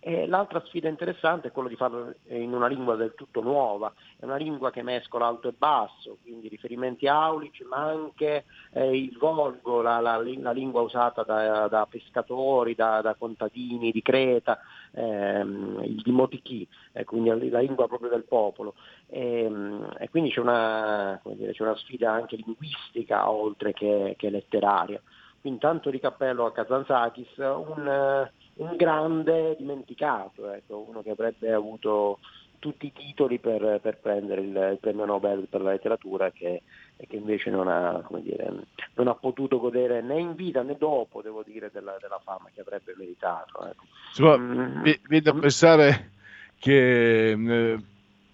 E 0.07 0.27
l'altra 0.27 0.62
sfida 0.66 0.91
interessante 0.91 1.49
è 1.49 1.51
quella 1.51 1.70
di 1.70 1.77
farlo 1.77 2.12
in 2.28 2.53
una 2.53 2.66
lingua 2.66 2.95
del 2.95 3.15
tutto 3.15 3.41
nuova, 3.41 3.91
è 4.19 4.27
una 4.27 4.36
lingua 4.36 4.70
che 4.70 4.82
mescola 4.82 5.27
alto 5.27 5.49
e 5.49 5.55
basso, 5.57 6.19
quindi 6.20 6.49
riferimenti 6.49 7.07
aulici, 7.07 7.65
ma 7.65 7.78
anche 7.78 8.45
eh, 8.73 8.95
il 8.95 9.16
volgo, 9.16 9.81
la, 9.81 10.01
la, 10.01 10.23
la, 10.23 10.53
lingua 10.53 10.82
usata 10.82 11.23
da, 11.23 11.69
da 11.69 11.86
pescatori, 11.86 12.74
da, 12.74 13.01
da, 13.01 13.15
contadini 13.15 13.91
di 13.93 14.03
Creta, 14.03 14.61
ehm, 14.95 15.83
il 15.85 16.03
dimotichi, 16.03 16.66
eh, 16.93 17.05
quindi 17.05 17.29
la 17.51 17.59
lingua 17.59 17.87
proprio 17.87 18.11
del 18.11 18.25
popolo. 18.25 18.75
E, 19.09 19.45
ehm, 19.45 19.95
e 19.99 20.09
quindi 20.09 20.31
c'è 20.31 20.41
una, 20.41 21.21
dire, 21.35 21.53
c'è 21.53 21.62
una, 21.62 21.77
sfida 21.77 22.12
anche 22.12 22.37
linguistica 22.37 23.31
oltre 23.31 23.73
che, 23.73 24.15
che 24.16 24.31
letteraria. 24.31 25.01
Quindi 25.41 25.61
tanto 25.61 25.91
di 25.91 26.01
cappello 26.01 26.47
a 26.47 26.53
Kazantzakis, 26.53 27.37
un, 27.37 28.29
un 28.55 28.77
grande 28.77 29.57
dimenticato, 29.59 30.51
ecco, 30.51 30.87
uno 30.89 31.03
che 31.03 31.11
avrebbe 31.11 31.53
avuto 31.53 32.19
tutti 32.65 32.87
i 32.87 32.93
titoli 32.93 33.39
per, 33.39 33.79
per 33.83 33.99
prendere 33.99 34.41
il, 34.41 34.71
il, 34.73 34.79
premio 34.81 35.05
Nobel 35.05 35.49
per 35.51 35.61
la 35.61 35.73
letteratura 35.73 36.31
che, 36.31 36.62
e 36.97 37.07
che 37.07 37.16
invece 37.16 37.51
non 37.51 37.69
ha, 37.69 38.07
dire, 38.21 38.53
non 38.95 39.09
ha, 39.09 39.15
potuto 39.15 39.59
godere 39.59 40.01
né 40.01 40.19
in 40.21 40.35
vita 40.35 40.62
né 40.62 40.77
dopo, 40.79 41.23
devo 41.23 41.43
dire, 41.45 41.71
della, 41.73 41.97
della 42.01 42.21
fama 42.23 42.51
che 42.55 42.61
avrebbe 42.61 42.95
meritato. 42.97 43.66
Ecco. 43.66 43.85
Insomma, 44.09 44.37
mm. 44.37 44.83
viene 45.09 45.23
da 45.23 45.35
pensare 45.35 46.11
che 46.59 47.31
eh, 47.31 47.79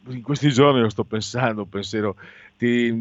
in 0.07 0.23
questi 0.23 0.51
giorni 0.51 0.81
lo 0.81 0.91
sto 0.91 1.05
pensando, 1.05 1.65
pensiero, 1.65 2.17
ti, 2.57 2.93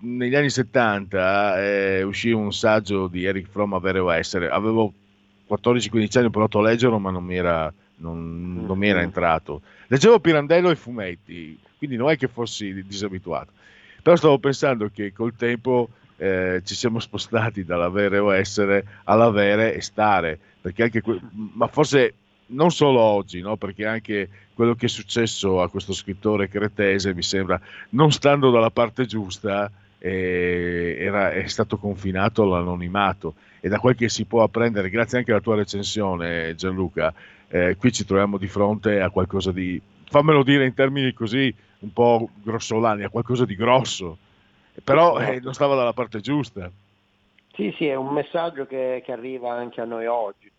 negli 0.00 0.34
anni 0.34 0.50
70 0.50 1.62
eh, 1.62 2.02
uscì 2.02 2.30
un 2.30 2.52
saggio 2.52 3.08
di 3.08 3.24
Eric 3.24 3.48
Fromm, 3.48 3.74
Avere 3.74 3.98
o 3.98 4.12
Essere, 4.12 4.48
avevo 4.48 4.92
14-15 5.48 6.18
anni, 6.18 6.26
ho 6.26 6.30
provato 6.30 6.58
a 6.58 6.62
leggerlo 6.62 6.98
ma 6.98 7.10
non 7.10 7.24
mi 7.24 7.36
era 7.36 7.72
non, 7.98 8.64
non 8.64 8.78
mi 8.78 8.88
era 8.88 9.00
entrato. 9.00 9.62
Leggevo 9.86 10.20
Pirandello 10.20 10.70
e 10.70 10.76
fumetti, 10.76 11.58
quindi 11.76 11.96
non 11.96 12.10
è 12.10 12.16
che 12.16 12.28
fossi 12.28 12.84
disabituato. 12.84 13.52
Però 14.08 14.20
stavo 14.20 14.38
pensando 14.38 14.88
che 14.90 15.12
col 15.12 15.36
tempo 15.36 15.90
eh, 16.16 16.62
ci 16.64 16.74
siamo 16.74 16.98
spostati 16.98 17.62
dall'avere 17.62 18.16
o 18.16 18.34
essere 18.34 19.02
all'avere 19.04 19.74
e 19.74 19.82
stare, 19.82 20.38
perché 20.62 21.02
que- 21.02 21.20
ma 21.30 21.66
forse 21.66 22.14
non 22.46 22.70
solo 22.70 23.00
oggi, 23.00 23.42
no? 23.42 23.58
perché 23.58 23.84
anche 23.84 24.30
quello 24.54 24.74
che 24.76 24.86
è 24.86 24.88
successo 24.88 25.60
a 25.60 25.68
questo 25.68 25.92
scrittore 25.92 26.48
cretese 26.48 27.12
mi 27.12 27.20
sembra, 27.20 27.60
non 27.90 28.10
stando 28.10 28.50
dalla 28.50 28.70
parte 28.70 29.04
giusta, 29.04 29.70
eh, 29.98 30.96
era, 30.98 31.32
è 31.32 31.46
stato 31.46 31.76
confinato 31.76 32.44
all'anonimato 32.44 33.34
e 33.60 33.68
da 33.68 33.78
quel 33.78 33.94
che 33.94 34.08
si 34.08 34.24
può 34.24 34.42
apprendere, 34.42 34.88
grazie 34.88 35.18
anche 35.18 35.32
alla 35.32 35.42
tua 35.42 35.56
recensione 35.56 36.54
Gianluca, 36.54 37.12
eh, 37.48 37.76
qui 37.76 37.92
ci 37.92 38.06
troviamo 38.06 38.38
di 38.38 38.48
fronte 38.48 39.02
a 39.02 39.10
qualcosa 39.10 39.52
di, 39.52 39.78
fammelo 40.08 40.42
dire 40.42 40.66
in 40.66 40.74
termini 40.74 41.12
così 41.12 41.54
un 41.80 41.92
po' 41.92 42.30
grossolani, 42.42 43.04
a 43.04 43.10
qualcosa 43.10 43.44
di 43.44 43.54
grosso, 43.54 44.18
però 44.82 45.18
eh, 45.18 45.40
non 45.40 45.54
stava 45.54 45.74
dalla 45.74 45.92
parte 45.92 46.20
giusta. 46.20 46.70
Sì, 47.54 47.74
sì, 47.76 47.86
è 47.86 47.94
un 47.94 48.12
messaggio 48.12 48.66
che, 48.66 49.02
che 49.04 49.12
arriva 49.12 49.52
anche 49.52 49.80
a 49.80 49.84
noi 49.84 50.06
oggi. 50.06 50.50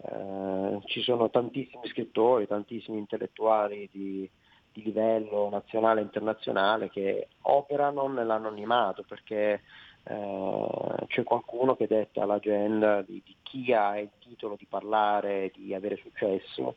Eh, 0.00 0.78
ci 0.86 1.02
sono 1.02 1.30
tantissimi 1.30 1.88
scrittori, 1.88 2.46
tantissimi 2.46 2.98
intellettuali 2.98 3.88
di, 3.92 4.28
di 4.72 4.82
livello 4.82 5.48
nazionale 5.50 6.00
e 6.00 6.04
internazionale 6.04 6.90
che 6.90 7.28
operano 7.42 8.06
nell'anonimato 8.06 9.04
perché 9.06 9.62
eh, 10.04 10.68
c'è 11.06 11.22
qualcuno 11.24 11.76
che 11.76 11.86
detta 11.86 12.24
l'agenda 12.24 13.02
di, 13.02 13.20
di, 13.24 13.36
chi 13.42 13.72
ha 13.72 13.98
il 13.98 14.10
titolo 14.18 14.56
di 14.56 14.66
parlare, 14.68 15.52
di 15.54 15.74
avere 15.74 15.96
successo 15.96 16.76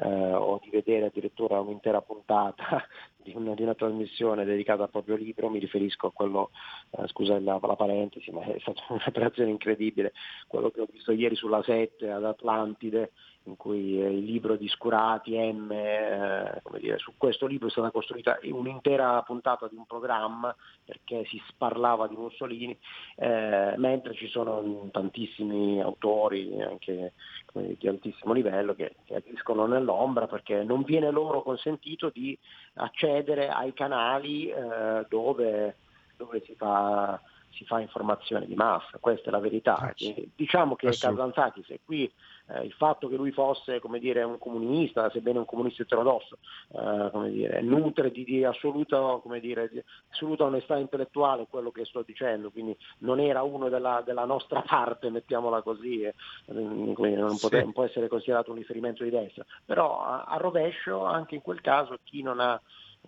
eh, 0.00 0.32
o 0.32 0.60
di 0.62 0.70
vedere 0.70 1.06
addirittura 1.06 1.60
un'intera 1.60 2.00
puntata 2.00 2.84
di 3.16 3.32
una, 3.34 3.54
di 3.54 3.62
una, 3.62 3.74
trasmissione 3.74 4.44
dedicata 4.44 4.84
al 4.84 4.90
proprio 4.90 5.16
libro, 5.16 5.50
mi 5.50 5.58
riferisco 5.58 6.06
a 6.06 6.12
quello, 6.12 6.50
eh, 6.90 7.08
scusa 7.08 7.38
la, 7.40 7.58
la, 7.60 7.76
parentesi, 7.76 8.30
ma 8.30 8.42
è 8.42 8.58
stata 8.60 8.82
un'operazione 8.88 9.50
incredibile, 9.50 10.12
quello 10.46 10.70
che 10.70 10.80
ho 10.80 10.88
visto 10.90 11.12
ieri 11.12 11.34
sulla 11.34 11.62
7 11.62 12.10
ad 12.10 12.24
Atlantide, 12.24 13.12
in 13.48 13.56
cui 13.56 14.00
eh, 14.00 14.10
il 14.10 14.24
libro 14.24 14.56
di 14.56 14.68
Scurati, 14.68 15.36
M, 15.36 15.70
eh, 15.72 16.62
dire, 16.78 16.98
su 16.98 17.12
questo 17.16 17.46
libro 17.46 17.68
è 17.68 17.70
stata 17.70 17.90
costruita 17.90 18.38
un'intera 18.42 19.22
puntata 19.22 19.66
di 19.68 19.76
un 19.76 19.86
programma 19.86 20.54
perché 20.84 21.24
si 21.26 21.40
sparlava 21.48 22.06
di 22.06 22.16
Mussolini, 22.16 22.78
eh, 23.16 23.74
mentre 23.76 24.14
ci 24.14 24.28
sono 24.28 24.88
tantissimi 24.92 25.80
autori 25.80 26.60
anche 26.62 27.12
di 27.52 27.88
altissimo 27.88 28.34
livello 28.34 28.74
che, 28.74 28.96
che 29.04 29.16
agiscono 29.16 29.66
nell'ombra 29.66 30.26
perché 30.26 30.62
non 30.62 30.82
viene 30.82 31.10
loro 31.10 31.42
consentito 31.42 32.10
di 32.10 32.38
accedere 32.74 33.48
ai 33.48 33.72
canali 33.72 34.48
eh, 34.48 35.06
dove, 35.08 35.76
dove 36.16 36.42
si 36.44 36.54
fa 36.54 37.20
si 37.50 37.64
fa 37.64 37.80
informazione 37.80 38.46
di 38.46 38.54
massa, 38.54 38.98
questa 39.00 39.28
è 39.28 39.32
la 39.32 39.40
verità. 39.40 39.76
Ah, 39.76 39.94
diciamo 40.36 40.76
che 40.76 40.88
Kazantzakis 40.88 41.66
è 41.68 41.80
qui 41.84 42.10
eh, 42.50 42.64
il 42.64 42.72
fatto 42.72 43.08
che 43.08 43.16
lui 43.16 43.30
fosse 43.32 43.80
come 43.80 43.98
dire, 43.98 44.22
un 44.22 44.38
comunista, 44.38 45.10
sebbene 45.10 45.38
un 45.38 45.44
comunista 45.44 45.82
eterodosso, 45.82 46.38
eh, 46.72 47.10
come 47.10 47.30
dire, 47.30 47.60
nutre 47.60 48.10
di, 48.10 48.24
di, 48.24 48.44
assoluta, 48.44 49.20
dire, 49.40 49.68
di, 49.68 49.82
assoluta, 50.10 50.44
onestà 50.44 50.76
intellettuale 50.78 51.46
quello 51.48 51.70
che 51.70 51.84
sto 51.84 52.02
dicendo, 52.02 52.50
quindi 52.50 52.76
non 52.98 53.20
era 53.20 53.42
uno 53.42 53.68
della, 53.68 54.02
della 54.04 54.24
nostra 54.24 54.62
parte, 54.66 55.10
mettiamola 55.10 55.62
così, 55.62 56.02
eh, 56.02 56.14
non, 56.46 56.94
sì. 56.96 57.48
non, 57.50 57.72
può 57.72 57.84
essere 57.84 58.08
considerato 58.08 58.50
un 58.50 58.56
riferimento 58.56 59.04
di 59.04 59.10
destra, 59.10 59.44
però 59.64 60.02
a, 60.02 60.24
a 60.24 60.36
rovescio 60.36 61.04
anche 61.04 61.34
in 61.34 61.42
quel 61.42 61.60
caso 61.60 61.98
chi 62.04 62.22
non 62.22 62.40
ha 62.40 62.60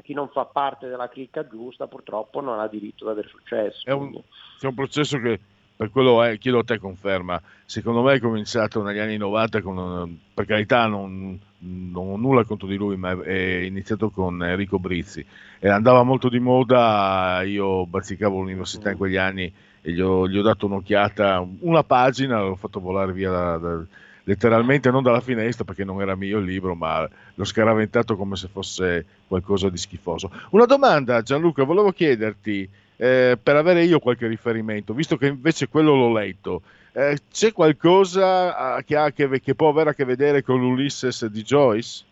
chi 0.02 0.14
non 0.14 0.28
fa 0.28 0.46
parte 0.46 0.88
della 0.88 1.08
cricca 1.08 1.46
giusta 1.46 1.86
purtroppo 1.86 2.40
non 2.40 2.58
ha 2.58 2.68
diritto 2.68 3.04
ad 3.04 3.10
avere 3.10 3.28
successo. 3.28 3.84
È 3.84 3.92
un, 3.92 4.14
è 4.60 4.66
un 4.66 4.74
processo 4.74 5.18
che 5.18 5.40
per 5.80 5.90
quello 5.90 6.22
è, 6.22 6.36
chiedo 6.36 6.58
a 6.58 6.62
te 6.62 6.78
conferma, 6.78 7.40
secondo 7.64 8.02
me 8.02 8.12
è 8.12 8.20
cominciato 8.20 8.82
negli 8.82 8.98
anni 8.98 9.16
90 9.16 9.62
con, 9.62 10.18
per 10.34 10.44
carità 10.44 10.86
non, 10.86 11.40
non 11.60 12.06
ho 12.06 12.16
nulla 12.18 12.44
contro 12.44 12.68
di 12.68 12.76
lui, 12.76 12.98
ma 12.98 13.18
è 13.22 13.62
iniziato 13.62 14.10
con 14.10 14.44
Enrico 14.44 14.78
Brizzi 14.78 15.24
e 15.58 15.70
andava 15.70 16.02
molto 16.02 16.28
di 16.28 16.38
moda, 16.38 17.40
io 17.46 17.86
bazzicavo 17.86 18.40
l'università 18.40 18.90
in 18.90 18.98
quegli 18.98 19.16
anni 19.16 19.50
e 19.80 19.92
gli 19.92 20.02
ho, 20.02 20.28
gli 20.28 20.36
ho 20.36 20.42
dato 20.42 20.66
un'occhiata, 20.66 21.46
una 21.60 21.82
pagina, 21.82 22.42
l'ho 22.42 22.56
fatto 22.56 22.78
volare 22.78 23.14
via 23.14 23.30
da, 23.30 23.56
da, 23.56 23.82
letteralmente 24.24 24.90
non 24.90 25.02
dalla 25.02 25.22
finestra 25.22 25.64
perché 25.64 25.82
non 25.82 26.02
era 26.02 26.14
mio 26.14 26.40
il 26.40 26.44
libro, 26.44 26.74
ma 26.74 27.08
l'ho 27.34 27.44
scaraventato 27.44 28.16
come 28.16 28.36
se 28.36 28.48
fosse 28.48 29.06
qualcosa 29.26 29.70
di 29.70 29.78
schifoso. 29.78 30.30
Una 30.50 30.66
domanda 30.66 31.22
Gianluca, 31.22 31.64
volevo 31.64 31.90
chiederti 31.90 32.68
eh, 33.00 33.38
per 33.42 33.56
avere 33.56 33.82
io 33.82 33.98
qualche 33.98 34.26
riferimento, 34.26 34.92
visto 34.92 35.16
che 35.16 35.28
invece 35.28 35.68
quello 35.68 35.94
l'ho 35.94 36.12
letto. 36.12 36.60
Eh, 36.92 37.18
c'è 37.30 37.50
qualcosa 37.52 38.76
eh, 38.76 38.84
che, 38.84 38.96
ha, 38.96 39.10
che, 39.10 39.40
che, 39.40 39.54
può 39.54 39.70
avere 39.70 39.90
a 39.90 39.94
che 39.94 40.04
vedere 40.04 40.42
con 40.42 40.60
l'Ulysses 40.60 41.24
di 41.26 41.42
Joyce? 41.42 42.04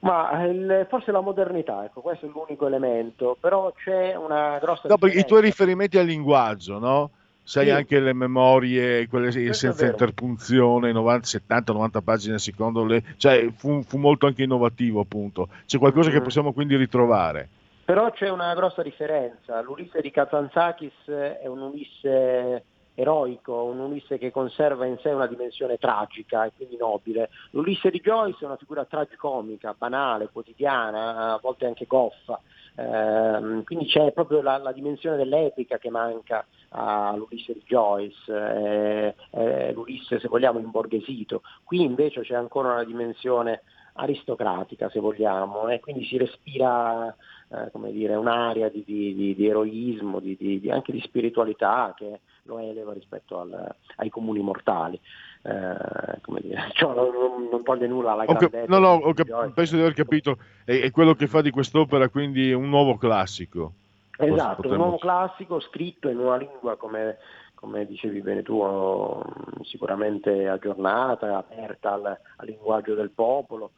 Ma 0.00 0.44
il, 0.44 0.86
forse 0.88 1.12
la 1.12 1.20
modernità, 1.20 1.84
ecco, 1.84 2.00
questo 2.00 2.26
è 2.26 2.28
l'unico 2.28 2.66
elemento, 2.66 3.36
però 3.38 3.72
c'è 3.72 4.16
una 4.16 4.58
grossa... 4.58 4.88
No, 4.88 4.96
i 5.06 5.24
tuoi 5.24 5.42
riferimenti 5.42 5.96
al 5.96 6.06
linguaggio, 6.06 6.80
no? 6.80 7.10
Sai 7.44 7.66
sì. 7.66 7.70
anche 7.70 8.00
le 8.00 8.12
memorie, 8.12 9.06
quelle 9.06 9.30
Questo 9.30 9.52
senza 9.52 9.86
interpunzione, 9.86 10.90
90, 10.90 11.26
70, 11.26 11.72
90 11.72 12.00
pagine 12.00 12.38
secondo 12.40 12.84
le... 12.84 13.04
cioè 13.16 13.48
fu, 13.54 13.82
fu 13.82 13.98
molto 13.98 14.26
anche 14.26 14.42
innovativo 14.42 15.00
appunto. 15.00 15.48
C'è 15.66 15.78
qualcosa 15.78 16.10
mm. 16.10 16.12
che 16.12 16.20
possiamo 16.20 16.52
quindi 16.52 16.74
ritrovare. 16.74 17.48
Però 17.86 18.10
c'è 18.10 18.28
una 18.28 18.52
grossa 18.54 18.82
differenza, 18.82 19.60
l'Ulisse 19.60 20.00
di 20.00 20.10
Kazantzakis 20.10 21.06
è 21.06 21.46
un 21.46 21.60
Ulisse 21.60 22.64
eroico, 22.94 23.62
un 23.62 23.78
Ulisse 23.78 24.18
che 24.18 24.32
conserva 24.32 24.86
in 24.86 24.98
sé 24.98 25.10
una 25.10 25.28
dimensione 25.28 25.78
tragica 25.78 26.44
e 26.44 26.52
quindi 26.56 26.76
nobile. 26.76 27.30
L'Ulisse 27.52 27.90
di 27.90 28.00
Joyce 28.00 28.42
è 28.42 28.46
una 28.46 28.56
figura 28.56 28.84
tragicomica, 28.86 29.76
banale, 29.78 30.30
quotidiana, 30.32 31.34
a 31.34 31.38
volte 31.40 31.66
anche 31.66 31.86
goffa. 31.86 32.40
Ehm, 32.74 33.62
quindi 33.62 33.86
c'è 33.86 34.10
proprio 34.10 34.42
la, 34.42 34.56
la 34.56 34.72
dimensione 34.72 35.16
dell'epica 35.16 35.78
che 35.78 35.88
manca 35.88 36.44
all'Ulisse 36.70 37.52
di 37.52 37.62
Joyce, 37.64 38.32
eh, 38.32 39.14
eh, 39.30 39.72
l'Ulisse 39.72 40.18
se 40.18 40.26
vogliamo 40.26 40.58
imborghesito. 40.58 41.42
Qui 41.62 41.82
invece 41.82 42.22
c'è 42.22 42.34
ancora 42.34 42.72
una 42.72 42.84
dimensione 42.84 43.62
aristocratica 43.96 44.90
se 44.90 45.00
vogliamo 45.00 45.68
e 45.68 45.80
quindi 45.80 46.04
si 46.04 46.18
respira 46.18 47.14
eh, 47.48 47.70
come 47.70 47.92
dire, 47.92 48.14
un'area 48.14 48.68
di, 48.68 48.82
di, 48.84 49.34
di, 49.34 49.46
eroismo, 49.46 50.18
di, 50.20 50.36
di- 50.36 50.70
anche 50.70 50.92
di 50.92 51.00
spiritualità 51.00 51.94
che 51.96 52.20
lo 52.44 52.58
eleva 52.58 52.92
rispetto 52.92 53.40
al- 53.40 53.74
ai 53.96 54.08
comuni 54.10 54.40
mortali. 54.40 54.98
Eh, 55.42 56.20
come 56.22 56.40
dire, 56.40 56.70
ciò 56.74 56.92
non, 56.94 57.48
non- 57.50 57.62
toglie 57.62 57.86
nulla 57.86 58.12
alla 58.12 58.22
Ho 58.24 58.34
cap- 58.34 58.50
grandezza. 58.50 58.66
no, 58.72 58.78
no, 58.78 58.94
ho 59.04 59.12
cap- 59.12 59.52
penso 59.52 59.74
di 59.76 59.80
aver 59.82 59.94
capito. 59.94 60.38
È, 60.64 60.78
è 60.80 60.90
quello 60.90 61.14
che 61.14 61.26
fa 61.28 61.40
di 61.40 61.50
quest'opera 61.50 62.08
quindi 62.08 62.52
un 62.52 62.68
nuovo 62.68 62.96
classico. 62.96 63.72
Esatto, 64.18 64.48
un 64.48 64.54
Potremmo- 64.56 64.76
nuovo 64.76 64.98
classico 64.98 65.60
scritto 65.60 66.08
in 66.08 66.18
una 66.18 66.36
lingua 66.36 66.76
come, 66.76 67.18
come 67.54 67.84
dicevi 67.86 68.22
bene 68.22 68.42
tu, 68.42 68.58
oh, 68.60 69.22
sicuramente 69.62 70.48
aggiornata, 70.48 71.36
aperta 71.36 71.92
al, 71.92 72.04
al 72.06 72.46
linguaggio 72.46 72.94
del 72.94 73.10
popolo, 73.10 73.72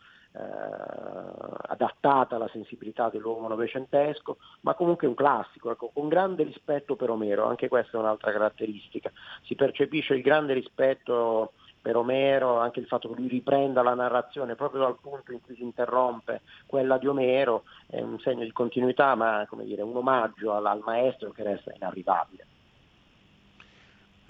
adattata 1.69 2.37
alla 2.37 2.49
sensibilità 2.49 3.09
dell'uomo 3.09 3.49
novecentesco, 3.49 4.39
ma 4.63 4.75
comunque 4.75 5.07
un 5.07 5.15
classico, 5.15 5.71
ecco, 5.71 5.91
con 5.93 6.09
grande 6.09 6.45
rispetto 6.45 6.97
per 6.97 7.11
Omero, 7.11 7.47
anche 7.47 7.69
questa 7.69 7.97
è 7.97 8.01
un'altra 8.01 8.33
caratteristica. 8.33 9.11
Si 9.43 9.55
percepisce 9.55 10.15
il 10.15 10.23
grande 10.23 10.55
rispetto 10.55 11.53
per 11.81 11.97
Omero, 11.97 12.59
anche 12.59 12.81
il 12.81 12.87
fatto 12.87 13.09
che 13.09 13.21
lui 13.21 13.29
riprenda 13.29 13.83
la 13.83 13.95
narrazione 13.95 14.55
proprio 14.55 14.83
dal 14.83 14.99
punto 15.01 15.33
in 15.33 15.41
cui 15.41 15.55
si 15.55 15.63
interrompe 15.63 16.43
quella 16.67 16.99
di 16.99 17.07
Omero, 17.07 17.65
è 17.87 18.01
un 18.01 18.19
segno 18.21 18.45
di 18.45 18.53
continuità, 18.53 19.15
ma 19.15 19.47
come 19.49 19.65
dire, 19.65 19.83
un 19.83 19.97
omaggio 19.97 20.53
al, 20.53 20.67
al 20.67 20.83
maestro 20.85 21.31
che 21.31 21.43
resta 21.43 21.73
inarrivabile. 21.75 22.47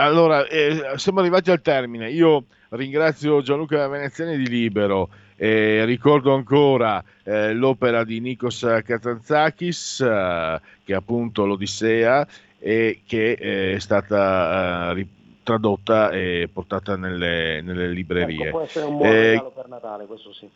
Allora, 0.00 0.46
eh, 0.46 0.92
siamo 0.94 1.18
arrivati 1.18 1.50
al 1.50 1.60
termine. 1.60 2.08
Io 2.10 2.44
ringrazio 2.70 3.42
Gianluca 3.42 3.88
Veneziani 3.88 4.36
di 4.36 4.48
Libero. 4.48 5.08
E 5.40 5.84
ricordo 5.84 6.34
ancora 6.34 7.02
eh, 7.22 7.54
l'opera 7.54 8.02
di 8.02 8.18
Nikos 8.18 8.66
Kazantzakis, 8.84 10.00
eh, 10.00 10.60
che 10.82 10.92
è 10.92 10.96
appunto 10.96 11.46
l'Odissea, 11.46 12.26
e 12.58 13.02
che 13.06 13.32
eh, 13.32 13.74
è 13.74 13.78
stata 13.78 14.92
eh, 14.96 15.06
tradotta 15.44 16.10
e 16.10 16.50
portata 16.52 16.96
nelle, 16.96 17.60
nelle 17.62 17.88
librerie. 17.90 18.48
Ecco, 18.48 18.50
può 18.50 18.60
essere 18.62 18.86
un 18.86 18.96
buon 18.96 19.08
Eh, 19.08 19.22
regalo 19.30 19.50
per 19.50 19.68
Natale, 19.68 20.06
questo 20.06 20.32
sì. 20.32 20.50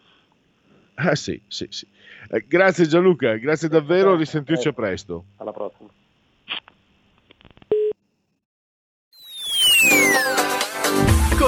ah, 0.94 1.14
sì, 1.14 1.40
sì, 1.46 1.66
sì. 1.70 1.86
Eh, 2.28 2.44
grazie 2.48 2.86
Gianluca, 2.86 3.36
grazie 3.36 3.68
davvero, 3.68 4.16
risentirci 4.16 4.66
a 4.66 4.72
presto. 4.72 5.24
Alla 5.36 5.52
prossima. 5.52 5.88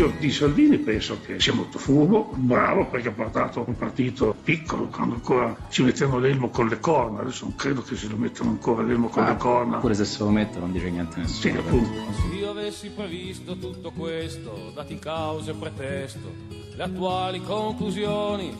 Io 0.00 0.14
di 0.18 0.30
Salvini 0.30 0.78
penso 0.78 1.20
che 1.20 1.38
sia 1.38 1.52
molto 1.52 1.78
furbo, 1.78 2.30
bravo 2.34 2.86
perché 2.86 3.08
ha 3.08 3.12
portato 3.12 3.62
un 3.66 3.76
partito 3.76 4.34
piccolo 4.42 4.86
quando 4.86 5.16
ancora 5.16 5.54
ci 5.68 5.82
mettevano 5.82 6.18
l'elmo 6.20 6.48
con 6.48 6.68
le 6.68 6.80
corna, 6.80 7.20
adesso 7.20 7.44
non 7.44 7.54
credo 7.54 7.82
che 7.82 7.96
se 7.96 8.08
lo 8.08 8.16
mettano 8.16 8.48
ancora 8.48 8.82
l'elmo 8.82 9.08
con 9.08 9.26
le 9.26 9.36
corna. 9.36 9.76
Pure 9.76 9.92
se 9.92 10.06
se 10.06 10.22
lo 10.22 10.30
mettono 10.30 10.60
non 10.64 10.72
dice 10.72 10.88
niente 10.88 11.20
a 11.20 11.26
Sì, 11.26 11.50
nessuno. 11.52 11.60
appunto. 11.60 12.12
Se 12.14 12.34
io 12.34 12.48
avessi 12.48 12.88
previsto 12.88 13.58
tutto 13.58 13.90
questo, 13.90 14.72
dati 14.74 14.98
causa 14.98 15.50
e 15.50 15.54
pretesto, 15.54 16.32
le 16.74 16.82
attuali 16.82 17.42
conclusioni, 17.42 18.56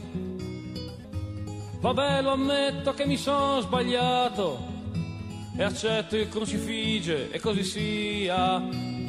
vabbè 1.81 2.21
lo 2.21 2.33
ammetto 2.33 2.93
che 2.93 3.07
mi 3.07 3.17
sono 3.17 3.63
sbagliato 3.63 4.59
e 5.57 5.63
accetto 5.63 6.19
il 6.19 6.29
crucifige 6.29 7.31
e 7.31 7.41
così 7.41 7.65
sia. 7.65 8.89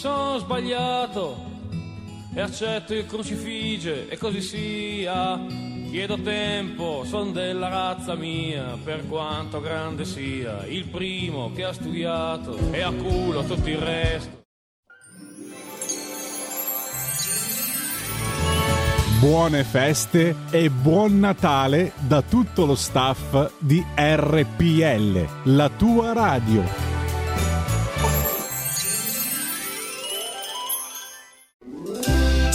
sono 0.00 0.38
sbagliato 0.38 1.36
e 2.34 2.40
accetto 2.40 2.94
il 2.94 3.04
crucifige 3.04 4.08
e 4.08 4.16
così 4.16 4.40
sia. 4.40 5.38
Chiedo 5.90 6.18
tempo, 6.22 7.02
son 7.04 7.32
della 7.32 7.68
razza 7.68 8.14
mia, 8.14 8.78
per 8.82 9.06
quanto 9.06 9.60
grande 9.60 10.06
sia, 10.06 10.64
il 10.64 10.86
primo 10.86 11.52
che 11.52 11.64
ha 11.64 11.72
studiato 11.72 12.56
e 12.70 12.80
a 12.80 12.90
culo 12.92 13.42
tutto 13.42 13.68
il 13.68 13.76
resto. 13.76 14.38
Buone 19.18 19.64
feste 19.64 20.34
e 20.50 20.70
buon 20.70 21.18
Natale 21.18 21.92
da 21.98 22.22
tutto 22.22 22.64
lo 22.64 22.74
staff 22.74 23.52
di 23.58 23.84
RPL, 23.94 25.28
la 25.42 25.68
tua 25.68 26.14
radio. 26.14 26.89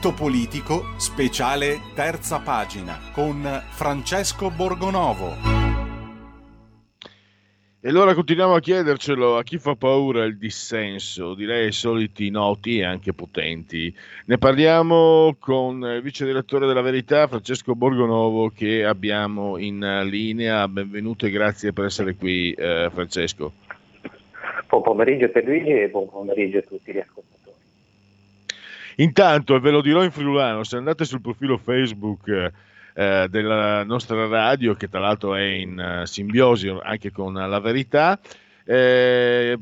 Punto 0.00 0.16
politico, 0.16 0.94
speciale 0.96 1.78
terza 1.94 2.40
pagina 2.40 2.98
con 3.12 3.42
Francesco 3.68 4.50
Borgonovo. 4.50 5.34
E 7.78 7.86
allora 7.86 8.14
continuiamo 8.14 8.54
a 8.54 8.60
chiedercelo 8.60 9.36
a 9.36 9.42
chi 9.42 9.58
fa 9.58 9.74
paura 9.74 10.24
il 10.24 10.38
dissenso, 10.38 11.34
direi 11.34 11.66
ai 11.66 11.72
soliti 11.72 12.30
noti 12.30 12.78
e 12.78 12.84
anche 12.84 13.12
potenti. 13.12 13.94
Ne 14.24 14.38
parliamo 14.38 15.36
con 15.38 15.82
il 15.82 16.00
vice 16.00 16.24
direttore 16.24 16.66
della 16.66 16.80
Verità, 16.80 17.26
Francesco 17.26 17.74
Borgonovo, 17.74 18.48
che 18.48 18.86
abbiamo 18.86 19.58
in 19.58 20.06
linea. 20.08 20.66
Benvenuto 20.66 21.26
e 21.26 21.30
grazie 21.30 21.74
per 21.74 21.84
essere 21.84 22.14
qui, 22.14 22.52
eh, 22.52 22.88
Francesco. 22.90 23.52
Buon 24.66 24.82
pomeriggio 24.82 25.28
per 25.28 25.44
Luigi 25.44 25.72
e 25.72 25.90
buon 25.90 26.08
pomeriggio 26.08 26.56
a 26.56 26.62
tutti 26.62 26.90
gli 26.90 26.98
ascoltatori. 26.98 27.39
Intanto, 28.96 29.54
e 29.54 29.60
ve 29.60 29.70
lo 29.70 29.80
dirò 29.80 30.02
in 30.02 30.10
friulano, 30.10 30.64
se 30.64 30.76
andate 30.76 31.04
sul 31.04 31.20
profilo 31.20 31.56
Facebook 31.56 32.52
eh, 32.94 33.26
della 33.30 33.84
nostra 33.84 34.26
radio, 34.26 34.74
che 34.74 34.88
tra 34.88 35.00
l'altro 35.00 35.34
è 35.34 35.42
in 35.42 35.78
eh, 35.78 36.06
simbiosi 36.06 36.68
anche 36.82 37.10
con 37.10 37.32
la 37.32 37.60
verità, 37.60 38.18
eh, 38.64 39.58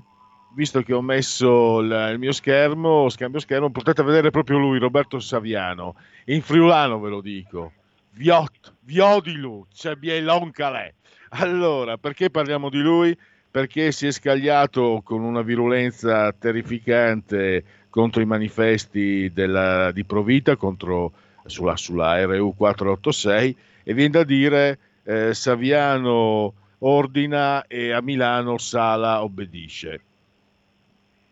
visto 0.54 0.82
che 0.82 0.92
ho 0.92 1.02
messo 1.02 1.80
il, 1.80 2.10
il 2.12 2.18
mio 2.18 2.32
schermo, 2.32 3.08
scambio 3.08 3.40
schermo, 3.40 3.70
potete 3.70 4.02
vedere 4.02 4.30
proprio 4.30 4.58
lui, 4.58 4.78
Roberto 4.78 5.20
Saviano. 5.20 5.94
In 6.26 6.42
friulano 6.42 6.98
ve 6.98 7.08
lo 7.08 7.20
dico. 7.20 7.72
Viot, 8.10 8.74
vio 8.80 9.20
di 9.20 9.34
lui, 9.34 9.64
c'è 9.72 9.94
bielon 9.94 10.50
calè. 10.50 10.92
Allora, 11.30 11.98
perché 11.98 12.30
parliamo 12.30 12.68
di 12.70 12.80
lui? 12.80 13.16
Perché 13.50 13.92
si 13.92 14.06
è 14.06 14.10
scagliato 14.10 15.00
con 15.04 15.22
una 15.22 15.42
virulenza 15.42 16.32
terrificante 16.32 17.62
contro 17.98 18.22
i 18.22 18.26
manifesti 18.26 19.28
della, 19.32 19.90
di 19.90 20.04
Provita, 20.04 20.54
contro, 20.54 21.10
sulla, 21.46 21.76
sulla 21.76 22.24
RU 22.26 22.54
486 22.54 23.56
e 23.82 23.92
viene 23.92 24.10
da 24.10 24.22
dire 24.22 24.78
eh, 25.02 25.34
Saviano 25.34 26.54
ordina 26.78 27.66
e 27.66 27.90
a 27.90 28.00
Milano 28.00 28.56
Sala 28.56 29.24
obbedisce. 29.24 30.00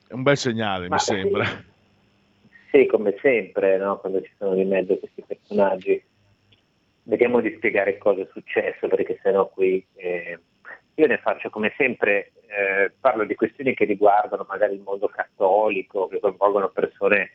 È 0.08 0.12
un 0.12 0.24
bel 0.24 0.36
segnale, 0.36 0.88
Ma 0.88 0.96
mi 0.96 1.00
sì. 1.00 1.14
sembra. 1.14 1.64
Sì, 2.72 2.86
come 2.86 3.14
sempre, 3.22 3.78
no? 3.78 3.98
quando 3.98 4.20
ci 4.22 4.32
sono 4.36 4.56
di 4.56 4.64
mezzo 4.64 4.98
questi 4.98 5.22
personaggi, 5.24 6.02
vediamo 7.04 7.40
di 7.40 7.54
spiegare 7.58 7.96
cosa 7.96 8.22
è 8.22 8.28
successo, 8.32 8.88
perché 8.88 9.20
sennò 9.22 9.46
qui 9.50 9.86
eh, 9.94 10.36
io 10.96 11.06
ne 11.06 11.18
faccio 11.18 11.50
come 11.50 11.72
sempre, 11.76 12.32
eh, 12.48 12.92
parlo 13.00 13.24
di 13.24 13.34
questioni 13.34 13.74
che 13.74 13.84
riguardano 13.84 14.46
magari 14.48 14.74
il 14.74 14.80
mondo 14.80 15.08
cattolico, 15.08 16.08
che 16.08 16.20
coinvolgono 16.20 16.70
persone 16.70 17.30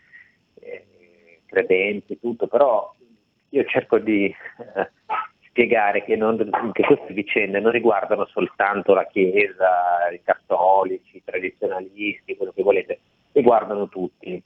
eh, 0.60 0.86
credenti, 1.46 2.20
tutto, 2.20 2.48
però 2.48 2.94
io 3.50 3.64
cerco 3.66 4.00
di 4.00 4.26
eh, 4.26 4.92
spiegare 5.48 6.04
che, 6.04 6.16
non- 6.16 6.38
che 6.72 6.84
queste 6.84 7.14
vicende 7.14 7.60
non 7.60 7.72
riguardano 7.72 8.26
soltanto 8.26 8.94
la 8.94 9.06
Chiesa, 9.06 10.10
i 10.12 10.22
cattolici, 10.24 11.18
i 11.18 11.24
tradizionalisti, 11.24 12.38
quello 12.38 12.54
che 12.54 12.64
volete, 12.64 13.00
riguardano 13.34 13.88
tutti. 13.90 14.42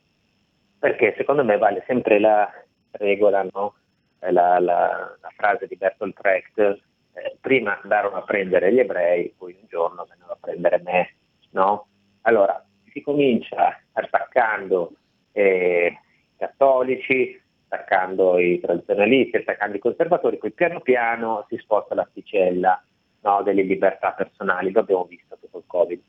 Perché 0.77 1.13
secondo 1.17 1.43
me 1.43 1.57
vale 1.57 1.83
sempre 1.87 2.19
la 2.19 2.51
regola, 2.91 3.47
no? 3.51 3.75
Eh, 4.19 4.31
la, 4.31 4.59
la- 4.59 5.17
la 5.21 5.29
frase 5.35 5.67
di 5.67 5.75
Bertolt 5.75 6.19
Brecht, 6.19 6.79
eh, 7.15 7.37
prima 7.39 7.79
andarono 7.81 8.17
a 8.17 8.23
prendere 8.23 8.73
gli 8.73 8.79
ebrei, 8.79 9.33
poi 9.37 9.55
un 9.59 9.67
giorno 9.67 10.05
vennero 10.09 10.33
a 10.33 10.37
prendere 10.39 10.81
me. 10.83 11.15
No? 11.51 11.87
Allora, 12.21 12.63
si 12.91 13.01
comincia 13.01 13.81
attaccando 13.93 14.91
eh, 15.31 15.97
i 16.33 16.37
cattolici, 16.37 17.41
attaccando 17.67 18.37
i 18.37 18.59
tradizionalisti, 18.59 19.37
attaccando 19.37 19.77
i 19.77 19.79
conservatori, 19.79 20.37
poi 20.37 20.51
piano 20.51 20.81
piano 20.81 21.45
si 21.49 21.57
sposta 21.57 21.95
l'asticella 21.95 22.83
no, 23.21 23.43
delle 23.43 23.63
libertà 23.63 24.11
personali, 24.11 24.71
lo 24.71 24.81
abbiamo 24.81 25.05
visto 25.05 25.37
dopo 25.39 25.57
il 25.57 25.63
Covid. 25.67 26.01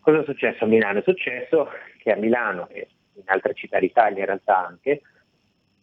Cosa 0.00 0.20
è 0.20 0.24
successo 0.24 0.64
a 0.64 0.66
Milano? 0.66 1.00
È 1.00 1.02
successo 1.02 1.68
che 1.98 2.12
a 2.12 2.16
Milano 2.16 2.68
e 2.70 2.88
in 3.14 3.24
altre 3.26 3.54
città 3.54 3.78
d'Italia 3.78 4.20
in 4.20 4.26
realtà 4.26 4.66
anche, 4.66 5.02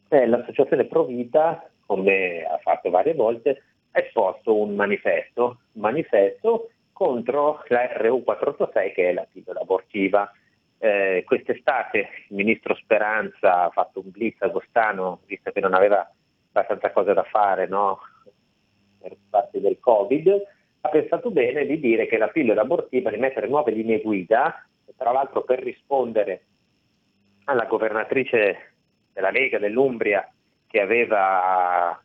eh, 0.09 0.25
l'associazione 0.25 0.85
Provita, 0.85 1.69
come 1.85 2.43
ha 2.43 2.57
fatto 2.57 2.89
varie 2.89 3.13
volte, 3.13 3.61
esposto 3.95 4.55
un 4.55 4.75
manifesto, 4.75 5.59
manifesto 5.73 6.69
contro 6.91 7.63
la 7.67 7.83
RU486 7.85 8.93
che 8.93 9.09
è 9.09 9.13
la 9.13 9.27
pillola 9.31 9.61
abortiva. 9.61 10.31
Eh, 10.77 11.23
quest'estate 11.25 12.09
il 12.29 12.35
ministro 12.35 12.75
Speranza 12.75 13.63
ha 13.63 13.69
fatto 13.69 14.01
un 14.01 14.11
blitz 14.11 14.41
agostano, 14.41 15.21
visto 15.25 15.51
che 15.51 15.59
non 15.59 15.73
aveva 15.73 16.09
abbastanza 16.51 16.91
cose 16.91 17.13
da 17.13 17.23
fare 17.23 17.67
no? 17.67 17.99
per 18.99 19.15
parte 19.29 19.59
del 19.59 19.79
Covid, 19.79 20.41
ha 20.81 20.89
pensato 20.89 21.31
bene 21.31 21.65
di 21.65 21.79
dire 21.79 22.07
che 22.07 22.17
la 22.17 22.27
pillola 22.27 22.61
abortiva, 22.61 23.09
di 23.09 23.17
mettere 23.17 23.47
nuove 23.47 23.71
linee 23.71 24.01
guida, 24.01 24.65
tra 24.95 25.11
l'altro 25.11 25.43
per 25.43 25.63
rispondere 25.63 26.45
alla 27.45 27.65
governatrice 27.65 28.73
della 29.11 29.31
Lega 29.31 29.59
dell'Umbria 29.59 30.29
che 30.67 30.79
aveva 30.79 31.99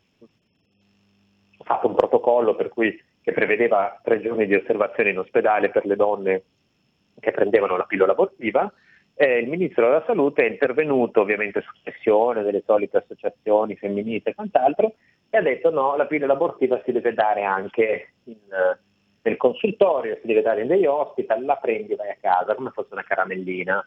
fatto 1.70 1.86
un 1.86 1.94
protocollo 1.94 2.56
cui, 2.68 3.00
che 3.22 3.32
prevedeva 3.32 4.00
tre 4.02 4.20
giorni 4.20 4.46
di 4.46 4.56
osservazione 4.56 5.10
in 5.10 5.18
ospedale 5.20 5.70
per 5.70 5.86
le 5.86 5.94
donne 5.94 6.42
che 7.20 7.30
prendevano 7.30 7.76
la 7.76 7.84
pillola 7.84 8.12
abortiva. 8.12 8.72
eh, 9.14 9.38
il 9.38 9.48
ministro 9.48 9.86
della 9.86 10.02
salute 10.04 10.44
è 10.44 10.50
intervenuto 10.50 11.20
ovviamente 11.20 11.60
su 11.60 11.70
pressione 11.82 12.42
delle 12.42 12.62
solite 12.66 12.96
associazioni 12.96 13.76
femministe 13.76 14.30
e 14.30 14.34
quant'altro 14.34 14.94
e 15.28 15.36
ha 15.36 15.42
detto 15.42 15.70
no, 15.70 15.94
la 15.96 16.06
pillola 16.06 16.32
abortiva 16.32 16.80
si 16.84 16.90
deve 16.90 17.12
dare 17.14 17.44
anche 17.44 18.14
in, 18.24 18.38
nel 19.22 19.36
consultorio, 19.36 20.18
si 20.20 20.26
deve 20.26 20.42
dare 20.42 20.62
in 20.62 20.66
degli 20.66 20.86
hospital, 20.86 21.44
la 21.44 21.56
prendi 21.56 21.92
e 21.92 21.96
vai 21.96 22.10
a 22.10 22.16
casa 22.20 22.54
come 22.54 22.70
fosse 22.70 22.88
una 22.92 23.04
caramellina. 23.04 23.86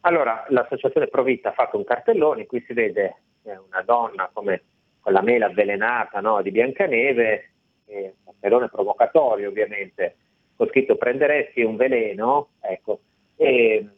Allora 0.00 0.46
l'associazione 0.48 1.06
Provita 1.06 1.50
ha 1.50 1.52
fatto 1.52 1.76
un 1.76 1.84
cartellone 1.84 2.46
cui 2.46 2.64
si 2.66 2.72
vede 2.72 3.16
eh, 3.44 3.56
una 3.56 3.82
donna 3.82 4.30
come 4.32 4.62
la 5.10 5.22
mela 5.22 5.46
avvelenata 5.46 6.20
no, 6.20 6.42
di 6.42 6.50
Biancaneve, 6.50 7.50
eh, 7.86 8.14
un 8.24 8.24
cartellone 8.24 8.68
provocatorio 8.68 9.48
ovviamente, 9.48 10.16
con 10.56 10.68
scritto 10.68 10.96
prenderesti 10.96 11.62
un 11.62 11.76
veleno, 11.76 12.48
ecco, 12.60 13.00
e 13.36 13.88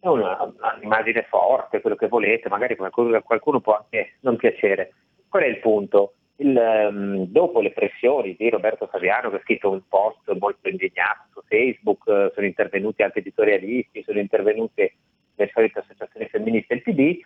è 0.00 0.08
un'immagine 0.08 1.26
forte, 1.28 1.80
quello 1.80 1.96
che 1.96 2.08
volete, 2.08 2.48
magari 2.48 2.76
a 2.78 3.22
qualcuno 3.22 3.60
può 3.60 3.76
anche 3.76 4.14
non 4.20 4.36
piacere. 4.36 4.92
Qual 5.28 5.42
è 5.42 5.46
il 5.46 5.58
punto? 5.58 6.14
Il, 6.36 6.56
ehm, 6.56 7.26
dopo 7.26 7.60
le 7.60 7.70
pressioni 7.70 8.34
di 8.34 8.48
Roberto 8.48 8.88
Saviano, 8.90 9.28
che 9.28 9.36
ha 9.36 9.40
scritto 9.40 9.70
un 9.70 9.82
post 9.86 10.30
molto 10.38 10.68
indignato 10.68 11.28
su 11.32 11.42
Facebook, 11.46 12.32
sono 12.34 12.46
intervenuti 12.46 13.02
anche 13.02 13.18
editorialisti, 13.18 14.02
sono 14.02 14.18
intervenute 14.18 14.94
le 15.34 15.50
solite 15.52 15.80
associazioni 15.80 16.26
femministe 16.28 16.74
del 16.74 16.82
PD, 16.82 17.20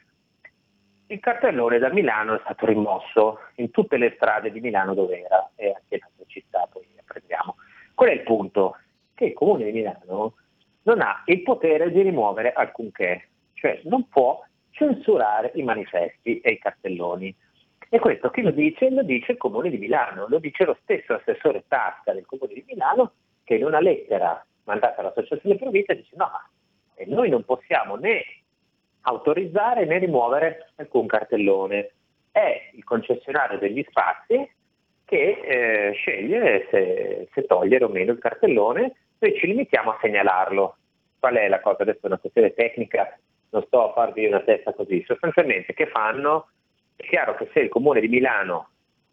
il 1.08 1.20
cartellone 1.20 1.78
da 1.78 1.92
Milano 1.92 2.34
è 2.34 2.40
stato 2.42 2.66
rimosso 2.66 3.40
in 3.56 3.70
tutte 3.70 3.96
le 3.96 4.12
strade 4.16 4.50
di 4.50 4.60
Milano 4.60 4.94
dove 4.94 5.22
era 5.22 5.50
e 5.54 5.68
anche 5.68 5.94
in 5.96 6.00
altre 6.02 6.24
città, 6.26 6.66
poi 6.70 6.86
apprendiamo. 6.98 7.56
Qual 7.94 8.08
è 8.08 8.12
il 8.12 8.22
punto? 8.22 8.78
Che 9.14 9.26
il 9.26 9.32
comune 9.34 9.64
di 9.64 9.72
Milano 9.72 10.34
non 10.82 11.00
ha 11.00 11.22
il 11.26 11.42
potere 11.42 11.90
di 11.90 12.02
rimuovere 12.02 12.52
alcunché, 12.52 13.28
cioè 13.54 13.80
non 13.84 14.08
può 14.08 14.42
censurare 14.70 15.52
i 15.54 15.62
manifesti 15.62 16.40
e 16.40 16.52
i 16.52 16.58
cartelloni. 16.58 17.34
E 17.88 17.98
questo 18.00 18.30
chi 18.30 18.42
lo 18.42 18.50
dice? 18.50 18.90
Lo 18.90 19.02
dice 19.02 19.32
il 19.32 19.38
comune 19.38 19.70
di 19.70 19.78
Milano, 19.78 20.26
lo 20.28 20.38
dice 20.38 20.64
lo 20.64 20.76
stesso 20.82 21.14
assessore 21.14 21.64
Tasca 21.68 22.12
del 22.12 22.26
comune 22.26 22.54
di 22.54 22.64
Milano 22.66 23.12
che 23.44 23.54
in 23.54 23.64
una 23.64 23.80
lettera 23.80 24.44
mandata 24.64 25.00
all'associazione 25.00 25.56
Provita 25.56 25.92
dice 25.92 26.16
no, 26.16 26.30
ma 26.30 26.48
noi 27.06 27.28
non 27.28 27.44
possiamo 27.44 27.96
né 27.96 28.24
autorizzare 29.04 29.84
né 29.84 29.98
rimuovere 29.98 30.70
alcun 30.76 31.06
cartellone. 31.06 31.92
È 32.30 32.70
il 32.72 32.84
concessionario 32.84 33.58
degli 33.58 33.84
spazi 33.88 34.48
che 35.04 35.40
eh, 35.44 35.92
sceglie 35.92 36.66
se, 36.70 37.28
se 37.32 37.46
togliere 37.46 37.84
o 37.84 37.88
meno 37.88 38.12
il 38.12 38.18
cartellone, 38.18 38.92
noi 39.18 39.38
ci 39.38 39.46
limitiamo 39.46 39.90
a 39.90 39.98
segnalarlo. 40.00 40.76
Qual 41.18 41.34
è 41.34 41.48
la 41.48 41.60
cosa? 41.60 41.82
Adesso 41.82 42.00
è 42.02 42.06
una 42.06 42.18
questione 42.18 42.52
tecnica, 42.54 43.18
non 43.50 43.62
sto 43.66 43.90
a 43.90 43.92
farvi 43.92 44.26
una 44.26 44.40
testa 44.40 44.72
così. 44.72 45.02
Sostanzialmente 45.06 45.74
che 45.74 45.86
fanno? 45.86 46.48
È 46.96 47.02
chiaro 47.04 47.34
che 47.34 47.48
se 47.52 47.60
il 47.60 47.68
comune 47.68 48.00
di 48.00 48.08
Milano 48.08 48.68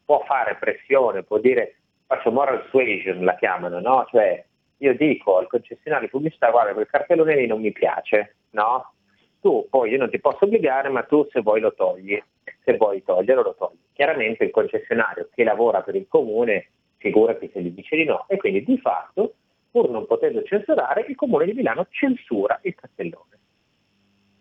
può 0.06 0.24
fare 0.26 0.56
pressione, 0.56 1.24
può 1.24 1.38
dire 1.38 1.76
faccio 2.08 2.32
moral 2.32 2.66
suasion, 2.70 3.24
la 3.24 3.36
chiamano, 3.36 3.80
no? 3.80 4.06
Cioè 4.10 4.44
io 4.78 4.96
dico 4.96 5.38
al 5.38 5.48
concessionario 5.48 6.10
pubblicità 6.10 6.50
guarda 6.50 6.74
quel 6.74 6.88
cartellone 6.88 7.36
lì 7.36 7.48
non 7.48 7.62
mi 7.62 7.72
piace, 7.72 8.36
no? 8.52 8.94
Tu 9.42 9.68
poi 9.70 9.92
io 9.92 9.98
non 9.98 10.10
ti 10.10 10.20
posso 10.20 10.46
obbligare, 10.46 10.90
ma 10.90 11.04
tu 11.04 11.28
se 11.32 11.42
vuoi 11.42 11.60
lo 11.60 11.74
togli, 11.74 12.22
se 12.64 12.78
vuoi 12.78 13.04
toglierlo 13.04 13.42
lo 13.42 13.56
togli. 13.58 13.80
Chiaramente 13.94 14.44
il 14.44 14.52
concessionario 14.52 15.30
che 15.34 15.44
lavora 15.44 15.82
per 15.82 15.96
il 15.96 16.06
comune 16.08 16.70
figurati 16.98 17.50
se 17.52 17.62
gli 17.62 17.72
dice 17.72 17.96
di 17.96 18.04
no 18.04 18.26
e 18.28 18.38
quindi 18.38 18.64
di 18.64 18.78
fatto 18.78 19.34
pur 19.72 19.90
non 19.90 20.06
potendo 20.06 20.44
censurare 20.44 21.06
il 21.08 21.16
comune 21.16 21.46
di 21.46 21.54
Milano 21.54 21.88
censura 21.90 22.60
il 22.64 22.76
cartellone. 22.76 23.40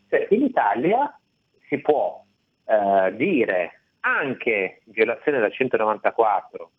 Cioè 0.08 0.26
in 0.30 0.42
Italia 0.42 1.18
si 1.68 1.78
può 1.78 2.22
eh, 2.64 3.14
dire 3.16 3.80
anche 4.00 4.82
violazione 4.84 5.38
della 5.38 5.50
194 5.50 6.70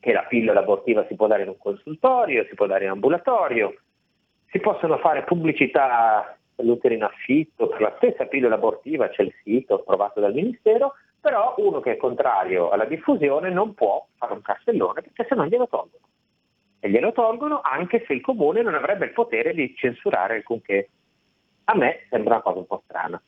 che 0.00 0.12
la 0.12 0.24
pillola 0.24 0.60
abortiva 0.60 1.06
si 1.06 1.14
può 1.14 1.26
dare 1.26 1.42
in 1.42 1.48
un 1.48 1.58
consultorio, 1.58 2.44
si 2.48 2.54
può 2.54 2.66
dare 2.66 2.84
in 2.84 2.90
ambulatorio, 2.90 3.74
si 4.50 4.58
possono 4.58 4.98
fare 4.98 5.24
pubblicità 5.24 6.36
dell'utero 6.54 6.94
in 6.94 7.02
affitto, 7.02 7.68
per 7.68 7.80
la 7.80 7.94
stessa 7.96 8.26
pillola 8.26 8.54
abortiva 8.54 9.08
c'è 9.08 9.22
il 9.22 9.34
sito 9.42 9.74
approvato 9.74 10.20
dal 10.20 10.34
Ministero, 10.34 10.94
però 11.20 11.54
uno 11.58 11.80
che 11.80 11.92
è 11.92 11.96
contrario 11.96 12.70
alla 12.70 12.84
diffusione 12.84 13.50
non 13.50 13.74
può 13.74 14.06
fare 14.16 14.34
un 14.34 14.42
cartellone 14.42 15.02
perché 15.02 15.26
se 15.28 15.34
no 15.34 15.46
glielo 15.46 15.68
tolgono. 15.68 16.04
E 16.80 16.90
glielo 16.90 17.12
tolgono 17.12 17.60
anche 17.62 18.04
se 18.06 18.12
il 18.12 18.20
comune 18.20 18.60
non 18.60 18.74
avrebbe 18.74 19.06
il 19.06 19.12
potere 19.12 19.54
di 19.54 19.74
censurare 19.74 20.34
alcunché. 20.34 20.90
A 21.64 21.74
me 21.74 22.06
sembra 22.10 22.34
una 22.34 22.42
cosa 22.42 22.58
un 22.58 22.66
po' 22.66 22.82
strana. 22.84 23.22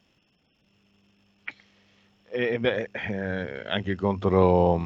E, 2.28 2.58
beh, 2.58 2.90
eh, 2.92 3.62
anche 3.66 3.94
contro, 3.94 4.78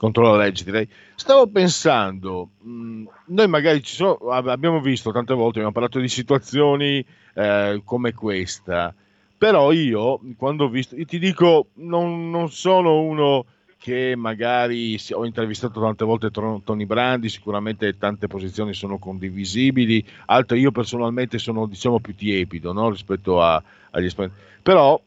contro 0.00 0.22
la 0.22 0.42
legge 0.42 0.64
direi. 0.64 0.88
Stavo 1.14 1.46
pensando, 1.48 2.52
mh, 2.62 3.04
noi 3.26 3.48
magari 3.48 3.82
ci 3.82 3.94
sono, 3.94 4.14
ab- 4.30 4.48
abbiamo 4.48 4.80
visto 4.80 5.12
tante 5.12 5.34
volte, 5.34 5.58
abbiamo 5.58 5.72
parlato 5.72 5.98
di 6.00 6.08
situazioni 6.08 7.04
eh, 7.34 7.82
come 7.84 8.14
questa, 8.14 8.94
però 9.36 9.72
io 9.72 10.18
quando 10.38 10.64
ho 10.64 10.68
visto, 10.70 10.96
io 10.96 11.04
ti 11.04 11.18
dico, 11.18 11.66
non, 11.74 12.30
non 12.30 12.50
sono 12.50 13.02
uno 13.02 13.44
che 13.76 14.14
magari 14.16 14.98
ho 15.12 15.26
intervistato 15.26 15.80
tante 15.80 16.04
volte 16.06 16.30
Tony 16.30 16.86
Brandi, 16.86 17.28
sicuramente 17.28 17.98
tante 17.98 18.26
posizioni 18.26 18.72
sono 18.72 18.96
condivisibili, 18.98 20.02
altre 20.26 20.58
io 20.58 20.70
personalmente 20.70 21.36
sono 21.38 21.66
diciamo 21.66 22.00
più 22.00 22.14
tiepido 22.14 22.72
no? 22.72 22.88
rispetto 22.88 23.42
a- 23.42 23.62
agli 23.90 24.06
esponenti, 24.06 24.36
però 24.62 24.98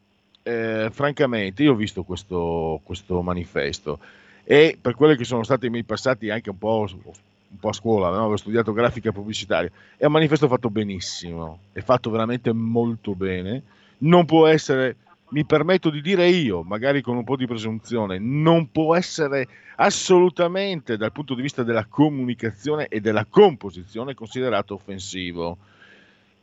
eh, 0.44 0.88
francamente 0.92 1.64
io 1.64 1.72
ho 1.72 1.76
visto 1.76 2.04
questo, 2.04 2.80
questo 2.84 3.22
manifesto 3.22 3.98
e 4.44 4.78
per 4.80 4.94
quelli 4.94 5.16
che 5.16 5.24
sono 5.24 5.42
stati 5.42 5.66
i 5.66 5.70
miei 5.70 5.84
passati 5.84 6.30
anche 6.30 6.50
un 6.50 6.58
po', 6.58 6.86
un 6.92 7.58
po' 7.58 7.68
a 7.68 7.72
scuola, 7.72 8.10
no? 8.10 8.20
avevo 8.20 8.36
studiato 8.36 8.72
grafica 8.72 9.10
pubblicitaria, 9.10 9.70
è 9.96 10.04
un 10.04 10.12
manifesto 10.12 10.48
fatto 10.48 10.70
benissimo, 10.70 11.60
è 11.72 11.80
fatto 11.80 12.10
veramente 12.10 12.52
molto 12.52 13.14
bene, 13.14 13.62
non 13.98 14.24
può 14.26 14.46
essere, 14.46 14.96
mi 15.30 15.44
permetto 15.44 15.88
di 15.90 16.02
dire 16.02 16.28
io, 16.28 16.62
magari 16.62 17.00
con 17.00 17.16
un 17.16 17.24
po' 17.24 17.36
di 17.36 17.46
presunzione, 17.46 18.18
non 18.18 18.70
può 18.70 18.94
essere 18.94 19.48
assolutamente 19.76 20.96
dal 20.96 21.12
punto 21.12 21.34
di 21.34 21.42
vista 21.42 21.62
della 21.62 21.86
comunicazione 21.86 22.86
e 22.88 23.00
della 23.00 23.24
composizione 23.24 24.14
considerato 24.14 24.74
offensivo. 24.74 25.58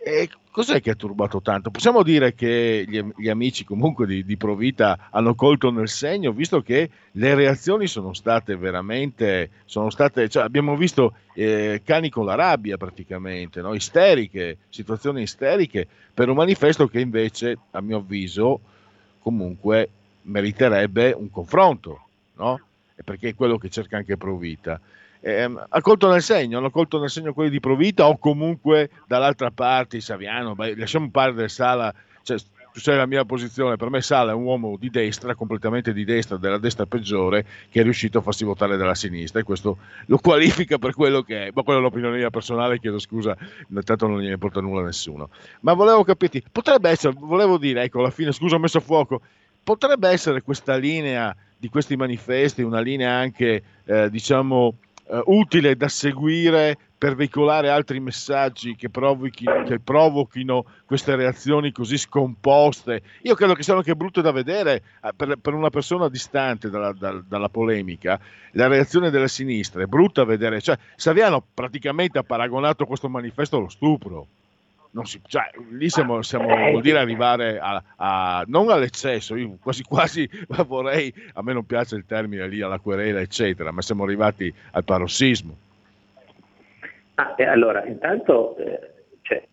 E 0.04 0.30
cos'è 0.50 0.82
che 0.82 0.90
ha 0.90 0.96
turbato 0.96 1.44
tanto? 1.44 1.70
Possiamo 1.70 2.02
dire 2.02 2.34
che 2.34 2.86
gli, 2.88 3.00
gli 3.18 3.30
amici 3.30 3.64
comunque 3.64 4.08
di, 4.08 4.26
di 4.26 4.36
Provita 4.36 5.10
hanno 5.12 5.36
colto 5.36 5.70
nel 5.70 5.90
segno, 5.90 6.32
visto 6.32 6.64
che 6.64 6.90
le 7.12 7.36
reazioni 7.36 7.86
sono 7.86 8.12
state 8.14 8.56
veramente, 8.56 9.52
sono 9.66 9.92
state, 9.92 10.28
cioè 10.28 10.42
abbiamo 10.42 10.76
visto 10.76 11.14
eh, 11.36 11.84
cani 11.86 12.10
con 12.10 12.26
la 12.26 12.34
rabbia 12.34 12.78
praticamente, 12.78 13.62
no? 13.62 13.76
isteriche, 13.76 14.58
situazioni 14.70 15.22
isteriche, 15.22 15.88
per 16.12 16.30
un 16.30 16.36
manifesto 16.36 16.88
che 16.88 17.00
invece, 17.00 17.60
a 17.70 17.82
mio 17.82 17.98
avviso, 17.98 18.60
comunque 19.20 19.88
meriterebbe 20.24 21.12
un 21.12 21.30
confronto, 21.30 22.08
no? 22.38 22.60
Perché 23.04 23.30
è 23.30 23.36
quello 23.36 23.60
che 23.60 23.70
cerca 23.70 23.98
anche 23.98 24.18
Provita. 24.18 24.80
Ehm, 25.22 25.64
ha 25.70 25.82
colto 25.82 26.10
nel 26.10 26.22
segno, 26.22 26.58
hanno 26.58 26.72
colto 26.72 27.00
nel 27.00 27.10
segno 27.10 27.34
quelli 27.34 27.52
di 27.52 27.60
Provita 27.60 28.08
o 28.08 28.18
comunque 28.18 28.90
dall'altra 29.06 29.52
parte 29.52 30.02
Saviano, 30.02 30.56
beh, 30.56 30.76
lasciamo 30.76 31.10
perdere 31.12 31.48
Sala, 31.48 31.94
cioè, 32.24 32.38
tu 32.74 32.80
sai 32.80 32.98
la 32.98 33.06
mia 33.06 33.24
posizione, 33.24 33.76
per 33.76 33.90
me 33.90 34.02
Sala 34.02 34.32
è 34.32 34.34
un 34.34 34.44
uomo 34.44 34.78
di 34.80 34.90
destra, 34.90 35.36
completamente 35.36 35.94
di 35.94 36.06
destra, 36.06 36.38
della 36.38 36.58
destra 36.58 36.88
peggiore, 36.88 37.46
che 37.70 37.82
è 37.82 37.84
riuscito 37.84 38.18
a 38.18 38.22
farsi 38.22 38.46
votare 38.46 38.78
dalla 38.78 38.96
sinistra 38.96 39.40
e 39.40 39.44
questo 39.44 39.78
lo 40.08 40.18
qualifica 40.18 40.80
per 40.80 40.96
quello 40.96 41.22
che 41.22 41.48
è, 41.48 41.52
ma 41.54 41.62
quella 41.62 41.80
è 41.80 41.82
l'opinione 41.84 42.18
mia 42.18 42.30
personale, 42.32 42.80
chiedo 42.80 42.98
scusa, 42.98 43.38
intanto 43.70 44.08
non 44.08 44.20
gliene 44.22 44.34
importa 44.34 44.60
nulla 44.60 44.82
a 44.82 44.86
nessuno. 44.86 45.30
Ma 45.62 45.74
volevo 45.74 46.04
capirti, 46.04 46.44
potrebbe 46.52 46.90
essere, 46.90 47.14
volevo 47.16 47.60
dire, 47.60 47.84
ecco, 47.84 48.00
alla 48.00 48.10
fine, 48.10 48.32
scusa 48.32 48.56
ho 48.56 48.60
messo 48.60 48.80
a 48.80 48.82
fuoco, 48.82 49.22
potrebbe 49.64 50.10
essere 50.10 50.42
questa 50.42 50.78
linea 50.78 51.36
di 51.58 51.70
questi 51.70 51.96
manifesti, 51.96 52.64
una 52.64 52.80
linea 52.80 53.12
anche, 53.12 53.64
eh, 53.86 54.10
diciamo, 54.10 54.78
eh, 55.08 55.22
utile 55.26 55.76
da 55.76 55.88
seguire 55.88 56.78
per 56.98 57.16
veicolare 57.16 57.70
altri 57.70 58.00
messaggi 58.00 58.76
che, 58.76 58.90
provochi- 58.90 59.46
che 59.66 59.80
provochino 59.80 60.66
queste 60.86 61.16
reazioni 61.16 61.72
così 61.72 61.98
scomposte. 61.98 63.02
Io 63.24 63.34
credo 63.34 63.54
che 63.54 63.64
siano 63.64 63.80
anche 63.80 63.96
brutte 63.96 64.22
da 64.22 64.32
vedere 64.32 64.84
eh, 65.04 65.10
per, 65.16 65.38
per 65.38 65.56
una 65.56 65.72
persona 65.72 66.10
distante 66.10 66.70
dalla, 66.70 66.94
dal- 66.94 67.24
dalla 67.26 67.50
polemica. 67.50 68.20
La 68.52 68.68
reazione 68.68 69.10
della 69.10 69.28
sinistra 69.28 69.82
è 69.82 69.88
brutta 69.88 70.22
a 70.22 70.26
vedere. 70.26 70.62
Cioè, 70.62 70.78
Saviano 70.96 71.44
praticamente 71.54 72.20
ha 72.20 72.24
paragonato 72.24 72.86
questo 72.86 73.10
manifesto 73.10 73.58
allo 73.58 73.70
stupro. 73.70 74.28
Non 74.94 75.06
si- 75.06 75.22
cioè, 75.26 75.50
lì 75.70 75.90
siamo, 75.90 76.22
siamo 76.22 76.48
vuol 76.48 76.82
dire 76.82 77.00
arrivare 77.00 77.60
a, 77.60 77.82
a- 77.96 78.44
non 78.48 78.70
all'eccesso, 78.70 79.36
io 79.36 79.58
quasi 79.62 79.84
quasi 79.88 80.30
vorrei, 80.68 81.14
a 81.34 81.42
me 81.42 81.54
non 81.54 81.66
piace 81.66 81.96
il 81.96 82.06
termine 82.06 82.48
lì 82.48 82.62
alla 82.62 82.80
querela, 82.80 83.22
eccetera, 83.22 83.72
ma 83.72 83.82
siamo 83.82 84.04
arrivati 84.04 84.54
al 84.72 84.84
parossismo. 84.84 85.56
Ah, 87.16 87.36
e 87.38 87.44
allora, 87.46 87.86
intanto 87.86 88.58
eh, 88.58 88.80
cioè, 89.22 89.48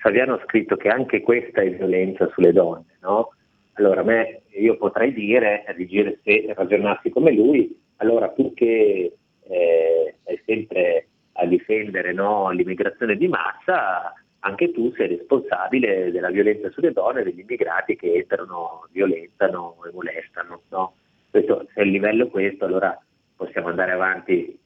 Saviano 0.00 0.34
ha 0.34 0.42
scritto 0.46 0.76
che 0.76 0.88
anche 0.88 1.20
questa 1.20 1.60
è 1.60 1.70
violenza 1.74 2.28
sulle 2.32 2.52
donne, 2.52 2.96
no? 3.00 3.32
Allora, 3.74 4.02
me, 4.02 4.42
io 4.58 4.76
potrei 4.76 5.12
dire, 5.12 5.64
a 5.66 5.72
dire 5.72 6.20
se 6.22 6.52
ragionassi 6.54 7.10
come 7.10 7.32
lui, 7.32 7.78
allora 7.96 8.28
tu 8.30 8.52
che 8.54 9.12
eh, 9.42 10.14
sei 10.24 10.42
sempre 10.46 11.06
a 11.34 11.46
difendere 11.46 12.12
no, 12.12 12.50
l'immigrazione 12.50 13.16
di 13.16 13.28
massa, 13.28 14.12
anche 14.40 14.72
tu 14.72 14.92
sei 14.94 15.08
responsabile 15.08 16.10
della 16.10 16.30
violenza 16.30 16.70
sulle 16.70 16.92
donne, 16.92 17.22
degli 17.22 17.40
immigrati 17.40 17.96
che 17.96 18.12
entrano, 18.14 18.86
violentano 18.90 19.76
e 19.86 19.90
molestano. 19.92 20.62
No? 20.68 20.94
Questo, 21.30 21.66
se 21.74 21.82
il 21.82 21.90
livello 21.90 22.26
è 22.26 22.30
questo, 22.30 22.64
allora 22.64 22.98
possiamo 23.36 23.68
andare 23.68 23.92
avanti 23.92 24.58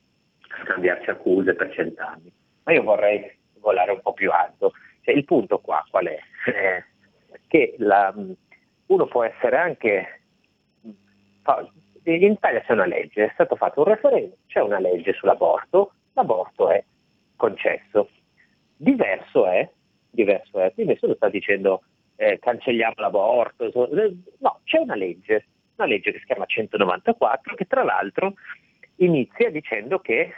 a 0.49 0.65
scambiarci 0.65 1.11
accuse 1.11 1.55
per 1.55 1.73
cent'anni. 1.73 2.33
Ma 2.65 2.73
io 2.73 2.83
vorrei 2.83 3.31
volare 3.59 3.93
un 3.93 4.01
po' 4.01 4.13
più 4.13 4.31
alto. 4.31 4.73
Cioè, 5.03 5.15
il 5.15 5.25
punto 5.25 5.59
qua 5.59 5.85
qual 5.91 6.07
è? 6.07 6.19
Eh, 6.47 6.85
che 7.49 7.75
la- 7.79 8.15
uno 8.87 9.07
può 9.07 9.23
essere 9.25 9.57
anche... 9.57 10.21
In 12.07 12.33
Italia 12.33 12.61
c'è 12.61 12.73
una 12.73 12.87
legge, 12.87 13.25
è 13.25 13.31
stato 13.33 13.57
fatto 13.57 13.81
un 13.81 13.87
referendum, 13.87 14.37
c'è 14.47 14.61
una 14.61 14.79
legge 14.79 15.13
sull'aborto, 15.15 15.93
l'aborto 16.13 16.71
è 16.71 16.83
concesso. 17.37 18.09
Diverso 18.77 19.47
è, 19.47 19.69
diverso 20.11 20.61
è, 20.61 20.73
qui 20.73 20.85
nessuno 20.85 21.15
sta 21.15 21.29
dicendo 21.29 21.83
eh, 22.17 22.39
cancelliamo 22.39 22.95
l'aborto, 22.97 23.65
eh, 23.65 24.17
no, 24.39 24.61
c'è 24.65 24.79
una 24.79 24.95
legge, 24.95 25.47
una 25.77 25.87
legge 25.87 26.13
che 26.13 26.19
si 26.19 26.27
chiama 26.27 26.47
194 26.47 27.55
che 27.55 27.67
tra 27.67 27.83
l'altro 27.83 28.35
inizia 28.97 29.51
dicendo 29.51 29.99
che 30.01 30.33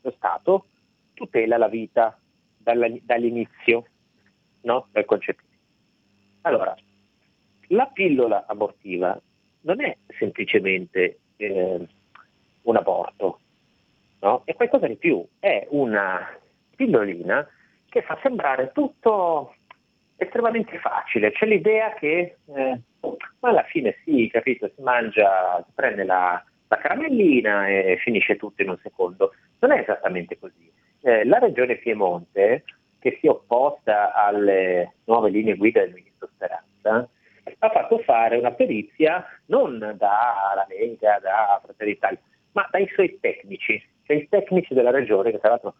lo 0.00 0.12
Stato 0.16 0.66
tutela 1.14 1.56
la 1.56 1.68
vita 1.68 2.18
dalla- 2.56 2.88
dall'inizio 3.02 3.86
no? 4.62 4.88
del 4.90 5.04
concepimento. 5.04 5.50
Allora, 6.42 6.74
la 7.68 7.86
pillola 7.86 8.44
abortiva 8.46 9.18
non 9.62 9.80
è 9.80 9.96
semplicemente 10.18 11.20
eh, 11.36 11.86
un 12.62 12.76
aborto, 12.76 13.40
no? 14.20 14.42
è 14.44 14.54
qualcosa 14.54 14.86
di 14.86 14.96
più, 14.96 15.24
è 15.38 15.66
una 15.70 16.28
pillolina 16.74 17.48
che 17.92 18.00
fa 18.00 18.18
sembrare 18.22 18.72
tutto 18.72 19.54
estremamente 20.16 20.78
facile. 20.78 21.30
C'è 21.32 21.44
l'idea 21.44 21.92
che 21.92 22.38
eh, 22.46 22.80
alla 23.40 23.62
fine 23.64 23.98
sì, 24.02 24.30
capito, 24.32 24.70
si 24.74 24.80
mangia, 24.80 25.62
si 25.66 25.72
prende 25.74 26.04
la, 26.04 26.42
la 26.68 26.76
caramellina 26.78 27.68
e 27.68 27.98
finisce 28.02 28.36
tutto 28.36 28.62
in 28.62 28.70
un 28.70 28.78
secondo. 28.82 29.34
Non 29.58 29.72
è 29.72 29.80
esattamente 29.80 30.38
così. 30.38 30.72
Eh, 31.02 31.26
la 31.26 31.38
regione 31.38 31.76
Piemonte, 31.76 32.64
che 32.98 33.18
si 33.20 33.26
è 33.26 33.30
opposta 33.30 34.14
alle 34.14 34.94
nuove 35.04 35.28
linee 35.28 35.56
guida 35.56 35.80
del 35.80 35.92
ministro 35.92 36.30
Speranza, 36.34 37.06
ha 37.58 37.70
fatto 37.70 37.98
fare 37.98 38.38
una 38.38 38.52
perizia 38.52 39.22
non 39.46 39.78
dalla 39.78 40.66
Lega, 40.68 41.18
da 41.20 41.60
Fratelli 41.62 41.92
d'Italia, 41.92 42.20
ma 42.52 42.66
dai 42.70 42.88
suoi 42.94 43.18
tecnici, 43.20 43.84
cioè 44.04 44.16
i 44.16 44.28
tecnici 44.30 44.72
della 44.72 44.90
regione, 44.90 45.30
che 45.30 45.40
tra 45.40 45.50
l'altro 45.50 45.74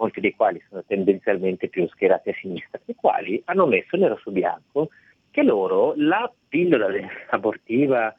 molti 0.00 0.20
dei 0.20 0.34
quali 0.34 0.60
sono 0.68 0.82
tendenzialmente 0.84 1.68
più 1.68 1.86
schierati 1.88 2.30
a 2.30 2.34
sinistra, 2.40 2.80
i 2.86 2.94
quali 2.94 3.40
hanno 3.44 3.66
messo 3.66 3.96
nero 3.98 4.16
su 4.16 4.32
bianco 4.32 4.88
che 5.30 5.42
loro 5.42 5.92
la 5.96 6.30
pillola 6.48 6.88
abortiva 7.30 8.14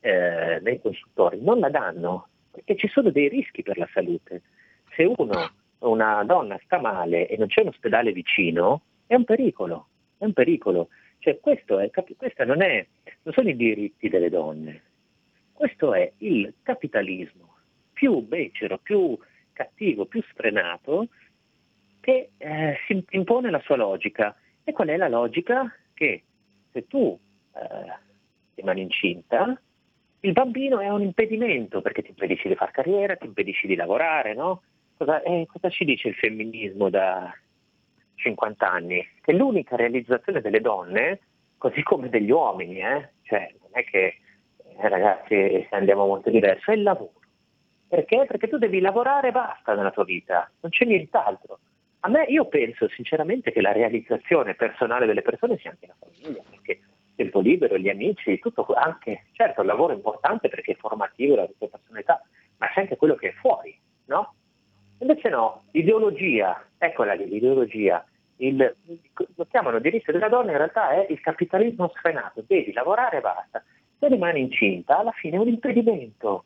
eh, 0.00 0.60
nei 0.62 0.80
consultori 0.80 1.42
non 1.42 1.58
la 1.58 1.68
danno 1.68 2.28
perché 2.52 2.76
ci 2.76 2.88
sono 2.88 3.10
dei 3.10 3.28
rischi 3.28 3.62
per 3.62 3.76
la 3.76 3.88
salute. 3.92 4.42
Se 4.94 5.02
uno, 5.04 5.50
una 5.80 6.24
donna 6.24 6.58
sta 6.64 6.80
male 6.80 7.28
e 7.28 7.36
non 7.36 7.48
c'è 7.48 7.60
un 7.60 7.68
ospedale 7.68 8.12
vicino, 8.12 8.80
è 9.06 9.14
un 9.14 9.24
pericolo, 9.24 9.88
è 10.16 10.24
un 10.24 10.32
pericolo. 10.32 10.88
Cioè, 11.18 11.38
questo 11.40 11.78
è, 11.78 11.90
non, 12.44 12.62
è, 12.62 12.86
non 13.22 13.34
sono 13.34 13.48
i 13.50 13.56
diritti 13.56 14.08
delle 14.08 14.30
donne, 14.30 14.80
questo 15.52 15.92
è 15.92 16.10
il 16.18 16.52
capitalismo 16.62 17.56
più 17.92 18.20
becero, 18.20 18.78
più 18.78 19.18
cattivo, 19.56 20.04
più 20.04 20.22
sfrenato 20.30 21.08
che 22.00 22.30
eh, 22.36 22.76
si 22.86 23.04
impone 23.10 23.50
la 23.50 23.60
sua 23.64 23.76
logica. 23.76 24.36
E 24.62 24.72
qual 24.72 24.88
è 24.88 24.96
la 24.96 25.08
logica? 25.08 25.74
Che 25.92 26.22
se 26.70 26.86
tu 26.86 27.18
eh, 27.54 27.98
rimani 28.54 28.82
incinta, 28.82 29.60
il 30.20 30.32
bambino 30.32 30.78
è 30.78 30.88
un 30.88 31.02
impedimento 31.02 31.80
perché 31.80 32.02
ti 32.02 32.10
impedisci 32.10 32.48
di 32.48 32.54
fare 32.54 32.70
carriera, 32.70 33.16
ti 33.16 33.26
impedisci 33.26 33.66
di 33.66 33.74
lavorare, 33.74 34.34
no? 34.34 34.62
Cosa, 34.96 35.20
eh, 35.22 35.46
cosa 35.50 35.68
ci 35.68 35.84
dice 35.84 36.08
il 36.08 36.14
femminismo 36.14 36.90
da 36.90 37.34
50 38.14 38.70
anni? 38.70 39.06
Che 39.20 39.32
l'unica 39.32 39.76
realizzazione 39.76 40.40
delle 40.40 40.60
donne, 40.60 41.20
così 41.58 41.82
come 41.82 42.08
degli 42.08 42.30
uomini, 42.30 42.78
eh? 42.80 43.10
cioè 43.22 43.52
non 43.60 43.70
è 43.72 43.84
che 43.84 44.18
eh, 44.78 44.88
ragazzi 44.88 45.66
andiamo 45.70 46.06
molto 46.06 46.30
diverso, 46.30 46.70
è 46.70 46.74
il 46.74 46.82
lavoro. 46.82 47.12
Perché? 47.88 48.24
Perché 48.26 48.48
tu 48.48 48.58
devi 48.58 48.80
lavorare 48.80 49.28
e 49.28 49.32
basta 49.32 49.74
nella 49.74 49.90
tua 49.90 50.04
vita, 50.04 50.50
non 50.60 50.70
c'è 50.70 50.84
nient'altro. 50.84 51.58
A 52.00 52.08
me, 52.08 52.24
io 52.24 52.46
penso 52.46 52.88
sinceramente 52.88 53.52
che 53.52 53.60
la 53.60 53.72
realizzazione 53.72 54.54
personale 54.54 55.06
delle 55.06 55.22
persone 55.22 55.56
sia 55.58 55.70
anche 55.70 55.86
la 55.86 55.96
famiglia, 55.98 56.42
perché 56.48 56.72
il 56.72 57.14
tempo 57.14 57.40
libero, 57.40 57.78
gli 57.78 57.88
amici, 57.88 58.38
tutto 58.38 58.64
anche, 58.74 59.24
certo 59.32 59.60
il 59.60 59.66
lavoro 59.66 59.92
è 59.92 59.96
importante 59.96 60.48
perché 60.48 60.72
è 60.72 60.76
formativo 60.76 61.36
la 61.36 61.48
tua 61.58 61.68
personalità, 61.68 62.20
ma 62.58 62.68
c'è 62.68 62.80
anche 62.80 62.96
quello 62.96 63.14
che 63.14 63.30
è 63.30 63.32
fuori, 63.32 63.76
no? 64.06 64.34
Invece 64.98 65.28
no, 65.28 65.64
l'ideologia, 65.72 66.64
eccola 66.78 67.14
lì, 67.14 67.28
l'ideologia, 67.28 68.04
il, 68.38 68.76
lo 69.34 69.46
chiamano 69.48 69.78
diritto 69.78 70.12
della 70.12 70.28
donna, 70.28 70.52
in 70.52 70.58
realtà 70.58 70.90
è 70.90 71.06
il 71.10 71.20
capitalismo 71.20 71.92
sfrenato, 71.96 72.44
devi 72.46 72.72
lavorare 72.72 73.18
e 73.18 73.20
basta. 73.20 73.62
Se 73.98 74.08
rimani 74.08 74.40
incinta, 74.40 74.98
alla 74.98 75.12
fine 75.12 75.36
è 75.36 75.40
un 75.40 75.48
impedimento, 75.48 76.44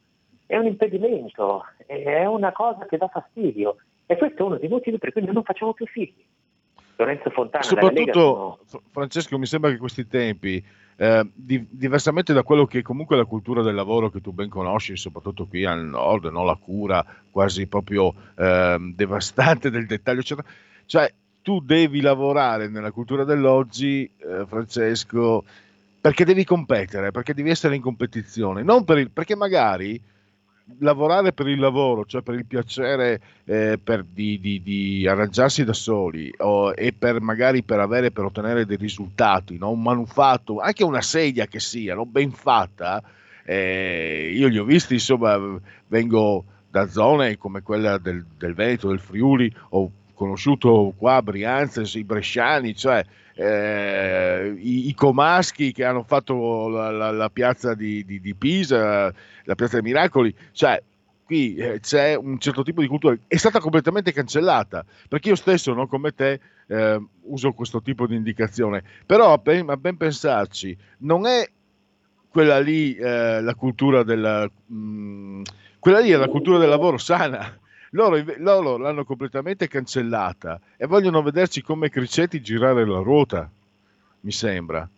è 0.50 0.56
un 0.56 0.66
impedimento, 0.66 1.64
è 1.86 2.24
una 2.24 2.50
cosa 2.50 2.84
che 2.86 2.96
dà 2.96 3.06
fastidio. 3.06 3.76
E 4.04 4.16
questo 4.16 4.42
è 4.42 4.46
uno 4.46 4.56
dei 4.56 4.68
motivi 4.68 4.98
per 4.98 5.12
cui 5.12 5.22
noi 5.22 5.32
non 5.32 5.44
facciamo 5.44 5.72
più 5.72 5.86
figli. 5.86 6.24
Lorenzo 6.96 7.30
Fontana 7.30 7.62
sono- 7.62 7.80
Soprattutto, 7.82 8.58
F- 8.66 8.80
Francesco, 8.90 9.38
mi 9.38 9.46
sembra 9.46 9.70
che 9.70 9.76
questi 9.76 10.08
tempi, 10.08 10.62
eh, 10.96 11.30
di- 11.32 11.64
diversamente 11.70 12.32
da 12.32 12.42
quello 12.42 12.66
che 12.66 12.82
comunque 12.82 13.14
è 13.14 13.18
la 13.20 13.26
cultura 13.26 13.62
del 13.62 13.76
lavoro 13.76 14.10
che 14.10 14.20
tu 14.20 14.32
ben 14.32 14.48
conosci, 14.48 14.96
soprattutto 14.96 15.46
qui 15.46 15.64
al 15.64 15.84
nord, 15.84 16.24
no? 16.24 16.42
la 16.42 16.56
cura 16.60 17.04
quasi 17.30 17.68
proprio 17.68 18.12
ehm, 18.36 18.92
devastante 18.96 19.70
del 19.70 19.86
dettaglio, 19.86 20.18
eccetera. 20.20 20.48
Cioè, 20.84 21.14
tu 21.42 21.60
devi 21.60 22.00
lavorare 22.00 22.68
nella 22.68 22.90
cultura 22.90 23.22
dell'oggi, 23.22 24.10
eh, 24.18 24.44
Francesco, 24.46 25.44
perché 26.00 26.24
devi 26.24 26.42
competere, 26.44 27.12
perché 27.12 27.34
devi 27.34 27.50
essere 27.50 27.76
in 27.76 27.82
competizione, 27.82 28.64
non 28.64 28.82
per 28.82 28.98
il, 28.98 29.10
perché 29.12 29.36
magari 29.36 30.18
lavorare 30.78 31.32
per 31.32 31.46
il 31.48 31.58
lavoro, 31.58 32.04
cioè 32.06 32.22
per 32.22 32.34
il 32.34 32.46
piacere 32.46 33.20
eh, 33.44 33.78
per- 33.82 34.04
di, 34.04 34.38
di- 34.40 34.62
di 34.62 35.06
arrangiarsi 35.06 35.64
da 35.64 35.72
soli 35.72 36.32
o- 36.38 36.72
e 36.72 36.92
per 36.92 37.20
magari 37.20 37.62
per 37.62 37.80
avere, 37.80 38.10
per 38.10 38.24
ottenere 38.24 38.64
dei 38.66 38.76
risultati, 38.76 39.58
no? 39.58 39.70
un 39.70 39.82
manufatto, 39.82 40.58
anche 40.60 40.84
una 40.84 41.02
sedia 41.02 41.46
che 41.46 41.60
sia 41.60 41.94
no? 41.94 42.06
ben 42.06 42.30
fatta, 42.30 43.02
eh, 43.44 44.32
io 44.34 44.48
li 44.48 44.58
ho 44.58 44.64
visti, 44.64 44.94
insomma, 44.94 45.38
vengo 45.88 46.44
da 46.70 46.86
zone 46.88 47.36
come 47.36 47.62
quella 47.62 47.98
del, 47.98 48.24
del 48.38 48.54
Veneto, 48.54 48.88
del 48.88 49.00
Friuli, 49.00 49.52
ho 49.70 49.90
conosciuto 50.14 50.92
qua 50.96 51.16
a 51.16 51.22
Brianza, 51.22 51.82
i 51.82 52.04
bresciani, 52.04 52.74
cioè 52.76 53.04
eh, 53.40 54.54
i, 54.58 54.88
i 54.88 54.94
comaschi 54.94 55.72
che 55.72 55.84
hanno 55.84 56.02
fatto 56.02 56.68
la, 56.68 56.90
la- 56.90 57.10
la 57.10 57.30
piazza 57.30 57.74
di, 57.74 58.04
di- 58.04 58.20
di 58.20 58.34
Pisa, 58.34 59.12
la 59.44 59.54
piazza 59.54 59.80
dei 59.80 59.82
Miracoli, 59.90 60.34
cioè 60.52 60.82
qui 61.24 61.54
eh, 61.54 61.80
c'è 61.80 62.14
un 62.16 62.38
certo 62.38 62.62
tipo 62.62 62.80
di 62.80 62.88
cultura, 62.88 63.16
è 63.26 63.36
stata 63.36 63.60
completamente 63.60 64.12
cancellata, 64.12 64.84
perché 65.08 65.28
io 65.30 65.36
stesso, 65.36 65.72
no, 65.72 65.86
come 65.86 66.12
te, 66.14 66.40
eh, 66.66 67.00
uso 67.22 67.52
questo 67.52 67.80
tipo 67.80 68.06
di 68.06 68.16
indicazione, 68.16 68.82
però 69.06 69.36
ben, 69.38 69.70
a 69.70 69.76
ben 69.76 69.96
pensarci, 69.96 70.76
non 70.98 71.26
è 71.26 71.48
quella 72.28 72.58
lì 72.60 72.94
eh, 72.94 73.40
la 73.40 73.54
cultura 73.54 74.02
del... 74.02 74.50
mh, 74.66 75.42
quella 75.78 75.98
lì 76.00 76.10
è 76.10 76.16
la 76.16 76.28
cultura 76.28 76.58
del 76.58 76.68
lavoro 76.68 76.98
sana. 76.98 77.58
Loro, 77.90 78.22
loro 78.36 78.76
l'hanno 78.76 79.04
completamente 79.04 79.66
cancellata 79.66 80.60
e 80.76 80.86
vogliono 80.86 81.22
vederci 81.22 81.60
come 81.60 81.88
criceti 81.88 82.40
girare 82.40 82.86
la 82.86 83.00
ruota, 83.00 83.50
mi 84.20 84.30
sembra. 84.30 84.88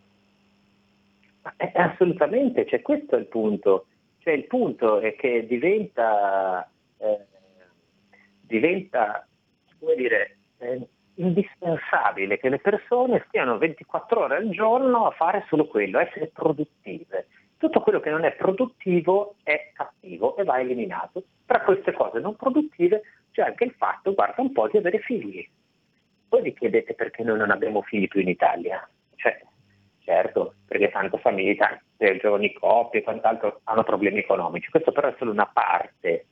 Eh, 1.57 1.73
assolutamente, 1.75 2.67
cioè, 2.67 2.83
questo 2.83 3.17
è 3.17 3.19
il 3.19 3.27
punto. 3.27 3.87
Cioè, 4.19 4.35
il 4.35 4.47
punto 4.47 5.01
è 5.01 5.17
che 5.17 5.47
diventa, 5.47 6.69
eh, 6.99 7.19
diventa 8.43 9.27
come 9.79 9.95
dire, 9.97 10.37
eh, 10.59 10.87
indispensabile 11.15 12.39
che 12.39 12.49
le 12.49 12.59
persone 12.59 13.25
stiano 13.29 13.59
24 13.59 14.21
ore 14.21 14.37
al 14.37 14.51
giorno 14.51 15.07
a 15.07 15.11
fare 15.11 15.45
solo 15.49 15.67
quello, 15.67 15.99
a 15.99 16.03
essere 16.03 16.31
produttive. 16.33 17.27
Tutto 17.63 17.81
quello 17.81 18.01
che 18.01 18.11
non 18.11 18.25
è 18.25 18.33
produttivo 18.33 19.37
è 19.45 19.71
cattivo 19.73 20.37
e 20.37 20.43
va 20.43 20.59
eliminato. 20.59 21.23
Tra 21.47 21.61
queste 21.61 21.93
cose 21.93 22.19
non 22.19 22.35
produttive 22.35 23.03
c'è 23.31 23.43
anche 23.43 23.63
il 23.63 23.71
fatto, 23.79 24.15
guarda 24.15 24.43
un 24.43 24.51
po', 24.51 24.67
di 24.67 24.79
avere 24.79 24.99
figli. 24.99 25.49
Voi 26.29 26.43
vi 26.43 26.55
chiedete 26.55 26.95
perché 26.95 27.23
noi 27.23 27.39
non 27.39 27.53
abbiamo 27.53 27.83
figli 27.83 28.09
più 28.09 28.21
in 28.21 28.31
Italia? 28.31 28.85
Cioè, 29.15 29.41
certo, 30.01 30.55
perché 30.67 30.91
tante 30.91 31.19
famiglie, 31.19 31.55
tante 31.55 32.19
giovani 32.19 32.53
coppie 32.53 32.99
e 32.99 33.05
quant'altro 33.05 33.61
hanno 33.63 33.85
problemi 33.85 34.19
economici. 34.19 34.69
Questo 34.69 34.91
però 34.91 35.07
è 35.07 35.15
solo 35.17 35.31
una 35.31 35.47
parte, 35.47 36.27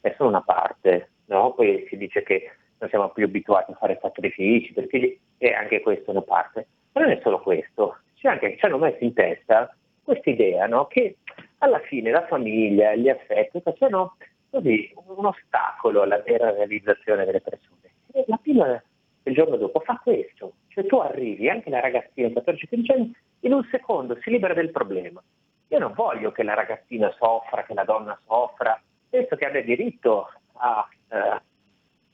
è 0.00 0.14
solo 0.16 0.28
una 0.28 0.42
parte, 0.42 1.10
no? 1.24 1.54
Poi 1.54 1.88
si 1.88 1.96
dice 1.96 2.22
che 2.22 2.52
non 2.78 2.88
siamo 2.88 3.08
più 3.08 3.24
abituati 3.24 3.72
a 3.72 3.74
fare 3.74 3.98
sacrifici 4.00 4.72
per 4.72 4.86
figli 4.86 5.18
e 5.38 5.52
anche 5.52 5.80
questa 5.80 6.04
è 6.06 6.10
una 6.10 6.22
parte. 6.22 6.68
Ma 6.92 7.00
non 7.00 7.10
è 7.10 7.18
solo 7.20 7.40
questo, 7.40 7.98
c'è 8.14 8.28
anche 8.28 8.56
ci 8.56 8.64
hanno 8.64 8.78
messo 8.78 9.02
in 9.02 9.12
testa 9.12 9.72
questa 10.08 10.30
idea 10.30 10.66
no? 10.66 10.86
che 10.86 11.18
alla 11.58 11.80
fine 11.80 12.10
la 12.10 12.26
famiglia, 12.26 12.94
gli 12.94 13.10
affetti 13.10 13.62
sono 13.76 14.16
così 14.48 14.90
un 14.94 15.26
ostacolo 15.26 16.00
alla 16.00 16.22
vera 16.22 16.50
realizzazione 16.50 17.26
delle 17.26 17.42
persone. 17.42 17.92
E 18.12 18.24
la 18.26 18.38
pillola 18.40 18.82
del 19.22 19.34
giorno 19.34 19.56
dopo 19.56 19.80
fa 19.80 20.00
questo, 20.02 20.54
cioè 20.68 20.86
tu 20.86 20.96
arrivi, 20.96 21.50
anche 21.50 21.68
la 21.68 21.80
ragazzina 21.80 22.28
di 22.28 22.34
14-15 22.34 22.92
anni, 22.92 23.14
in 23.40 23.52
un 23.52 23.68
secondo 23.70 24.16
si 24.22 24.30
libera 24.30 24.54
del 24.54 24.70
problema. 24.70 25.22
Io 25.68 25.78
non 25.78 25.92
voglio 25.92 26.32
che 26.32 26.42
la 26.42 26.54
ragazzina 26.54 27.12
soffra, 27.18 27.64
che 27.64 27.74
la 27.74 27.84
donna 27.84 28.18
soffra, 28.26 28.80
penso 29.10 29.36
che 29.36 29.44
abbia 29.44 29.62
diritto 29.62 30.32
a... 30.54 30.88
eh, 31.10 31.42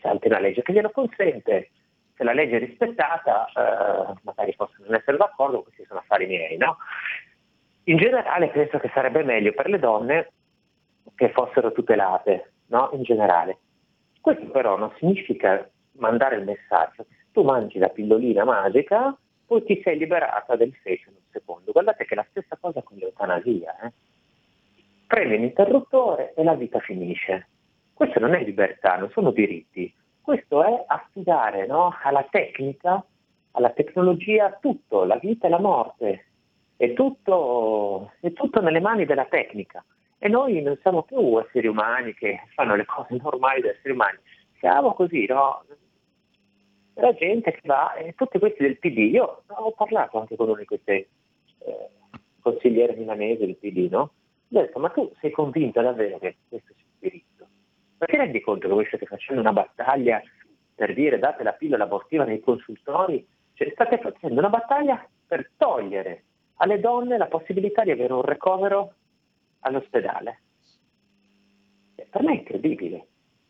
c'è 0.01 0.09
anche 0.09 0.27
una 0.27 0.41
legge 0.41 0.63
che 0.63 0.73
glielo 0.73 0.91
consente, 0.91 1.71
se 2.17 2.25
la 2.25 2.33
legge 2.33 2.57
è 2.57 2.59
rispettata, 2.59 3.47
eh, 3.47 4.15
magari 4.23 4.55
possono 4.57 4.87
non 4.87 4.97
essere 4.97 5.17
d'accordo, 5.17 5.63
questi 5.63 5.85
sono 5.87 6.01
affari 6.01 6.27
miei, 6.27 6.57
no? 6.57 6.77
In 7.85 7.97
generale 7.97 8.49
penso 8.49 8.79
che 8.79 8.91
sarebbe 8.95 9.23
meglio 9.23 9.53
per 9.53 9.69
le 9.69 9.79
donne 9.79 10.33
che 11.15 11.31
fossero 11.31 11.73
tutelate, 11.73 12.53
no? 12.67 12.91
In 12.93 13.03
generale. 13.03 13.59
Questo 14.21 14.47
però 14.47 14.79
non 14.79 14.91
significa 14.97 15.69
mandare 15.93 16.37
il 16.37 16.45
messaggio 16.45 17.05
che 17.05 17.15
tu 17.31 17.43
mangi 17.43 17.79
la 17.79 17.91
pillolina 17.91 18.45
magica, 18.45 19.15
poi 19.47 19.63
ti 19.65 19.81
sei 19.83 19.99
liberata 19.99 20.57
del 20.57 20.73
feto 20.83 21.11
in 21.11 21.17
un 21.17 21.23
secondo. 21.31 21.73
Guardate 21.73 22.07
che 22.07 22.15
è 22.15 22.17
la 22.17 22.27
stessa 22.31 22.57
cosa 22.59 22.83
con 22.83 22.97
l'eutanasia. 22.97 23.77
Eh? 23.81 23.93
Premi 25.07 25.39
l'interruttore 25.39 26.33
e 26.35 26.43
la 26.43 26.55
vita 26.55 26.79
finisce. 26.81 27.49
Questa 27.93 28.19
non 28.19 28.35
è 28.35 28.43
libertà, 28.43 28.97
non 28.97 29.11
sono 29.11 29.31
diritti. 29.31 29.93
Questo 30.21 30.65
è 30.65 30.85
affidare 30.87 31.67
no, 31.67 31.95
alla 32.03 32.27
tecnica, 32.31 33.05
alla 33.53 33.71
tecnologia, 33.71 34.57
tutto, 34.61 35.05
la 35.05 35.17
vita 35.17 35.47
e 35.47 35.51
la 35.51 35.61
morte. 35.61 36.25
È 36.77 36.93
tutto, 36.93 38.13
è 38.21 38.33
tutto 38.33 38.61
nelle 38.61 38.81
mani 38.81 39.05
della 39.05 39.27
tecnica. 39.27 39.85
E 40.19 40.29
noi 40.29 40.61
non 40.63 40.79
siamo 40.81 41.03
più 41.03 41.39
esseri 41.39 41.67
umani 41.67 42.15
che 42.15 42.43
fanno 42.55 42.75
le 42.75 42.85
cose 42.85 43.17
normali 43.23 43.61
da 43.61 43.71
esseri 43.71 43.93
umani. 43.93 44.19
Siamo 44.59 44.95
così, 44.95 45.27
no? 45.27 45.65
La 46.95 47.13
gente 47.13 47.53
che 47.53 47.61
va, 47.65 47.95
e 47.95 48.15
tutti 48.15 48.39
questi 48.39 48.63
del 48.63 48.79
PD, 48.79 49.13
io 49.13 49.43
ho 49.47 49.73
parlato 49.73 50.19
anche 50.19 50.37
con 50.37 50.49
uno 50.49 50.57
di 50.57 50.65
questi 50.65 50.93
eh, 50.93 51.09
consiglieri 52.41 52.95
milanesi 52.97 53.45
del 53.45 53.57
PD, 53.57 53.91
no? 53.91 54.01
Ho 54.01 54.13
detto, 54.49 54.79
ma 54.79 54.89
tu 54.91 55.13
sei 55.21 55.31
convinto 55.31 55.81
davvero 55.81 56.19
che 56.19 56.37
questo 56.49 56.73
sia 56.75 56.85
un 56.87 56.97
diritto? 57.01 57.47
Perché 57.99 58.17
rendi 58.17 58.41
conto 58.41 58.69
che 58.69 58.75
voi 58.75 58.87
state 58.87 59.07
facendo 59.07 59.41
una 59.41 59.53
battaglia 59.53 60.23
per 60.75 60.95
dire 60.95 61.19
date 61.19 61.43
la 61.43 61.53
pillola 61.53 61.85
abortiva 61.85 62.25
nei 62.25 62.41
consultori? 62.41 63.27
Cioè 63.55 63.71
state 63.71 63.99
facendo 63.99 64.39
una 64.41 64.51
battaglia 64.51 65.07
per 65.27 65.51
togliere 65.57 66.25
alle 66.57 66.81
donne 66.81 67.17
la 67.17 67.27
possibilità 67.27 67.83
di 67.83 67.91
avere 67.91 68.13
un 68.13 68.23
ricovero 68.23 68.95
all'ospedale. 69.61 70.41
Per 71.95 72.23
me 72.23 72.33
è 72.33 72.37
incredibile, 72.37 73.07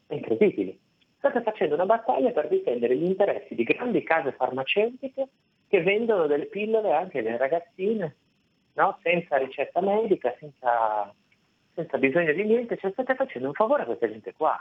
è 0.07 0.15
incredibile. 0.15 0.79
State 1.19 1.43
facendo 1.43 1.75
una 1.75 1.87
battaglia 1.87 2.31
per 2.31 2.49
difendere 2.49 2.97
gli 2.97 3.05
interessi 3.05 3.55
di 3.55 3.65
grandi 3.65 4.03
case 4.03 4.33
farmaceutiche 4.33 5.29
che 5.69 5.83
vendono 5.83 6.27
delle 6.27 6.47
pillole 6.47 6.93
anche 6.93 7.19
alle 7.19 7.37
ragazzine, 7.37 8.17
no? 8.75 8.99
senza 9.03 9.37
ricetta 9.37 9.81
medica, 9.81 10.35
senza, 10.39 11.13
senza 11.75 11.99
bisogno 11.99 12.33
di 12.33 12.45
niente, 12.45 12.77
cioè 12.77 12.93
state 12.93 13.15
facendo 13.15 13.49
un 13.49 13.55
favore 13.55 13.83
a 13.83 13.87
questa 13.87 14.09
gente 14.09 14.33
qua. 14.35 14.59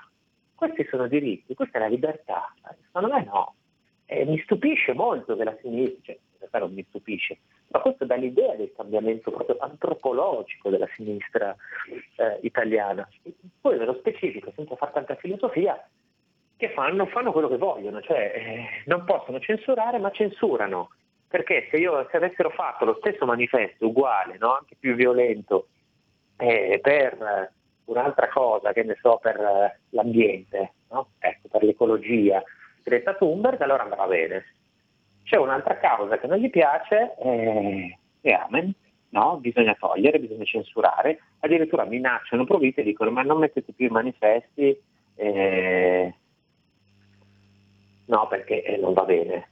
Questi 0.56 0.88
sono 0.90 1.08
diritti, 1.08 1.54
questa 1.54 1.78
è 1.78 1.82
la 1.82 1.88
libertà. 1.88 2.54
Secondo 2.86 3.14
me 3.14 3.24
no. 3.26 3.56
E 4.06 4.26
mi 4.26 4.40
stupisce 4.40 4.94
molto 4.94 5.36
che 5.36 5.44
la 5.44 5.58
sinistra, 5.62 6.14
cioè, 6.40 6.68
mi 6.68 6.86
stupisce, 6.88 7.40
ma 7.68 7.80
questo 7.80 8.06
dà 8.06 8.16
l'idea 8.16 8.56
del 8.56 8.72
cambiamento 8.76 9.32
proprio 9.32 9.58
antropologico 9.60 10.70
della 10.70 10.88
sinistra 10.96 11.56
eh, 12.18 12.40
italiana. 12.42 13.08
Poi 13.60 13.78
nello 13.78 13.96
specifico, 13.96 14.52
senza 14.56 14.76
fare 14.76 14.92
tanta 14.94 15.16
filosofia, 15.16 15.84
che 16.56 16.70
fanno, 16.70 17.06
fanno 17.08 17.32
quello 17.32 17.50
che 17.50 17.58
vogliono, 17.58 18.02
cioè 18.02 18.32
eh, 18.36 18.84
non 18.86 19.04
possono 19.06 19.40
censurare 19.40 19.98
ma 19.98 20.12
censurano. 20.12 20.92
Perché 21.28 21.68
se, 21.72 21.78
io, 21.78 22.08
se 22.12 22.18
avessero 22.18 22.52
fatto 22.52 22.86
lo 22.86 22.96
stesso 23.00 23.26
manifesto 23.26 23.88
uguale, 23.88 24.38
no? 24.38 24.56
anche 24.56 24.76
più 24.80 24.94
violento, 24.94 25.68
eh, 26.38 26.80
per 26.80 27.14
eh, 27.14 27.52
un'altra 27.86 28.28
cosa, 28.30 28.72
che 28.72 28.84
ne 28.84 28.96
so, 29.02 29.18
per 29.20 29.40
eh, 29.40 29.80
l'ambiente, 29.90 30.74
no? 30.92 31.10
ecco, 31.18 31.48
per 31.48 31.64
l'ecologia, 31.64 32.44
Greta 32.84 33.16
Thunberg, 33.16 33.60
allora 33.62 33.84
andrà 33.84 34.06
bene. 34.06 34.46
C'è 35.24 35.38
un'altra 35.38 35.78
causa 35.78 36.18
che 36.20 36.28
non 36.28 36.38
gli 36.38 36.50
piace 36.50 37.16
eh, 37.18 37.98
e 38.22 38.32
amen, 38.34 38.74
no? 39.10 39.38
bisogna 39.38 39.76
togliere, 39.80 40.20
bisogna 40.20 40.44
censurare, 40.44 41.20
addirittura 41.40 41.86
minacciano 41.86 42.46
provite 42.46 42.82
e 42.82 42.84
dicono 42.84 43.12
ma 43.12 43.24
non 43.24 43.40
mettete 43.40 43.74
più 43.74 43.88
i 43.88 43.92
manifesti, 43.92 44.78
eh, 45.16 46.14
no 48.06 48.28
perché 48.28 48.64
eh, 48.64 48.78
non 48.78 48.94
va 48.94 49.04
bene. 49.04 49.48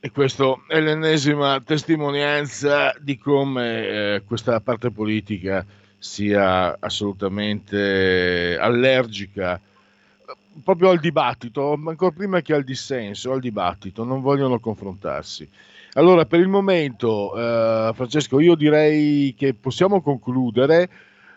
E 0.00 0.10
questa 0.10 0.44
è 0.68 0.80
l'ennesima 0.80 1.62
testimonianza 1.64 2.94
di 3.00 3.16
come 3.16 3.86
eh, 3.86 4.22
questa 4.26 4.60
parte 4.60 4.90
politica 4.90 5.64
sia 5.96 6.76
assolutamente 6.78 8.58
allergica 8.60 9.58
proprio 10.62 10.90
al 10.90 11.00
dibattito, 11.00 11.72
ancora 11.86 12.10
prima 12.12 12.40
che 12.40 12.54
al 12.54 12.64
dissenso, 12.64 13.32
al 13.32 13.40
dibattito, 13.40 14.04
non 14.04 14.20
vogliono 14.20 14.60
confrontarsi. 14.60 15.48
Allora, 15.94 16.26
per 16.26 16.40
il 16.40 16.48
momento, 16.48 17.36
eh, 17.36 17.92
Francesco, 17.94 18.40
io 18.40 18.54
direi 18.54 19.34
che 19.36 19.54
possiamo 19.54 20.02
concludere 20.02 20.88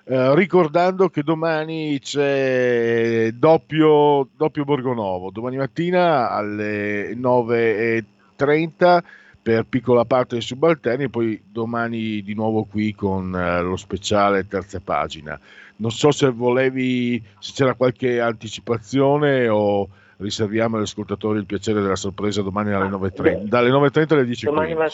eh, 0.04 0.36
ricordando 0.36 1.10
che 1.10 1.22
domani 1.22 2.00
c'è 2.00 3.32
doppio, 3.34 4.30
doppio 4.36 4.64
Borgonovo, 4.64 5.32
domani 5.32 5.58
mattina 5.58 6.32
alle 6.32 7.14
9.30 7.14 9.04
per 9.48 9.64
piccola 9.64 10.04
parte 10.04 10.34
dei 10.34 10.42
subalterni 10.42 11.06
e 11.06 11.10
poi 11.10 11.42
domani 11.42 12.22
di 12.22 12.34
nuovo 12.34 12.66
qui 12.66 12.94
con 12.94 13.34
eh, 13.34 13.62
lo 13.62 13.78
speciale 13.78 14.46
terza 14.46 14.82
pagina. 14.82 15.40
Non 15.78 15.90
so 15.90 16.12
se 16.12 16.30
volevi, 16.32 17.24
se 17.40 17.54
c'era 17.56 17.74
qualche 17.74 18.20
anticipazione 18.20 19.48
o 19.48 19.88
riserviamo 20.18 20.76
agli 20.76 20.84
ascoltatori 20.84 21.40
il 21.40 21.46
piacere 21.46 21.80
della 21.80 21.96
sorpresa 21.96 22.42
domani 22.42 22.74
alle 22.74 22.90
9.30, 22.90 23.44
dalle 23.44 23.70
9.30 23.70 24.14
alle 24.16 24.24
10.15. 24.24 24.44
Domani, 24.44 24.74
ma- 24.74 24.88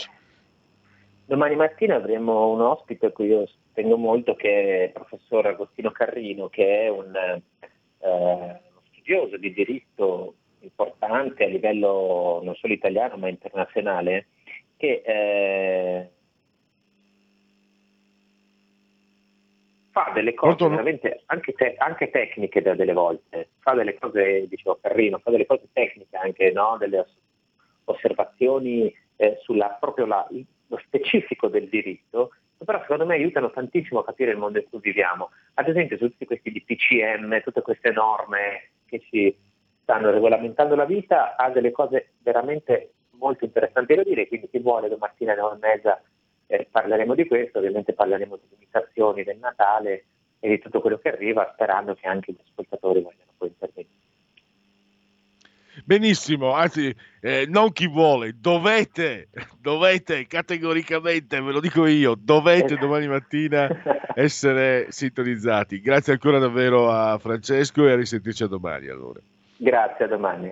domani 1.25 1.55
mattina 1.55 1.95
avremo 1.95 2.49
un 2.51 2.61
ospite 2.61 3.07
a 3.07 3.11
cui 3.11 3.29
io 3.29 3.49
tengo 3.73 3.97
molto 3.97 4.35
che 4.35 4.49
è 4.49 4.83
il 4.83 4.91
professor 4.91 5.47
Agostino 5.47 5.89
Carrino, 5.89 6.49
che 6.49 6.81
è 6.81 6.89
un 6.89 7.11
eh, 7.15 8.61
studioso 8.91 9.35
di 9.37 9.51
diritto 9.51 10.35
importante 10.59 11.43
a 11.43 11.47
livello 11.47 12.39
non 12.43 12.53
solo 12.53 12.73
italiano 12.73 13.17
ma 13.17 13.29
internazionale, 13.29 14.27
che 14.83 15.01
eh, 15.05 16.09
fa 19.91 20.11
delle 20.13 20.33
cose 20.33 20.55
Pronto? 20.57 20.75
veramente 20.75 21.21
anche, 21.27 21.53
te- 21.53 21.75
anche 21.77 22.09
tecniche 22.09 22.61
da 22.61 22.75
delle 22.75 22.91
volte, 22.91 23.51
fa 23.59 23.73
delle 23.75 23.97
cose, 23.97 24.45
dicevo 24.49 24.79
Carrino, 24.81 25.19
fa 25.19 25.31
delle 25.31 25.45
cose 25.45 25.69
tecniche 25.71 26.17
anche, 26.17 26.51
no? 26.51 26.75
delle 26.77 26.99
os- 26.99 27.17
osservazioni 27.85 28.93
eh, 29.15 29.37
sulla 29.43 29.69
proprio 29.79 30.05
la- 30.05 30.27
lo 30.67 30.77
specifico 30.83 31.47
del 31.47 31.69
diritto, 31.69 32.31
che 32.57 32.65
però 32.65 32.81
secondo 32.81 33.05
me 33.05 33.13
aiutano 33.15 33.51
tantissimo 33.51 34.01
a 34.01 34.05
capire 34.05 34.31
il 34.31 34.37
mondo 34.37 34.57
in 34.57 34.65
cui 34.69 34.79
viviamo. 34.81 35.29
Ad 35.53 35.69
esempio 35.69 35.95
su 35.95 36.09
tutti 36.09 36.25
questi 36.25 36.51
DPCM, 36.51 37.41
tutte 37.41 37.61
queste 37.61 37.91
norme 37.91 38.71
che 38.85 38.99
ci 38.99 39.33
stanno 39.81 40.11
regolamentando 40.11 40.75
la 40.75 40.85
vita, 40.85 41.37
ha 41.37 41.49
delle 41.51 41.71
cose 41.71 42.15
veramente 42.19 42.91
molto 43.17 43.45
interessanti 43.45 43.95
da 43.95 44.03
dire, 44.03 44.27
quindi 44.27 44.49
chi 44.49 44.59
vuole 44.59 44.89
domattina 44.89 45.33
alle 45.33 45.41
9 45.41 45.55
e 45.55 45.59
mezza 45.59 46.01
eh, 46.47 46.67
parleremo 46.69 47.15
di 47.15 47.25
questo, 47.27 47.59
ovviamente 47.59 47.93
parleremo 47.93 48.35
di 48.35 48.47
limitazioni 48.51 49.23
del 49.23 49.37
Natale 49.37 50.05
e 50.39 50.49
di 50.49 50.59
tutto 50.59 50.81
quello 50.81 50.97
che 50.97 51.09
arriva, 51.09 51.49
sperando 51.53 51.95
che 51.95 52.07
anche 52.07 52.31
gli 52.31 52.39
ascoltatori 52.45 53.01
vogliano 53.01 53.31
poi 53.37 53.47
intervenire. 53.49 54.01
Benissimo, 55.85 56.51
anzi, 56.51 56.95
eh, 57.19 57.45
non 57.47 57.71
chi 57.71 57.87
vuole, 57.87 58.35
dovete, 58.39 59.29
dovete 59.59 60.27
categoricamente, 60.27 61.41
ve 61.41 61.51
lo 61.51 61.59
dico 61.59 61.87
io, 61.87 62.15
dovete 62.17 62.75
domani 62.75 63.07
mattina 63.07 63.67
essere 64.13 64.91
sintonizzati. 64.91 65.81
Grazie 65.81 66.13
ancora 66.13 66.37
davvero 66.37 66.91
a 66.91 67.17
Francesco 67.17 67.87
e 67.87 67.91
a 67.91 67.95
risentirci 67.95 68.43
a 68.43 68.47
domani 68.47 68.87
allora. 68.87 69.19
Grazie, 69.57 70.05
a 70.05 70.07
domani. 70.07 70.51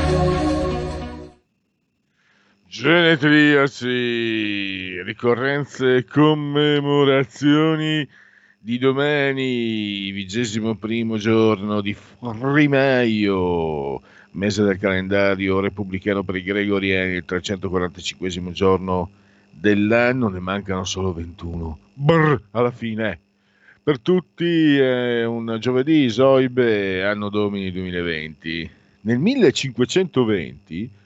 Genetriaci, 2.81 5.03
ricorrenze 5.03 5.97
e 5.97 6.03
commemorazioni 6.03 8.07
di 8.57 8.79
domani, 8.79 10.09
vigesimo 10.09 10.73
primo 10.73 11.17
giorno 11.17 11.79
di 11.81 11.93
Frimaio, 11.93 14.01
mese 14.31 14.63
del 14.63 14.79
calendario 14.79 15.59
repubblicano 15.59 16.23
per 16.23 16.37
i 16.37 16.41
gregoriani, 16.41 17.13
il 17.13 17.23
345 17.23 18.51
giorno 18.51 19.11
dell'anno, 19.51 20.29
ne 20.29 20.39
mancano 20.39 20.83
solo 20.83 21.13
21. 21.13 21.77
Brr, 21.93 22.41
alla 22.49 22.71
fine. 22.71 23.19
Per 23.83 23.99
tutti 23.99 24.79
è 24.79 25.23
un 25.23 25.55
giovedì, 25.59 26.09
Zoibe, 26.09 27.05
anno 27.05 27.29
domini 27.29 27.71
2020. 27.71 28.71
Nel 29.01 29.19
1520 29.19 30.99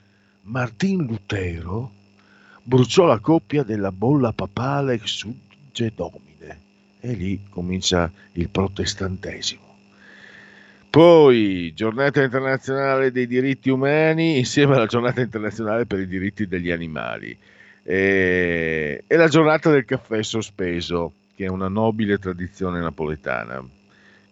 Martin 0.48 1.04
Lutero 1.06 1.90
bruciò 2.62 3.04
la 3.04 3.18
coppia 3.18 3.64
della 3.64 3.90
bolla 3.90 4.32
papale 4.32 5.00
Sugge 5.02 5.92
Domine 5.92 6.60
e 7.00 7.12
lì 7.14 7.42
comincia 7.50 8.10
il 8.34 8.48
protestantesimo. 8.48 9.64
Poi 10.88 11.72
giornata 11.74 12.22
internazionale 12.22 13.10
dei 13.10 13.26
diritti 13.26 13.70
umani 13.70 14.38
insieme 14.38 14.76
alla 14.76 14.86
giornata 14.86 15.20
internazionale 15.20 15.84
per 15.84 15.98
i 15.98 16.06
diritti 16.06 16.46
degli 16.46 16.70
animali 16.70 17.36
e, 17.82 19.02
e 19.04 19.16
la 19.16 19.28
giornata 19.28 19.70
del 19.72 19.84
caffè 19.84 20.22
sospeso 20.22 21.12
che 21.34 21.46
è 21.46 21.48
una 21.48 21.68
nobile 21.68 22.18
tradizione 22.18 22.78
napoletana 22.78 23.64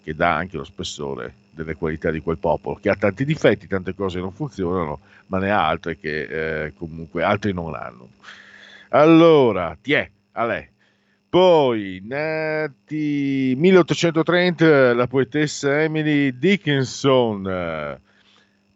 che 0.04 0.14
dà 0.14 0.36
anche 0.36 0.56
lo 0.56 0.64
spessore 0.64 1.42
delle 1.55 1.74
qualità 1.74 2.10
di 2.10 2.20
quel 2.20 2.39
popolo, 2.39 2.76
che 2.76 2.90
ha 2.90 2.97
tanti 2.97 3.24
difetti, 3.24 3.66
tante 3.66 3.94
cose 3.94 4.20
non 4.20 4.32
funzionano, 4.32 5.01
ma 5.28 5.39
ne 5.39 5.51
ha 5.51 5.66
altre 5.66 5.97
che 5.97 6.64
eh, 6.64 6.74
comunque 6.74 7.22
altri 7.22 7.52
non 7.52 7.74
hanno. 7.74 8.10
Allora, 8.90 9.76
tiè, 9.81 10.09
a 10.32 10.44
lei. 10.44 10.68
Poi, 11.28 12.01
nati 12.05 13.55
1830, 13.56 14.94
la 14.94 15.06
poetessa 15.09 15.82
Emily 15.82 16.39
Dickinson, 16.39 17.43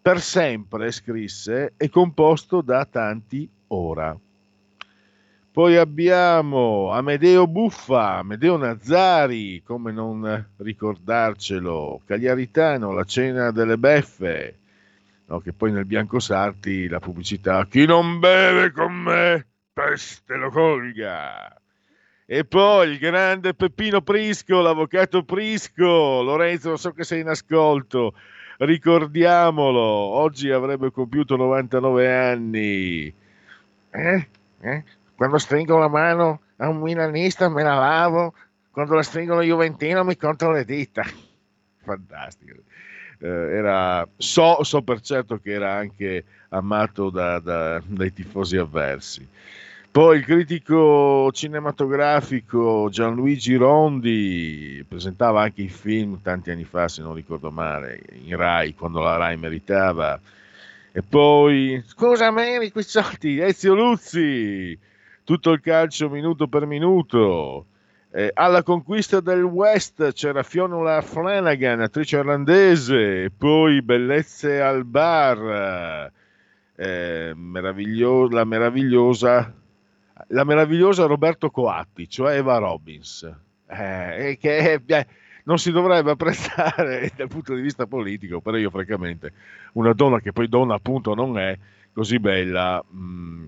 per 0.02 0.20
sempre, 0.20 0.90
scrisse, 0.90 1.74
è 1.76 1.88
composto 1.88 2.60
da 2.60 2.84
tanti 2.84 3.48
ora. 3.68 4.18
Poi 5.58 5.76
abbiamo 5.76 6.92
Amedeo 6.92 7.48
Buffa, 7.48 8.18
Amedeo 8.18 8.56
Nazzari, 8.56 9.60
come 9.64 9.90
non 9.90 10.46
ricordarcelo, 10.58 12.00
Cagliaritano, 12.06 12.92
La 12.92 13.02
cena 13.02 13.50
delle 13.50 13.76
beffe, 13.76 14.56
no, 15.26 15.40
che 15.40 15.52
poi 15.52 15.72
nel 15.72 15.84
Bianco 15.84 16.20
Sarti 16.20 16.86
la 16.86 17.00
pubblicità 17.00 17.66
Chi 17.66 17.86
non 17.86 18.20
beve 18.20 18.70
con 18.70 18.92
me, 18.94 19.46
peste 19.72 20.36
lo 20.36 20.48
colga. 20.50 21.60
E 22.24 22.44
poi 22.44 22.90
il 22.90 22.98
grande 22.98 23.52
Peppino 23.54 24.00
Prisco, 24.00 24.60
l'avvocato 24.60 25.24
Prisco, 25.24 26.22
Lorenzo, 26.22 26.76
so 26.76 26.92
che 26.92 27.02
sei 27.02 27.22
in 27.22 27.30
ascolto, 27.30 28.14
ricordiamolo, 28.58 29.80
oggi 29.80 30.52
avrebbe 30.52 30.92
compiuto 30.92 31.34
99 31.34 32.16
anni. 32.16 33.12
Eh? 33.90 34.28
Eh? 34.60 34.84
Quando 35.18 35.38
stringo 35.38 35.78
la 35.78 35.88
mano 35.88 36.42
a 36.58 36.68
un 36.68 36.78
milanista 36.78 37.48
me 37.48 37.64
la 37.64 37.74
lavo, 37.74 38.34
quando 38.70 38.94
la 38.94 39.02
stringo 39.02 39.32
allo 39.32 39.42
Juventino 39.42 40.04
mi 40.04 40.16
conto 40.16 40.48
le 40.52 40.64
dita. 40.64 41.02
Fantastico. 41.82 42.60
Eh, 43.18 43.26
era, 43.26 44.06
so, 44.16 44.62
so 44.62 44.80
per 44.82 45.00
certo 45.00 45.40
che 45.40 45.50
era 45.50 45.74
anche 45.74 46.24
amato 46.50 47.10
da- 47.10 47.40
da- 47.40 47.82
dai 47.84 48.12
tifosi 48.12 48.58
avversi. 48.58 49.26
Poi 49.90 50.18
il 50.18 50.24
critico 50.24 51.32
cinematografico 51.32 52.86
Gianluigi 52.88 53.56
Rondi 53.56 54.84
presentava 54.86 55.42
anche 55.42 55.62
i 55.62 55.68
film 55.68 56.20
tanti 56.22 56.52
anni 56.52 56.62
fa, 56.62 56.86
se 56.86 57.02
non 57.02 57.14
ricordo 57.14 57.50
male, 57.50 58.00
in 58.22 58.36
Rai, 58.36 58.72
quando 58.72 59.00
la 59.00 59.16
Rai 59.16 59.36
meritava. 59.36 60.20
E 60.92 61.02
poi, 61.02 61.82
scusa 61.84 62.30
Mary, 62.30 62.70
soldi, 62.76 63.40
Ezio 63.40 63.74
Luzzi, 63.74 64.78
tutto 65.28 65.50
il 65.50 65.60
calcio 65.60 66.08
minuto 66.08 66.48
per 66.48 66.64
minuto. 66.64 67.66
Eh, 68.10 68.30
alla 68.32 68.62
conquista 68.62 69.20
del 69.20 69.42
West 69.42 70.12
c'era 70.14 70.42
Fionnuala 70.42 71.02
Flanagan, 71.02 71.82
attrice 71.82 72.16
irlandese, 72.16 73.30
poi 73.36 73.82
Bellezze 73.82 74.62
al 74.62 74.86
bar, 74.86 76.10
eh, 76.76 77.32
meraviglio- 77.36 78.30
la 78.30 78.44
meravigliosa 78.44 79.52
la 80.28 80.44
meravigliosa 80.44 81.04
Roberto 81.04 81.50
Coatti, 81.50 82.08
cioè 82.08 82.36
Eva 82.36 82.56
Robbins, 82.56 83.30
eh, 83.66 84.38
che 84.40 84.80
eh, 84.84 85.06
non 85.44 85.58
si 85.58 85.70
dovrebbe 85.70 86.12
apprezzare 86.12 87.12
dal 87.16 87.28
punto 87.28 87.54
di 87.54 87.60
vista 87.60 87.86
politico, 87.86 88.40
però 88.40 88.56
io 88.56 88.70
francamente 88.70 89.32
una 89.74 89.92
donna 89.92 90.20
che 90.20 90.32
poi 90.32 90.48
donna 90.48 90.74
appunto 90.74 91.14
non 91.14 91.38
è 91.38 91.56
così 91.92 92.18
bella, 92.18 92.82
mh, 92.82 93.44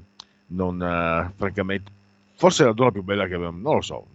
non, 0.50 0.82
eh, 0.82 1.32
francamente, 1.36 1.90
forse 2.34 2.62
è 2.62 2.66
la 2.66 2.72
donna 2.72 2.90
più 2.90 3.02
bella 3.02 3.26
che 3.26 3.34
abbiamo, 3.34 3.58
non 3.58 3.76
lo 3.76 3.82
so. 3.82 4.06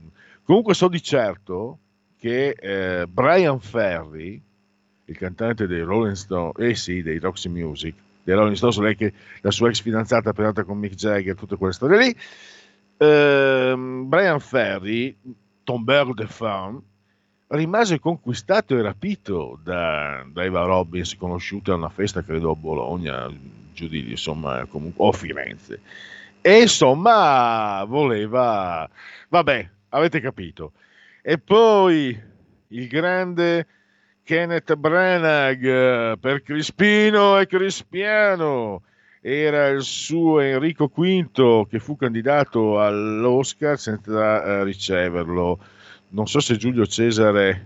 Comunque 0.43 0.73
so 0.73 0.87
di 0.87 1.01
certo 1.01 1.79
che 2.17 2.49
eh, 2.49 3.07
Brian 3.07 3.59
Ferry, 3.59 4.41
il 5.05 5.17
cantante 5.17 5.67
dei 5.67 5.81
Rolling 5.81 6.15
Stones, 6.15 6.53
eh 6.57 6.75
sì, 6.75 7.01
dei 7.01 7.19
Roxy 7.19 7.49
Music, 7.49 7.95
dei 8.23 8.35
Rolling 8.35 8.55
Stones, 8.55 8.77
lei 8.79 8.95
che 8.95 9.13
la 9.41 9.51
sua 9.51 9.69
ex 9.69 9.81
fidanzata 9.81 10.31
è 10.31 10.33
andata 10.37 10.63
con 10.63 10.77
Mick 10.77 10.95
Jagger, 10.95 11.35
tutte 11.35 11.55
quelle 11.55 11.73
storie 11.73 11.97
lì. 11.99 12.15
Ehm, 12.97 14.07
Brian 14.07 14.39
Ferry, 14.39 15.15
tombeur 15.63 16.13
de 16.13 16.27
femme, 16.27 16.81
rimase 17.47 17.99
conquistato 17.99 18.75
e 18.75 18.81
rapito 18.81 19.59
da, 19.63 20.25
da 20.31 20.43
Eva 20.43 20.63
Robbins, 20.63 21.15
conosciuta 21.15 21.73
a 21.73 21.75
una 21.75 21.89
festa, 21.89 22.23
credo 22.23 22.51
a 22.51 22.55
Bologna, 22.55 23.31
giù 23.73 23.87
di 23.87 24.09
insomma, 24.11 24.65
comunque, 24.65 25.03
o 25.03 25.09
a 25.09 25.13
Firenze. 25.13 25.81
E 26.47 26.61
insomma, 26.61 27.83
voleva, 27.87 28.87
vabbè, 29.29 29.67
avete 29.89 30.19
capito. 30.19 30.73
E 31.23 31.39
poi 31.39 32.15
il 32.67 32.87
grande 32.87 33.65
Kenneth 34.21 34.75
Branagh 34.75 35.63
eh, 35.65 36.17
per 36.19 36.43
Crispino 36.43 37.39
e 37.39 37.47
Crispiano 37.47 38.83
era 39.21 39.69
il 39.69 39.81
suo 39.81 40.39
Enrico 40.39 40.91
V 40.93 41.67
che 41.67 41.79
fu 41.79 41.95
candidato 41.95 42.79
all'Oscar 42.79 43.79
senza 43.79 44.43
eh, 44.43 44.63
riceverlo. 44.65 45.57
Non 46.09 46.27
so 46.27 46.39
se 46.41 46.57
Giulio 46.57 46.85
Cesare 46.85 47.65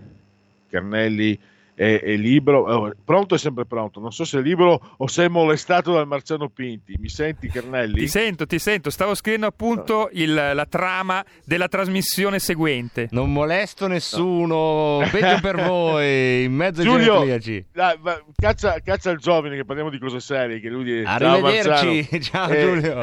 Carnelli 0.70 1.38
è, 1.80 1.98
è 2.02 2.14
libero, 2.16 2.60
oh, 2.70 2.92
pronto 3.02 3.34
è 3.34 3.38
sempre 3.38 3.64
pronto. 3.64 4.00
Non 4.00 4.12
so 4.12 4.24
se 4.24 4.38
è 4.38 4.42
libero 4.42 4.94
o 4.98 5.06
se 5.06 5.24
è 5.24 5.28
molestato 5.28 5.94
dal 5.94 6.06
Marciano 6.06 6.50
Pinti. 6.50 6.94
Mi 7.00 7.08
senti, 7.08 7.48
Carnelli? 7.48 8.00
Ti 8.00 8.06
sento, 8.08 8.44
ti 8.44 8.58
sento. 8.58 8.90
Stavo 8.90 9.14
scrivendo 9.14 9.46
appunto 9.46 10.10
il- 10.12 10.34
la 10.34 10.66
trama 10.68 11.24
della 11.44 11.68
trasmissione 11.68 12.38
seguente. 12.38 13.08
Non 13.12 13.32
molesto 13.32 13.86
nessuno, 13.86 14.98
peggio 15.10 15.40
per 15.40 15.56
voi, 15.64 16.44
in 16.44 16.52
mezzo 16.52 16.82
ai 16.82 16.86
Giulio, 16.86 17.14
genetriaci. 17.20 17.66
dai, 17.72 17.96
va- 17.98 18.22
caccia, 18.36 18.78
caccia 18.80 19.10
il 19.10 19.18
giovane 19.18 19.56
che 19.56 19.64
parliamo 19.64 19.88
di 19.88 19.98
cose 19.98 20.20
serie. 20.20 20.60
Che 20.60 20.68
lui 20.68 21.02
ciao, 21.02 21.14
Arrivederci, 21.14 22.08
Marzano. 22.10 22.20
ciao 22.22 22.48
Eh, 22.50 22.60
Giulio, 22.64 23.00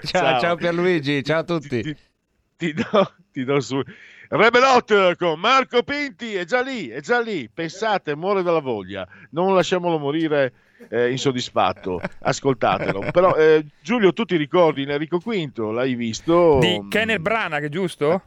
ciao, 0.06 0.40
ciao 0.40 0.56
Pierluigi, 0.56 1.22
ciao 1.22 1.40
a 1.40 1.44
tutti. 1.44 1.82
Ti, 1.82 1.96
ti 2.56 2.72
do, 2.72 3.12
ti 3.30 3.44
do 3.44 3.60
su. 3.60 3.82
Rebelot 4.28 5.16
con 5.16 5.38
Marco 5.38 5.82
Pinti 5.82 6.34
è 6.34 6.44
già 6.44 6.60
lì, 6.60 6.88
è 6.88 7.00
già 7.00 7.20
lì. 7.20 7.48
Pensate, 7.52 8.16
muore 8.16 8.42
dalla 8.42 8.60
voglia. 8.60 9.06
Non 9.30 9.54
lasciamolo 9.54 9.98
morire 9.98 10.52
eh, 10.88 11.10
insoddisfatto. 11.10 12.00
Ascoltatelo. 12.20 13.02
Però, 13.12 13.36
eh, 13.36 13.64
Giulio, 13.80 14.12
tu 14.12 14.24
ti 14.24 14.36
ricordi 14.36 14.82
Enrico 14.82 15.18
V? 15.18 15.70
L'hai 15.72 15.94
visto? 15.94 16.58
Di 16.60 16.86
Kenneth 16.88 17.20
Branagh, 17.20 17.68
giusto? 17.68 18.22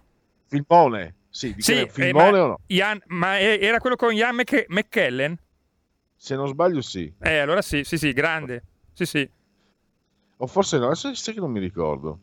Filmone. 0.47 1.15
Sì, 1.29 1.53
di 1.53 1.61
Sì, 1.61 1.81
eh, 1.81 1.89
filmone 1.89 2.31
ma, 2.31 2.43
o 2.43 2.47
no? 2.47 2.59
Ian- 2.67 3.01
ma 3.07 3.39
era 3.39 3.79
quello 3.79 3.95
con 3.95 4.13
Ian 4.13 4.35
Mc- 4.35 4.65
McKellen? 4.69 5.37
Se 6.15 6.35
non 6.35 6.47
sbaglio, 6.47 6.81
sì. 6.81 7.13
Eh, 7.19 7.37
allora 7.37 7.61
sì, 7.61 7.83
sì, 7.83 7.97
sì, 7.97 8.11
grande. 8.13 8.63
Sì, 8.93 9.05
sì. 9.05 9.29
O 10.37 10.47
forse 10.47 10.77
no, 10.77 10.85
adesso 10.85 11.13
sai 11.13 11.33
che 11.33 11.39
non 11.39 11.51
mi 11.51 11.59
ricordo. 11.59 12.21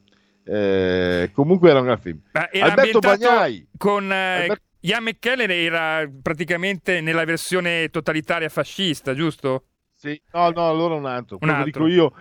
Eh, 0.48 1.30
comunque 1.32 1.70
era 1.70 1.80
un 1.80 1.86
gran 1.86 1.98
film. 1.98 2.20
Alberto 2.32 3.00
Bagnai. 3.00 3.66
con 3.76 4.12
eh, 4.12 4.56
Ian 4.80 5.02
McKellen 5.02 5.50
era 5.50 6.08
praticamente 6.22 7.00
nella 7.00 7.24
versione 7.24 7.88
totalitaria 7.88 8.48
fascista, 8.48 9.12
giusto? 9.12 9.64
Sì, 9.96 10.20
no, 10.32 10.50
no, 10.50 10.68
allora 10.68 10.94
un 10.94 11.06
altro. 11.06 11.38
Che 11.38 11.50
altro. 11.50 11.64
dico 11.64 11.86
io, 11.88 12.12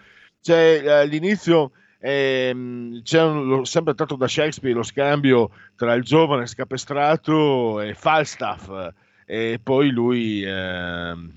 eh, 0.48 0.90
all'inizio 0.90 1.72
ehm, 2.00 3.04
c'è 3.04 3.22
un- 3.22 3.66
sempre 3.66 3.94
tratto 3.94 4.16
da 4.16 4.28
Shakespeare 4.28 4.76
lo 4.76 4.84
scambio 4.84 5.52
tra 5.76 5.94
il 5.94 6.04
giovane 6.04 6.48
scapestrato 6.48 7.82
e 7.82 7.94
Falstaff 7.94 8.70
e 9.26 9.60
poi 9.62 9.90
lui 9.92 10.44
ehm, 10.44 11.32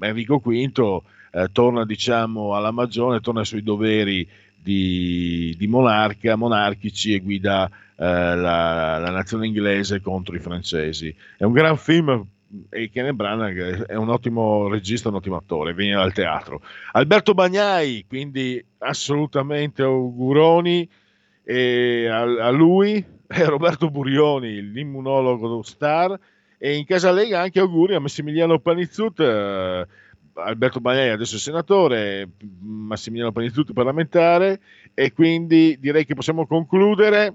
Enrico 0.00 0.38
V 0.38 1.02
eh, 1.32 1.48
torna 1.52 1.84
diciamo 1.84 2.54
alla 2.54 2.70
magione, 2.70 3.20
torna 3.20 3.40
ai 3.40 3.46
suoi 3.46 3.62
doveri 3.62 4.28
di, 4.62 5.54
di 5.56 5.66
monarca, 5.66 6.36
monarchici 6.36 7.14
e 7.14 7.20
guida 7.20 7.66
eh, 7.66 8.04
la, 8.04 8.98
la 8.98 9.10
nazione 9.10 9.46
inglese 9.46 10.00
contro 10.00 10.34
i 10.34 10.40
francesi. 10.40 11.14
È 11.36 11.44
un 11.44 11.52
gran 11.52 11.76
film 11.76 12.26
e 12.68 12.90
Kenneth 12.90 13.14
Branagh 13.14 13.86
è 13.86 13.94
un 13.94 14.08
ottimo 14.08 14.68
regista, 14.68 15.08
un 15.08 15.16
ottimo 15.16 15.36
attore, 15.36 15.74
viene 15.74 15.94
dal 15.94 16.12
teatro. 16.12 16.60
Alberto 16.92 17.32
Bagnai, 17.34 18.04
quindi 18.08 18.62
assolutamente 18.78 19.82
auguroni 19.82 20.88
a, 22.08 22.20
a 22.20 22.50
lui 22.50 23.04
e 23.26 23.44
Roberto 23.44 23.90
Burioni, 23.90 24.60
l'immunologo 24.72 25.62
star, 25.62 26.18
e 26.58 26.76
in 26.76 26.84
casa 26.84 27.12
Lega 27.12 27.40
anche 27.40 27.60
auguri 27.60 27.94
a 27.94 28.00
Massimiliano 28.00 28.58
Panizzut, 28.58 29.20
eh, 29.20 29.86
Alberto 30.34 30.80
Bagnai 30.80 31.10
adesso 31.10 31.36
è 31.36 31.38
senatore, 31.38 32.28
Massimiliano 32.60 33.32
Panizzut 33.32 33.72
parlamentare, 33.72 34.60
e 34.94 35.12
quindi 35.12 35.76
direi 35.78 36.04
che 36.04 36.14
possiamo 36.14 36.46
concludere. 36.46 37.34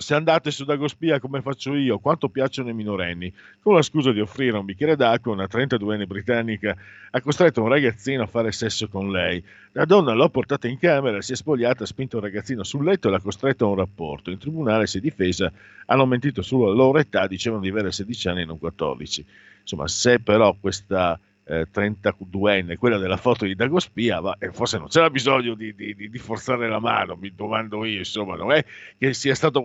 Se 0.00 0.14
andate 0.14 0.50
su 0.50 0.64
Dagospia 0.64 1.20
come 1.20 1.42
faccio 1.42 1.74
io, 1.74 1.98
quanto 1.98 2.30
piacciono 2.30 2.70
i 2.70 2.72
minorenni, 2.72 3.30
con 3.60 3.74
la 3.74 3.82
scusa 3.82 4.12
di 4.12 4.20
offrire 4.20 4.56
un 4.56 4.64
bicchiere 4.64 4.96
d'acqua, 4.96 5.32
una 5.32 5.44
32enne 5.44 6.06
britannica 6.06 6.74
ha 7.10 7.20
costretto 7.20 7.60
un 7.60 7.68
ragazzino 7.68 8.22
a 8.22 8.26
fare 8.26 8.50
sesso 8.50 8.88
con 8.88 9.10
lei. 9.10 9.44
La 9.72 9.84
donna 9.84 10.14
l'ha 10.14 10.30
portata 10.30 10.68
in 10.68 10.78
camera, 10.78 11.20
si 11.20 11.32
è 11.32 11.36
spogliata, 11.36 11.82
ha 11.82 11.86
spinto 11.86 12.16
il 12.16 12.22
ragazzino 12.22 12.62
sul 12.62 12.82
letto 12.82 13.08
e 13.08 13.10
l'ha 13.10 13.20
costretto 13.20 13.66
a 13.66 13.68
un 13.68 13.74
rapporto. 13.74 14.30
In 14.30 14.38
tribunale 14.38 14.86
si 14.86 14.96
è 14.96 15.00
difesa, 15.02 15.52
hanno 15.84 16.06
mentito 16.06 16.40
sulla 16.40 16.72
loro 16.72 16.98
età, 16.98 17.26
dicevano 17.26 17.60
di 17.60 17.68
avere 17.68 17.92
16 17.92 18.28
anni 18.28 18.40
e 18.40 18.46
non 18.46 18.58
14. 18.58 19.26
Insomma, 19.60 19.86
se 19.86 20.18
però 20.20 20.56
questa 20.58 21.20
eh, 21.44 21.66
32enne, 21.70 22.76
quella 22.76 22.98
della 22.98 23.16
foto 23.16 23.44
di 23.44 23.54
Dagospia, 23.54 24.20
ma, 24.20 24.36
eh, 24.38 24.52
forse 24.52 24.78
non 24.78 24.88
c'era 24.88 25.10
bisogno 25.10 25.54
di, 25.54 25.74
di- 25.74 25.94
di- 25.94 26.18
forzare 26.18 26.68
la 26.68 26.78
mano, 26.80 27.16
mi 27.16 27.32
domando 27.34 27.84
io, 27.84 27.98
insomma, 27.98 28.36
non 28.36 28.52
è 28.52 28.64
che 28.98 29.12
sia 29.14 29.34
stato, 29.34 29.64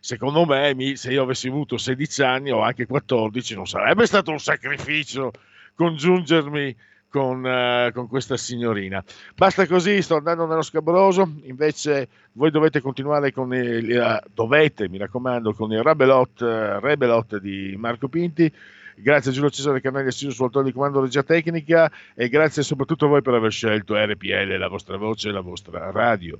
secondo 0.00 0.44
me, 0.44 0.74
mi- 0.74 0.96
se 0.96 1.12
io 1.12 1.22
avessi 1.22 1.48
avuto 1.48 1.76
16 1.78 2.22
anni 2.22 2.50
o 2.50 2.60
anche 2.60 2.86
14, 2.86 3.54
non 3.54 3.66
sarebbe 3.66 4.06
stato 4.06 4.30
un 4.30 4.38
sacrificio 4.38 5.30
congiungermi 5.74 6.74
con, 7.08 7.46
eh, 7.46 7.90
con 7.94 8.08
questa 8.08 8.36
signorina. 8.36 9.02
Basta 9.34 9.66
così, 9.66 10.02
sto 10.02 10.16
andando 10.16 10.46
nello 10.46 10.62
scabroso, 10.62 11.36
invece 11.44 12.08
voi 12.32 12.50
dovete 12.50 12.80
continuare 12.80 13.32
con 13.32 13.54
il, 13.54 13.90
eh, 13.96 14.20
dovete, 14.34 14.88
mi 14.88 14.98
raccomando, 14.98 15.54
con 15.54 15.72
il 15.72 15.82
Rebelot, 15.82 16.42
eh, 16.42 16.80
Rebelot 16.80 17.38
di 17.38 17.74
Marco 17.78 18.08
Pinti. 18.08 18.52
Grazie 18.98 19.30
a 19.30 19.34
Giulio 19.34 19.50
Cesare 19.50 19.80
Canaglia 19.80 20.08
Assiso 20.08 20.32
sul 20.32 20.46
autore 20.46 20.64
di 20.64 20.72
comando 20.72 21.00
regia 21.00 21.22
tecnica 21.22 21.90
e 22.14 22.28
grazie 22.28 22.62
soprattutto 22.62 23.04
a 23.04 23.08
voi 23.08 23.22
per 23.22 23.34
aver 23.34 23.52
scelto 23.52 23.94
RPL, 23.94 24.56
la 24.56 24.68
vostra 24.68 24.96
voce 24.96 25.28
e 25.28 25.32
la 25.32 25.42
vostra 25.42 25.90
radio. 25.90 26.38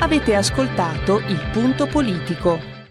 Avete 0.00 0.34
ascoltato 0.34 1.18
Il 1.20 1.50
Punto 1.52 1.86
Politico. 1.86 2.83